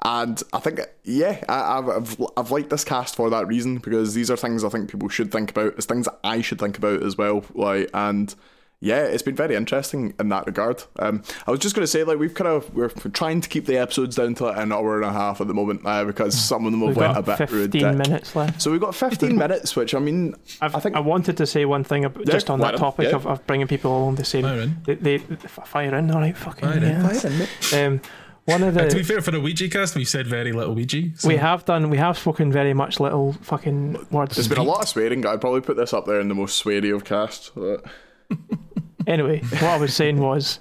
and 0.03 0.41
I 0.51 0.59
think 0.59 0.79
yeah, 1.03 1.43
I, 1.47 1.77
I've, 1.77 1.89
I've 1.89 2.21
I've 2.37 2.51
liked 2.51 2.71
this 2.71 2.83
cast 2.83 3.15
for 3.15 3.29
that 3.29 3.47
reason 3.47 3.77
because 3.77 4.15
these 4.15 4.31
are 4.31 4.37
things 4.37 4.63
I 4.63 4.69
think 4.69 4.89
people 4.89 5.09
should 5.09 5.31
think 5.31 5.51
about. 5.51 5.73
It's 5.73 5.85
things 5.85 6.07
I 6.23 6.41
should 6.41 6.59
think 6.59 6.79
about 6.79 7.03
as 7.03 7.17
well. 7.17 7.45
Like 7.53 7.91
and 7.93 8.33
yeah, 8.79 9.03
it's 9.05 9.23
been 9.23 9.35
very 9.35 9.55
interesting 9.55 10.13
in 10.19 10.29
that 10.29 10.45
regard. 10.45 10.83
Um, 10.99 11.23
I 11.47 11.51
was 11.51 11.59
just 11.59 11.73
going 11.75 11.83
to 11.83 11.87
say, 11.87 12.03
like, 12.03 12.19
we've 12.19 12.33
kind 12.35 12.47
of 12.47 12.71
we're 12.75 12.89
trying 12.89 13.41
to 13.41 13.49
keep 13.49 13.65
the 13.65 13.77
episodes 13.77 14.15
down 14.15 14.35
to 14.35 14.45
like 14.45 14.57
an 14.57 14.71
hour 14.71 14.97
and 14.97 15.05
a 15.05 15.11
half 15.11 15.41
at 15.41 15.47
the 15.47 15.53
moment 15.53 15.81
uh, 15.83 16.05
because 16.05 16.39
some 16.39 16.65
of 16.65 16.71
them 16.71 16.81
have 16.81 16.89
We've 16.89 16.97
went 16.97 17.17
a 17.17 17.21
bit 17.23 17.37
15 17.37 17.59
ridiculous. 17.59 18.07
minutes 18.07 18.35
left. 18.35 18.61
So 18.61 18.69
we've 18.71 18.79
got 18.81 18.93
15 18.93 19.35
minutes, 19.45 19.75
which 19.75 19.95
I 19.95 19.99
mean, 19.99 20.35
I've, 20.61 20.75
I 20.75 20.79
think 20.79 20.95
I 20.95 20.99
wanted 20.99 21.37
to 21.37 21.47
say 21.47 21.65
one 21.65 21.83
thing 21.83 22.05
ab- 22.05 22.17
Yeah, 22.19 22.31
just 22.33 22.49
on 22.51 22.59
that 22.59 22.73
not? 22.73 22.77
topic 22.79 23.09
Yeah. 23.09 23.15
of, 23.15 23.25
of 23.25 23.47
bringing 23.47 23.67
people 23.67 23.97
along 23.97 24.15
the 24.15 24.25
same. 24.25 24.43
Fire 24.43 24.59
in. 24.61 24.77
They, 24.85 24.95
they 24.95 25.17
fire 25.17 25.95
in, 25.95 26.11
all 26.11 26.21
right, 26.21 26.37
fucking 26.37 26.69
Fire 26.69 26.77
in. 26.77 26.83
yes. 26.83 27.73
Um, 27.73 27.99
one 28.45 28.61
of 28.63 28.77
Uh, 28.77 28.87
to 28.87 28.95
be 28.95 29.03
fair, 29.03 29.21
for 29.21 29.31
the 29.31 29.41
Ouija 29.41 29.67
cast, 29.69 29.95
we've 29.95 30.07
said 30.07 30.27
very 30.27 30.53
little 30.53 30.75
Ouija. 30.75 31.01
so- 31.15 31.27
we 31.27 31.37
have 31.37 31.65
done, 31.65 31.89
we 31.89 31.97
have 31.97 32.17
spoken 32.17 32.51
very 32.51 32.73
much 32.75 32.99
little 32.99 33.33
fucking 33.41 34.05
words. 34.11 34.35
there's 34.35 34.47
been 34.47 34.59
a 34.59 34.63
lot 34.63 34.83
of 34.83 34.87
swearing. 34.87 35.25
I'd 35.25 35.41
probably 35.41 35.61
put 35.61 35.77
this 35.77 35.93
up 35.93 36.05
there 36.05 36.19
in 36.21 36.27
the 36.27 36.35
most 36.35 36.63
sweary 36.63 36.93
of 36.95 37.03
casts. 37.05 37.51
Anyway, 39.15 39.39
what 39.39 39.63
I 39.63 39.77
was 39.77 39.93
saying 39.93 40.19
was 40.19 40.59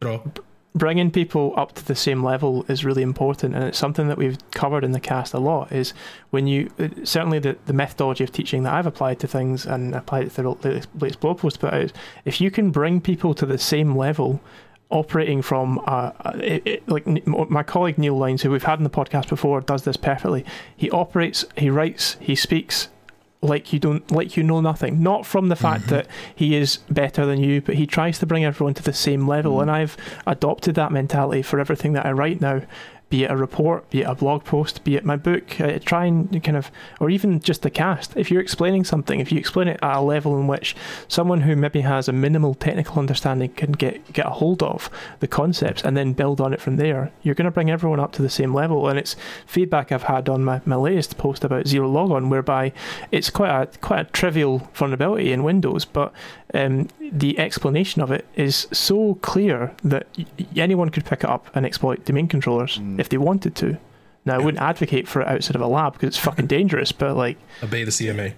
Draw. 0.00 0.22
bringing 0.74 1.10
people 1.10 1.52
up 1.58 1.74
to 1.74 1.84
the 1.84 1.94
same 1.94 2.24
level 2.24 2.64
is 2.66 2.86
really 2.86 3.02
important 3.02 3.54
and 3.54 3.64
it's 3.64 3.76
something 3.76 4.08
that 4.08 4.16
we've 4.16 4.38
covered 4.52 4.82
in 4.82 4.92
the 4.92 5.00
cast 5.00 5.34
a 5.34 5.38
lot 5.38 5.70
is 5.70 5.92
when 6.30 6.46
you 6.46 6.70
uh, 6.78 6.88
certainly 7.04 7.38
the, 7.38 7.54
the 7.66 7.74
methodology 7.74 8.24
of 8.24 8.32
teaching 8.32 8.62
that 8.62 8.72
i've 8.72 8.86
applied 8.86 9.20
to 9.20 9.26
things 9.26 9.66
and 9.66 9.94
applied 9.94 10.24
it 10.24 10.30
to 10.30 10.42
the 10.42 10.48
latest, 10.48 10.88
latest 10.98 11.20
blog 11.20 11.36
post 11.36 11.60
put 11.60 11.74
out 11.74 11.82
is 11.82 11.92
if 12.24 12.40
you 12.40 12.50
can 12.50 12.70
bring 12.70 12.98
people 12.98 13.34
to 13.34 13.44
the 13.44 13.58
same 13.58 13.94
level 13.94 14.40
operating 14.88 15.42
from 15.42 15.78
uh, 15.86 16.12
it, 16.36 16.66
it, 16.66 16.88
like 16.88 17.06
my 17.26 17.62
colleague 17.62 17.98
neil 17.98 18.16
lines 18.16 18.40
who 18.40 18.50
we've 18.50 18.62
had 18.62 18.78
in 18.78 18.84
the 18.84 18.90
podcast 18.90 19.28
before 19.28 19.60
does 19.60 19.84
this 19.84 19.98
perfectly 19.98 20.44
he 20.74 20.90
operates 20.90 21.44
he 21.58 21.68
writes 21.68 22.16
he 22.20 22.34
speaks 22.34 22.88
like 23.42 23.72
you 23.72 23.78
don't 23.78 24.08
like 24.10 24.36
you 24.36 24.42
know 24.42 24.60
nothing. 24.60 25.02
Not 25.02 25.26
from 25.26 25.48
the 25.48 25.56
fact 25.56 25.82
mm-hmm. 25.82 25.96
that 25.96 26.06
he 26.34 26.54
is 26.56 26.78
better 26.88 27.26
than 27.26 27.40
you 27.40 27.60
but 27.60 27.74
he 27.74 27.86
tries 27.86 28.18
to 28.20 28.26
bring 28.26 28.44
everyone 28.44 28.74
to 28.74 28.82
the 28.82 28.92
same 28.92 29.26
level. 29.26 29.52
Mm-hmm. 29.52 29.62
And 29.62 29.70
i've 29.70 29.96
adopted 30.26 30.74
that 30.76 30.92
mentality 30.92 31.42
for 31.42 31.58
everything 31.58 31.92
that 31.92 32.06
i 32.06 32.12
write 32.12 32.40
now 32.40 32.62
be 33.12 33.24
it 33.24 33.30
a 33.30 33.36
report 33.36 33.88
be 33.90 34.00
it 34.00 34.04
a 34.04 34.14
blog 34.14 34.42
post 34.42 34.82
be 34.84 34.96
it 34.96 35.04
my 35.04 35.16
book 35.16 35.60
uh, 35.60 35.78
try 35.84 36.06
and 36.06 36.42
kind 36.42 36.56
of 36.56 36.70
or 36.98 37.10
even 37.10 37.40
just 37.40 37.60
the 37.60 37.68
cast. 37.68 38.16
If 38.16 38.30
you're 38.30 38.40
explaining 38.40 38.84
something 38.84 39.20
if 39.20 39.30
you 39.30 39.38
explain 39.38 39.68
it 39.68 39.78
at 39.82 39.96
a 39.98 40.00
level 40.00 40.38
in 40.38 40.46
which 40.46 40.74
someone 41.08 41.42
who 41.42 41.54
maybe 41.54 41.82
has 41.82 42.08
a 42.08 42.12
minimal 42.12 42.54
technical 42.54 42.98
understanding 42.98 43.50
can 43.50 43.72
get 43.72 44.14
get 44.14 44.24
a 44.24 44.30
hold 44.30 44.62
of 44.62 44.88
the 45.20 45.28
concepts 45.28 45.84
and 45.84 45.94
then 45.94 46.14
build 46.14 46.40
on 46.40 46.54
it 46.54 46.60
from 46.62 46.76
there 46.76 47.12
you're 47.22 47.34
going 47.34 47.44
to 47.44 47.50
bring 47.50 47.70
everyone 47.70 48.00
up 48.00 48.12
to 48.12 48.22
the 48.22 48.30
same 48.30 48.54
level. 48.54 48.88
And 48.88 48.98
it's 48.98 49.14
feedback 49.44 49.92
i've 49.92 50.04
had 50.04 50.30
on 50.30 50.42
my, 50.42 50.62
my 50.64 50.76
latest 50.76 51.18
post 51.18 51.44
about 51.44 51.68
zero 51.68 51.90
logon 51.90 52.30
whereby 52.30 52.72
it's 53.10 53.28
quite 53.28 53.50
a 53.50 53.66
quite 53.80 54.00
a 54.00 54.04
trivial 54.04 54.70
vulnerability 54.72 55.32
in 55.32 55.44
windows 55.44 55.84
but 55.84 56.14
um, 56.54 56.88
the 57.00 57.38
explanation 57.38 58.02
of 58.02 58.10
it 58.10 58.26
is 58.36 58.66
so 58.72 59.14
clear 59.16 59.72
that 59.84 60.06
y- 60.18 60.26
anyone 60.56 60.90
could 60.90 61.04
pick 61.04 61.24
it 61.24 61.30
up 61.30 61.48
and 61.54 61.64
exploit 61.66 62.04
domain 62.04 62.28
controllers 62.28 62.80
if 62.98 63.08
they 63.08 63.16
wanted 63.18 63.54
to 63.56 63.76
now 64.24 64.34
i 64.34 64.38
wouldn't 64.38 64.62
advocate 64.62 65.08
for 65.08 65.22
it 65.22 65.28
outside 65.28 65.56
of 65.56 65.62
a 65.62 65.66
lab 65.66 65.92
because 65.94 66.08
it's 66.08 66.18
fucking 66.18 66.46
dangerous 66.46 66.92
but 66.92 67.16
like 67.16 67.36
Obey 67.62 67.84
the 67.84 67.90
CMA. 67.90 68.34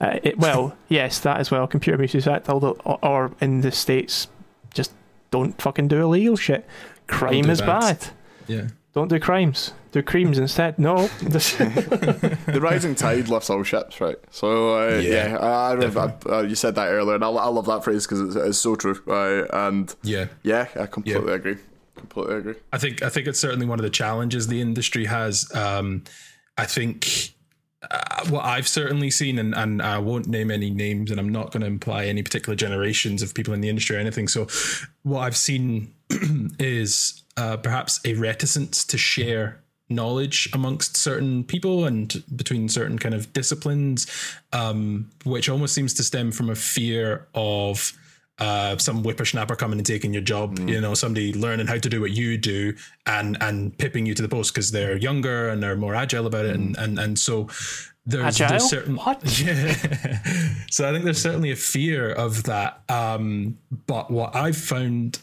uh, 0.00 0.18
it, 0.22 0.38
well, 0.38 0.76
yes, 0.88 1.20
that 1.20 1.38
as 1.38 1.50
well. 1.50 1.66
Computer 1.66 1.96
Misuse 1.98 2.26
Act, 2.26 2.48
although, 2.50 2.76
or, 2.84 2.98
or 3.02 3.32
in 3.40 3.62
the 3.62 3.72
states, 3.72 4.28
just 4.74 4.92
don't 5.30 5.60
fucking 5.60 5.88
do 5.88 6.02
illegal 6.02 6.36
shit. 6.36 6.66
Crime 7.06 7.42
do 7.44 7.50
is 7.50 7.60
bad. 7.62 7.98
bad. 8.00 8.08
Yeah. 8.46 8.66
Don't 8.96 9.08
do 9.08 9.20
crimes. 9.20 9.74
Do 9.92 10.02
creams 10.02 10.38
instead. 10.38 10.78
No, 10.78 10.96
the 11.20 12.58
rising 12.62 12.94
tide 12.94 13.28
lifts 13.28 13.50
all 13.50 13.62
ships, 13.62 14.00
right? 14.00 14.16
So 14.30 14.74
uh, 14.78 14.98
Yeah, 15.00 15.28
yeah, 15.32 15.36
I, 15.36 15.74
I, 15.74 16.06
I, 16.06 16.38
uh, 16.38 16.40
you 16.40 16.54
said 16.54 16.76
that 16.76 16.86
earlier, 16.88 17.16
and 17.16 17.22
I, 17.22 17.28
I 17.28 17.48
love 17.48 17.66
that 17.66 17.84
phrase 17.84 18.06
because 18.06 18.22
it's, 18.22 18.36
it's 18.36 18.58
so 18.58 18.74
true. 18.74 18.98
Right? 19.04 19.44
And 19.52 19.94
Yeah. 20.02 20.28
yeah, 20.42 20.68
I 20.80 20.86
completely 20.86 21.28
Yeah. 21.28 21.34
agree. 21.34 21.56
completely 21.94 22.36
agree. 22.36 22.54
I 22.72 22.78
think 22.78 23.02
I 23.02 23.10
think 23.10 23.26
it's 23.26 23.38
certainly 23.38 23.66
one 23.66 23.78
of 23.78 23.82
the 23.82 23.90
challenges 23.90 24.46
the 24.46 24.62
industry 24.62 25.04
has. 25.04 25.46
Um, 25.54 26.04
I 26.56 26.64
think 26.64 27.34
uh, 27.90 28.26
what 28.28 28.44
I've 28.44 28.68
certainly 28.68 29.10
seen, 29.10 29.38
and, 29.38 29.54
and 29.54 29.82
I 29.82 29.98
won't 29.98 30.26
name 30.26 30.50
any 30.50 30.70
names, 30.70 31.10
and 31.10 31.20
I'm 31.20 31.28
not 31.28 31.52
going 31.52 31.60
to 31.60 31.66
imply 31.66 32.06
any 32.06 32.22
particular 32.22 32.56
generations 32.56 33.22
of 33.22 33.34
people 33.34 33.54
in 33.54 33.60
the 33.60 33.68
industry 33.68 33.96
or 33.96 34.00
anything. 34.00 34.28
So, 34.28 34.46
what 35.02 35.20
I've 35.20 35.36
seen 35.36 35.94
is 36.58 37.22
uh, 37.36 37.56
perhaps 37.58 38.00
a 38.04 38.14
reticence 38.14 38.84
to 38.84 38.98
share 38.98 39.60
knowledge 39.88 40.48
amongst 40.52 40.96
certain 40.96 41.44
people 41.44 41.84
and 41.84 42.22
between 42.34 42.68
certain 42.68 42.98
kind 42.98 43.14
of 43.14 43.32
disciplines, 43.32 44.06
um, 44.52 45.10
which 45.24 45.48
almost 45.48 45.74
seems 45.74 45.94
to 45.94 46.02
stem 46.02 46.32
from 46.32 46.50
a 46.50 46.56
fear 46.56 47.28
of 47.34 47.92
uh, 48.38 48.76
some 48.78 49.02
whippersnapper 49.02 49.56
coming 49.56 49.78
and 49.78 49.86
taking 49.86 50.12
your 50.12 50.22
job, 50.22 50.58
mm. 50.58 50.68
you 50.68 50.80
know, 50.80 50.94
somebody 50.94 51.32
learning 51.32 51.66
how 51.66 51.78
to 51.78 51.88
do 51.88 52.00
what 52.00 52.10
you 52.10 52.36
do 52.36 52.74
and 53.06 53.36
and 53.40 53.76
pipping 53.78 54.06
you 54.06 54.14
to 54.14 54.22
the 54.22 54.28
post 54.28 54.54
because 54.54 54.70
they're 54.70 54.96
younger 54.96 55.48
and 55.48 55.62
they're 55.62 55.76
more 55.76 55.94
agile 55.94 56.26
about 56.26 56.44
it, 56.44 56.56
mm. 56.56 56.64
and 56.64 56.76
and 56.76 56.98
and 56.98 57.18
so 57.18 57.48
there's, 58.06 58.40
agile? 58.40 58.48
there's 58.50 58.70
certain 58.70 58.96
what? 58.96 59.22
Yeah. 59.40 59.74
so 60.70 60.88
I 60.88 60.92
think 60.92 61.04
there's 61.04 61.20
certainly 61.20 61.50
a 61.50 61.56
fear 61.56 62.12
of 62.12 62.44
that. 62.44 62.82
Um, 62.88 63.58
but 63.86 64.10
what 64.10 64.34
I've 64.36 64.56
found 64.56 65.18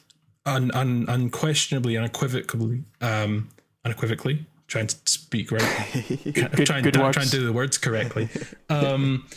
un, 0.46 0.72
un, 0.72 1.06
unquestionably, 1.08 1.98
unequivocally, 1.98 2.84
um, 3.02 3.50
unequivocally, 3.86 4.46
trying 4.68 4.88
to 4.88 4.96
speak 5.06 5.52
right, 5.52 5.62
good, 6.24 6.66
trying, 6.66 6.84
good 6.84 6.94
trying 6.94 7.14
to 7.14 7.30
do 7.30 7.46
the 7.46 7.54
words 7.54 7.78
correctly. 7.78 8.30
Um, 8.70 9.28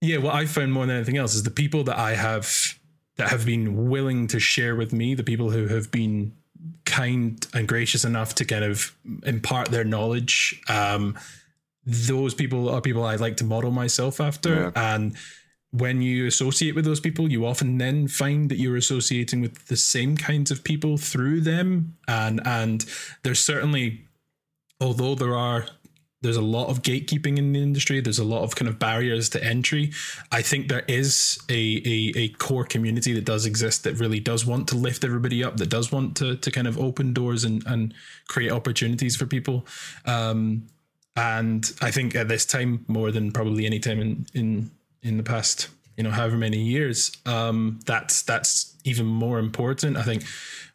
yeah, 0.00 0.18
what 0.18 0.34
I 0.34 0.46
found 0.46 0.72
more 0.72 0.86
than 0.86 0.96
anything 0.96 1.16
else 1.16 1.34
is 1.34 1.42
the 1.42 1.50
people 1.50 1.84
that 1.84 1.98
I 1.98 2.14
have 2.14 2.50
that 3.16 3.30
have 3.30 3.46
been 3.46 3.88
willing 3.88 4.26
to 4.28 4.38
share 4.38 4.76
with 4.76 4.92
me, 4.92 5.14
the 5.14 5.24
people 5.24 5.50
who 5.50 5.68
have 5.68 5.90
been 5.90 6.32
kind 6.84 7.46
and 7.54 7.66
gracious 7.66 8.04
enough 8.04 8.34
to 8.36 8.44
kind 8.44 8.64
of 8.64 8.94
impart 9.24 9.70
their 9.70 9.84
knowledge. 9.84 10.60
Um, 10.68 11.18
those 11.84 12.34
people 12.34 12.68
are 12.68 12.80
people 12.80 13.04
I 13.04 13.16
like 13.16 13.36
to 13.38 13.44
model 13.44 13.70
myself 13.70 14.20
after, 14.20 14.72
yeah. 14.74 14.94
and 14.94 15.16
when 15.70 16.00
you 16.00 16.26
associate 16.26 16.74
with 16.74 16.84
those 16.84 17.00
people, 17.00 17.30
you 17.30 17.44
often 17.46 17.78
then 17.78 18.08
find 18.08 18.48
that 18.50 18.56
you're 18.56 18.76
associating 18.76 19.40
with 19.40 19.66
the 19.66 19.76
same 19.76 20.16
kinds 20.16 20.50
of 20.50 20.64
people 20.64 20.96
through 20.96 21.40
them, 21.40 21.96
and 22.08 22.40
and 22.46 22.84
there's 23.22 23.40
certainly 23.40 24.06
although 24.80 25.14
there 25.14 25.34
are 25.34 25.66
there's 26.22 26.36
a 26.36 26.42
lot 26.42 26.68
of 26.68 26.82
gatekeeping 26.82 27.38
in 27.38 27.52
the 27.52 27.62
industry. 27.62 28.00
There's 28.00 28.18
a 28.18 28.24
lot 28.24 28.42
of 28.42 28.56
kind 28.56 28.68
of 28.68 28.78
barriers 28.78 29.28
to 29.30 29.44
entry. 29.44 29.92
I 30.32 30.42
think 30.42 30.68
there 30.68 30.84
is 30.88 31.38
a, 31.48 31.82
a, 31.84 32.12
a, 32.16 32.28
core 32.30 32.64
community 32.64 33.12
that 33.12 33.24
does 33.24 33.44
exist 33.44 33.84
that 33.84 33.94
really 34.00 34.18
does 34.18 34.46
want 34.46 34.68
to 34.68 34.76
lift 34.76 35.04
everybody 35.04 35.44
up, 35.44 35.58
that 35.58 35.68
does 35.68 35.92
want 35.92 36.16
to, 36.16 36.36
to 36.36 36.50
kind 36.50 36.66
of 36.66 36.78
open 36.78 37.12
doors 37.12 37.44
and, 37.44 37.64
and 37.66 37.92
create 38.28 38.50
opportunities 38.50 39.14
for 39.14 39.26
people. 39.26 39.66
Um, 40.06 40.68
and 41.16 41.70
I 41.82 41.90
think 41.90 42.14
at 42.14 42.28
this 42.28 42.46
time, 42.46 42.84
more 42.88 43.10
than 43.10 43.30
probably 43.30 43.66
any 43.66 43.78
time 43.78 44.00
in, 44.00 44.26
in, 44.34 44.70
in 45.02 45.16
the 45.18 45.22
past, 45.22 45.68
you 45.96 46.04
know, 46.04 46.10
however 46.10 46.36
many 46.36 46.58
years, 46.58 47.12
um, 47.26 47.80
that's, 47.86 48.22
that's 48.22 48.74
even 48.84 49.06
more 49.06 49.38
important. 49.38 49.96
I 49.96 50.02
think 50.02 50.24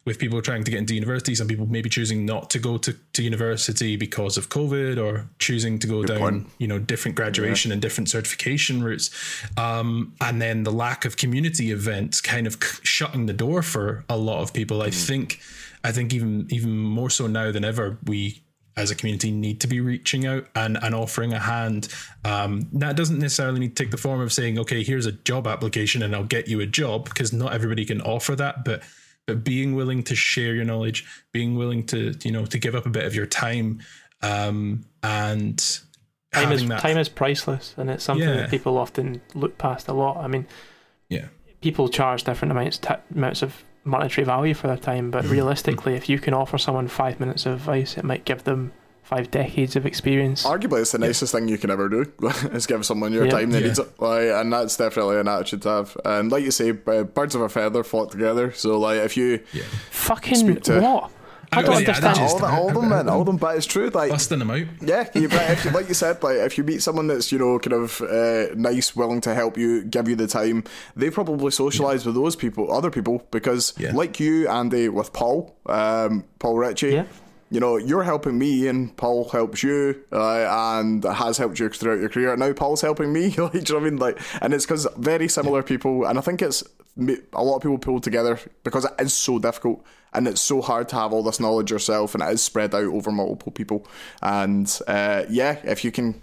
with 0.04 0.18
people 0.18 0.42
trying 0.42 0.64
to 0.64 0.70
get 0.70 0.78
into 0.78 0.94
university, 0.94 1.34
some 1.34 1.46
people 1.46 1.66
maybe 1.66 1.88
choosing 1.88 2.26
not 2.26 2.50
to 2.50 2.58
go 2.58 2.76
to, 2.76 2.92
to 3.12 3.22
university 3.22 3.96
because 3.96 4.36
of 4.36 4.48
COVID 4.48 5.02
or 5.02 5.28
choosing 5.38 5.78
to 5.78 5.86
go 5.86 6.00
Good 6.00 6.08
down, 6.08 6.18
point. 6.18 6.46
you 6.58 6.66
know, 6.66 6.78
different 6.78 7.16
graduation 7.16 7.70
yeah. 7.70 7.74
and 7.74 7.82
different 7.82 8.08
certification 8.08 8.82
routes. 8.82 9.10
Um, 9.56 10.14
and 10.20 10.42
then 10.42 10.64
the 10.64 10.72
lack 10.72 11.04
of 11.04 11.16
community 11.16 11.70
events 11.70 12.20
kind 12.20 12.48
of 12.48 12.58
shutting 12.82 13.26
the 13.26 13.32
door 13.32 13.62
for 13.62 14.04
a 14.08 14.16
lot 14.16 14.42
of 14.42 14.52
people. 14.52 14.82
I 14.82 14.88
mm. 14.88 15.06
think, 15.06 15.38
I 15.84 15.92
think 15.92 16.12
even, 16.12 16.48
even 16.50 16.76
more 16.76 17.10
so 17.10 17.28
now 17.28 17.52
than 17.52 17.64
ever, 17.64 17.98
we 18.04 18.42
as 18.76 18.90
a 18.90 18.94
community 18.94 19.30
need 19.30 19.60
to 19.60 19.66
be 19.66 19.80
reaching 19.80 20.26
out 20.26 20.46
and, 20.56 20.78
and 20.82 20.94
offering 20.94 21.32
a 21.32 21.38
hand. 21.38 21.88
Um, 22.24 22.68
that 22.72 22.96
doesn't 22.96 23.18
necessarily 23.18 23.60
need 23.60 23.76
to 23.76 23.82
take 23.84 23.90
the 23.90 23.98
form 23.98 24.20
of 24.20 24.32
saying, 24.32 24.58
okay, 24.58 24.82
here's 24.82 25.06
a 25.06 25.12
job 25.12 25.46
application 25.46 26.02
and 26.02 26.16
I'll 26.16 26.24
get 26.24 26.48
you 26.48 26.60
a 26.60 26.66
job 26.66 27.04
because 27.04 27.32
not 27.32 27.52
everybody 27.52 27.84
can 27.84 28.00
offer 28.00 28.34
that. 28.36 28.64
But 28.64 28.82
but 29.26 29.44
being 29.44 29.74
willing 29.74 30.02
to 30.04 30.14
share 30.14 30.54
your 30.54 30.64
knowledge, 30.64 31.04
being 31.32 31.56
willing 31.56 31.84
to 31.86 32.14
you 32.24 32.32
know 32.32 32.44
to 32.46 32.58
give 32.58 32.74
up 32.74 32.86
a 32.86 32.90
bit 32.90 33.04
of 33.04 33.14
your 33.14 33.26
time, 33.26 33.80
um, 34.22 34.84
and 35.02 35.80
time 36.32 36.52
is 36.52 36.66
that, 36.66 36.80
time 36.80 36.98
is 36.98 37.08
priceless, 37.08 37.74
and 37.76 37.90
it's 37.90 38.04
something 38.04 38.28
yeah. 38.28 38.36
that 38.36 38.50
people 38.50 38.78
often 38.78 39.20
look 39.34 39.58
past 39.58 39.88
a 39.88 39.92
lot. 39.92 40.16
I 40.16 40.26
mean, 40.26 40.46
yeah, 41.08 41.26
people 41.60 41.88
charge 41.88 42.24
different 42.24 42.52
amounts 42.52 42.78
t- 42.78 42.94
amounts 43.14 43.42
of 43.42 43.64
monetary 43.84 44.24
value 44.24 44.54
for 44.54 44.66
their 44.66 44.76
time, 44.76 45.10
but 45.10 45.24
mm-hmm. 45.24 45.32
realistically, 45.32 45.94
if 45.94 46.08
you 46.08 46.18
can 46.18 46.34
offer 46.34 46.58
someone 46.58 46.88
five 46.88 47.20
minutes 47.20 47.46
of 47.46 47.54
advice, 47.54 47.96
it 47.96 48.04
might 48.04 48.24
give 48.24 48.44
them 48.44 48.72
five 49.14 49.30
decades 49.30 49.76
of 49.76 49.84
experience. 49.84 50.44
Arguably, 50.44 50.80
it's 50.80 50.92
the 50.92 50.98
nicest 50.98 51.32
yeah. 51.32 51.40
thing 51.40 51.48
you 51.48 51.58
can 51.58 51.70
ever 51.70 51.88
do 51.88 52.10
is 52.52 52.66
give 52.66 52.84
someone 52.86 53.12
your 53.12 53.26
yeah. 53.26 53.32
time 53.32 53.50
that 53.50 53.60
yeah. 53.60 53.66
needs 53.66 53.78
it. 53.78 54.00
Like, 54.00 54.28
and 54.28 54.52
that's 54.52 54.76
definitely 54.76 55.18
an 55.18 55.28
attitude 55.28 55.62
to 55.62 55.68
have. 55.68 55.96
And 56.04 56.32
like 56.32 56.44
you 56.44 56.50
say, 56.50 56.70
birds 56.72 57.34
of 57.34 57.42
a 57.42 57.48
feather 57.48 57.84
flock 57.84 58.10
together. 58.10 58.52
So, 58.52 58.78
like, 58.78 58.98
if 58.98 59.16
you 59.16 59.38
fucking 59.90 60.60
to, 60.62 60.80
what? 60.80 61.10
I 61.54 61.60
don't 61.60 61.76
understand. 61.76 62.18
All, 62.18 62.38
the, 62.38 62.46
all 62.46 62.70
them, 62.72 62.88
man, 62.88 63.08
all 63.10 63.24
them, 63.24 63.36
but 63.36 63.58
it's 63.58 63.66
true. 63.66 63.90
Like 63.90 64.10
busting 64.10 64.38
them 64.38 64.50
out. 64.50 64.66
Yeah, 64.80 65.06
you, 65.14 65.28
if 65.30 65.64
you, 65.66 65.70
like 65.72 65.86
you 65.88 65.92
said, 65.92 66.22
like 66.22 66.36
if 66.36 66.56
you 66.56 66.64
meet 66.64 66.80
someone 66.80 67.08
that's 67.08 67.30
you 67.30 67.38
know 67.38 67.58
kind 67.58 67.74
of 67.74 68.00
uh, 68.00 68.54
nice, 68.54 68.96
willing 68.96 69.20
to 69.22 69.34
help 69.34 69.58
you, 69.58 69.84
give 69.84 70.08
you 70.08 70.16
the 70.16 70.26
time, 70.26 70.64
they 70.96 71.10
probably 71.10 71.50
socialise 71.50 72.00
yeah. 72.00 72.06
with 72.06 72.14
those 72.14 72.36
people, 72.36 72.72
other 72.72 72.90
people, 72.90 73.26
because 73.30 73.74
yeah. 73.76 73.92
like 73.92 74.18
you, 74.18 74.48
Andy, 74.48 74.88
with 74.88 75.12
Paul, 75.12 75.54
um, 75.66 76.24
Paul 76.38 76.56
Ritchie, 76.56 76.92
yeah 76.92 77.04
you 77.52 77.60
know, 77.60 77.76
you're 77.76 78.02
helping 78.02 78.38
me 78.38 78.66
and 78.66 78.96
Paul 78.96 79.28
helps 79.28 79.62
you 79.62 80.02
uh, 80.10 80.46
and 80.78 81.04
has 81.04 81.36
helped 81.36 81.60
you 81.60 81.68
throughout 81.68 82.00
your 82.00 82.08
career. 82.08 82.34
Now 82.34 82.54
Paul's 82.54 82.80
helping 82.80 83.12
me. 83.12 83.28
like, 83.36 83.52
do 83.52 83.58
you 83.58 83.64
know 83.68 83.74
what 83.74 83.86
I 83.86 83.90
mean? 83.90 83.96
Like, 83.98 84.18
and 84.40 84.54
it's 84.54 84.64
because 84.64 84.88
very 84.96 85.28
similar 85.28 85.62
people, 85.62 86.06
and 86.06 86.18
I 86.18 86.22
think 86.22 86.40
it's 86.40 86.64
a 86.96 87.44
lot 87.44 87.56
of 87.56 87.62
people 87.62 87.76
pull 87.76 88.00
together 88.00 88.40
because 88.64 88.86
it 88.86 88.92
is 88.98 89.12
so 89.12 89.38
difficult 89.38 89.84
and 90.14 90.26
it's 90.26 90.40
so 90.40 90.62
hard 90.62 90.88
to 90.90 90.96
have 90.96 91.12
all 91.12 91.22
this 91.22 91.40
knowledge 91.40 91.70
yourself, 91.70 92.14
and 92.14 92.22
it 92.22 92.30
is 92.30 92.42
spread 92.42 92.74
out 92.74 92.84
over 92.84 93.12
multiple 93.12 93.52
people. 93.52 93.86
And 94.22 94.66
uh, 94.86 95.24
yeah, 95.28 95.58
if 95.62 95.84
you 95.84 95.92
can 95.92 96.22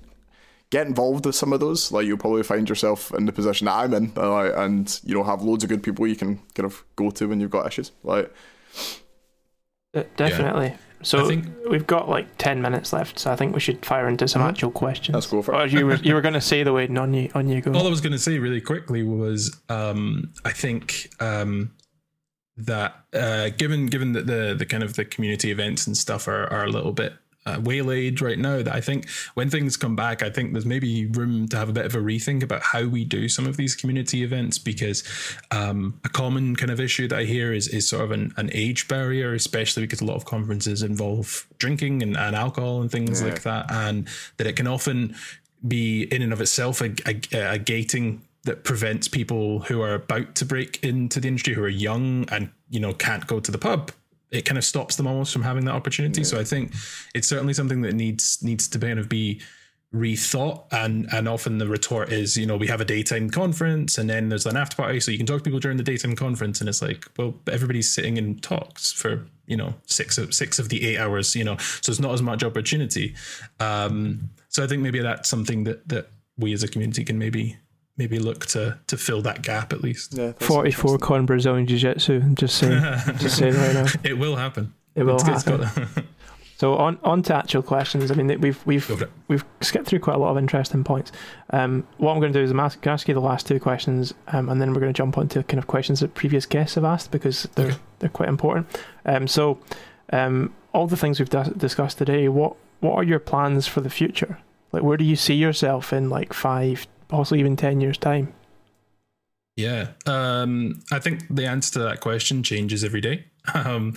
get 0.71 0.87
involved 0.87 1.27
with 1.27 1.35
some 1.35 1.53
of 1.53 1.59
those, 1.59 1.91
like 1.91 2.07
you'll 2.07 2.17
probably 2.17 2.43
find 2.43 2.67
yourself 2.67 3.13
in 3.13 3.25
the 3.25 3.31
position 3.31 3.65
that 3.65 3.73
I'm 3.73 3.93
in, 3.93 4.13
uh, 4.17 4.51
and 4.55 4.99
you 5.03 5.13
know 5.13 5.23
have 5.23 5.43
loads 5.43 5.63
of 5.63 5.69
good 5.69 5.83
people 5.83 6.07
you 6.07 6.15
can 6.15 6.37
kind 6.55 6.65
of 6.65 6.83
go 6.95 7.11
to 7.11 7.27
when 7.27 7.39
you've 7.39 7.51
got 7.51 7.67
issues. 7.67 7.91
Like, 8.03 8.33
definitely. 10.15 10.67
Yeah. 10.67 10.77
So 11.01 11.25
think, 11.25 11.45
we've 11.69 11.87
got 11.87 12.09
like 12.09 12.27
ten 12.37 12.61
minutes 12.61 12.91
left, 12.91 13.19
so 13.19 13.31
I 13.31 13.35
think 13.35 13.53
we 13.53 13.61
should 13.61 13.85
fire 13.85 14.07
into 14.07 14.27
some 14.27 14.41
mm-hmm. 14.41 14.49
actual 14.49 14.71
questions. 14.71 15.13
Let's 15.13 15.27
go 15.27 15.41
for 15.41 15.63
it. 15.63 15.71
you 15.71 15.85
were 15.85 15.95
you 15.95 16.13
were 16.13 16.21
going 16.21 16.33
to 16.33 16.41
say 16.41 16.63
the 16.63 16.73
way 16.73 16.87
on 16.87 17.13
you 17.13 17.29
on 17.33 17.47
you 17.47 17.61
go. 17.61 17.71
All 17.73 17.87
I 17.87 17.89
was 17.89 18.01
going 18.01 18.11
to 18.13 18.19
say 18.19 18.37
really 18.39 18.61
quickly 18.61 19.03
was 19.03 19.57
um, 19.69 20.33
I 20.43 20.51
think 20.51 21.09
um, 21.21 21.71
that 22.57 22.95
uh, 23.13 23.49
given 23.49 23.85
given 23.85 24.11
that 24.13 24.27
the 24.27 24.55
the 24.57 24.65
kind 24.65 24.83
of 24.83 24.95
the 24.95 25.05
community 25.05 25.51
events 25.51 25.87
and 25.87 25.95
stuff 25.95 26.27
are, 26.27 26.51
are 26.51 26.65
a 26.65 26.69
little 26.69 26.91
bit 26.91 27.13
uh, 27.49 27.59
waylaid 27.61 28.21
right 28.21 28.37
now 28.37 28.61
that 28.61 28.73
I 28.73 28.81
think 28.81 29.09
when 29.33 29.49
things 29.49 29.77
come 29.77 29.95
back, 29.95 30.21
I 30.23 30.29
think 30.29 30.53
there's 30.53 30.65
maybe 30.65 31.05
room 31.07 31.47
to 31.49 31.57
have 31.57 31.69
a 31.69 31.73
bit 31.73 31.85
of 31.85 31.95
a 31.95 31.99
rethink 31.99 32.43
about 32.43 32.61
how 32.61 32.85
we 32.85 33.05
do 33.05 33.29
some 33.29 33.47
of 33.47 33.57
these 33.57 33.75
community 33.75 34.23
events 34.23 34.57
because 34.57 35.03
um, 35.51 35.99
a 36.05 36.09
common 36.09 36.55
kind 36.55 36.71
of 36.71 36.79
issue 36.79 37.07
that 37.07 37.19
I 37.19 37.23
hear 37.23 37.53
is, 37.53 37.67
is 37.67 37.87
sort 37.87 38.03
of 38.03 38.11
an, 38.11 38.33
an 38.37 38.49
age 38.53 38.87
barrier, 38.87 39.33
especially 39.33 39.83
because 39.83 40.01
a 40.01 40.05
lot 40.05 40.15
of 40.15 40.25
conferences 40.25 40.83
involve 40.83 41.47
drinking 41.57 42.03
and, 42.03 42.17
and 42.17 42.35
alcohol 42.35 42.81
and 42.81 42.91
things 42.91 43.21
yeah. 43.21 43.29
like 43.29 43.41
that, 43.43 43.71
and 43.71 44.07
that 44.37 44.47
it 44.47 44.55
can 44.55 44.67
often 44.67 45.15
be 45.67 46.03
in 46.03 46.21
and 46.21 46.31
of 46.31 46.41
itself 46.41 46.81
a, 46.81 46.93
a, 47.05 47.53
a 47.53 47.57
gating 47.57 48.21
that 48.43 48.63
prevents 48.63 49.07
people 49.07 49.59
who 49.59 49.81
are 49.81 49.95
about 49.95 50.35
to 50.35 50.45
break 50.45 50.81
into 50.83 51.19
the 51.19 51.27
industry 51.27 51.53
who 51.53 51.63
are 51.63 51.67
young 51.67 52.27
and 52.29 52.49
you 52.69 52.79
know 52.79 52.93
can't 52.93 53.27
go 53.27 53.39
to 53.39 53.51
the 53.51 53.57
pub 53.57 53.91
it 54.31 54.45
kind 54.45 54.57
of 54.57 54.63
stops 54.63 54.95
them 54.95 55.07
almost 55.07 55.33
from 55.33 55.41
having 55.41 55.65
that 55.65 55.73
opportunity. 55.73 56.21
Yeah. 56.21 56.27
So 56.27 56.39
I 56.39 56.43
think 56.43 56.73
it's 57.15 57.27
certainly 57.27 57.53
something 57.53 57.81
that 57.81 57.93
needs 57.93 58.43
needs 58.43 58.67
to 58.69 58.79
kind 58.79 58.99
of 58.99 59.09
be 59.09 59.41
rethought 59.93 60.65
and 60.71 61.07
and 61.11 61.27
often 61.27 61.57
the 61.57 61.67
retort 61.67 62.11
is 62.11 62.37
you 62.37 62.45
know 62.45 62.55
we 62.55 62.67
have 62.67 62.79
a 62.79 62.85
daytime 62.85 63.27
conference 63.27 63.97
and 63.97 64.07
then 64.07 64.29
there's 64.29 64.45
an 64.45 64.55
after 64.55 64.75
party 64.75 64.99
so 64.99 65.09
you 65.09 65.17
can 65.17 65.25
talk 65.25 65.39
to 65.39 65.43
people 65.43 65.59
during 65.59 65.77
the 65.77 65.83
daytime 65.83 66.15
conference 66.15 66.59
and 66.59 66.69
it's 66.69 66.79
like 66.79 67.05
well 67.17 67.33
everybody's 67.51 67.91
sitting 67.91 68.17
in 68.17 68.37
talks 68.39 68.91
for 68.91 69.25
you 69.47 69.57
know 69.57 69.73
six 69.87 70.19
of 70.19 70.31
six 70.31 70.59
of 70.59 70.69
the 70.69 70.87
eight 70.87 70.99
hours 70.99 71.35
you 71.35 71.43
know 71.43 71.57
so 71.81 71.89
it's 71.89 71.99
not 71.99 72.13
as 72.13 72.21
much 72.21 72.43
opportunity 72.43 73.15
um 73.59 74.29
so 74.49 74.63
i 74.63 74.67
think 74.67 74.83
maybe 74.83 74.99
that's 74.99 75.27
something 75.27 75.63
that 75.63 75.87
that 75.89 76.11
we 76.37 76.53
as 76.53 76.61
a 76.61 76.67
community 76.67 77.03
can 77.03 77.17
maybe 77.17 77.57
maybe 77.99 78.17
look 78.17 78.47
to 78.47 78.79
to 78.87 78.97
fill 78.97 79.21
that 79.21 79.43
gap 79.43 79.71
at 79.71 79.81
least. 79.81 80.15
Yeah, 80.17 80.31
Forty 80.39 80.71
four 80.71 80.97
con 80.97 81.27
Brazilian 81.27 81.67
Jiu 81.67 81.77
Jitsu. 81.77 82.21
Just 82.33 82.57
saying, 82.57 82.81
just 83.17 83.37
saying 83.37 83.53
right 83.53 83.73
now. 83.73 83.85
It 84.03 84.17
will 84.17 84.37
happen. 84.37 84.73
It 84.95 85.03
will 85.03 85.17
it's, 85.17 85.45
happen. 85.45 85.87
So 86.59 86.75
on 86.75 86.99
on 87.05 87.21
to 87.23 87.35
actual 87.35 87.63
questions. 87.63 88.11
I 88.11 88.15
mean, 88.15 88.41
we've 88.41 88.61
we've 88.65 89.07
we've 89.29 89.45
skipped 89.61 89.87
through 89.87 89.99
quite 89.99 90.17
a 90.17 90.19
lot 90.19 90.31
of 90.31 90.37
interesting 90.37 90.83
points. 90.83 91.13
Um, 91.51 91.87
what 91.99 92.11
I'm 92.11 92.19
going 92.19 92.33
to 92.33 92.39
do 92.39 92.43
is 92.43 92.51
I'm 92.51 92.59
ask, 92.59 92.85
ask 92.85 93.07
you 93.07 93.13
the 93.13 93.21
last 93.21 93.47
two 93.47 93.61
questions, 93.61 94.13
um, 94.27 94.49
and 94.49 94.59
then 94.59 94.73
we're 94.73 94.81
going 94.81 94.91
to 94.91 94.97
jump 94.97 95.17
onto 95.17 95.41
kind 95.43 95.57
of 95.57 95.67
questions 95.67 96.01
that 96.01 96.15
previous 96.15 96.45
guests 96.45 96.75
have 96.75 96.83
asked 96.83 97.11
because 97.11 97.47
they're 97.55 97.67
okay. 97.67 97.77
they're 97.99 98.09
quite 98.09 98.27
important. 98.27 98.67
Um, 99.05 99.25
so, 99.25 99.57
um, 100.11 100.53
all 100.73 100.85
the 100.85 100.97
things 100.97 101.17
we've 101.17 101.29
discussed 101.29 101.97
today. 101.97 102.27
What 102.27 102.57
what 102.81 102.95
are 102.95 103.03
your 103.03 103.19
plans 103.19 103.65
for 103.65 103.79
the 103.79 103.89
future? 103.89 104.39
Like, 104.73 104.83
where 104.83 104.97
do 104.97 105.05
you 105.05 105.15
see 105.15 105.35
yourself 105.35 105.93
in 105.93 106.09
like 106.09 106.33
five, 106.33 106.87
possibly 107.09 107.41
even 107.41 107.57
ten 107.57 107.81
years 107.81 107.97
time? 107.97 108.33
Yeah, 109.59 109.89
um, 110.05 110.81
I 110.89 110.99
think 110.99 111.23
the 111.29 111.45
answer 111.45 111.73
to 111.73 111.79
that 111.79 111.99
question 111.99 112.43
changes 112.43 112.83
every 112.83 113.01
day. 113.01 113.25
Um, 113.51 113.95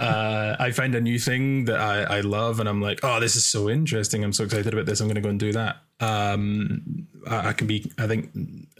uh, 0.00 0.56
I 0.58 0.72
find 0.72 0.92
a 0.96 1.00
new 1.00 1.20
thing 1.20 1.66
that 1.66 1.78
I, 1.78 2.16
I, 2.16 2.20
love, 2.20 2.58
and 2.58 2.68
I'm 2.68 2.80
like, 2.80 2.98
oh, 3.04 3.20
this 3.20 3.36
is 3.36 3.44
so 3.44 3.70
interesting. 3.70 4.24
I'm 4.24 4.32
so 4.32 4.42
excited 4.42 4.72
about 4.72 4.86
this. 4.86 5.00
I'm 5.00 5.06
going 5.06 5.14
to 5.14 5.20
go 5.20 5.28
and 5.28 5.38
do 5.38 5.52
that. 5.52 5.76
Um, 6.00 7.06
I, 7.28 7.50
I, 7.50 7.52
can 7.52 7.68
be, 7.68 7.92
I 7.96 8.08
think, 8.08 8.30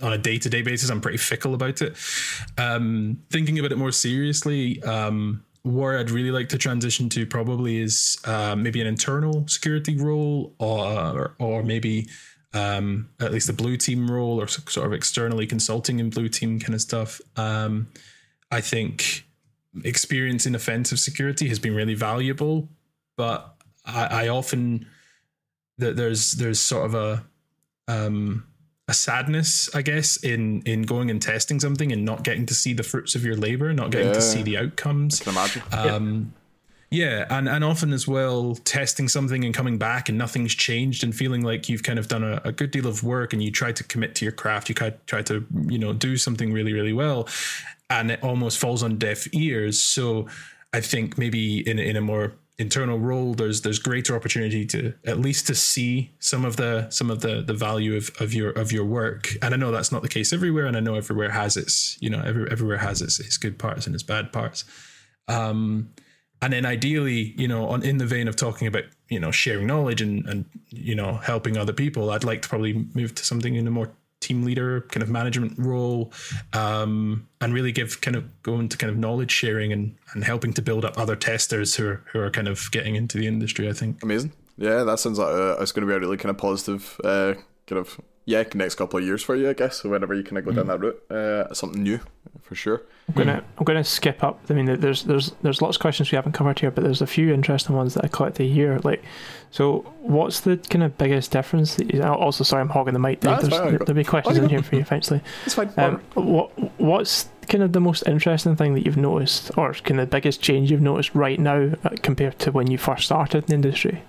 on 0.02 0.12
a 0.12 0.18
day 0.18 0.38
to 0.38 0.50
day 0.50 0.62
basis, 0.62 0.90
I'm 0.90 1.00
pretty 1.00 1.18
fickle 1.18 1.54
about 1.54 1.82
it. 1.82 1.96
Um, 2.56 3.22
thinking 3.30 3.60
about 3.60 3.70
it 3.70 3.78
more 3.78 3.92
seriously, 3.92 4.82
um, 4.82 5.44
where 5.62 5.98
I'd 5.98 6.10
really 6.10 6.32
like 6.32 6.48
to 6.48 6.58
transition 6.58 7.08
to 7.10 7.24
probably 7.24 7.80
is 7.80 8.18
uh, 8.24 8.56
maybe 8.56 8.80
an 8.80 8.88
internal 8.88 9.46
security 9.46 9.96
role, 9.96 10.52
or 10.58 11.36
or 11.38 11.62
maybe 11.62 12.08
um, 12.54 13.10
at 13.20 13.32
least 13.32 13.48
a 13.48 13.52
blue 13.52 13.76
team 13.76 14.10
role, 14.10 14.40
or 14.40 14.48
sort 14.48 14.86
of 14.86 14.92
externally 14.92 15.46
consulting 15.46 15.98
in 15.98 16.10
blue 16.10 16.28
team 16.28 16.58
kind 16.58 16.74
of 16.74 16.80
stuff. 16.80 17.20
Um, 17.36 17.88
I 18.50 18.60
think 18.60 19.24
experience 19.84 20.46
in 20.46 20.54
offensive 20.54 20.98
security 20.98 21.48
has 21.48 21.58
been 21.58 21.74
really 21.74 21.94
valuable, 21.94 22.68
but 23.16 23.54
I, 23.84 24.24
I 24.24 24.28
often 24.28 24.86
that 25.78 25.96
there's 25.96 26.32
there's 26.32 26.60
sort 26.60 26.86
of 26.86 26.94
a 26.94 27.24
um, 27.86 28.44
a 28.88 28.94
sadness, 28.94 29.74
I 29.74 29.82
guess, 29.82 30.16
in 30.16 30.62
in 30.62 30.82
going 30.82 31.10
and 31.10 31.20
testing 31.20 31.60
something 31.60 31.92
and 31.92 32.04
not 32.04 32.24
getting 32.24 32.46
to 32.46 32.54
see 32.54 32.72
the 32.72 32.82
fruits 32.82 33.14
of 33.14 33.24
your 33.24 33.36
labor, 33.36 33.72
not 33.72 33.90
getting 33.90 34.08
yeah. 34.08 34.14
to 34.14 34.22
see 34.22 34.42
the 34.42 34.56
outcomes. 34.56 35.20
I 35.20 35.24
can 35.24 35.32
imagine. 35.32 35.62
Um, 35.72 36.34
yeah, 36.90 37.26
and, 37.30 37.48
and 37.48 37.64
often 37.64 37.92
as 37.92 38.08
well, 38.08 38.54
testing 38.64 39.08
something 39.08 39.44
and 39.44 39.54
coming 39.54 39.78
back 39.78 40.08
and 40.08 40.16
nothing's 40.16 40.54
changed 40.54 41.04
and 41.04 41.14
feeling 41.14 41.42
like 41.42 41.68
you've 41.68 41.82
kind 41.82 41.98
of 41.98 42.08
done 42.08 42.24
a, 42.24 42.40
a 42.44 42.52
good 42.52 42.70
deal 42.70 42.86
of 42.86 43.02
work 43.04 43.32
and 43.32 43.42
you 43.42 43.50
try 43.50 43.72
to 43.72 43.84
commit 43.84 44.14
to 44.16 44.24
your 44.24 44.32
craft, 44.32 44.68
you 44.68 44.74
try 44.74 45.22
to, 45.22 45.44
you 45.66 45.78
know, 45.78 45.92
do 45.92 46.16
something 46.16 46.52
really, 46.52 46.72
really 46.72 46.92
well 46.92 47.28
and 47.90 48.10
it 48.10 48.22
almost 48.22 48.58
falls 48.58 48.82
on 48.82 48.98
deaf 48.98 49.32
ears. 49.34 49.82
So 49.82 50.26
I 50.72 50.80
think 50.80 51.18
maybe 51.18 51.66
in 51.68 51.78
in 51.78 51.96
a 51.96 52.00
more 52.00 52.34
internal 52.58 52.98
role, 52.98 53.34
there's 53.34 53.62
there's 53.62 53.78
greater 53.78 54.14
opportunity 54.14 54.66
to 54.66 54.92
at 55.06 55.18
least 55.18 55.46
to 55.46 55.54
see 55.54 56.12
some 56.18 56.44
of 56.44 56.56
the 56.56 56.88
some 56.90 57.10
of 57.10 57.20
the 57.20 57.42
the 57.42 57.54
value 57.54 57.96
of, 57.96 58.10
of 58.20 58.34
your 58.34 58.50
of 58.50 58.72
your 58.72 58.84
work. 58.84 59.30
And 59.42 59.54
I 59.54 59.56
know 59.56 59.70
that's 59.70 59.92
not 59.92 60.02
the 60.02 60.08
case 60.08 60.32
everywhere, 60.32 60.66
and 60.66 60.76
I 60.76 60.80
know 60.80 60.94
everywhere 60.94 61.30
has 61.30 61.56
its 61.56 61.96
you 62.00 62.10
know 62.10 62.22
every, 62.24 62.50
everywhere 62.50 62.78
has 62.78 63.00
its, 63.00 63.18
its 63.20 63.36
good 63.36 63.58
parts 63.58 63.86
and 63.86 63.94
its 63.94 64.04
bad 64.04 64.32
parts. 64.32 64.64
Um, 65.28 65.90
and 66.40 66.52
then 66.52 66.64
ideally, 66.64 67.34
you 67.36 67.48
know, 67.48 67.68
on 67.68 67.82
in 67.82 67.98
the 67.98 68.06
vein 68.06 68.28
of 68.28 68.36
talking 68.36 68.68
about 68.68 68.84
you 69.08 69.20
know 69.20 69.30
sharing 69.30 69.66
knowledge 69.66 70.00
and 70.00 70.26
and 70.26 70.44
you 70.70 70.94
know 70.94 71.14
helping 71.14 71.56
other 71.56 71.72
people, 71.72 72.10
I'd 72.10 72.24
like 72.24 72.42
to 72.42 72.48
probably 72.48 72.86
move 72.94 73.14
to 73.16 73.24
something 73.24 73.54
in 73.54 73.66
a 73.66 73.70
more 73.70 73.90
team 74.20 74.42
leader 74.42 74.80
kind 74.82 75.02
of 75.02 75.08
management 75.08 75.56
role 75.58 76.12
um, 76.52 77.28
and 77.40 77.54
really 77.54 77.72
give 77.72 78.00
kind 78.00 78.16
of 78.16 78.42
go 78.42 78.58
into 78.58 78.76
kind 78.76 78.90
of 78.90 78.98
knowledge 78.98 79.30
sharing 79.30 79.72
and, 79.72 79.94
and 80.12 80.24
helping 80.24 80.52
to 80.52 80.62
build 80.62 80.84
up 80.84 80.98
other 80.98 81.14
testers 81.14 81.76
who 81.76 81.88
are, 81.88 82.02
who 82.12 82.18
are 82.18 82.30
kind 82.30 82.48
of 82.48 82.68
getting 82.72 82.96
into 82.96 83.16
the 83.16 83.26
industry 83.26 83.68
i 83.68 83.72
think. 83.72 84.02
Amazing. 84.02 84.32
Yeah 84.56 84.82
that 84.84 84.98
sounds 84.98 85.18
like 85.18 85.28
uh, 85.28 85.56
it's 85.60 85.72
going 85.72 85.86
to 85.86 85.86
be 85.86 85.96
a 85.96 86.00
really 86.00 86.16
kind 86.16 86.30
of 86.30 86.38
positive 86.38 87.00
uh, 87.04 87.34
kind 87.66 87.78
of 87.78 88.00
yeah 88.28 88.44
next 88.54 88.74
couple 88.74 88.98
of 88.98 89.04
years 89.04 89.22
for 89.22 89.34
you 89.34 89.48
i 89.48 89.52
guess 89.52 89.80
So 89.80 89.88
whenever 89.88 90.14
you 90.14 90.22
kind 90.22 90.38
of 90.38 90.44
go 90.44 90.52
mm. 90.52 90.56
down 90.56 90.66
that 90.68 90.80
route 90.80 91.10
uh, 91.10 91.52
something 91.54 91.82
new 91.82 92.00
for 92.42 92.54
sure 92.54 92.82
I'm 93.08 93.14
gonna 93.14 93.44
I'm 93.56 93.64
gonna 93.64 93.84
skip 93.84 94.22
up. 94.22 94.38
I 94.50 94.52
mean, 94.52 94.66
there's 94.80 95.04
there's 95.04 95.32
there's 95.40 95.62
lots 95.62 95.76
of 95.76 95.80
questions 95.80 96.12
we 96.12 96.16
haven't 96.16 96.32
covered 96.32 96.58
here, 96.58 96.70
but 96.70 96.84
there's 96.84 97.00
a 97.00 97.06
few 97.06 97.32
interesting 97.32 97.74
ones 97.74 97.94
that 97.94 98.04
I 98.04 98.08
collected 98.08 98.44
here. 98.44 98.78
Like, 98.84 99.02
so 99.50 99.80
what's 100.00 100.40
the 100.40 100.58
kind 100.58 100.82
of 100.82 100.98
biggest 100.98 101.30
difference? 101.30 101.76
That 101.76 101.92
you, 101.94 102.02
also, 102.02 102.44
sorry, 102.44 102.60
I'm 102.60 102.68
hogging 102.68 102.92
the 102.92 103.00
mic. 103.00 103.20
There. 103.20 103.34
there's, 103.40 103.48
there, 103.48 103.78
will 103.78 103.94
be 103.94 104.04
questions 104.04 104.36
in 104.36 104.50
here 104.50 104.62
for 104.62 104.74
you 104.74 104.82
eventually. 104.82 105.22
It's 105.46 105.54
fine. 105.54 105.72
Um, 105.78 106.02
what 106.14 106.50
what's 106.78 107.30
kind 107.48 107.64
of 107.64 107.72
the 107.72 107.80
most 107.80 108.06
interesting 108.06 108.56
thing 108.56 108.74
that 108.74 108.84
you've 108.84 108.98
noticed, 108.98 109.56
or 109.56 109.72
kind 109.72 110.00
of 110.00 110.10
the 110.10 110.16
biggest 110.16 110.42
change 110.42 110.70
you've 110.70 110.82
noticed 110.82 111.14
right 111.14 111.40
now 111.40 111.70
uh, 111.84 111.90
compared 112.02 112.38
to 112.40 112.52
when 112.52 112.70
you 112.70 112.76
first 112.76 113.06
started 113.06 113.44
in 113.44 113.46
the 113.46 113.54
industry? 113.54 114.02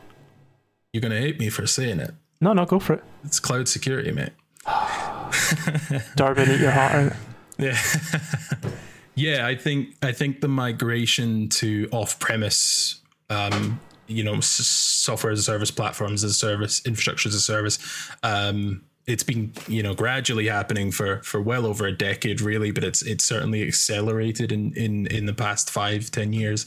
You're 0.91 1.01
gonna 1.01 1.19
hate 1.19 1.39
me 1.39 1.49
for 1.49 1.65
saying 1.65 2.01
it. 2.01 2.15
No, 2.41 2.53
no, 2.53 2.65
go 2.65 2.79
for 2.79 2.93
it. 2.93 3.03
It's 3.25 3.39
cloud 3.39 3.67
security, 3.67 4.11
mate. 4.11 4.31
Darwin, 6.15 6.49
eat 6.49 6.59
your 6.61 6.71
heart 6.71 6.93
out. 6.95 7.13
Yeah. 7.59 7.77
Yeah, 9.15 9.45
I 9.45 9.55
think 9.55 9.95
I 10.01 10.13
think 10.13 10.39
the 10.39 10.47
migration 10.47 11.49
to 11.49 11.89
off-premise, 11.91 13.01
um, 13.29 13.81
you 14.07 14.23
know, 14.23 14.35
s- 14.35 14.45
software 14.45 15.33
as 15.33 15.39
a 15.39 15.43
service, 15.43 15.69
platforms 15.71 16.23
as 16.23 16.31
a 16.31 16.35
service, 16.35 16.81
infrastructure 16.85 17.27
as 17.27 17.35
a 17.35 17.41
service, 17.41 17.79
um, 18.23 18.81
it's 19.07 19.23
been 19.23 19.51
you 19.67 19.83
know 19.83 19.93
gradually 19.93 20.47
happening 20.47 20.89
for 20.89 21.21
for 21.23 21.41
well 21.41 21.65
over 21.65 21.85
a 21.85 21.91
decade, 21.91 22.39
really, 22.39 22.71
but 22.71 22.85
it's 22.85 23.01
it's 23.01 23.25
certainly 23.25 23.61
accelerated 23.67 24.53
in 24.53 24.71
in 24.75 25.07
in 25.07 25.25
the 25.25 25.33
past 25.33 25.69
five 25.69 26.09
ten 26.11 26.31
years. 26.31 26.65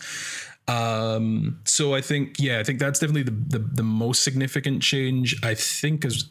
Um, 0.69 1.61
so 1.65 1.95
I 1.95 2.01
think 2.01 2.37
yeah, 2.39 2.61
I 2.61 2.65
think 2.65 2.79
that's 2.79 2.99
definitely 2.99 3.25
the 3.25 3.59
the, 3.59 3.59
the 3.59 3.83
most 3.83 4.23
significant 4.23 4.83
change. 4.83 5.37
I 5.43 5.55
think 5.55 6.05
as 6.05 6.31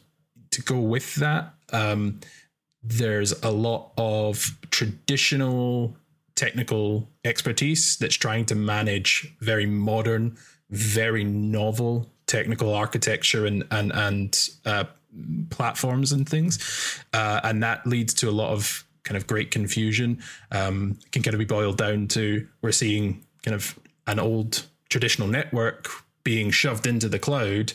to 0.52 0.62
go 0.62 0.78
with 0.78 1.16
that. 1.16 1.54
Um, 1.72 2.20
there's 2.82 3.32
a 3.42 3.50
lot 3.50 3.92
of 3.96 4.58
traditional 4.70 5.96
technical 6.34 7.08
expertise 7.24 7.96
that's 7.96 8.16
trying 8.16 8.44
to 8.46 8.54
manage 8.54 9.34
very 9.40 9.66
modern, 9.66 10.36
very 10.70 11.24
novel 11.24 12.10
technical 12.26 12.74
architecture 12.74 13.46
and 13.46 13.64
and 13.70 13.92
and 13.92 14.48
uh, 14.64 14.84
platforms 15.50 16.12
and 16.12 16.28
things, 16.28 17.02
uh, 17.12 17.40
and 17.44 17.62
that 17.62 17.86
leads 17.86 18.14
to 18.14 18.28
a 18.28 18.32
lot 18.32 18.50
of 18.50 18.84
kind 19.04 19.16
of 19.16 19.26
great 19.26 19.50
confusion. 19.50 20.22
Um, 20.50 20.98
can 21.10 21.22
kind 21.22 21.34
of 21.34 21.38
be 21.38 21.44
boiled 21.44 21.78
down 21.78 22.08
to 22.08 22.46
we're 22.62 22.72
seeing 22.72 23.24
kind 23.42 23.54
of 23.54 23.78
an 24.06 24.18
old 24.18 24.64
traditional 24.88 25.28
network 25.28 25.88
being 26.24 26.50
shoved 26.50 26.86
into 26.86 27.08
the 27.08 27.18
cloud 27.18 27.72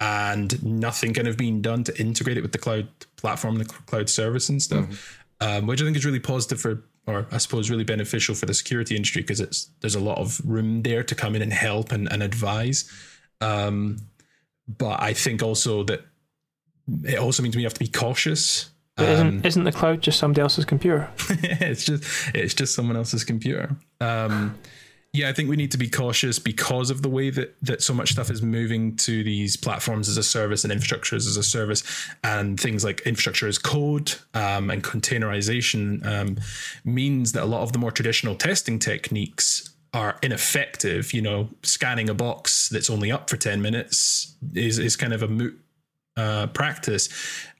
and 0.00 0.62
nothing 0.62 1.12
kind 1.12 1.28
of 1.28 1.36
being 1.36 1.60
done 1.60 1.84
to 1.84 2.00
integrate 2.00 2.38
it 2.38 2.42
with 2.42 2.52
the 2.52 2.58
cloud 2.58 2.88
platform, 3.16 3.56
the 3.56 3.64
cloud 3.64 4.08
service 4.08 4.48
and 4.48 4.62
stuff, 4.62 4.86
mm-hmm. 4.86 5.58
um, 5.58 5.66
which 5.66 5.82
I 5.82 5.84
think 5.84 5.96
is 5.96 6.06
really 6.06 6.20
positive 6.20 6.60
for 6.60 6.82
or 7.06 7.26
I 7.32 7.38
suppose 7.38 7.70
really 7.70 7.84
beneficial 7.84 8.34
for 8.34 8.46
the 8.46 8.54
security 8.54 8.94
industry 8.94 9.22
because 9.22 9.40
it's 9.40 9.70
there's 9.80 9.94
a 9.94 10.00
lot 10.00 10.18
of 10.18 10.40
room 10.44 10.82
there 10.82 11.02
to 11.02 11.14
come 11.14 11.34
in 11.34 11.42
and 11.42 11.52
help 11.52 11.92
and, 11.92 12.10
and 12.10 12.22
advise. 12.22 12.90
Um, 13.40 13.98
but 14.68 15.02
I 15.02 15.12
think 15.12 15.42
also 15.42 15.82
that 15.84 16.04
it 17.04 17.18
also 17.18 17.42
means 17.42 17.56
we 17.56 17.64
have 17.64 17.74
to 17.74 17.80
be 17.80 17.88
cautious. 17.88 18.70
Um, 18.96 19.06
isn't, 19.06 19.46
isn't 19.46 19.64
the 19.64 19.72
cloud 19.72 20.02
just 20.02 20.18
somebody 20.18 20.42
else's 20.42 20.64
computer? 20.64 21.10
it's 21.28 21.84
just 21.84 22.04
it's 22.34 22.54
just 22.54 22.74
someone 22.74 22.96
else's 22.96 23.24
computer. 23.24 23.76
Yeah, 25.12 25.28
I 25.28 25.32
think 25.32 25.50
we 25.50 25.56
need 25.56 25.72
to 25.72 25.78
be 25.78 25.90
cautious 25.90 26.38
because 26.38 26.88
of 26.88 27.02
the 27.02 27.08
way 27.08 27.30
that 27.30 27.56
that 27.62 27.82
so 27.82 27.92
much 27.92 28.12
stuff 28.12 28.30
is 28.30 28.42
moving 28.42 28.94
to 28.96 29.24
these 29.24 29.56
platforms 29.56 30.08
as 30.08 30.16
a 30.16 30.22
service 30.22 30.62
and 30.62 30.72
infrastructures 30.72 31.26
as 31.26 31.36
a 31.36 31.42
service, 31.42 31.82
and 32.22 32.60
things 32.60 32.84
like 32.84 33.00
infrastructure 33.00 33.48
as 33.48 33.58
code 33.58 34.14
um, 34.34 34.70
and 34.70 34.84
containerization 34.84 36.06
um, 36.06 36.38
means 36.84 37.32
that 37.32 37.42
a 37.42 37.46
lot 37.46 37.62
of 37.62 37.72
the 37.72 37.78
more 37.78 37.90
traditional 37.90 38.36
testing 38.36 38.78
techniques 38.78 39.70
are 39.92 40.16
ineffective. 40.22 41.12
You 41.12 41.22
know, 41.22 41.48
scanning 41.64 42.08
a 42.08 42.14
box 42.14 42.68
that's 42.68 42.88
only 42.88 43.10
up 43.10 43.28
for 43.28 43.36
ten 43.36 43.60
minutes 43.60 44.36
is 44.54 44.78
is 44.78 44.94
kind 44.94 45.12
of 45.12 45.24
a 45.24 45.28
moot 45.28 45.58
uh, 46.16 46.46
practice. 46.48 47.08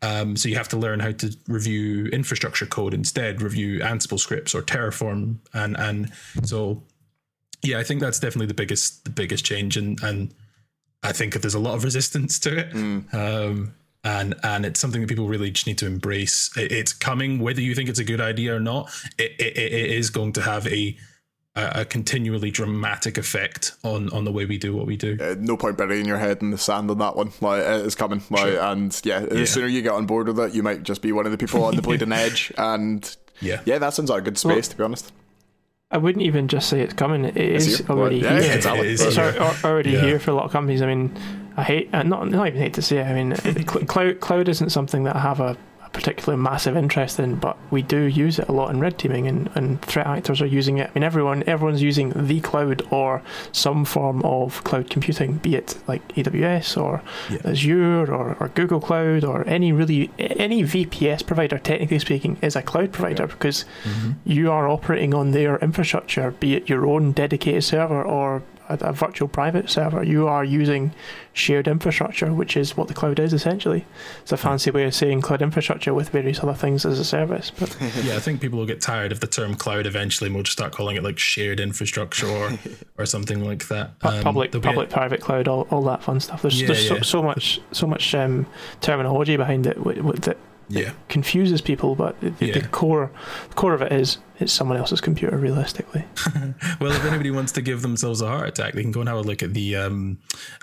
Um, 0.02 0.36
so 0.36 0.48
you 0.48 0.54
have 0.54 0.68
to 0.68 0.76
learn 0.76 1.00
how 1.00 1.10
to 1.10 1.36
review 1.48 2.06
infrastructure 2.06 2.66
code 2.66 2.94
instead, 2.94 3.42
review 3.42 3.80
Ansible 3.80 4.20
scripts 4.20 4.54
or 4.54 4.62
Terraform, 4.62 5.38
and 5.52 5.76
and 5.76 6.12
so 6.44 6.84
yeah, 7.62 7.78
I 7.78 7.84
think 7.84 8.00
that's 8.00 8.18
definitely 8.18 8.46
the 8.46 8.54
biggest 8.54 9.04
the 9.04 9.10
biggest 9.10 9.44
change, 9.44 9.76
and 9.76 10.02
and 10.02 10.34
I 11.02 11.12
think 11.12 11.34
there's 11.34 11.54
a 11.54 11.60
lot 11.60 11.74
of 11.74 11.84
resistance 11.84 12.38
to 12.40 12.58
it. 12.58 12.70
Mm. 12.72 13.14
Um, 13.14 13.74
and 14.02 14.34
and 14.42 14.64
it's 14.64 14.80
something 14.80 15.02
that 15.02 15.08
people 15.08 15.28
really 15.28 15.50
just 15.50 15.66
need 15.66 15.78
to 15.78 15.86
embrace. 15.86 16.50
It, 16.56 16.72
it's 16.72 16.92
coming, 16.92 17.38
whether 17.38 17.60
you 17.60 17.74
think 17.74 17.88
it's 17.88 17.98
a 17.98 18.04
good 18.04 18.20
idea 18.20 18.56
or 18.56 18.60
not. 18.60 18.90
It, 19.18 19.32
it, 19.38 19.56
it 19.56 19.90
is 19.90 20.10
going 20.10 20.32
to 20.34 20.42
have 20.42 20.66
a 20.66 20.96
a, 21.56 21.84
continually 21.84 22.50
dramatic 22.50 23.18
effect 23.18 23.72
on 23.82 24.08
on 24.10 24.24
the 24.24 24.32
way 24.32 24.46
we 24.46 24.58
do 24.58 24.74
what 24.74 24.86
we 24.86 24.96
do. 24.96 25.18
Uh, 25.20 25.34
no 25.38 25.56
point 25.56 25.76
burying 25.76 26.06
your 26.06 26.18
head 26.18 26.42
in 26.42 26.50
the 26.50 26.58
sand 26.58 26.90
on 26.90 26.98
that 26.98 27.16
one. 27.16 27.32
Like 27.40 27.62
it's 27.62 27.94
coming. 27.94 28.22
Like, 28.30 28.52
sure. 28.52 28.60
and 28.60 29.00
yeah, 29.04 29.20
yeah, 29.20 29.26
the 29.26 29.46
sooner 29.46 29.66
you 29.66 29.82
get 29.82 29.92
on 29.92 30.06
board 30.06 30.28
with 30.28 30.38
it, 30.38 30.54
you 30.54 30.62
might 30.62 30.82
just 30.82 31.02
be 31.02 31.12
one 31.12 31.26
of 31.26 31.32
the 31.32 31.38
people 31.38 31.64
on 31.64 31.76
the 31.76 31.82
bleeding 31.82 32.12
edge. 32.12 32.52
And 32.56 33.16
yeah, 33.40 33.60
yeah, 33.64 33.78
that 33.78 33.94
sounds 33.94 34.10
like 34.10 34.22
a 34.22 34.24
good 34.24 34.38
space 34.38 34.48
well, 34.48 34.62
to 34.62 34.76
be 34.76 34.84
honest. 34.84 35.12
I 35.92 35.98
wouldn't 35.98 36.22
even 36.24 36.46
just 36.46 36.68
say 36.68 36.80
it's 36.82 36.94
coming. 36.94 37.24
It 37.24 37.36
is, 37.36 37.80
Is 37.80 37.90
already 37.90 38.18
yeah, 38.18 38.40
here. 38.40 38.52
exactly. 38.52 38.86
It 38.88 38.92
is 38.92 39.00
It's 39.02 39.18
al- 39.18 39.36
al- 39.42 39.56
already 39.64 39.90
Yeah. 39.90 40.02
here 40.02 40.18
for 40.20 40.30
a 40.30 40.34
lot 40.34 40.44
of 40.44 40.52
companies. 40.52 40.82
I 40.82 40.86
mean, 40.86 41.10
I 41.56 41.64
hate, 41.64 41.90
uh, 41.92 42.04
not 42.04 42.28
not 42.30 42.46
even 42.46 42.60
hate 42.60 42.74
to 42.74 42.82
say 42.82 42.98
it. 42.98 43.06
I 43.06 43.12
mean, 43.12 43.34
cl- 43.68 43.84
cloud 43.86 44.20
cloud 44.20 44.48
isn't 44.48 44.70
something 44.70 45.02
that 45.04 45.16
I 45.16 45.20
have 45.20 45.40
a, 45.40 45.56
particularly 45.92 46.40
massive 46.40 46.76
interest 46.76 47.18
in, 47.18 47.34
but 47.34 47.56
we 47.70 47.82
do 47.82 48.02
use 48.02 48.38
it 48.38 48.48
a 48.48 48.52
lot 48.52 48.70
in 48.70 48.78
red 48.80 48.96
teaming, 48.98 49.26
and, 49.26 49.50
and 49.54 49.82
threat 49.82 50.06
actors 50.06 50.40
are 50.40 50.46
using 50.46 50.78
it. 50.78 50.88
I 50.88 50.92
mean, 50.94 51.02
everyone 51.04 51.42
everyone's 51.46 51.82
using 51.82 52.10
the 52.14 52.40
cloud 52.40 52.82
or 52.90 53.22
some 53.52 53.84
form 53.84 54.22
of 54.22 54.62
cloud 54.64 54.88
computing, 54.88 55.34
be 55.38 55.56
it 55.56 55.76
like 55.88 56.06
AWS 56.14 56.80
or 56.80 57.02
Yeah. 57.30 57.38
Azure 57.44 58.12
or, 58.12 58.36
or 58.40 58.48
Google 58.54 58.80
Cloud 58.80 59.24
or 59.24 59.44
any 59.48 59.72
really 59.72 60.10
any 60.18 60.62
VPS 60.62 61.26
provider, 61.26 61.58
technically 61.58 61.98
speaking, 61.98 62.36
is 62.40 62.56
a 62.56 62.62
cloud 62.62 62.92
provider 62.92 63.26
because 63.26 63.64
Mhm. 63.84 64.14
you 64.24 64.50
are 64.50 64.68
operating 64.68 65.12
on 65.14 65.32
their 65.32 65.56
infrastructure, 65.58 66.30
be 66.30 66.54
it 66.54 66.68
your 66.68 66.86
own 66.86 67.12
dedicated 67.12 67.64
server 67.64 68.02
or 68.02 68.42
a, 68.70 68.88
a 68.88 68.92
virtual 68.92 69.28
private 69.28 69.68
server. 69.70 70.02
You 70.02 70.28
are 70.28 70.44
using 70.44 70.92
shared 71.32 71.68
infrastructure, 71.68 72.32
which 72.32 72.56
is 72.56 72.76
what 72.76 72.88
the 72.88 72.94
cloud 72.94 73.18
is 73.20 73.32
essentially. 73.32 73.84
It's 74.22 74.32
a 74.32 74.36
fancy 74.36 74.70
way 74.70 74.84
of 74.84 74.94
saying 74.94 75.20
cloud 75.22 75.42
infrastructure 75.42 75.92
with 75.94 76.08
various 76.10 76.42
other 76.42 76.54
things 76.54 76.84
as 76.86 76.98
a 76.98 77.04
service. 77.04 77.50
But 77.50 77.76
yeah, 78.02 78.16
I 78.16 78.20
think 78.20 78.40
people 78.40 78.58
will 78.58 78.66
get 78.66 78.80
tired 78.80 79.12
of 79.12 79.20
the 79.20 79.26
term 79.26 79.54
cloud 79.54 79.86
eventually, 79.86 80.28
and 80.28 80.34
we'll 80.34 80.44
just 80.44 80.56
start 80.58 80.72
calling 80.72 80.96
it 80.96 81.02
like 81.04 81.18
shared 81.18 81.60
infrastructure 81.60 82.26
or 82.26 82.52
or 82.98 83.06
something 83.06 83.44
like 83.44 83.68
that. 83.68 83.98
pu- 84.00 84.08
Um, 84.08 84.22
public, 84.22 84.52
there'll 84.52 84.80
a- 84.80 84.86
private 84.86 85.20
cloud, 85.20 85.48
all, 85.48 85.66
all 85.70 85.82
that 85.82 86.02
fun 86.02 86.20
stuff. 86.20 86.42
There's, 86.42 86.60
Yeah, 86.60 86.68
there's 86.68 86.88
so, 86.88 86.94
yeah. 86.96 87.02
so 87.02 87.22
much, 87.22 87.60
so 87.72 87.86
much 87.86 88.14
um, 88.14 88.46
terminology 88.80 89.36
behind 89.36 89.66
it 89.66 89.76
w- 89.76 89.96
w- 89.98 90.18
that 90.20 90.36
yeah, 90.70 90.92
confuses 91.08 91.60
people. 91.60 91.94
But 91.94 92.20
the, 92.20 92.30
the 92.30 92.68
core, 92.68 93.10
the 93.48 93.54
core 93.54 93.74
of 93.74 93.82
it 93.82 93.92
is 93.92 94.18
it's 94.38 94.52
someone 94.52 94.78
else's 94.78 95.00
computer, 95.00 95.36
realistically. 95.36 96.04
Well, 96.80 96.92
if 96.92 97.04
anybody 97.04 97.30
wants 97.30 97.52
to 97.52 97.62
give 97.62 97.82
themselves 97.82 98.22
a 98.22 98.28
heart 98.28 98.48
attack, 98.48 98.74
they 98.74 98.82
can 98.82 98.90
go 98.90 99.00
and 99.00 99.08
have 99.08 99.18
a 99.18 99.22
look 99.22 99.42
at 99.42 99.52
the 99.52 99.76
um, 99.76 100.18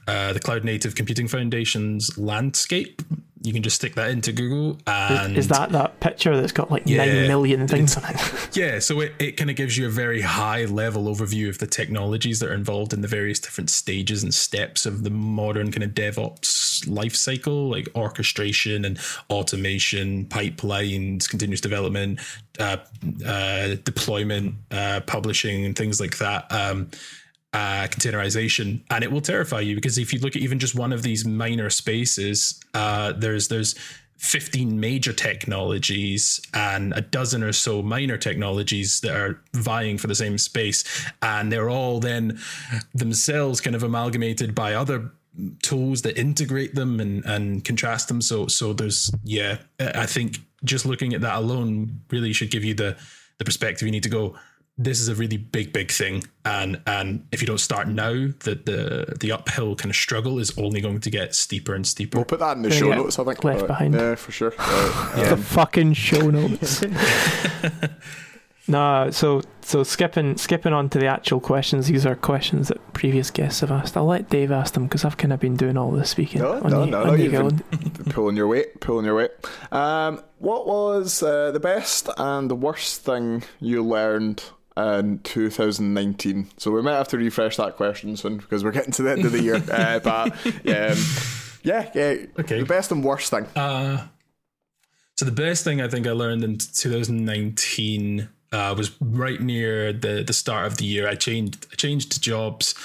uh, 0.08 0.34
the 0.34 0.40
Cloud 0.40 0.64
Native 0.64 0.96
Computing 0.96 1.28
Foundation's 1.28 2.18
landscape. 2.18 3.02
You 3.42 3.54
can 3.54 3.64
just 3.64 3.76
stick 3.76 3.96
that 3.96 4.10
into 4.10 4.32
Google, 4.32 4.72
Is, 4.72 4.82
and 4.88 5.38
is 5.38 5.48
that 5.50 5.72
that 5.72 6.00
picture 6.00 6.40
that's 6.40 6.52
got 6.52 6.72
like 6.72 6.84
Yeah, 6.86 7.06
nine 7.06 7.28
million 7.28 7.68
things 7.68 7.96
on 7.96 8.04
it? 8.06 8.50
yeah. 8.56 8.80
So 8.80 9.00
it, 9.02 9.14
it 9.20 9.32
kind 9.34 9.50
of 9.50 9.56
gives 9.56 9.78
you 9.78 9.88
a 9.88 9.90
very 9.90 10.22
high 10.22 10.66
level 10.66 11.06
overview 11.06 11.50
of 11.50 11.60
the 11.60 11.68
technologies 11.68 12.40
that 12.40 12.50
are 12.50 12.54
involved 12.54 12.94
in 12.94 13.02
the 13.02 13.08
various 13.08 13.40
different 13.40 13.70
stages 13.70 14.24
and 14.24 14.34
steps 14.34 14.86
of 14.86 15.04
the 15.04 15.10
modern 15.10 15.72
kind 15.72 15.84
of 15.84 15.92
DevOps 15.92 16.88
life 16.88 17.16
cycle, 17.16 17.70
like 17.70 17.88
orchestration 17.96 18.86
and 18.86 19.00
automation, 19.30 20.26
pipelines, 20.26 21.30
continuous 21.30 21.62
development, 21.62 22.20
uh, 22.60 22.78
uh, 23.26 23.76
deployment, 23.84 24.56
uh, 24.72 25.02
publishing, 25.02 25.66
and 25.66 25.76
things 25.76 26.00
like 26.00 26.18
that. 26.18 26.52
Um, 26.52 26.90
uh, 27.54 27.88
containerization, 27.88 28.82
and 28.90 29.04
it 29.04 29.12
will 29.12 29.22
terrify 29.22 29.60
you 29.60 29.76
because 29.76 29.98
if 29.98 30.14
you 30.14 30.20
look 30.20 30.36
at 30.36 30.42
even 30.42 30.60
just 30.60 30.76
one 30.76 30.94
of 30.94 31.04
these 31.04 31.26
minor 31.26 31.70
spaces, 31.70 32.60
uh, 32.74 33.14
there's 33.14 33.48
there's 33.48 33.76
15 34.18 34.80
major 34.80 35.14
technologies 35.14 36.42
and 36.54 36.92
a 36.94 37.02
dozen 37.02 37.44
or 37.44 37.54
so 37.54 37.84
minor 37.84 38.18
technologies 38.18 39.00
that 39.02 39.16
are 39.16 39.42
vying 39.54 39.98
for 39.98 40.08
the 40.08 40.16
same 40.16 40.38
space, 40.38 40.84
and 41.22 41.52
they're 41.52 41.70
all 41.70 42.00
then 42.00 42.40
themselves 42.94 43.62
kind 43.62 43.76
of 43.76 43.84
amalgamated 43.84 44.54
by 44.56 44.74
other 44.74 45.12
tools 45.62 46.02
that 46.02 46.18
integrate 46.18 46.76
them 46.76 47.00
and 47.00 47.24
and 47.26 47.64
contrast 47.64 48.08
them. 48.08 48.22
So 48.22 48.48
so 48.48 48.74
there's 48.74 49.12
yeah, 49.24 49.58
I 49.80 50.06
think 50.06 50.40
just 50.64 50.86
looking 50.86 51.14
at 51.14 51.22
that 51.22 51.36
alone 51.36 52.02
really 52.12 52.34
should 52.34 52.52
give 52.52 52.64
you 52.64 52.74
the 52.74 52.98
the 53.38 53.46
perspective 53.46 53.86
you 53.86 53.92
need 53.92 54.04
to 54.04 54.10
go 54.10 54.36
this 54.80 55.00
is 55.00 55.08
a 55.08 55.16
really 55.16 55.38
big 55.38 55.74
big 55.74 55.90
thing 55.92 56.24
and 56.46 56.80
and 56.86 57.26
if 57.32 57.42
you 57.42 57.48
don't 57.48 57.58
start 57.60 57.88
now 57.88 58.12
the 58.12 58.54
the 58.66 59.16
the 59.20 59.32
uphill 59.32 59.76
kind 59.76 59.90
of 59.90 59.96
struggle 59.96 60.38
is 60.38 60.56
only 60.58 60.80
going 60.82 61.00
to 61.00 61.10
get 61.10 61.34
steeper 61.34 61.74
and 61.74 61.88
steeper 61.88 62.18
We'll 62.20 62.26
put 62.26 62.40
that 62.40 62.58
in 62.58 62.62
the 62.64 62.70
Yeah, 62.70 62.76
show 62.76 62.90
yeah. 62.90 62.96
notes, 62.98 63.18
I 63.18 63.24
think. 63.24 63.44
Left 63.44 63.64
Uh, 63.64 63.68
behind. 63.68 63.94
Yeah, 63.96 64.16
for 64.16 64.32
sure. 64.32 64.54
Uh, 64.58 65.16
the 65.24 65.34
um, 65.34 65.42
fucking 65.42 65.94
show 65.94 66.30
notes. 66.30 66.84
no, 68.68 69.10
so 69.12 69.42
so 69.62 69.84
skipping 69.84 70.38
skipping 70.38 70.74
on 70.74 70.90
to 70.90 71.00
the 71.00 71.08
actual 71.08 71.40
questions. 71.40 71.88
These 71.88 72.06
are 72.06 72.16
questions 72.16 72.68
that 72.68 72.94
previous 72.94 73.32
guests 73.32 73.62
have 73.62 73.72
asked. 73.72 73.96
I'll 73.98 74.06
let 74.06 74.30
Dave 74.30 74.52
ask 74.52 74.74
them 74.74 74.84
because 74.86 75.06
I've 75.06 75.18
kind 75.18 75.32
of 75.34 75.40
been 75.40 75.56
doing 75.56 75.78
all 75.78 75.92
the 75.92 76.06
speaking. 76.06 76.42
No, 76.42 76.54
on 76.62 76.70
no, 76.72 76.84
you, 76.86 76.92
no, 76.92 77.02
on 77.02 77.08
no, 77.08 77.14
you, 77.14 77.24
you've 77.32 77.70
been- 77.70 78.12
pulling 78.12 78.36
your 78.38 78.48
weight, 78.48 78.80
pulling 78.82 79.06
your 79.06 79.16
weight. 79.16 79.32
Um, 79.72 80.22
what 80.40 80.68
was 80.68 81.24
uh, 81.24 81.52
the 81.52 81.60
best 81.60 82.10
and 82.18 82.50
the 82.52 82.56
worst 82.56 83.02
thing 83.04 83.44
you 83.60 83.84
learned 83.84 84.44
in 84.78 85.20
2019? 85.20 86.50
So 86.58 86.72
we 86.72 86.82
might 86.82 86.96
have 86.96 87.08
to 87.10 87.18
refresh 87.18 87.58
that 87.58 87.76
question 87.76 88.16
soon 88.16 88.38
because 88.38 88.64
we're 88.64 88.72
getting 88.72 88.94
to 88.94 89.04
the 89.04 89.12
end 89.12 89.26
of 89.26 89.32
the 89.32 89.42
year. 89.42 89.56
uh, 89.72 90.00
but 90.00 90.36
yeah, 90.64 90.88
um, 90.88 90.98
yeah, 91.64 91.90
yeah. 91.94 92.26
Okay. 92.40 92.60
The 92.60 92.66
best 92.66 92.92
and 92.92 93.04
worst 93.04 93.30
thing. 93.30 93.46
Uh, 93.56 94.08
so 95.16 95.26
the 95.26 95.32
best 95.32 95.64
thing 95.64 95.82
I 95.82 95.88
think 95.88 96.06
I 96.06 96.12
learned 96.12 96.44
in 96.44 96.60
2019 96.60 98.30
uh, 98.52 98.76
was 98.78 98.96
right 99.02 99.42
near 99.42 99.92
the 99.92 100.24
the 100.24 100.34
start 100.34 100.68
of 100.68 100.78
the 100.78 100.86
year. 100.86 101.08
I 101.08 101.16
changed 101.16 101.66
I 101.72 101.76
changed 101.76 102.22
jobs, 102.22 102.76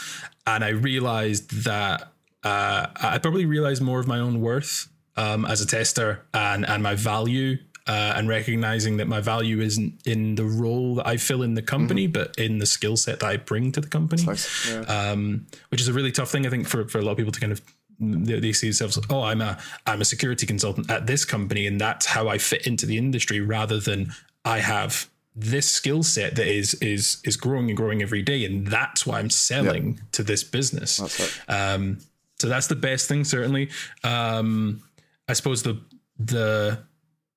and 0.46 0.64
I 0.64 0.70
realized 0.70 1.64
that 1.64 2.12
uh, 2.42 2.86
I 2.96 3.18
probably 3.18 3.46
realized 3.46 3.82
more 3.82 4.00
of 4.00 4.06
my 4.06 4.18
own 4.18 4.40
worth 4.40 4.88
um, 5.16 5.44
as 5.44 5.60
a 5.60 5.66
tester 5.66 6.24
and 6.34 6.66
and 6.68 6.82
my 6.82 6.94
value. 6.94 7.58
Uh, 7.88 8.14
and 8.16 8.28
recognizing 8.28 8.98
that 8.98 9.08
my 9.08 9.20
value 9.20 9.60
isn't 9.60 9.92
in 10.06 10.36
the 10.36 10.44
role 10.44 10.94
that 10.94 11.06
I 11.06 11.16
fill 11.16 11.42
in 11.42 11.54
the 11.54 11.62
company, 11.62 12.06
but 12.06 12.32
in 12.38 12.58
the 12.58 12.66
skill 12.66 12.96
set 12.96 13.18
that 13.20 13.26
I 13.26 13.38
bring 13.38 13.72
to 13.72 13.80
the 13.80 13.88
company 13.88 14.24
Nice. 14.24 14.70
Yeah. 14.70 14.82
um, 14.82 15.46
which 15.70 15.80
is 15.80 15.88
a 15.88 15.92
really 15.92 16.12
tough 16.12 16.30
thing 16.30 16.46
I 16.46 16.50
think 16.50 16.68
for, 16.68 16.86
for 16.86 16.98
a 16.98 17.02
lot 17.02 17.10
of 17.10 17.16
people 17.16 17.32
to 17.32 17.40
kind 17.40 17.52
of 17.52 17.60
they, 17.98 18.52
see 18.52 18.68
themselves 18.68 18.98
oh 19.10 19.22
I'm 19.22 19.40
a 19.40 19.58
I'm 19.84 20.00
a 20.00 20.04
security 20.04 20.46
consultant 20.46 20.90
at 20.90 21.06
this 21.08 21.24
company 21.24 21.66
and 21.66 21.80
that's 21.80 22.06
how 22.06 22.28
I 22.28 22.38
fit 22.38 22.66
into 22.68 22.86
the 22.86 22.98
industry 22.98 23.40
rather 23.40 23.80
than 23.80 24.12
I 24.44 24.58
have 24.60 25.08
this 25.34 25.68
skill 25.68 26.02
set 26.04 26.36
that 26.36 26.46
is 26.46 26.74
is 26.74 27.20
is 27.24 27.36
growing 27.36 27.68
and 27.68 27.76
growing 27.76 28.00
every 28.00 28.22
day 28.22 28.44
and 28.44 28.66
that's 28.66 29.04
why 29.06 29.18
I'm 29.18 29.30
selling 29.30 29.98
to 30.12 30.22
this 30.22 30.44
business 30.44 30.98
That's 30.98 31.18
it. 31.20 31.50
um, 31.50 31.98
so 32.38 32.48
that's 32.48 32.68
the 32.68 32.76
best 32.76 33.08
thing 33.08 33.24
certainly 33.24 33.70
um, 34.04 34.82
I 35.28 35.32
suppose 35.32 35.62
the 35.64 35.80
the 36.18 36.78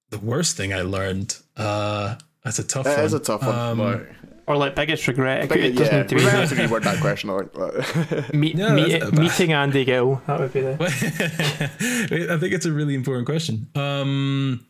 the 0.10 0.20
worst 0.20 0.58
thing 0.58 0.74
I 0.74 0.82
learned 0.82 1.38
uh, 1.58 2.16
that's 2.44 2.60
a 2.60 2.64
tough 2.64 2.86
It 2.86 2.96
one 2.98 3.06
is 3.06 3.14
a 3.14 3.20
tough 3.20 3.42
one. 3.42 3.56
Um, 3.56 3.80
like, 3.80 4.08
Or 4.48 4.56
like 4.56 4.76
biggest 4.76 5.08
regret. 5.08 5.40
It, 5.40 5.44
I 5.44 5.48
think, 5.48 5.62
it 5.62 5.72
doesn't 5.78 5.94
yeah, 5.94 6.02
need 6.02 6.10
to 6.10 6.16
be 6.16 6.24
might 6.24 6.30
have 6.32 6.50
to 6.50 6.56
reword 6.56 6.84
that 6.84 7.00
question. 7.02 7.30
I 7.32 7.34
think. 7.42 8.34
Meet, 8.34 8.56
No, 8.56 8.74
meet, 8.76 8.92
that's 8.92 9.04
not 9.06 9.12
bad. 9.14 9.20
meeting 9.20 9.54
Andy 9.54 9.86
Gill. 9.86 10.22
That 10.28 10.40
would 10.40 10.54
be 10.54 10.62
the. 10.62 10.78
I 12.32 12.38
think 12.38 12.54
it's 12.54 12.66
a 12.68 12.72
really 12.72 12.94
important 12.94 13.26
question. 13.26 13.68
Um, 13.76 14.66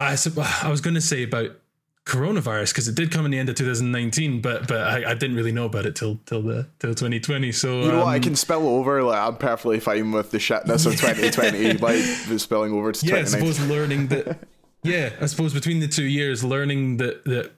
I 0.00 0.16
I 0.62 0.68
was 0.68 0.80
going 0.82 0.94
to 0.94 1.00
say 1.00 1.22
about 1.22 1.52
coronavirus 2.04 2.70
because 2.70 2.86
it 2.86 2.94
did 2.94 3.10
come 3.10 3.24
in 3.24 3.30
the 3.30 3.38
end 3.38 3.48
of 3.48 3.54
2019, 3.54 4.40
but 4.40 4.68
but 4.68 4.80
I, 4.80 5.10
I 5.10 5.14
didn't 5.14 5.36
really 5.36 5.52
know 5.52 5.64
about 5.64 5.86
it 5.86 5.96
till 5.96 6.20
till 6.26 6.42
the 6.42 6.68
till 6.78 6.90
2020. 6.94 7.52
So 7.52 7.80
you 7.82 7.92
know 7.92 7.98
what? 8.00 8.08
I 8.08 8.16
um, 8.16 8.22
can 8.22 8.36
spell 8.36 8.66
over. 8.66 9.02
Like 9.02 9.18
I'm 9.18 9.36
perfectly 9.36 9.80
fine 9.80 10.12
with 10.12 10.30
the 10.30 10.38
shitness 10.38 10.86
of 10.86 11.00
2020, 11.00 11.72
like 11.78 12.02
spelling 12.38 12.72
over 12.72 12.92
to 12.92 13.06
yeah, 13.06 13.16
I 13.16 13.22
2019. 13.22 13.52
suppose 13.54 13.68
learning 13.68 14.08
that. 14.08 14.38
Yeah, 14.86 15.14
I 15.18 15.24
suppose 15.24 15.54
between 15.54 15.80
the 15.80 15.88
two 15.88 16.04
years, 16.04 16.44
learning 16.44 16.98
that 16.98 17.24
that 17.24 17.52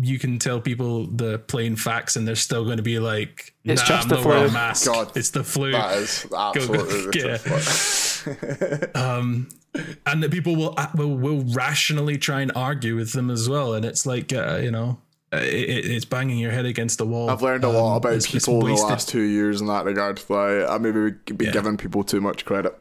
you 0.00 0.18
can 0.18 0.38
tell 0.38 0.60
people 0.60 1.06
the 1.06 1.38
plain 1.38 1.76
facts 1.76 2.16
and 2.16 2.26
they're 2.26 2.34
still 2.34 2.64
going 2.64 2.78
to 2.78 2.82
be 2.82 2.98
like, 2.98 3.54
It's 3.64 3.82
nah, 3.82 3.88
just 3.88 4.04
I'm 4.04 4.08
the 4.08 4.14
not 4.16 4.24
wearing 4.24 4.44
a 4.44 4.48
flu." 4.48 4.54
mask. 4.54 4.86
God, 4.86 5.16
it's 5.16 5.30
the 5.30 5.44
flu. 5.44 5.72
That 5.72 5.98
is 5.98 6.26
absolutely 6.36 7.20
the 7.20 8.90
yeah. 8.94 9.00
um, 9.16 9.48
and 10.06 10.22
that 10.22 10.30
people 10.30 10.56
will, 10.56 10.74
uh, 10.76 10.88
will 10.94 11.16
will 11.16 11.42
rationally 11.54 12.16
try 12.18 12.40
and 12.40 12.52
argue 12.54 12.96
with 12.96 13.12
them 13.12 13.30
as 13.30 13.48
well. 13.48 13.74
And 13.74 13.84
it's 13.84 14.06
like 14.06 14.32
uh, 14.32 14.58
you 14.62 14.70
know, 14.70 14.98
uh, 15.32 15.38
it, 15.38 15.86
it's 15.86 16.04
banging 16.04 16.38
your 16.38 16.52
head 16.52 16.66
against 16.66 16.98
the 16.98 17.06
wall. 17.06 17.30
I've 17.30 17.42
learned 17.42 17.64
a 17.64 17.68
lot 17.68 17.92
Um, 17.92 17.96
about 17.98 18.12
it's- 18.14 18.34
it's 18.34 18.46
people 18.46 18.66
in 18.66 18.74
the 18.76 18.82
last 18.82 19.08
two 19.08 19.22
years 19.22 19.60
in 19.60 19.66
that 19.68 19.84
regard. 19.84 20.22
Like 20.28 20.68
I 20.68 20.78
maybe 20.78 21.12
be 21.36 21.46
Yeah. 21.46 21.52
giving 21.52 21.76
people 21.76 22.04
too 22.04 22.20
much 22.20 22.44
credit. 22.44 22.74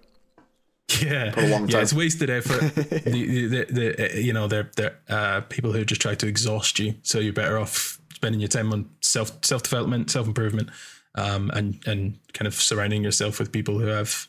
Yeah, 1.01 1.31
for 1.31 1.39
a 1.41 1.47
long 1.47 1.63
yeah, 1.67 1.73
time. 1.77 1.81
it's 1.83 1.93
wasted 1.93 2.29
effort. 2.29 2.61
the, 2.75 2.83
the, 3.09 3.47
the, 3.47 3.65
the, 3.71 4.11
uh, 4.13 4.19
you 4.19 4.33
know, 4.33 4.47
they're 4.47 4.69
they're 4.75 4.95
uh, 5.09 5.41
people 5.41 5.73
who 5.73 5.83
just 5.83 5.99
try 6.01 6.13
to 6.15 6.27
exhaust 6.27 6.77
you. 6.79 6.93
So 7.01 7.19
you're 7.19 7.33
better 7.33 7.57
off 7.57 7.99
spending 8.13 8.39
your 8.39 8.47
time 8.49 8.71
on 8.71 8.89
self 9.01 9.31
self 9.43 9.63
development, 9.63 10.11
self 10.11 10.27
improvement, 10.27 10.69
um, 11.15 11.49
and 11.51 11.79
and 11.87 12.19
kind 12.33 12.47
of 12.47 12.53
surrounding 12.53 13.03
yourself 13.03 13.39
with 13.39 13.51
people 13.51 13.79
who 13.79 13.87
have, 13.87 14.27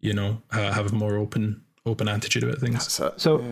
you 0.00 0.14
know, 0.14 0.40
uh, 0.52 0.72
have 0.72 0.92
a 0.92 0.94
more 0.94 1.16
open 1.16 1.62
open 1.88 2.08
attitude 2.08 2.44
about 2.44 2.58
things. 2.58 2.74
That's 2.74 3.00
it. 3.00 3.20
So, 3.20 3.44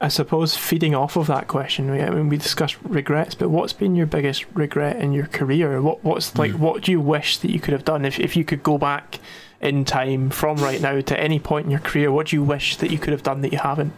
I 0.00 0.08
suppose 0.08 0.56
feeding 0.56 0.94
off 0.94 1.16
of 1.16 1.28
that 1.28 1.46
question, 1.48 1.90
we, 1.90 2.00
I 2.02 2.10
mean, 2.10 2.28
we 2.28 2.36
discussed 2.36 2.76
regrets, 2.82 3.34
but 3.34 3.48
what's 3.48 3.72
been 3.72 3.94
your 3.94 4.06
biggest 4.06 4.44
regret 4.52 4.96
in 4.96 5.12
your 5.12 5.26
career? 5.26 5.80
What 5.80 6.04
what's 6.04 6.36
like? 6.36 6.52
What 6.52 6.82
do 6.82 6.92
you 6.92 7.00
wish 7.00 7.38
that 7.38 7.50
you 7.50 7.60
could 7.60 7.72
have 7.72 7.84
done 7.84 8.04
if 8.04 8.18
if 8.18 8.36
you 8.36 8.44
could 8.44 8.62
go 8.62 8.76
back 8.76 9.20
in 9.60 9.84
time 9.84 10.30
from 10.30 10.56
right 10.58 10.80
now 10.80 11.00
to 11.00 11.18
any 11.18 11.38
point 11.38 11.64
in 11.66 11.70
your 11.70 11.80
career? 11.80 12.10
What 12.12 12.26
do 12.28 12.36
you 12.36 12.42
wish 12.42 12.76
that 12.78 12.90
you 12.90 12.98
could 12.98 13.12
have 13.12 13.22
done 13.22 13.40
that 13.42 13.52
you 13.52 13.58
haven't? 13.58 13.92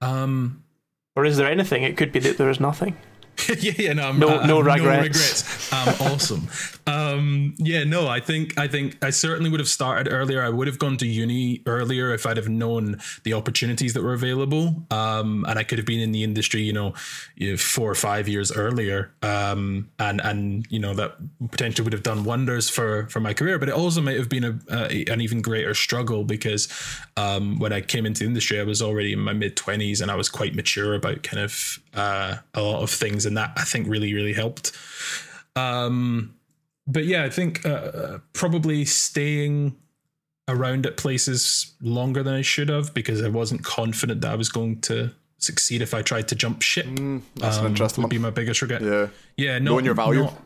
Um, 0.00 0.64
Or 1.14 1.24
is 1.24 1.36
there 1.36 1.50
anything? 1.50 1.82
It 1.82 1.96
could 1.96 2.12
be 2.12 2.20
that 2.20 2.38
there 2.38 2.50
is 2.50 2.60
nothing. 2.60 2.96
yeah, 3.60 3.72
yeah, 3.78 3.92
no, 3.92 4.08
I'm, 4.08 4.18
No- 4.18 4.28
I- 4.28 4.42
I 4.42 4.46
no 4.46 4.60
regrets. 4.60 5.02
regrets. 5.02 5.72
I'm 5.72 5.88
awesome. 6.12 6.48
Um, 6.86 7.54
yeah, 7.58 7.84
no, 7.84 8.08
I 8.08 8.20
think 8.20 8.58
I 8.58 8.66
think 8.68 8.96
I 9.04 9.10
certainly 9.10 9.50
would 9.50 9.60
have 9.60 9.68
started 9.68 10.10
earlier. 10.10 10.42
I 10.42 10.48
would 10.48 10.66
have 10.66 10.78
gone 10.78 10.96
to 10.98 11.06
uni 11.06 11.60
earlier 11.66 12.12
if 12.14 12.24
I'd 12.26 12.36
have 12.38 12.48
known 12.48 12.98
the 13.24 13.34
opportunities 13.34 13.92
that 13.94 14.02
were 14.02 14.14
available. 14.14 14.82
Um, 14.90 15.44
and 15.48 15.58
I 15.58 15.64
could 15.64 15.78
have 15.78 15.86
been 15.86 16.00
in 16.00 16.12
the 16.12 16.24
industry, 16.24 16.62
you 16.62 16.72
know, 16.72 16.94
you 17.36 17.50
know, 17.52 17.56
four 17.58 17.90
or 17.90 17.94
five 17.94 18.26
years 18.28 18.50
earlier. 18.50 19.10
Um, 19.22 19.90
and 19.98 20.20
and 20.22 20.66
you 20.70 20.78
know 20.78 20.94
that 20.94 21.16
potentially 21.50 21.84
would 21.84 21.92
have 21.92 22.02
done 22.02 22.24
wonders 22.24 22.70
for 22.70 23.06
for 23.08 23.20
my 23.20 23.34
career. 23.34 23.58
But 23.58 23.68
it 23.68 23.74
also 23.74 24.00
might 24.00 24.16
have 24.16 24.30
been 24.30 24.44
a, 24.44 24.58
a 24.70 25.04
an 25.12 25.20
even 25.20 25.42
greater 25.42 25.74
struggle 25.74 26.24
because 26.24 26.68
um, 27.18 27.58
when 27.58 27.72
I 27.72 27.82
came 27.82 28.06
into 28.06 28.20
the 28.20 28.26
industry, 28.26 28.58
I 28.60 28.64
was 28.64 28.80
already 28.80 29.12
in 29.12 29.20
my 29.20 29.34
mid 29.34 29.56
twenties 29.56 30.00
and 30.00 30.10
I 30.10 30.14
was 30.14 30.28
quite 30.30 30.54
mature 30.54 30.94
about 30.94 31.22
kind 31.22 31.42
of 31.42 31.78
uh, 31.94 32.36
a 32.54 32.62
lot 32.62 32.82
of 32.82 32.90
things, 32.90 33.26
and 33.28 33.36
that 33.36 33.52
I 33.56 33.62
think 33.62 33.86
really 33.86 34.12
really 34.14 34.32
helped. 34.32 34.72
Um, 35.54 36.34
but 36.86 37.04
yeah, 37.04 37.22
I 37.24 37.30
think 37.30 37.64
uh, 37.64 38.18
probably 38.32 38.84
staying 38.84 39.76
around 40.48 40.86
at 40.86 40.96
places 40.96 41.74
longer 41.82 42.22
than 42.22 42.34
I 42.34 42.42
should 42.42 42.70
have 42.70 42.94
because 42.94 43.22
I 43.22 43.28
wasn't 43.28 43.62
confident 43.64 44.22
that 44.22 44.32
I 44.32 44.36
was 44.36 44.48
going 44.48 44.80
to 44.82 45.12
succeed 45.36 45.82
if 45.82 45.92
I 45.94 46.02
tried 46.02 46.26
to 46.28 46.34
jump 46.34 46.62
ship. 46.62 46.86
That's 47.36 47.58
an 47.58 47.66
um, 47.66 47.72
interesting 47.72 48.02
would 48.02 48.06
one. 48.06 48.10
be 48.10 48.18
my 48.18 48.30
biggest 48.30 48.62
regret. 48.62 48.82
Yeah. 48.82 49.08
Yeah, 49.36 49.58
no, 49.58 49.72
Knowing 49.72 49.84
your 49.84 49.94
value. 49.94 50.22
not- 50.22 50.42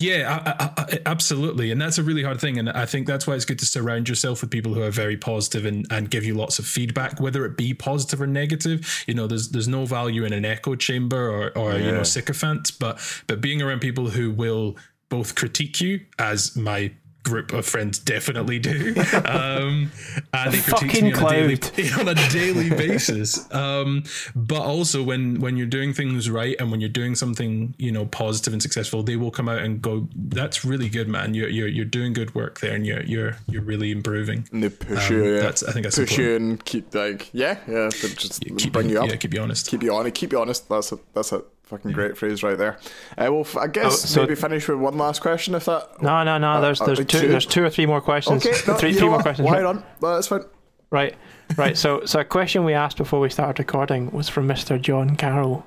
yeah, 0.00 0.42
I, 0.46 0.64
I, 0.64 0.70
I, 0.78 0.98
absolutely, 1.04 1.70
and 1.70 1.80
that's 1.80 1.98
a 1.98 2.02
really 2.02 2.22
hard 2.22 2.40
thing, 2.40 2.58
and 2.58 2.70
I 2.70 2.86
think 2.86 3.06
that's 3.06 3.26
why 3.26 3.34
it's 3.34 3.44
good 3.44 3.58
to 3.58 3.66
surround 3.66 4.08
yourself 4.08 4.40
with 4.40 4.50
people 4.50 4.72
who 4.72 4.82
are 4.82 4.90
very 4.90 5.18
positive 5.18 5.66
and, 5.66 5.86
and 5.90 6.10
give 6.10 6.24
you 6.24 6.34
lots 6.34 6.58
of 6.58 6.66
feedback, 6.66 7.20
whether 7.20 7.44
it 7.44 7.58
be 7.58 7.74
positive 7.74 8.22
or 8.22 8.26
negative. 8.26 9.04
You 9.06 9.12
know, 9.12 9.26
there's 9.26 9.50
there's 9.50 9.68
no 9.68 9.84
value 9.84 10.24
in 10.24 10.32
an 10.32 10.46
echo 10.46 10.74
chamber 10.74 11.28
or 11.28 11.56
or 11.56 11.78
you 11.78 11.92
know 11.92 12.02
sycophants, 12.02 12.70
but 12.70 12.98
but 13.26 13.42
being 13.42 13.60
around 13.60 13.80
people 13.80 14.08
who 14.08 14.30
will 14.30 14.76
both 15.10 15.34
critique 15.34 15.80
you, 15.82 16.00
as 16.18 16.56
my 16.56 16.92
group 17.22 17.52
of 17.52 17.66
friends 17.66 17.98
definitely 17.98 18.58
do, 18.58 18.94
um, 19.26 19.90
and 20.32 20.52
they 20.52 20.60
critique 20.60 20.90
fucking 20.90 21.04
me 21.04 21.12
on 21.12 21.24
a 21.26 21.56
daily 21.56 21.90
on 22.00 22.08
a 22.08 22.14
daily 22.30 22.70
basis. 22.70 23.52
Um, 23.54 24.04
but 24.34 24.62
also 24.62 25.02
when 25.02 25.40
when 25.40 25.56
you're 25.56 25.66
doing 25.66 25.92
things 25.92 26.30
right 26.30 26.56
and 26.58 26.70
when 26.70 26.80
you're 26.80 26.88
doing 26.88 27.14
something 27.14 27.74
you 27.78 27.92
know 27.92 28.06
positive 28.06 28.52
and 28.52 28.62
successful, 28.62 29.02
they 29.02 29.16
will 29.16 29.30
come 29.30 29.48
out 29.48 29.58
and 29.60 29.82
go, 29.82 30.08
"That's 30.16 30.64
really 30.64 30.88
good, 30.88 31.08
man. 31.08 31.34
You're 31.34 31.48
you're 31.48 31.68
you're 31.68 31.84
doing 31.84 32.12
good 32.12 32.34
work 32.34 32.60
there, 32.60 32.74
and 32.74 32.86
you're 32.86 33.02
you're 33.02 33.36
you're 33.48 33.62
really 33.62 33.90
improving." 33.90 34.48
And 34.52 34.62
they 34.62 34.68
push 34.70 35.10
Um, 35.10 35.16
you. 35.16 35.24
Yeah. 35.34 35.40
that's- 35.40 35.62
I 35.62 35.72
think 35.72 35.84
that's 35.84 35.96
push 35.98 36.10
important. 36.18 36.30
you 36.30 36.36
and 36.50 36.64
keep 36.64 36.94
like 36.94 37.28
yeah 37.32 37.58
yeah. 37.68 37.90
They 38.02 38.08
just 38.08 38.40
Keep 38.58 38.72
bring 38.72 38.88
you 38.90 39.00
up. 39.00 39.08
yeah, 39.08 39.16
keep 39.16 39.34
you 39.34 39.40
honest. 39.40 39.68
keep 39.68 39.82
you 39.82 39.94
on 39.94 40.10
keep 40.10 40.32
you 40.32 40.40
honest. 40.40 40.68
That's 40.68 40.92
a 40.92 40.98
that's 41.14 41.32
a 41.32 41.42
fucking 41.70 41.92
great 41.92 42.18
phrase 42.18 42.42
right 42.42 42.58
there. 42.58 42.76
Uh, 43.16 43.32
well, 43.32 43.46
I 43.58 43.68
guess 43.68 43.86
Oh, 43.86 44.06
so- 44.06 44.20
maybe 44.22 44.34
finish 44.34 44.68
with 44.68 44.78
one 44.78 44.98
last 44.98 45.20
question 45.22 45.54
if 45.54 45.64
that. 45.64 46.02
No, 46.02 46.22
no, 46.24 46.36
no. 46.38 46.60
There's 46.60 46.80
uh, 46.80 46.86
there's 46.86 47.00
uh, 47.00 47.04
two 47.04 47.20
two? 47.20 47.28
there's 47.28 47.46
two 47.46 47.64
or 47.64 47.70
three 47.70 47.86
more 47.86 48.00
questions. 48.00 48.44
Okay, 48.44 48.56
no, 48.66 48.74
three 48.74 48.92
three 48.92 49.02
more 49.08 49.16
what? 49.16 49.22
questions. 49.22 49.46
Why 49.46 49.62
right? 49.62 49.74
not? 49.74 50.00
That's 50.00 50.26
fine. 50.26 50.42
Right, 50.90 51.14
right. 51.56 51.78
So, 51.78 52.04
so 52.04 52.18
a 52.20 52.24
question 52.24 52.64
we 52.64 52.74
asked 52.74 52.96
before 52.96 53.20
we 53.20 53.30
started 53.30 53.60
recording 53.60 54.10
was 54.10 54.28
from 54.28 54.48
Mr. 54.48 54.80
John 54.80 55.16
Carroll. 55.16 55.64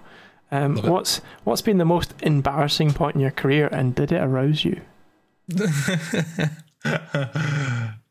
Um, 0.52 0.76
what's 0.84 1.22
what's 1.46 1.62
been 1.62 1.78
the 1.78 1.86
most 1.86 2.14
embarrassing 2.22 2.92
point 2.94 3.16
in 3.16 3.22
your 3.22 3.32
career, 3.32 3.68
and 3.72 3.96
did 3.96 4.12
it 4.12 4.22
arouse 4.22 4.66
you? 4.66 4.82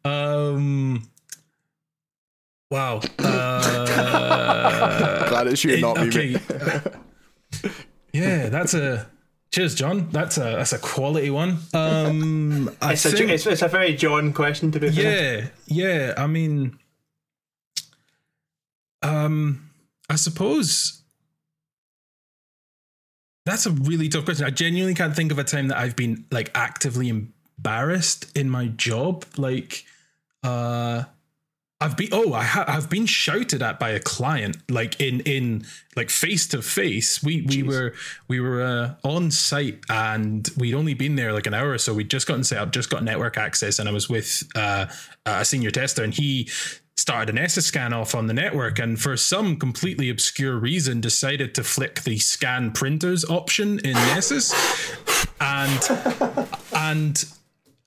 um. 0.05 1.09
Wow. 2.71 3.01
Uh, 3.19 5.25
Glad 5.29 5.47
it's 5.49 5.63
you, 5.63 5.75
it- 5.75 5.81
not 5.81 5.99
me. 6.01 6.09
okay. 6.09 6.33
mate. 6.33 6.83
Yeah, 8.13 8.49
that's 8.49 8.75
a. 8.75 9.07
Cheers, 9.51 9.75
John. 9.75 10.09
That's 10.11 10.39
a 10.39 10.57
that's 10.57 10.73
a 10.73 10.79
quality 10.79 11.29
one. 11.29 11.59
Um, 11.75 12.71
It's 12.83 13.05
a, 13.05 13.31
it's, 13.31 13.47
it's 13.47 13.61
a 13.61 13.69
very 13.69 13.95
John 13.95 14.33
question 14.33 14.73
to 14.73 14.81
be 14.81 14.91
fair. 14.91 15.39
yeah, 15.39 15.49
yeah. 15.67 16.15
I 16.17 16.27
mean, 16.27 16.79
um, 19.03 19.71
I 20.09 20.17
suppose 20.17 21.03
that's 23.45 23.67
a 23.67 23.71
really 23.73 24.09
tough 24.09 24.25
question. 24.25 24.47
I 24.47 24.51
genuinely 24.51 24.95
can't 24.95 25.15
think 25.15 25.33
of 25.33 25.39
a 25.39 25.45
time 25.45 25.69
that 25.69 25.77
I've 25.77 25.97
been 25.97 26.25
like 26.31 26.51
actively 26.55 27.11
embarrassed 27.11 28.35
in 28.37 28.49
my 28.49 28.69
job. 28.69 29.25
Like, 29.37 29.85
uh, 30.43 31.05
I've 31.83 31.97
been 31.97 32.11
oh 32.13 32.33
I 32.33 32.45
ha- 32.45 32.65
I've 32.69 32.89
been 32.89 33.07
shouted 33.07 33.61
at 33.61 33.81
by 33.81 33.91
a 33.91 33.99
client 33.99 34.57
like 34.71 35.01
in 35.01 35.21
in 35.21 35.67
like 35.97 36.11
face 36.11 36.47
to 36.49 36.63
face. 36.63 37.23
We 37.25 37.43
we 37.43 37.63
Jeez. 37.63 37.67
were 37.67 37.95
we 38.29 38.39
were 38.39 38.63
uh, 38.63 38.95
on 39.03 39.33
site 39.33 39.81
and 39.91 40.49
we'd 40.57 40.75
only 40.75 40.95
been 40.95 41.17
there 41.17 41.33
like 41.33 41.49
an 41.49 41.55
hour 41.55 41.71
or 41.71 41.79
so. 41.79 41.93
We'd 41.93 42.09
just 42.09 42.29
gotten 42.29 42.45
set 42.45 42.59
up, 42.59 42.71
just 42.71 42.89
got 42.89 43.03
network 43.03 43.37
access, 43.37 43.81
and 43.81 43.89
I 43.89 43.93
was 43.93 44.09
with 44.09 44.49
uh, 44.55 44.87
a 45.27 45.45
senior 45.45 45.73
tester, 45.73 46.05
and 46.05 46.15
he 46.15 46.49
started 46.97 47.31
a 47.31 47.41
Nessus 47.41 47.67
scan 47.67 47.93
off 47.93 48.15
on 48.15 48.29
the 48.29 48.35
network, 48.35 48.79
and 48.79 49.01
for 49.01 49.17
some 49.17 49.57
completely 49.57 50.09
obscure 50.09 50.57
reason, 50.57 51.01
decided 51.01 51.53
to 51.57 51.65
flick 51.65 52.03
the 52.03 52.21
scan 52.21 52.71
printers 52.71 53.25
option 53.25 53.81
in 53.81 53.95
Nessus, 53.95 54.55
and 55.41 55.81
and 56.77 57.25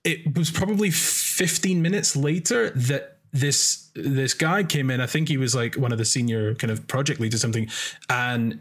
it 0.03 0.37
was 0.37 0.51
probably 0.51 0.91
15 0.91 1.81
minutes 1.81 2.15
later 2.15 2.71
that 2.71 3.14
this 3.35 3.91
this 3.95 4.33
guy 4.33 4.63
came 4.63 4.89
in 4.89 5.01
i 5.01 5.05
think 5.05 5.27
he 5.27 5.37
was 5.37 5.53
like 5.53 5.75
one 5.75 5.91
of 5.91 5.97
the 5.97 6.05
senior 6.05 6.55
kind 6.55 6.71
of 6.71 6.87
project 6.87 7.19
leads 7.19 7.35
or 7.35 7.37
something 7.37 7.69
and 8.09 8.59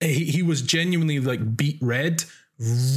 he, 0.00 0.24
he 0.24 0.42
was 0.42 0.62
genuinely 0.62 1.20
like 1.20 1.56
beat 1.56 1.78
red 1.80 2.24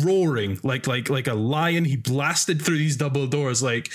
roaring 0.03 0.60
like 0.64 0.88
like 0.88 1.10
like 1.10 1.27
a 1.27 1.34
lion. 1.34 1.85
He 1.85 1.95
blasted 1.95 2.61
through 2.61 2.77
these 2.77 2.98
double 2.98 3.27
doors 3.27 3.64
like 3.64 3.90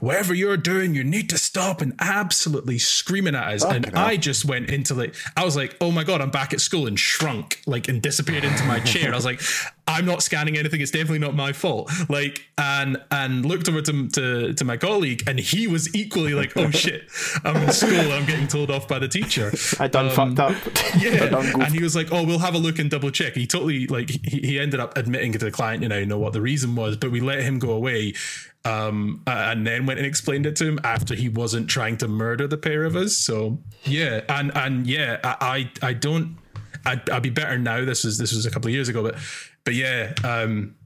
whatever 0.00 0.34
you're 0.34 0.56
doing 0.56 0.96
you 0.96 1.04
need 1.04 1.30
to 1.30 1.38
stop 1.38 1.80
and 1.80 1.94
absolutely 2.00 2.78
screaming 2.78 3.36
at 3.36 3.52
us. 3.54 3.64
And 3.64 3.86
i 3.94 4.16
just 4.16 4.44
went 4.44 4.70
into 4.70 4.94
like 4.94 5.14
i 5.36 5.44
was 5.44 5.56
like 5.56 5.76
oh 5.80 5.92
my 5.92 6.02
god 6.02 6.20
i'm 6.20 6.30
back 6.30 6.52
at 6.52 6.60
school 6.60 6.88
and 6.88 6.98
shrunk 6.98 7.62
like 7.66 7.88
and 7.88 8.02
disappeared 8.02 8.44
into 8.44 8.64
my 8.64 8.80
chair. 8.80 9.12
I 9.12 9.16
was 9.16 9.24
like 9.24 9.40
i'm 9.86 10.06
not 10.06 10.22
scanning 10.22 10.56
anything 10.56 10.80
it's 10.80 10.90
definitely 10.90 11.18
not 11.18 11.34
my 11.34 11.52
fault 11.52 11.90
like 12.08 12.46
and 12.58 12.96
and 13.10 13.44
looked 13.44 13.68
over 13.68 13.82
to 13.82 14.08
to, 14.08 14.54
to 14.54 14.64
my 14.64 14.76
colleague 14.76 15.22
and 15.26 15.38
he 15.38 15.66
was 15.66 15.94
equally 15.94 16.34
like 16.34 16.56
oh 16.56 16.70
shit 16.70 17.04
i'm 17.44 17.56
in 17.56 17.72
school 17.72 18.12
i'm 18.12 18.24
getting 18.26 18.46
told 18.46 18.70
off 18.70 18.86
by 18.88 18.98
the 18.98 19.08
teacher 19.08 19.52
I 19.78 19.88
done 19.88 20.10
fucked 20.10 20.38
up. 20.38 20.54
yeah, 20.98 21.52
and 21.54 21.74
he 21.74 21.82
was 21.82 21.96
like, 21.96 22.12
"Oh, 22.12 22.24
we'll 22.24 22.38
have 22.38 22.54
a 22.54 22.58
look 22.58 22.78
and 22.78 22.90
double 22.90 23.10
check." 23.10 23.34
He 23.34 23.46
totally 23.46 23.86
like 23.86 24.10
he, 24.10 24.40
he 24.40 24.60
ended 24.60 24.80
up 24.80 24.96
admitting 24.96 25.32
to 25.32 25.38
the 25.38 25.50
client, 25.50 25.82
you 25.82 25.88
know, 25.88 25.98
you 25.98 26.06
know 26.06 26.18
what 26.18 26.32
the 26.32 26.40
reason 26.40 26.74
was, 26.74 26.96
but 26.96 27.10
we 27.10 27.20
let 27.20 27.42
him 27.42 27.58
go 27.58 27.72
away, 27.72 28.14
um, 28.64 29.22
and 29.26 29.66
then 29.66 29.86
went 29.86 29.98
and 29.98 30.06
explained 30.06 30.46
it 30.46 30.56
to 30.56 30.66
him 30.66 30.78
after 30.84 31.14
he 31.14 31.28
wasn't 31.28 31.68
trying 31.68 31.96
to 31.98 32.08
murder 32.08 32.46
the 32.46 32.56
pair 32.56 32.84
of 32.84 32.96
us. 32.96 33.16
So 33.16 33.58
yeah, 33.84 34.22
and 34.28 34.56
and 34.56 34.86
yeah, 34.86 35.18
I 35.24 35.70
I, 35.82 35.88
I 35.88 35.92
don't, 35.92 36.36
I'd, 36.84 37.08
I'd 37.10 37.22
be 37.22 37.30
better 37.30 37.58
now. 37.58 37.84
This 37.84 38.04
was 38.04 38.18
this 38.18 38.32
was 38.32 38.46
a 38.46 38.50
couple 38.50 38.68
of 38.68 38.74
years 38.74 38.88
ago, 38.88 39.02
but 39.02 39.16
but 39.64 39.74
yeah, 39.74 40.14
um, 40.24 40.76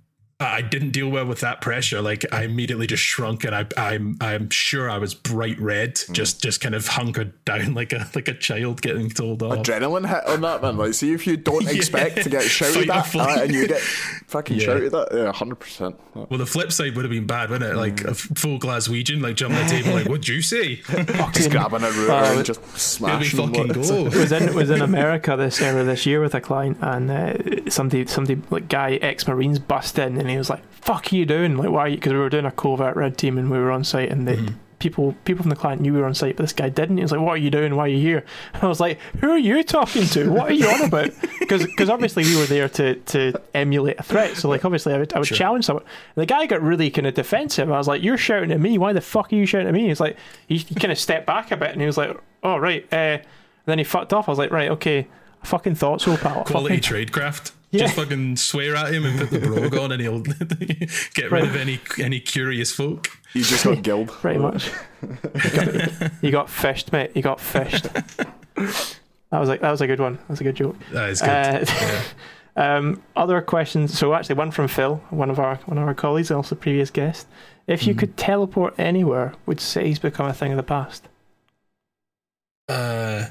I 0.40 0.56
I 0.56 0.62
didn't 0.62 0.90
deal 0.90 1.08
well 1.10 1.26
with 1.26 1.40
that 1.40 1.60
pressure. 1.60 2.00
Like 2.00 2.24
I 2.32 2.42
immediately 2.44 2.86
just 2.86 3.02
shrunk, 3.02 3.44
and 3.44 3.54
I, 3.54 3.66
I'm 3.76 4.16
I'm 4.22 4.48
sure 4.50 4.88
I 4.90 4.96
was 4.98 5.12
bright 5.14 5.58
red, 5.60 5.98
Hmm. 5.98 6.12
just 6.14 6.42
just 6.42 6.60
kind 6.62 6.74
of 6.74 6.86
hunkered 6.86 7.32
down 7.44 7.74
like 7.74 7.92
a 7.92 8.08
like 8.14 8.28
a 8.28 8.34
child 8.34 8.80
getting 8.82 9.10
told 9.10 9.42
off. 9.42 9.58
Adrenaline 9.58 10.08
hit 10.08 10.26
on 10.26 10.40
that 10.42 10.62
man. 10.62 10.76
Like, 10.78 10.94
see 10.94 11.12
if 11.12 11.26
you 11.26 11.36
don't 11.36 11.62
Yeah. 11.66 11.70
expect 11.72 12.22
to 12.22 12.28
get 12.30 12.42
shouted 12.44 12.86
Fight 12.86 12.88
or 12.88 12.92
at, 13.00 13.06
flight. 13.06 13.38
uh, 13.38 13.42
and 13.42 13.54
you 13.54 13.68
get 13.68 13.80
fucking 13.80 14.58
shouted 14.58 14.94
at. 14.94 15.08
Yeah, 15.14 15.32
hundred 15.32 15.56
percent. 15.56 15.96
Well, 16.14 16.38
the 16.38 16.46
flip 16.46 16.72
side 16.72 16.96
would 16.96 17.04
have 17.04 17.12
been 17.12 17.26
bad, 17.26 17.50
wouldn't 17.50 17.70
it? 17.72 17.76
Like 17.76 18.02
a 18.04 18.10
f- 18.10 18.26
Hmm. 18.28 18.34
full 18.34 18.58
Glaswegian, 18.58 19.20
like 19.22 19.36
jumping 19.36 19.58
on 19.58 19.64
the 19.66 19.70
table, 19.70 19.92
like, 19.92 20.06
"What'd 20.08 20.28
you 20.28 20.40
say?" 20.42 20.76
Just 21.34 21.50
grabbing 21.50 21.82
a 21.82 21.90
router 21.90 22.12
Uh, 22.12 22.36
and 22.36 22.44
just 22.46 22.60
Here 22.60 22.68
smashing. 22.78 23.38
fucking 23.38 23.68
what- 23.68 23.74
go. 23.88 24.04
was 24.18 24.32
in 24.32 24.54
was 24.54 24.70
in 24.70 24.80
America 24.82 25.34
this 25.36 25.60
earlier 25.62 25.84
this 25.84 26.06
year 26.06 26.20
with 26.22 26.34
a 26.34 26.40
client, 26.40 26.78
and 26.80 27.10
uh, 27.10 27.70
somebody 27.70 28.06
somebody 28.06 28.40
like 28.50 28.68
guy 28.68 28.94
ex 29.02 29.26
Marines 29.28 29.58
bust 29.58 29.98
in, 29.98 30.18
and 30.26 30.30
he 30.32 30.38
was 30.38 30.50
like, 30.50 30.62
"Fuck 30.72 31.12
are 31.12 31.16
you 31.16 31.24
doing? 31.26 31.56
Like, 31.56 31.70
why 31.70 31.80
are 31.82 31.88
you?" 31.88 31.96
Because 31.96 32.12
we 32.12 32.18
were 32.18 32.28
doing 32.28 32.44
a 32.46 32.50
covert 32.52 32.96
red 32.96 33.16
team, 33.16 33.38
and 33.38 33.50
we 33.50 33.58
were 33.58 33.70
on 33.70 33.84
site, 33.84 34.10
and 34.10 34.26
the 34.28 34.54
people 34.78 35.14
people 35.24 35.42
from 35.42 35.48
the 35.50 35.56
client 35.56 35.80
knew 35.80 35.94
we 35.94 36.00
were 36.00 36.06
on 36.06 36.14
site, 36.14 36.36
but 36.36 36.42
this 36.42 36.52
guy 36.52 36.68
didn't. 36.68 36.98
He 36.98 37.02
was 37.02 37.10
like, 37.12 37.20
"What 37.20 37.32
are 37.32 37.36
you 37.38 37.50
doing? 37.50 37.76
Why 37.76 37.84
are 37.84 37.88
you 37.88 37.98
here?" 38.00 38.24
And 38.54 38.62
I 38.64 38.66
was 38.66 38.80
like, 38.80 38.98
"Who 39.20 39.30
are 39.30 39.38
you 39.38 39.62
talking 39.62 40.04
to? 40.08 40.30
What 40.30 40.50
are 40.50 40.54
you 40.54 40.68
on 40.68 40.82
about?" 40.82 41.10
Because 41.48 41.88
obviously 41.88 42.24
we 42.24 42.36
were 42.36 42.46
there 42.46 42.68
to 42.70 42.94
to 42.96 43.40
emulate 43.54 44.00
a 44.00 44.02
threat, 44.02 44.36
so 44.36 44.48
like 44.48 44.64
obviously 44.64 44.92
I 44.94 44.98
would 44.98 45.12
I 45.14 45.18
would 45.20 45.28
Sure. 45.28 45.36
challenge 45.36 45.64
someone. 45.66 45.84
And 45.84 46.22
the 46.22 46.26
guy 46.26 46.44
got 46.46 46.60
really 46.60 46.90
kind 46.90 47.06
of 47.06 47.14
defensive. 47.14 47.70
I 47.70 47.78
was 47.78 47.86
like, 47.88 48.02
"You're 48.02 48.18
shouting 48.18 48.50
at 48.50 48.60
me. 48.60 48.78
Why 48.78 48.92
the 48.92 49.00
fuck 49.00 49.32
are 49.32 49.36
you 49.36 49.46
shouting 49.46 49.68
at 49.68 49.74
me?" 49.74 49.86
He's 49.88 50.00
like, 50.00 50.16
he, 50.48 50.56
he 50.58 50.74
kind 50.74 50.90
of 50.92 50.98
stepped 50.98 51.24
back 51.26 51.52
a 51.52 51.56
bit, 51.56 51.70
and 51.70 51.80
he 51.80 51.86
was 51.86 51.96
like, 51.96 52.16
"Oh 52.42 52.56
right." 52.58 52.84
Uh, 52.92 53.18
then 53.66 53.78
he 53.78 53.84
fucked 53.84 54.12
off. 54.12 54.28
I 54.28 54.32
was 54.32 54.38
like, 54.38 54.50
right, 54.52 54.70
okay. 54.70 55.06
I 55.42 55.46
fucking 55.46 55.74
thought 55.76 56.00
so, 56.00 56.16
pal. 56.16 56.44
Quality 56.44 56.80
fucking- 56.80 57.06
tradecraft. 57.08 57.52
Yeah. 57.72 57.82
Just 57.82 57.96
fucking 57.96 58.36
swear 58.36 58.76
at 58.76 58.94
him 58.94 59.04
and 59.04 59.18
put 59.18 59.30
the 59.30 59.40
brogue 59.40 59.74
on, 59.76 59.92
and 59.92 60.00
he'll 60.00 60.20
get 61.14 61.30
rid 61.32 61.44
of 61.44 61.56
any 61.56 61.80
any 62.00 62.20
curious 62.20 62.72
folk. 62.72 63.08
You 63.34 63.42
just 63.42 63.64
got 63.64 63.82
guild. 63.82 64.08
Pretty 64.12 64.38
much. 64.38 64.70
you, 65.02 65.50
got, 65.50 66.12
you 66.22 66.30
got 66.30 66.48
fished, 66.50 66.92
mate. 66.92 67.10
You 67.14 67.22
got 67.22 67.40
fished. 67.40 67.84
that 68.54 68.84
was 69.32 69.48
like 69.48 69.60
that 69.60 69.70
was 69.70 69.80
a 69.80 69.86
good 69.86 70.00
one. 70.00 70.14
That 70.16 70.28
was 70.30 70.40
a 70.40 70.44
good 70.44 70.54
joke. 70.56 70.76
That 70.92 71.10
is 71.10 71.20
good. 71.20 71.28
Uh, 71.28 71.64
yeah. 72.56 72.76
Um, 72.76 73.02
other 73.16 73.42
questions. 73.42 73.98
So 73.98 74.14
actually, 74.14 74.36
one 74.36 74.50
from 74.52 74.68
Phil, 74.68 74.96
one 75.10 75.28
of 75.28 75.38
our 75.38 75.56
one 75.66 75.76
of 75.76 75.84
our 75.86 75.94
colleagues, 75.94 76.30
also 76.30 76.54
previous 76.54 76.90
guest. 76.90 77.26
If 77.66 77.86
you 77.86 77.94
Mhm. 77.94 77.98
could 77.98 78.16
teleport 78.16 78.74
anywhere, 78.78 79.34
would 79.44 79.60
cities 79.60 79.98
become 79.98 80.26
a 80.26 80.32
thing 80.32 80.52
of 80.52 80.56
the 80.56 80.62
past? 80.62 81.08
Uh, 82.68 83.26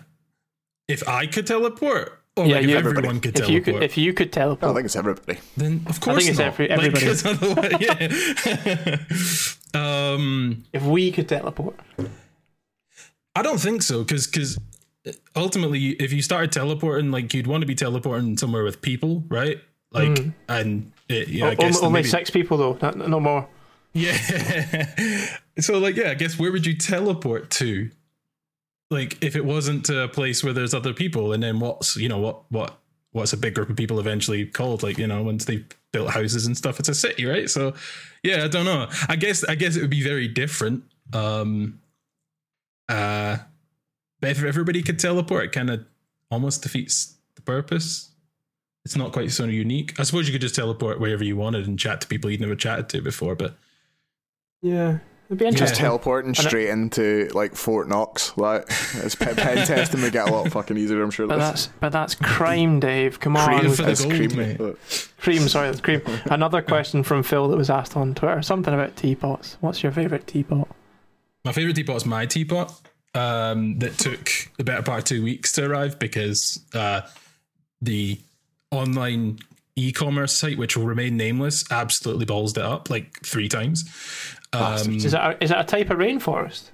if 0.88 1.08
I 1.08 1.26
could 1.26 1.48
teleport, 1.48 2.22
or 2.38 2.46
Yeah, 2.46 2.56
like 2.56 2.64
if 2.66 2.70
you- 2.70 2.78
everyone 2.78 3.20
could 3.22 3.40
If 3.40 3.50
you 3.50 3.62
teleport, 3.62 3.76
could, 3.76 3.84
if 3.84 3.98
you 3.98 4.14
could 4.14 4.38
I 4.38 4.46
don't 4.46 4.60
think 4.76 4.86
it's 4.86 4.96
everybody. 4.96 5.40
then 5.58 5.84
of 5.88 6.00
course 6.02 6.18
think 6.18 6.30
it's 6.32 6.40
not. 6.40 6.48
every- 6.48 6.68
Like, 6.68 6.94
otherwise- 6.94 7.84
yeah. 9.74 10.14
um, 10.14 10.64
if 10.74 10.84
we 10.84 11.12
could 11.12 11.28
teleport, 11.30 11.76
I 13.36 13.42
don't 13.42 13.60
think 13.60 13.82
so 13.84 14.04
because 14.04 14.28
because 14.28 14.58
uh, 15.08 15.12
ultimately, 15.36 15.90
if 15.92 16.12
you 16.14 16.22
started 16.22 16.52
teleporting, 16.52 17.12
like 17.12 17.34
you'd 17.34 17.48
want 17.48 17.62
to 17.62 17.68
be 17.68 17.76
teleporting 17.76 18.38
somewhere 18.38 18.64
with 18.64 18.82
people, 18.82 19.24
right? 19.30 19.60
Like, 19.92 20.10
mm. 20.10 20.34
and 20.50 20.92
it, 21.08 21.28
yeah, 21.30 21.46
I 21.48 21.52
O- 21.52 21.56
guess 21.56 21.76
only, 21.78 21.88
only 21.88 22.00
maybe- 22.00 22.10
six 22.10 22.30
people 22.30 22.58
though, 22.58 22.78
no, 22.82 23.08
no 23.08 23.20
more. 23.20 23.48
Yeah. 23.94 24.18
so 25.60 25.78
like, 25.80 25.96
yeah, 25.96 26.10
I 26.12 26.14
guess 26.16 26.38
where 26.38 26.52
would 26.52 26.66
you 26.66 26.76
teleport 26.76 27.50
to? 27.52 27.90
Like, 28.92 29.24
if 29.24 29.36
it 29.36 29.44
wasn't 29.44 29.90
a 29.90 30.08
place 30.08 30.44
where 30.44 30.54
there's 30.54 30.74
other 30.74 30.94
people, 30.94 31.34
and 31.34 31.42
then 31.42 31.60
what's 31.60 31.96
you 31.98 32.10
know 32.10 32.20
what 32.20 32.44
what 32.52 32.80
what's 33.12 33.34
a 33.34 33.38
big 33.38 33.56
group 33.56 33.70
of 33.70 33.76
people 33.76 34.00
eventually 34.00 34.46
called? 34.46 34.84
Like, 34.84 34.98
you 34.98 35.08
know, 35.08 35.24
once 35.24 35.46
they've 35.46 35.66
built 35.92 36.10
houses 36.10 36.46
and 36.46 36.56
stuff, 36.58 36.80
it's 36.80 36.90
a 36.90 36.94
city, 36.94 37.26
right? 37.26 37.50
So, 37.50 37.74
yeah, 38.24 38.44
I 38.44 38.48
don't 38.48 38.66
know. 38.66 38.88
I 39.08 39.16
guess 39.16 39.44
I 39.44 39.56
guess 39.56 39.76
it 39.76 39.82
would 39.82 39.90
be 39.90 40.04
very 40.04 40.28
different. 40.28 40.84
Um. 41.14 41.82
Uh, 42.88 43.38
but 44.22 44.30
if 44.30 44.44
everybody 44.44 44.82
could 44.84 45.00
teleport, 45.00 45.46
it 45.46 45.52
kind 45.52 45.70
of 45.70 45.86
almost 46.32 46.64
defeats 46.64 47.16
the 47.36 47.42
purpose. 47.42 48.12
It's 48.84 48.96
not 48.96 49.12
quite 49.12 49.32
so 49.32 49.46
unique. 49.46 50.00
I 50.00 50.04
suppose 50.04 50.28
you 50.28 50.32
could 50.32 50.42
just 50.42 50.56
teleport 50.56 51.00
wherever 51.00 51.24
you 51.24 51.36
wanted 51.36 51.68
and 51.68 51.78
chat 51.80 52.02
to 52.02 52.08
people 52.08 52.30
you'd 52.30 52.42
never 52.42 52.56
chatted 52.56 52.90
to 52.90 53.02
before, 53.02 53.36
but 53.36 53.56
Yeah, 54.62 55.00
it'd 55.26 55.38
be 55.38 55.52
Just 55.52 55.76
teleporting 55.76 56.32
it- 56.32 56.38
straight 56.38 56.70
into 56.70 57.30
like 57.34 57.56
Fort 57.56 57.88
Knox. 57.88 58.36
Like 58.38 58.66
it's 58.96 59.16
pen, 59.16 59.36
pen 59.36 59.66
testing 59.68 60.02
would 60.02 60.14
get 60.14 60.30
a 60.30 60.32
lot 60.32 60.50
fucking 60.52 60.78
easier. 60.78 61.02
I'm 61.04 61.12
sure. 61.12 61.28
But 61.28 61.38
That's 61.40 61.66
that's 61.68 61.78
but 61.80 61.92
that's 61.92 62.16
crime, 62.16 62.80
Dave. 62.80 63.20
Come 63.20 63.36
on, 63.38 63.48
Creative 63.48 63.76
for 63.76 63.84
the 63.84 63.92
it's 63.92 64.02
gold, 64.02 64.14
creamy. 64.16 64.36
mate. 64.58 65.10
Cream. 65.20 65.48
Sorry, 65.48 65.68
that's 65.70 65.82
cream. 65.82 66.02
Another 66.26 66.62
question 66.62 67.04
from 67.04 67.24
Phil 67.24 67.48
that 67.48 67.58
was 67.58 67.70
asked 67.70 67.96
on 67.98 68.14
Twitter. 68.16 68.42
Something 68.42 68.74
about 68.74 68.96
teapots. 68.96 69.58
What's 69.62 69.82
your 69.84 69.92
favorite 69.92 70.28
teapot? 70.28 70.68
My 71.44 71.52
favorite 71.52 71.76
teapot 71.76 71.96
is 71.98 72.06
my 72.06 72.26
teapot. 72.26 72.74
Um, 73.14 73.80
that 73.80 73.98
took 73.98 74.30
the 74.58 74.66
better 74.66 74.84
part 74.84 75.00
of 75.00 75.06
two 75.06 75.24
weeks 75.24 75.54
to 75.54 75.66
arrive 75.66 75.98
because 76.00 76.60
uh, 76.74 77.02
the 77.82 78.20
online 78.72 79.40
e-commerce 79.78 80.34
site, 80.34 80.58
which 80.58 80.76
will 80.76 80.86
remain 80.86 81.16
nameless, 81.18 81.64
absolutely 81.72 82.26
balls 82.26 82.52
it 82.58 82.64
up 82.64 82.90
like 82.90 83.22
three 83.26 83.48
times. 83.48 83.90
Um, 84.58 84.96
Is 84.96 85.06
it 85.06 85.14
a, 85.14 85.38
is 85.42 85.52
it 85.52 85.58
a 85.58 85.64
type 85.64 85.90
of 85.90 85.98
rainforest? 85.98 86.70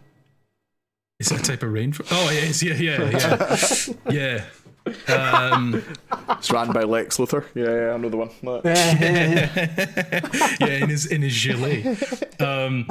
is 1.20 1.30
that 1.30 1.42
a 1.42 1.44
type 1.44 1.64
of 1.64 1.70
rainforest? 1.70 2.08
Oh, 2.12 2.30
it 2.32 2.44
is. 2.46 2.64
Yeah, 2.64 2.74
yeah, 2.74 3.94
yeah, 4.10 4.44
yeah. 5.08 5.54
Um, 5.54 5.84
It's 6.32 6.52
ran 6.52 6.72
by 6.72 6.82
Lex 6.82 7.18
Luthor. 7.18 7.46
Yeah, 7.54 7.66
yeah, 7.66 7.94
I 7.94 7.98
know 7.98 8.10
the 8.10 8.18
yeah, 8.18 8.32
Look. 8.42 8.66
yeah, 10.60 10.84
in 10.84 10.90
his 10.90 11.06
in 11.06 11.22
his 11.22 11.40
gilet. 11.44 12.42
Um, 12.42 12.88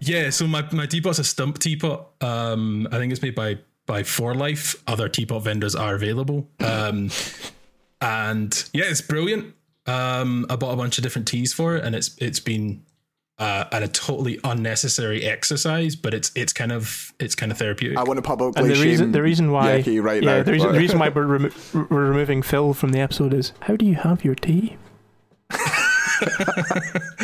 yeah, 0.00 0.30
so 0.30 0.46
my 0.48 0.66
my 0.72 0.86
teapot's 0.86 1.18
a 1.20 1.24
stump 1.24 1.58
teapot. 1.58 2.08
Um, 2.20 2.88
I 2.90 2.98
think 2.98 3.12
it's 3.12 3.22
made 3.22 3.34
by 3.36 3.58
by 3.86 4.02
For 4.02 4.34
Life. 4.34 4.82
Other 4.88 5.08
teapot 5.08 5.44
vendors 5.44 5.76
are 5.76 5.94
available. 5.94 6.48
Um, 6.60 7.10
and 8.00 8.68
yeah, 8.72 8.84
it's 8.86 9.00
brilliant. 9.00 9.54
Um, 9.86 10.46
I 10.50 10.56
bought 10.56 10.72
a 10.72 10.76
bunch 10.76 10.98
of 10.98 11.02
different 11.04 11.28
teas 11.28 11.52
for 11.52 11.76
it, 11.76 11.84
and 11.84 11.94
it's 11.94 12.16
it's 12.18 12.40
been 12.40 12.84
uh, 13.38 13.64
at 13.70 13.82
a 13.82 13.88
totally 13.88 14.38
unnecessary 14.44 15.24
exercise, 15.24 15.94
but 15.96 16.12
it's 16.14 16.32
it's 16.34 16.52
kind 16.52 16.72
of 16.72 17.12
it's 17.20 17.34
kind 17.34 17.52
of 17.52 17.58
therapeutic. 17.58 17.96
I 17.98 18.02
want 18.02 18.18
to 18.18 18.22
publicly 18.22 18.60
And 18.62 18.70
the 18.70 18.74
shame 18.74 18.84
reason 18.84 19.12
the 19.12 19.22
reason 19.22 19.52
why 19.52 19.80
Yaki 19.80 20.02
right 20.02 20.22
yeah 20.22 20.38
now. 20.38 20.42
the 20.42 20.52
reason, 20.52 20.72
the 20.72 20.78
reason 20.78 20.98
why 20.98 21.08
we're, 21.14 21.26
remo- 21.26 21.50
we're 21.74 22.06
removing 22.06 22.42
Phil 22.42 22.74
from 22.74 22.90
the 22.92 23.00
episode 23.00 23.32
is 23.32 23.52
how 23.60 23.76
do 23.76 23.86
you 23.86 23.94
have 23.94 24.24
your 24.24 24.34
tea? 24.34 24.76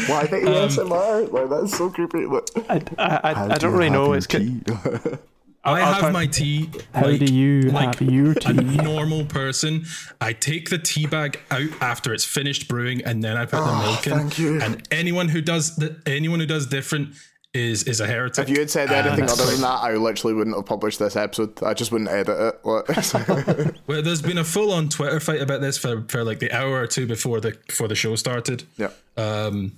Why 0.07 0.27
the 0.27 0.37
ASMR? 0.45 1.33
Like 1.33 1.51
that's 1.51 1.77
so 1.77 1.91
creepy. 1.91 2.27
Look. 2.27 2.47
I, 2.69 2.81
I, 2.97 3.21
I, 3.33 3.55
I 3.55 3.59
don't 3.59 3.73
really 3.73 3.91
know. 3.91 4.13
It's 4.13 4.27
ca- 4.29 4.39
I 5.65 5.81
I'll 5.81 5.93
have 5.95 5.99
try- 6.01 6.11
my 6.11 6.27
tea. 6.27 6.69
how 6.95 7.07
like- 7.07 7.21
do 7.21 7.33
you 7.33 7.63
like 7.63 7.99
have 7.99 8.11
your 8.11 8.33
a 8.33 8.35
tea? 8.35 8.53
normal 8.53 9.25
person. 9.25 9.85
I 10.21 10.33
take 10.35 10.69
the 10.71 10.79
tea 10.79 11.07
bag 11.07 11.41
out 11.51 11.69
after 11.81 12.13
it's 12.13 12.25
finished 12.25 12.69
brewing, 12.69 13.03
and 13.05 13.25
then 13.25 13.37
I 13.37 13.47
put 13.47 13.65
the 13.65 13.79
milk 13.79 14.07
in. 14.07 14.13
Oh, 14.13 14.17
thank 14.19 14.39
you. 14.39 14.61
And 14.61 14.87
anyone 14.91 15.29
who 15.29 15.41
does 15.41 15.77
the, 15.77 16.01
anyone 16.07 16.41
who 16.41 16.47
does 16.47 16.67
different 16.67 17.15
is 17.55 17.85
is 17.85 18.01
a 18.01 18.07
heretic. 18.07 18.49
If 18.49 18.51
you 18.51 18.59
had 18.59 18.69
said 18.69 18.91
anything 18.91 19.31
other 19.31 19.47
than 19.47 19.61
that, 19.61 19.81
I 19.83 19.95
literally 19.95 20.35
wouldn't 20.35 20.57
have 20.57 20.67
published 20.67 20.99
this 20.99 21.15
episode. 21.15 21.63
I 21.63 21.73
just 21.73 21.93
wouldn't 21.93 22.11
edit 22.11 22.37
it. 22.37 22.61
Well, 23.87 24.03
there's 24.03 24.23
been 24.23 24.39
a 24.39 24.45
full 24.45 24.73
on 24.73 24.89
Twitter 24.89 25.21
fight 25.21 25.41
about 25.41 25.61
this 25.61 25.79
for, 25.79 26.03
for 26.09 26.25
like 26.25 26.41
the 26.41 26.51
hour 26.53 26.81
or 26.81 26.87
two 26.87 27.07
before 27.07 27.41
the 27.41 27.57
before 27.69 27.87
the 27.89 27.95
show 27.95 28.17
started. 28.17 28.65
yeah. 28.77 28.91
Um, 29.17 29.73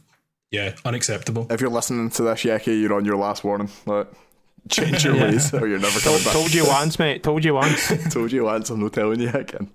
yeah, 0.50 0.74
unacceptable. 0.84 1.46
If 1.50 1.60
you're 1.60 1.68
listening 1.70 2.08
to 2.10 2.22
this, 2.22 2.44
Yaki, 2.44 2.80
you're 2.80 2.94
on 2.94 3.04
your 3.04 3.16
last 3.16 3.42
warning. 3.44 3.68
Like, 3.84 4.06
change 4.68 5.04
your 5.04 5.14
ways, 5.20 5.52
or 5.54 5.66
you're 5.68 5.78
never 5.78 5.98
coming 6.00 6.22
back. 6.22 6.32
Told 6.32 6.52
you 6.54 6.66
once, 6.66 6.98
mate. 6.98 7.22
Told 7.22 7.44
you 7.44 7.54
once. 7.54 7.92
Told 8.12 8.32
you 8.32 8.44
once, 8.44 8.70
I'm 8.70 8.80
not 8.80 8.92
telling 8.92 9.20
you 9.20 9.28
again. 9.30 9.70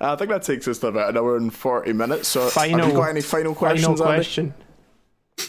Uh, 0.00 0.12
I 0.12 0.16
think 0.16 0.30
that 0.30 0.42
takes 0.42 0.66
us 0.68 0.78
to 0.78 0.88
about 0.88 1.10
an 1.10 1.16
hour 1.18 1.36
and 1.36 1.52
40 1.54 1.92
minutes. 1.92 2.28
So, 2.28 2.42
have 2.42 2.52
Final- 2.52 2.88
you 2.88 2.94
got 2.94 3.08
any 3.10 3.20
final 3.20 3.54
Final 3.54 3.54
questions, 3.54 4.00
Andy? 4.00 4.14
question. 4.14 4.54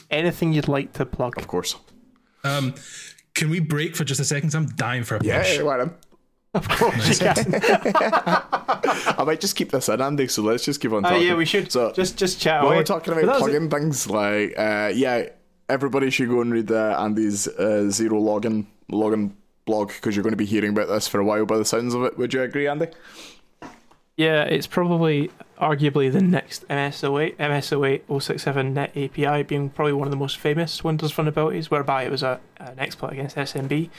Anything 0.10 0.54
you'd 0.54 0.68
like 0.68 0.94
to 0.94 1.06
plug? 1.06 1.38
Of 1.38 1.48
course. 1.48 1.76
Um, 2.44 2.74
can 3.34 3.50
we 3.50 3.60
break 3.60 3.96
for 3.96 4.04
just 4.04 4.20
a 4.20 4.26
second? 4.26 4.54
I'm 4.56 4.68
dying 4.68 5.04
for 5.04 5.16
a 5.18 5.24
Yeah, 5.24 5.40
push. 5.40 5.58
yeah, 5.58 5.64
why 5.64 5.78
not? 5.78 5.94
Of 6.54 6.68
course 6.68 7.08
you 7.22 7.28
can. 7.28 7.56
I 7.64 9.24
might 9.26 9.40
just 9.40 9.56
keep 9.56 9.72
this 9.72 9.88
in, 9.90 10.02
Andy, 10.02 10.28
so 10.28 10.42
let's 10.44 10.66
just 10.66 10.82
keep 10.82 10.92
on 10.92 11.06
Oh 11.06 11.10
talking. 11.10 11.28
yeah, 11.28 11.36
we 11.36 11.46
should 11.46 11.72
So, 11.72 11.92
just 11.94 12.18
just 12.18 12.42
chat. 12.42 12.62
While 12.62 12.72
away. 12.72 12.78
we're 12.80 12.84
talking 12.84 13.14
about 13.14 13.26
that 13.26 13.34
was 13.42 13.44
plugging 13.52 13.70
things, 13.70 14.10
like, 14.10 14.54
uh, 14.58 14.92
yeah, 14.94 15.30
everybody 15.70 16.10
should 16.10 16.28
go 16.30 16.42
and 16.42 16.52
read 16.52 16.70
uh, 16.72 16.98
Andy's 17.00 17.48
uh, 17.48 17.90
Zero 17.90 18.20
Logon, 18.20 18.68
login 18.92 19.32
blog 19.66 19.90
because 19.90 20.16
you're 20.16 20.24
going 20.24 20.34
to 20.34 20.38
be 20.38 20.46
hearing 20.46 20.72
about 20.72 20.88
this 20.88 21.08
for 21.08 21.20
a 21.20 21.26
while 21.26 21.46
by 21.46 21.58
the 21.58 21.66
sounds 21.66 21.94
of 21.94 22.04
it. 22.04 22.18
Would 22.18 22.34
you 22.34 22.42
agree, 22.42 22.68
Andy? 22.68 22.88
Yeah, 24.18 24.44
it's 24.44 24.68
probably 24.68 25.32
arguably 25.60 26.12
the 26.12 26.22
next 26.22 26.68
MS08, 26.68 27.38
MS08 27.38 28.22
067 28.22 28.74
Net 28.74 28.92
API 28.96 29.44
being 29.44 29.70
probably 29.70 29.94
one 29.94 30.08
of 30.08 30.12
the 30.12 30.18
most 30.18 30.38
famous 30.38 30.84
Windows 30.84 31.14
vulnerabilities, 31.14 31.72
whereby 31.72 32.04
it 32.04 32.12
was 32.12 32.22
a, 32.22 32.40
an 32.58 32.78
exploit 32.78 33.14
against 33.14 33.36
SMB. 33.36 33.90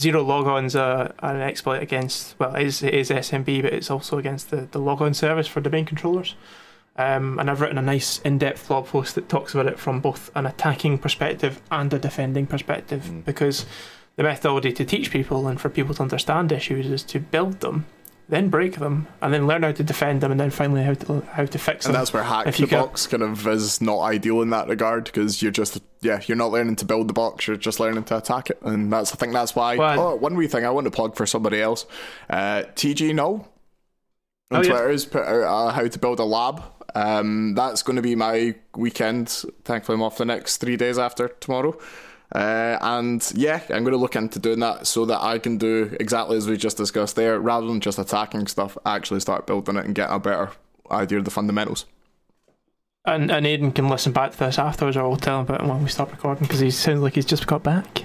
Zero 0.00 0.22
logon's 0.22 0.74
a, 0.74 1.14
an 1.20 1.40
exploit 1.40 1.82
against, 1.82 2.38
well, 2.38 2.54
it 2.54 2.66
is, 2.66 2.82
it 2.82 2.94
is 2.94 3.10
SMB, 3.10 3.62
but 3.62 3.72
it's 3.72 3.90
also 3.90 4.16
against 4.16 4.50
the, 4.50 4.68
the 4.70 4.78
logon 4.78 5.12
service 5.12 5.46
for 5.46 5.60
domain 5.60 5.84
controllers. 5.84 6.34
Um, 6.96 7.38
and 7.38 7.48
I've 7.48 7.60
written 7.60 7.78
a 7.78 7.82
nice 7.82 8.18
in 8.20 8.38
depth 8.38 8.66
blog 8.66 8.86
post 8.86 9.14
that 9.14 9.28
talks 9.28 9.54
about 9.54 9.66
it 9.66 9.78
from 9.78 10.00
both 10.00 10.32
an 10.34 10.46
attacking 10.46 10.98
perspective 10.98 11.60
and 11.70 11.92
a 11.92 11.98
defending 11.98 12.46
perspective 12.46 13.24
because 13.24 13.66
the 14.18 14.22
methodology 14.24 14.72
to 14.72 14.84
teach 14.84 15.10
people 15.10 15.48
and 15.48 15.58
for 15.58 15.70
people 15.70 15.94
to 15.94 16.02
understand 16.02 16.52
issues 16.52 16.86
is 16.86 17.02
to 17.04 17.18
build 17.18 17.60
them 17.60 17.86
then 18.30 18.50
break 18.50 18.76
them, 18.76 19.08
and 19.22 19.32
then 19.32 19.46
learn 19.46 19.62
how 19.62 19.72
to 19.72 19.82
defend 19.82 20.20
them, 20.20 20.30
and 20.30 20.38
then 20.38 20.50
finally 20.50 20.82
how 20.82 20.92
to 20.92 21.22
how 21.32 21.46
to 21.46 21.58
fix 21.58 21.86
And 21.86 21.94
them. 21.94 21.98
And 21.98 22.02
that's 22.02 22.12
where 22.12 22.22
hack 22.22 22.46
If 22.46 22.56
the 22.56 22.60
you 22.60 22.66
can- 22.66 22.80
box 22.82 23.06
kind 23.06 23.22
of 23.22 23.46
is 23.46 23.80
not 23.80 24.00
ideal 24.00 24.42
in 24.42 24.50
that 24.50 24.68
regard 24.68 25.04
because 25.04 25.40
you're 25.40 25.50
just 25.50 25.80
yeah 26.02 26.20
you're 26.26 26.36
not 26.36 26.50
learning 26.50 26.76
to 26.76 26.84
build 26.84 27.08
the 27.08 27.14
box 27.14 27.46
you're 27.48 27.56
just 27.56 27.80
learning 27.80 28.04
to 28.04 28.18
attack 28.18 28.50
it. 28.50 28.58
And 28.60 28.92
that's 28.92 29.14
I 29.14 29.16
think 29.16 29.32
that's 29.32 29.56
why 29.56 29.76
Well, 29.76 29.98
oh 30.08 30.14
one 30.16 30.34
wee 30.34 30.46
thing 30.46 30.66
I 30.66 30.70
want 30.70 30.84
to 30.84 30.90
plug 30.90 31.16
for 31.16 31.24
somebody 31.24 31.62
else. 31.62 31.86
Uh, 32.28 32.64
TG 32.74 33.14
No 33.14 33.48
on 34.50 34.58
Oh. 34.58 34.62
Twitter 34.62 34.90
has 34.90 35.06
put 35.06 35.22
out 35.24 35.44
uh, 35.44 35.72
how 35.72 35.86
to 35.88 35.98
build 35.98 36.20
a 36.20 36.24
lab. 36.24 36.62
Um, 36.94 37.54
that's 37.54 37.82
going 37.82 37.96
to 37.96 38.02
be 38.02 38.14
my 38.14 38.54
weekend 38.76 39.30
thankfully 39.64 39.96
I'm 39.96 40.02
off 40.02 40.18
the 40.18 40.26
next 40.26 40.58
three 40.58 40.76
days 40.76 40.98
after 40.98 41.28
tomorrow 41.28 41.78
uh, 42.34 42.78
and 42.80 43.32
yeah, 43.34 43.60
I'm 43.70 43.84
going 43.84 43.92
to 43.92 43.98
look 43.98 44.16
into 44.16 44.38
doing 44.38 44.60
that 44.60 44.86
so 44.86 45.04
that 45.06 45.22
I 45.22 45.38
can 45.38 45.56
do 45.56 45.96
exactly 45.98 46.36
as 46.36 46.46
we 46.46 46.56
just 46.56 46.76
discussed 46.76 47.16
there, 47.16 47.40
rather 47.40 47.66
than 47.66 47.80
just 47.80 47.98
attacking 47.98 48.46
stuff, 48.48 48.76
actually 48.84 49.20
start 49.20 49.46
building 49.46 49.76
it 49.76 49.86
and 49.86 49.94
get 49.94 50.10
a 50.10 50.18
better 50.18 50.50
idea 50.90 51.18
of 51.18 51.24
the 51.24 51.30
fundamentals. 51.30 51.86
and 53.04 53.30
and 53.30 53.46
Aiden 53.46 53.74
can 53.74 53.88
listen 53.88 54.12
back 54.12 54.32
to 54.32 54.38
this 54.38 54.58
afterwards, 54.58 54.96
or 54.96 55.08
we'll 55.08 55.16
tell 55.16 55.40
him 55.40 55.46
about 55.46 55.62
it 55.62 55.66
when 55.66 55.82
we 55.82 55.88
stop 55.88 56.10
recording 56.10 56.44
because 56.44 56.60
he 56.60 56.70
sounds 56.70 57.00
like 57.00 57.14
he's 57.14 57.24
just 57.24 57.46
got 57.46 57.62
back. 57.62 58.04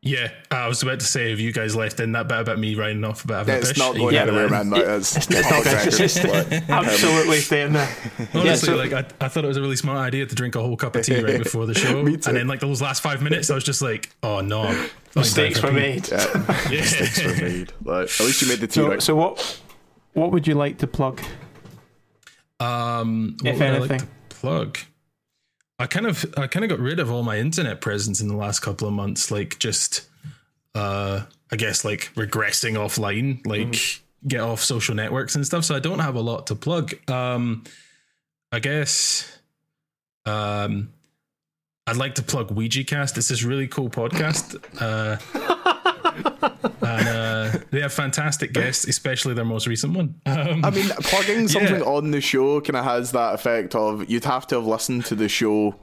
Yeah, 0.00 0.30
I 0.52 0.68
was 0.68 0.80
about 0.84 1.00
to 1.00 1.04
say, 1.06 1.30
have 1.30 1.40
you 1.40 1.52
guys 1.52 1.74
left 1.74 1.98
in 1.98 2.12
that 2.12 2.28
bit 2.28 2.38
about 2.38 2.58
me 2.60 2.76
riding 2.76 3.02
off 3.04 3.24
about 3.24 3.38
having 3.48 3.54
a 3.56 3.58
It's 3.58 3.68
fish? 3.70 3.78
not 3.78 3.96
going 3.96 4.14
Yeah, 4.14 4.22
anywhere, 4.22 4.48
then? 4.48 4.70
man. 4.70 4.78
Like, 4.78 4.88
it's, 4.88 5.16
It's, 5.16 5.26
it's 5.28 5.50
not 5.50 5.64
public 5.64 5.90
good. 5.90 6.00
It's 6.00 6.70
absolutely 6.70 7.40
staying 7.40 7.72
there. 7.72 7.88
Honestly, 8.32 8.44
Yeah, 8.44 8.54
so- 8.54 8.76
like 8.76 8.92
I, 8.92 9.04
I 9.20 9.28
thought 9.28 9.44
it 9.44 9.48
was 9.48 9.56
a 9.56 9.60
really 9.60 9.74
smart 9.74 9.98
idea 9.98 10.24
to 10.24 10.34
drink 10.36 10.54
a 10.54 10.60
whole 10.60 10.76
cup 10.76 10.94
of 10.94 11.04
tea 11.04 11.20
right 11.20 11.38
before 11.42 11.66
the 11.66 11.74
show, 11.74 12.00
Me 12.04 12.16
too. 12.16 12.28
and 12.28 12.36
then 12.38 12.46
like 12.46 12.60
those 12.60 12.80
last 12.80 13.02
five 13.02 13.22
minutes, 13.22 13.50
I 13.50 13.56
was 13.56 13.64
just 13.64 13.82
like, 13.82 14.10
"Oh 14.22 14.40
no, 14.40 14.70
Mistakes 15.16 15.60
were 15.64 15.72
made. 15.72 16.08
Yeah, 16.08 16.26
Yeah. 16.70 16.80
mistakes 16.80 17.24
were 17.24 17.34
made. 17.34 17.72
Like, 17.84 18.04
at 18.08 18.20
least 18.20 18.40
you 18.42 18.48
made 18.48 18.60
the 18.60 18.68
tea 18.68 18.74
So, 18.74 18.88
right. 18.88 19.02
so 19.02 19.16
what 19.16 19.60
what 20.12 20.30
would 20.30 20.46
you 20.46 20.54
like 20.54 20.78
to 20.78 20.86
plug? 20.86 21.20
Um, 22.60 23.36
what 23.42 23.52
If 23.52 23.58
would 23.58 23.66
I 23.66 23.70
anything. 23.74 23.98
like 23.98 24.28
to 24.28 24.36
plug? 24.36 24.78
I 25.78 25.86
kind 25.86 26.06
of 26.06 26.24
I 26.36 26.46
kind 26.48 26.64
of 26.64 26.70
got 26.70 26.80
rid 26.80 26.98
of 26.98 27.10
all 27.10 27.22
my 27.22 27.38
internet 27.38 27.80
presence 27.80 28.20
in 28.20 28.28
the 28.28 28.36
last 28.36 28.60
couple 28.60 28.88
of 28.88 28.94
months. 28.94 29.30
Like 29.30 29.58
just, 29.58 30.08
uh, 30.74 31.22
I 31.52 31.56
guess 31.56 31.84
like 31.84 32.12
regressing 32.14 32.74
offline, 32.74 33.46
like 33.46 34.02
get 34.26 34.40
off 34.40 34.60
social 34.60 34.94
networks 34.94 35.36
and 35.36 35.46
stuff. 35.46 35.64
So 35.64 35.76
I 35.76 35.78
don't 35.78 36.00
have 36.00 36.16
a 36.16 36.20
lot 36.20 36.48
to 36.48 36.56
plug. 36.56 36.94
Um, 37.08 37.64
I 38.50 38.58
guess, 38.58 39.38
um, 40.26 40.92
I'd 41.86 41.96
like 41.96 42.16
to 42.16 42.22
plug 42.22 42.50
Ouija 42.50 42.84
Cast. 42.84 43.16
It's 43.16 43.28
this 43.28 43.42
really 43.44 43.68
cool 43.68 43.88
podcast. 43.88 44.56
Uh, 44.80 45.16
and 46.24 47.08
uh, 47.08 47.58
they 47.70 47.80
have 47.80 47.92
fantastic 47.92 48.52
guests, 48.52 48.86
especially 48.86 49.34
their 49.34 49.44
most 49.44 49.66
recent 49.66 49.94
one. 49.96 50.14
Um, 50.26 50.64
I 50.64 50.70
mean, 50.70 50.88
plugging 51.00 51.48
something 51.48 51.76
Yeah. 51.80 51.86
on 51.86 52.10
the 52.10 52.20
show 52.20 52.60
kind 52.60 52.76
of 52.76 52.84
has 52.84 53.12
that 53.12 53.34
effect 53.34 53.74
of 53.74 54.08
you'd 54.10 54.24
have 54.24 54.46
to 54.48 54.56
have 54.56 54.66
listened 54.66 55.04
to 55.06 55.14
the 55.14 55.28
show 55.28 55.74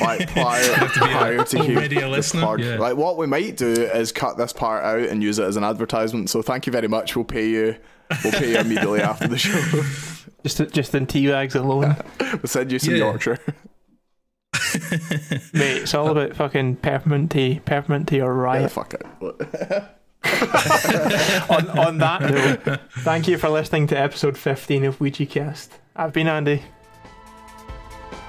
like 0.00 0.30
prior, 0.32 0.74
prior 0.88 1.44
to 1.44 1.58
hearing 1.62 1.76
already 1.76 2.00
a 2.00 2.08
listener, 2.08 2.58
yeah. 2.58 2.76
Like 2.78 2.96
what 2.96 3.16
we 3.16 3.26
might 3.26 3.56
do 3.56 3.66
is 3.72 4.12
cut 4.12 4.36
this 4.38 4.52
part 4.52 4.84
out 4.84 5.08
and 5.08 5.22
use 5.22 5.38
it 5.38 5.44
as 5.44 5.56
an 5.56 5.64
advertisement. 5.64 6.30
So 6.30 6.42
thank 6.42 6.66
you 6.66 6.72
very 6.72 6.88
much. 6.88 7.14
We'll 7.16 7.24
pay 7.24 7.48
you. 7.48 7.76
We'll 8.22 8.32
pay 8.32 8.52
you 8.52 8.58
immediately 8.58 9.00
after 9.00 9.28
the 9.28 9.38
show. 9.38 9.82
Just 10.44 10.72
just 10.74 10.94
in 10.94 11.06
tea 11.06 11.26
bags 11.28 11.54
alone, 11.54 11.96
we'll 12.20 12.40
send 12.44 12.70
you 12.70 12.78
some 12.78 12.92
Yeah. 12.92 12.98
Yorkshire. 13.04 13.38
mate. 15.52 15.82
It's 15.82 15.94
all 15.94 16.08
about 16.08 16.34
fucking 16.36 16.76
peppermint 16.76 17.30
tea, 17.30 17.60
peppermint 17.64 18.08
tea 18.08 18.20
or 18.20 18.44
Yeah, 18.46 18.66
fuck 18.68 18.94
it. 18.94 19.04
on 21.50 21.68
on 21.78 21.98
that 21.98 22.22
note, 22.66 22.80
thank 23.00 23.28
you 23.28 23.36
for 23.38 23.48
listening 23.50 23.86
to 23.88 23.98
episode 23.98 24.36
fifteen 24.38 24.84
of 24.84 25.00
Ouija 25.00 25.26
Cast. 25.26 25.72
I've 25.96 26.12
been 26.12 26.28
Andy. 26.28 26.62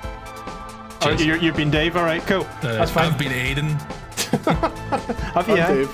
Oh, 0.04 0.98
Cheers. 1.16 1.26
you 1.26 1.36
you've 1.36 1.56
been 1.56 1.72
Dave. 1.72 1.96
All 1.98 2.04
right, 2.04 2.22
cool. 2.28 2.42
uh, 2.42 2.48
That's 2.62 2.92
fine. 2.92 3.12
I've 3.14 3.18
been 3.18 3.32
Aiden. 3.32 3.70
Have 5.34 5.48
you? 5.48 5.56
Dave. 5.56 5.90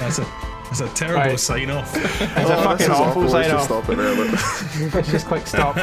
That's 0.00 0.18
a 0.18 0.26
that's 0.64 0.80
a 0.80 0.88
terrible 0.94 1.30
Right. 1.30 1.40
sign 1.40 1.70
off. 1.70 1.96
It's 1.96 2.22
a 2.22 2.58
Oh, 2.58 2.62
fucking 2.62 2.76
this 2.78 2.88
is 2.88 2.90
awful 2.90 3.28
sign 3.30 3.44
just 3.44 3.54
off. 3.54 3.64
stop 3.64 3.88
it 3.88 3.96
there. 3.96 4.14
look. 4.14 4.94
Let's 4.94 5.10
just 5.10 5.26
click 5.26 5.46
stop. 5.46 5.76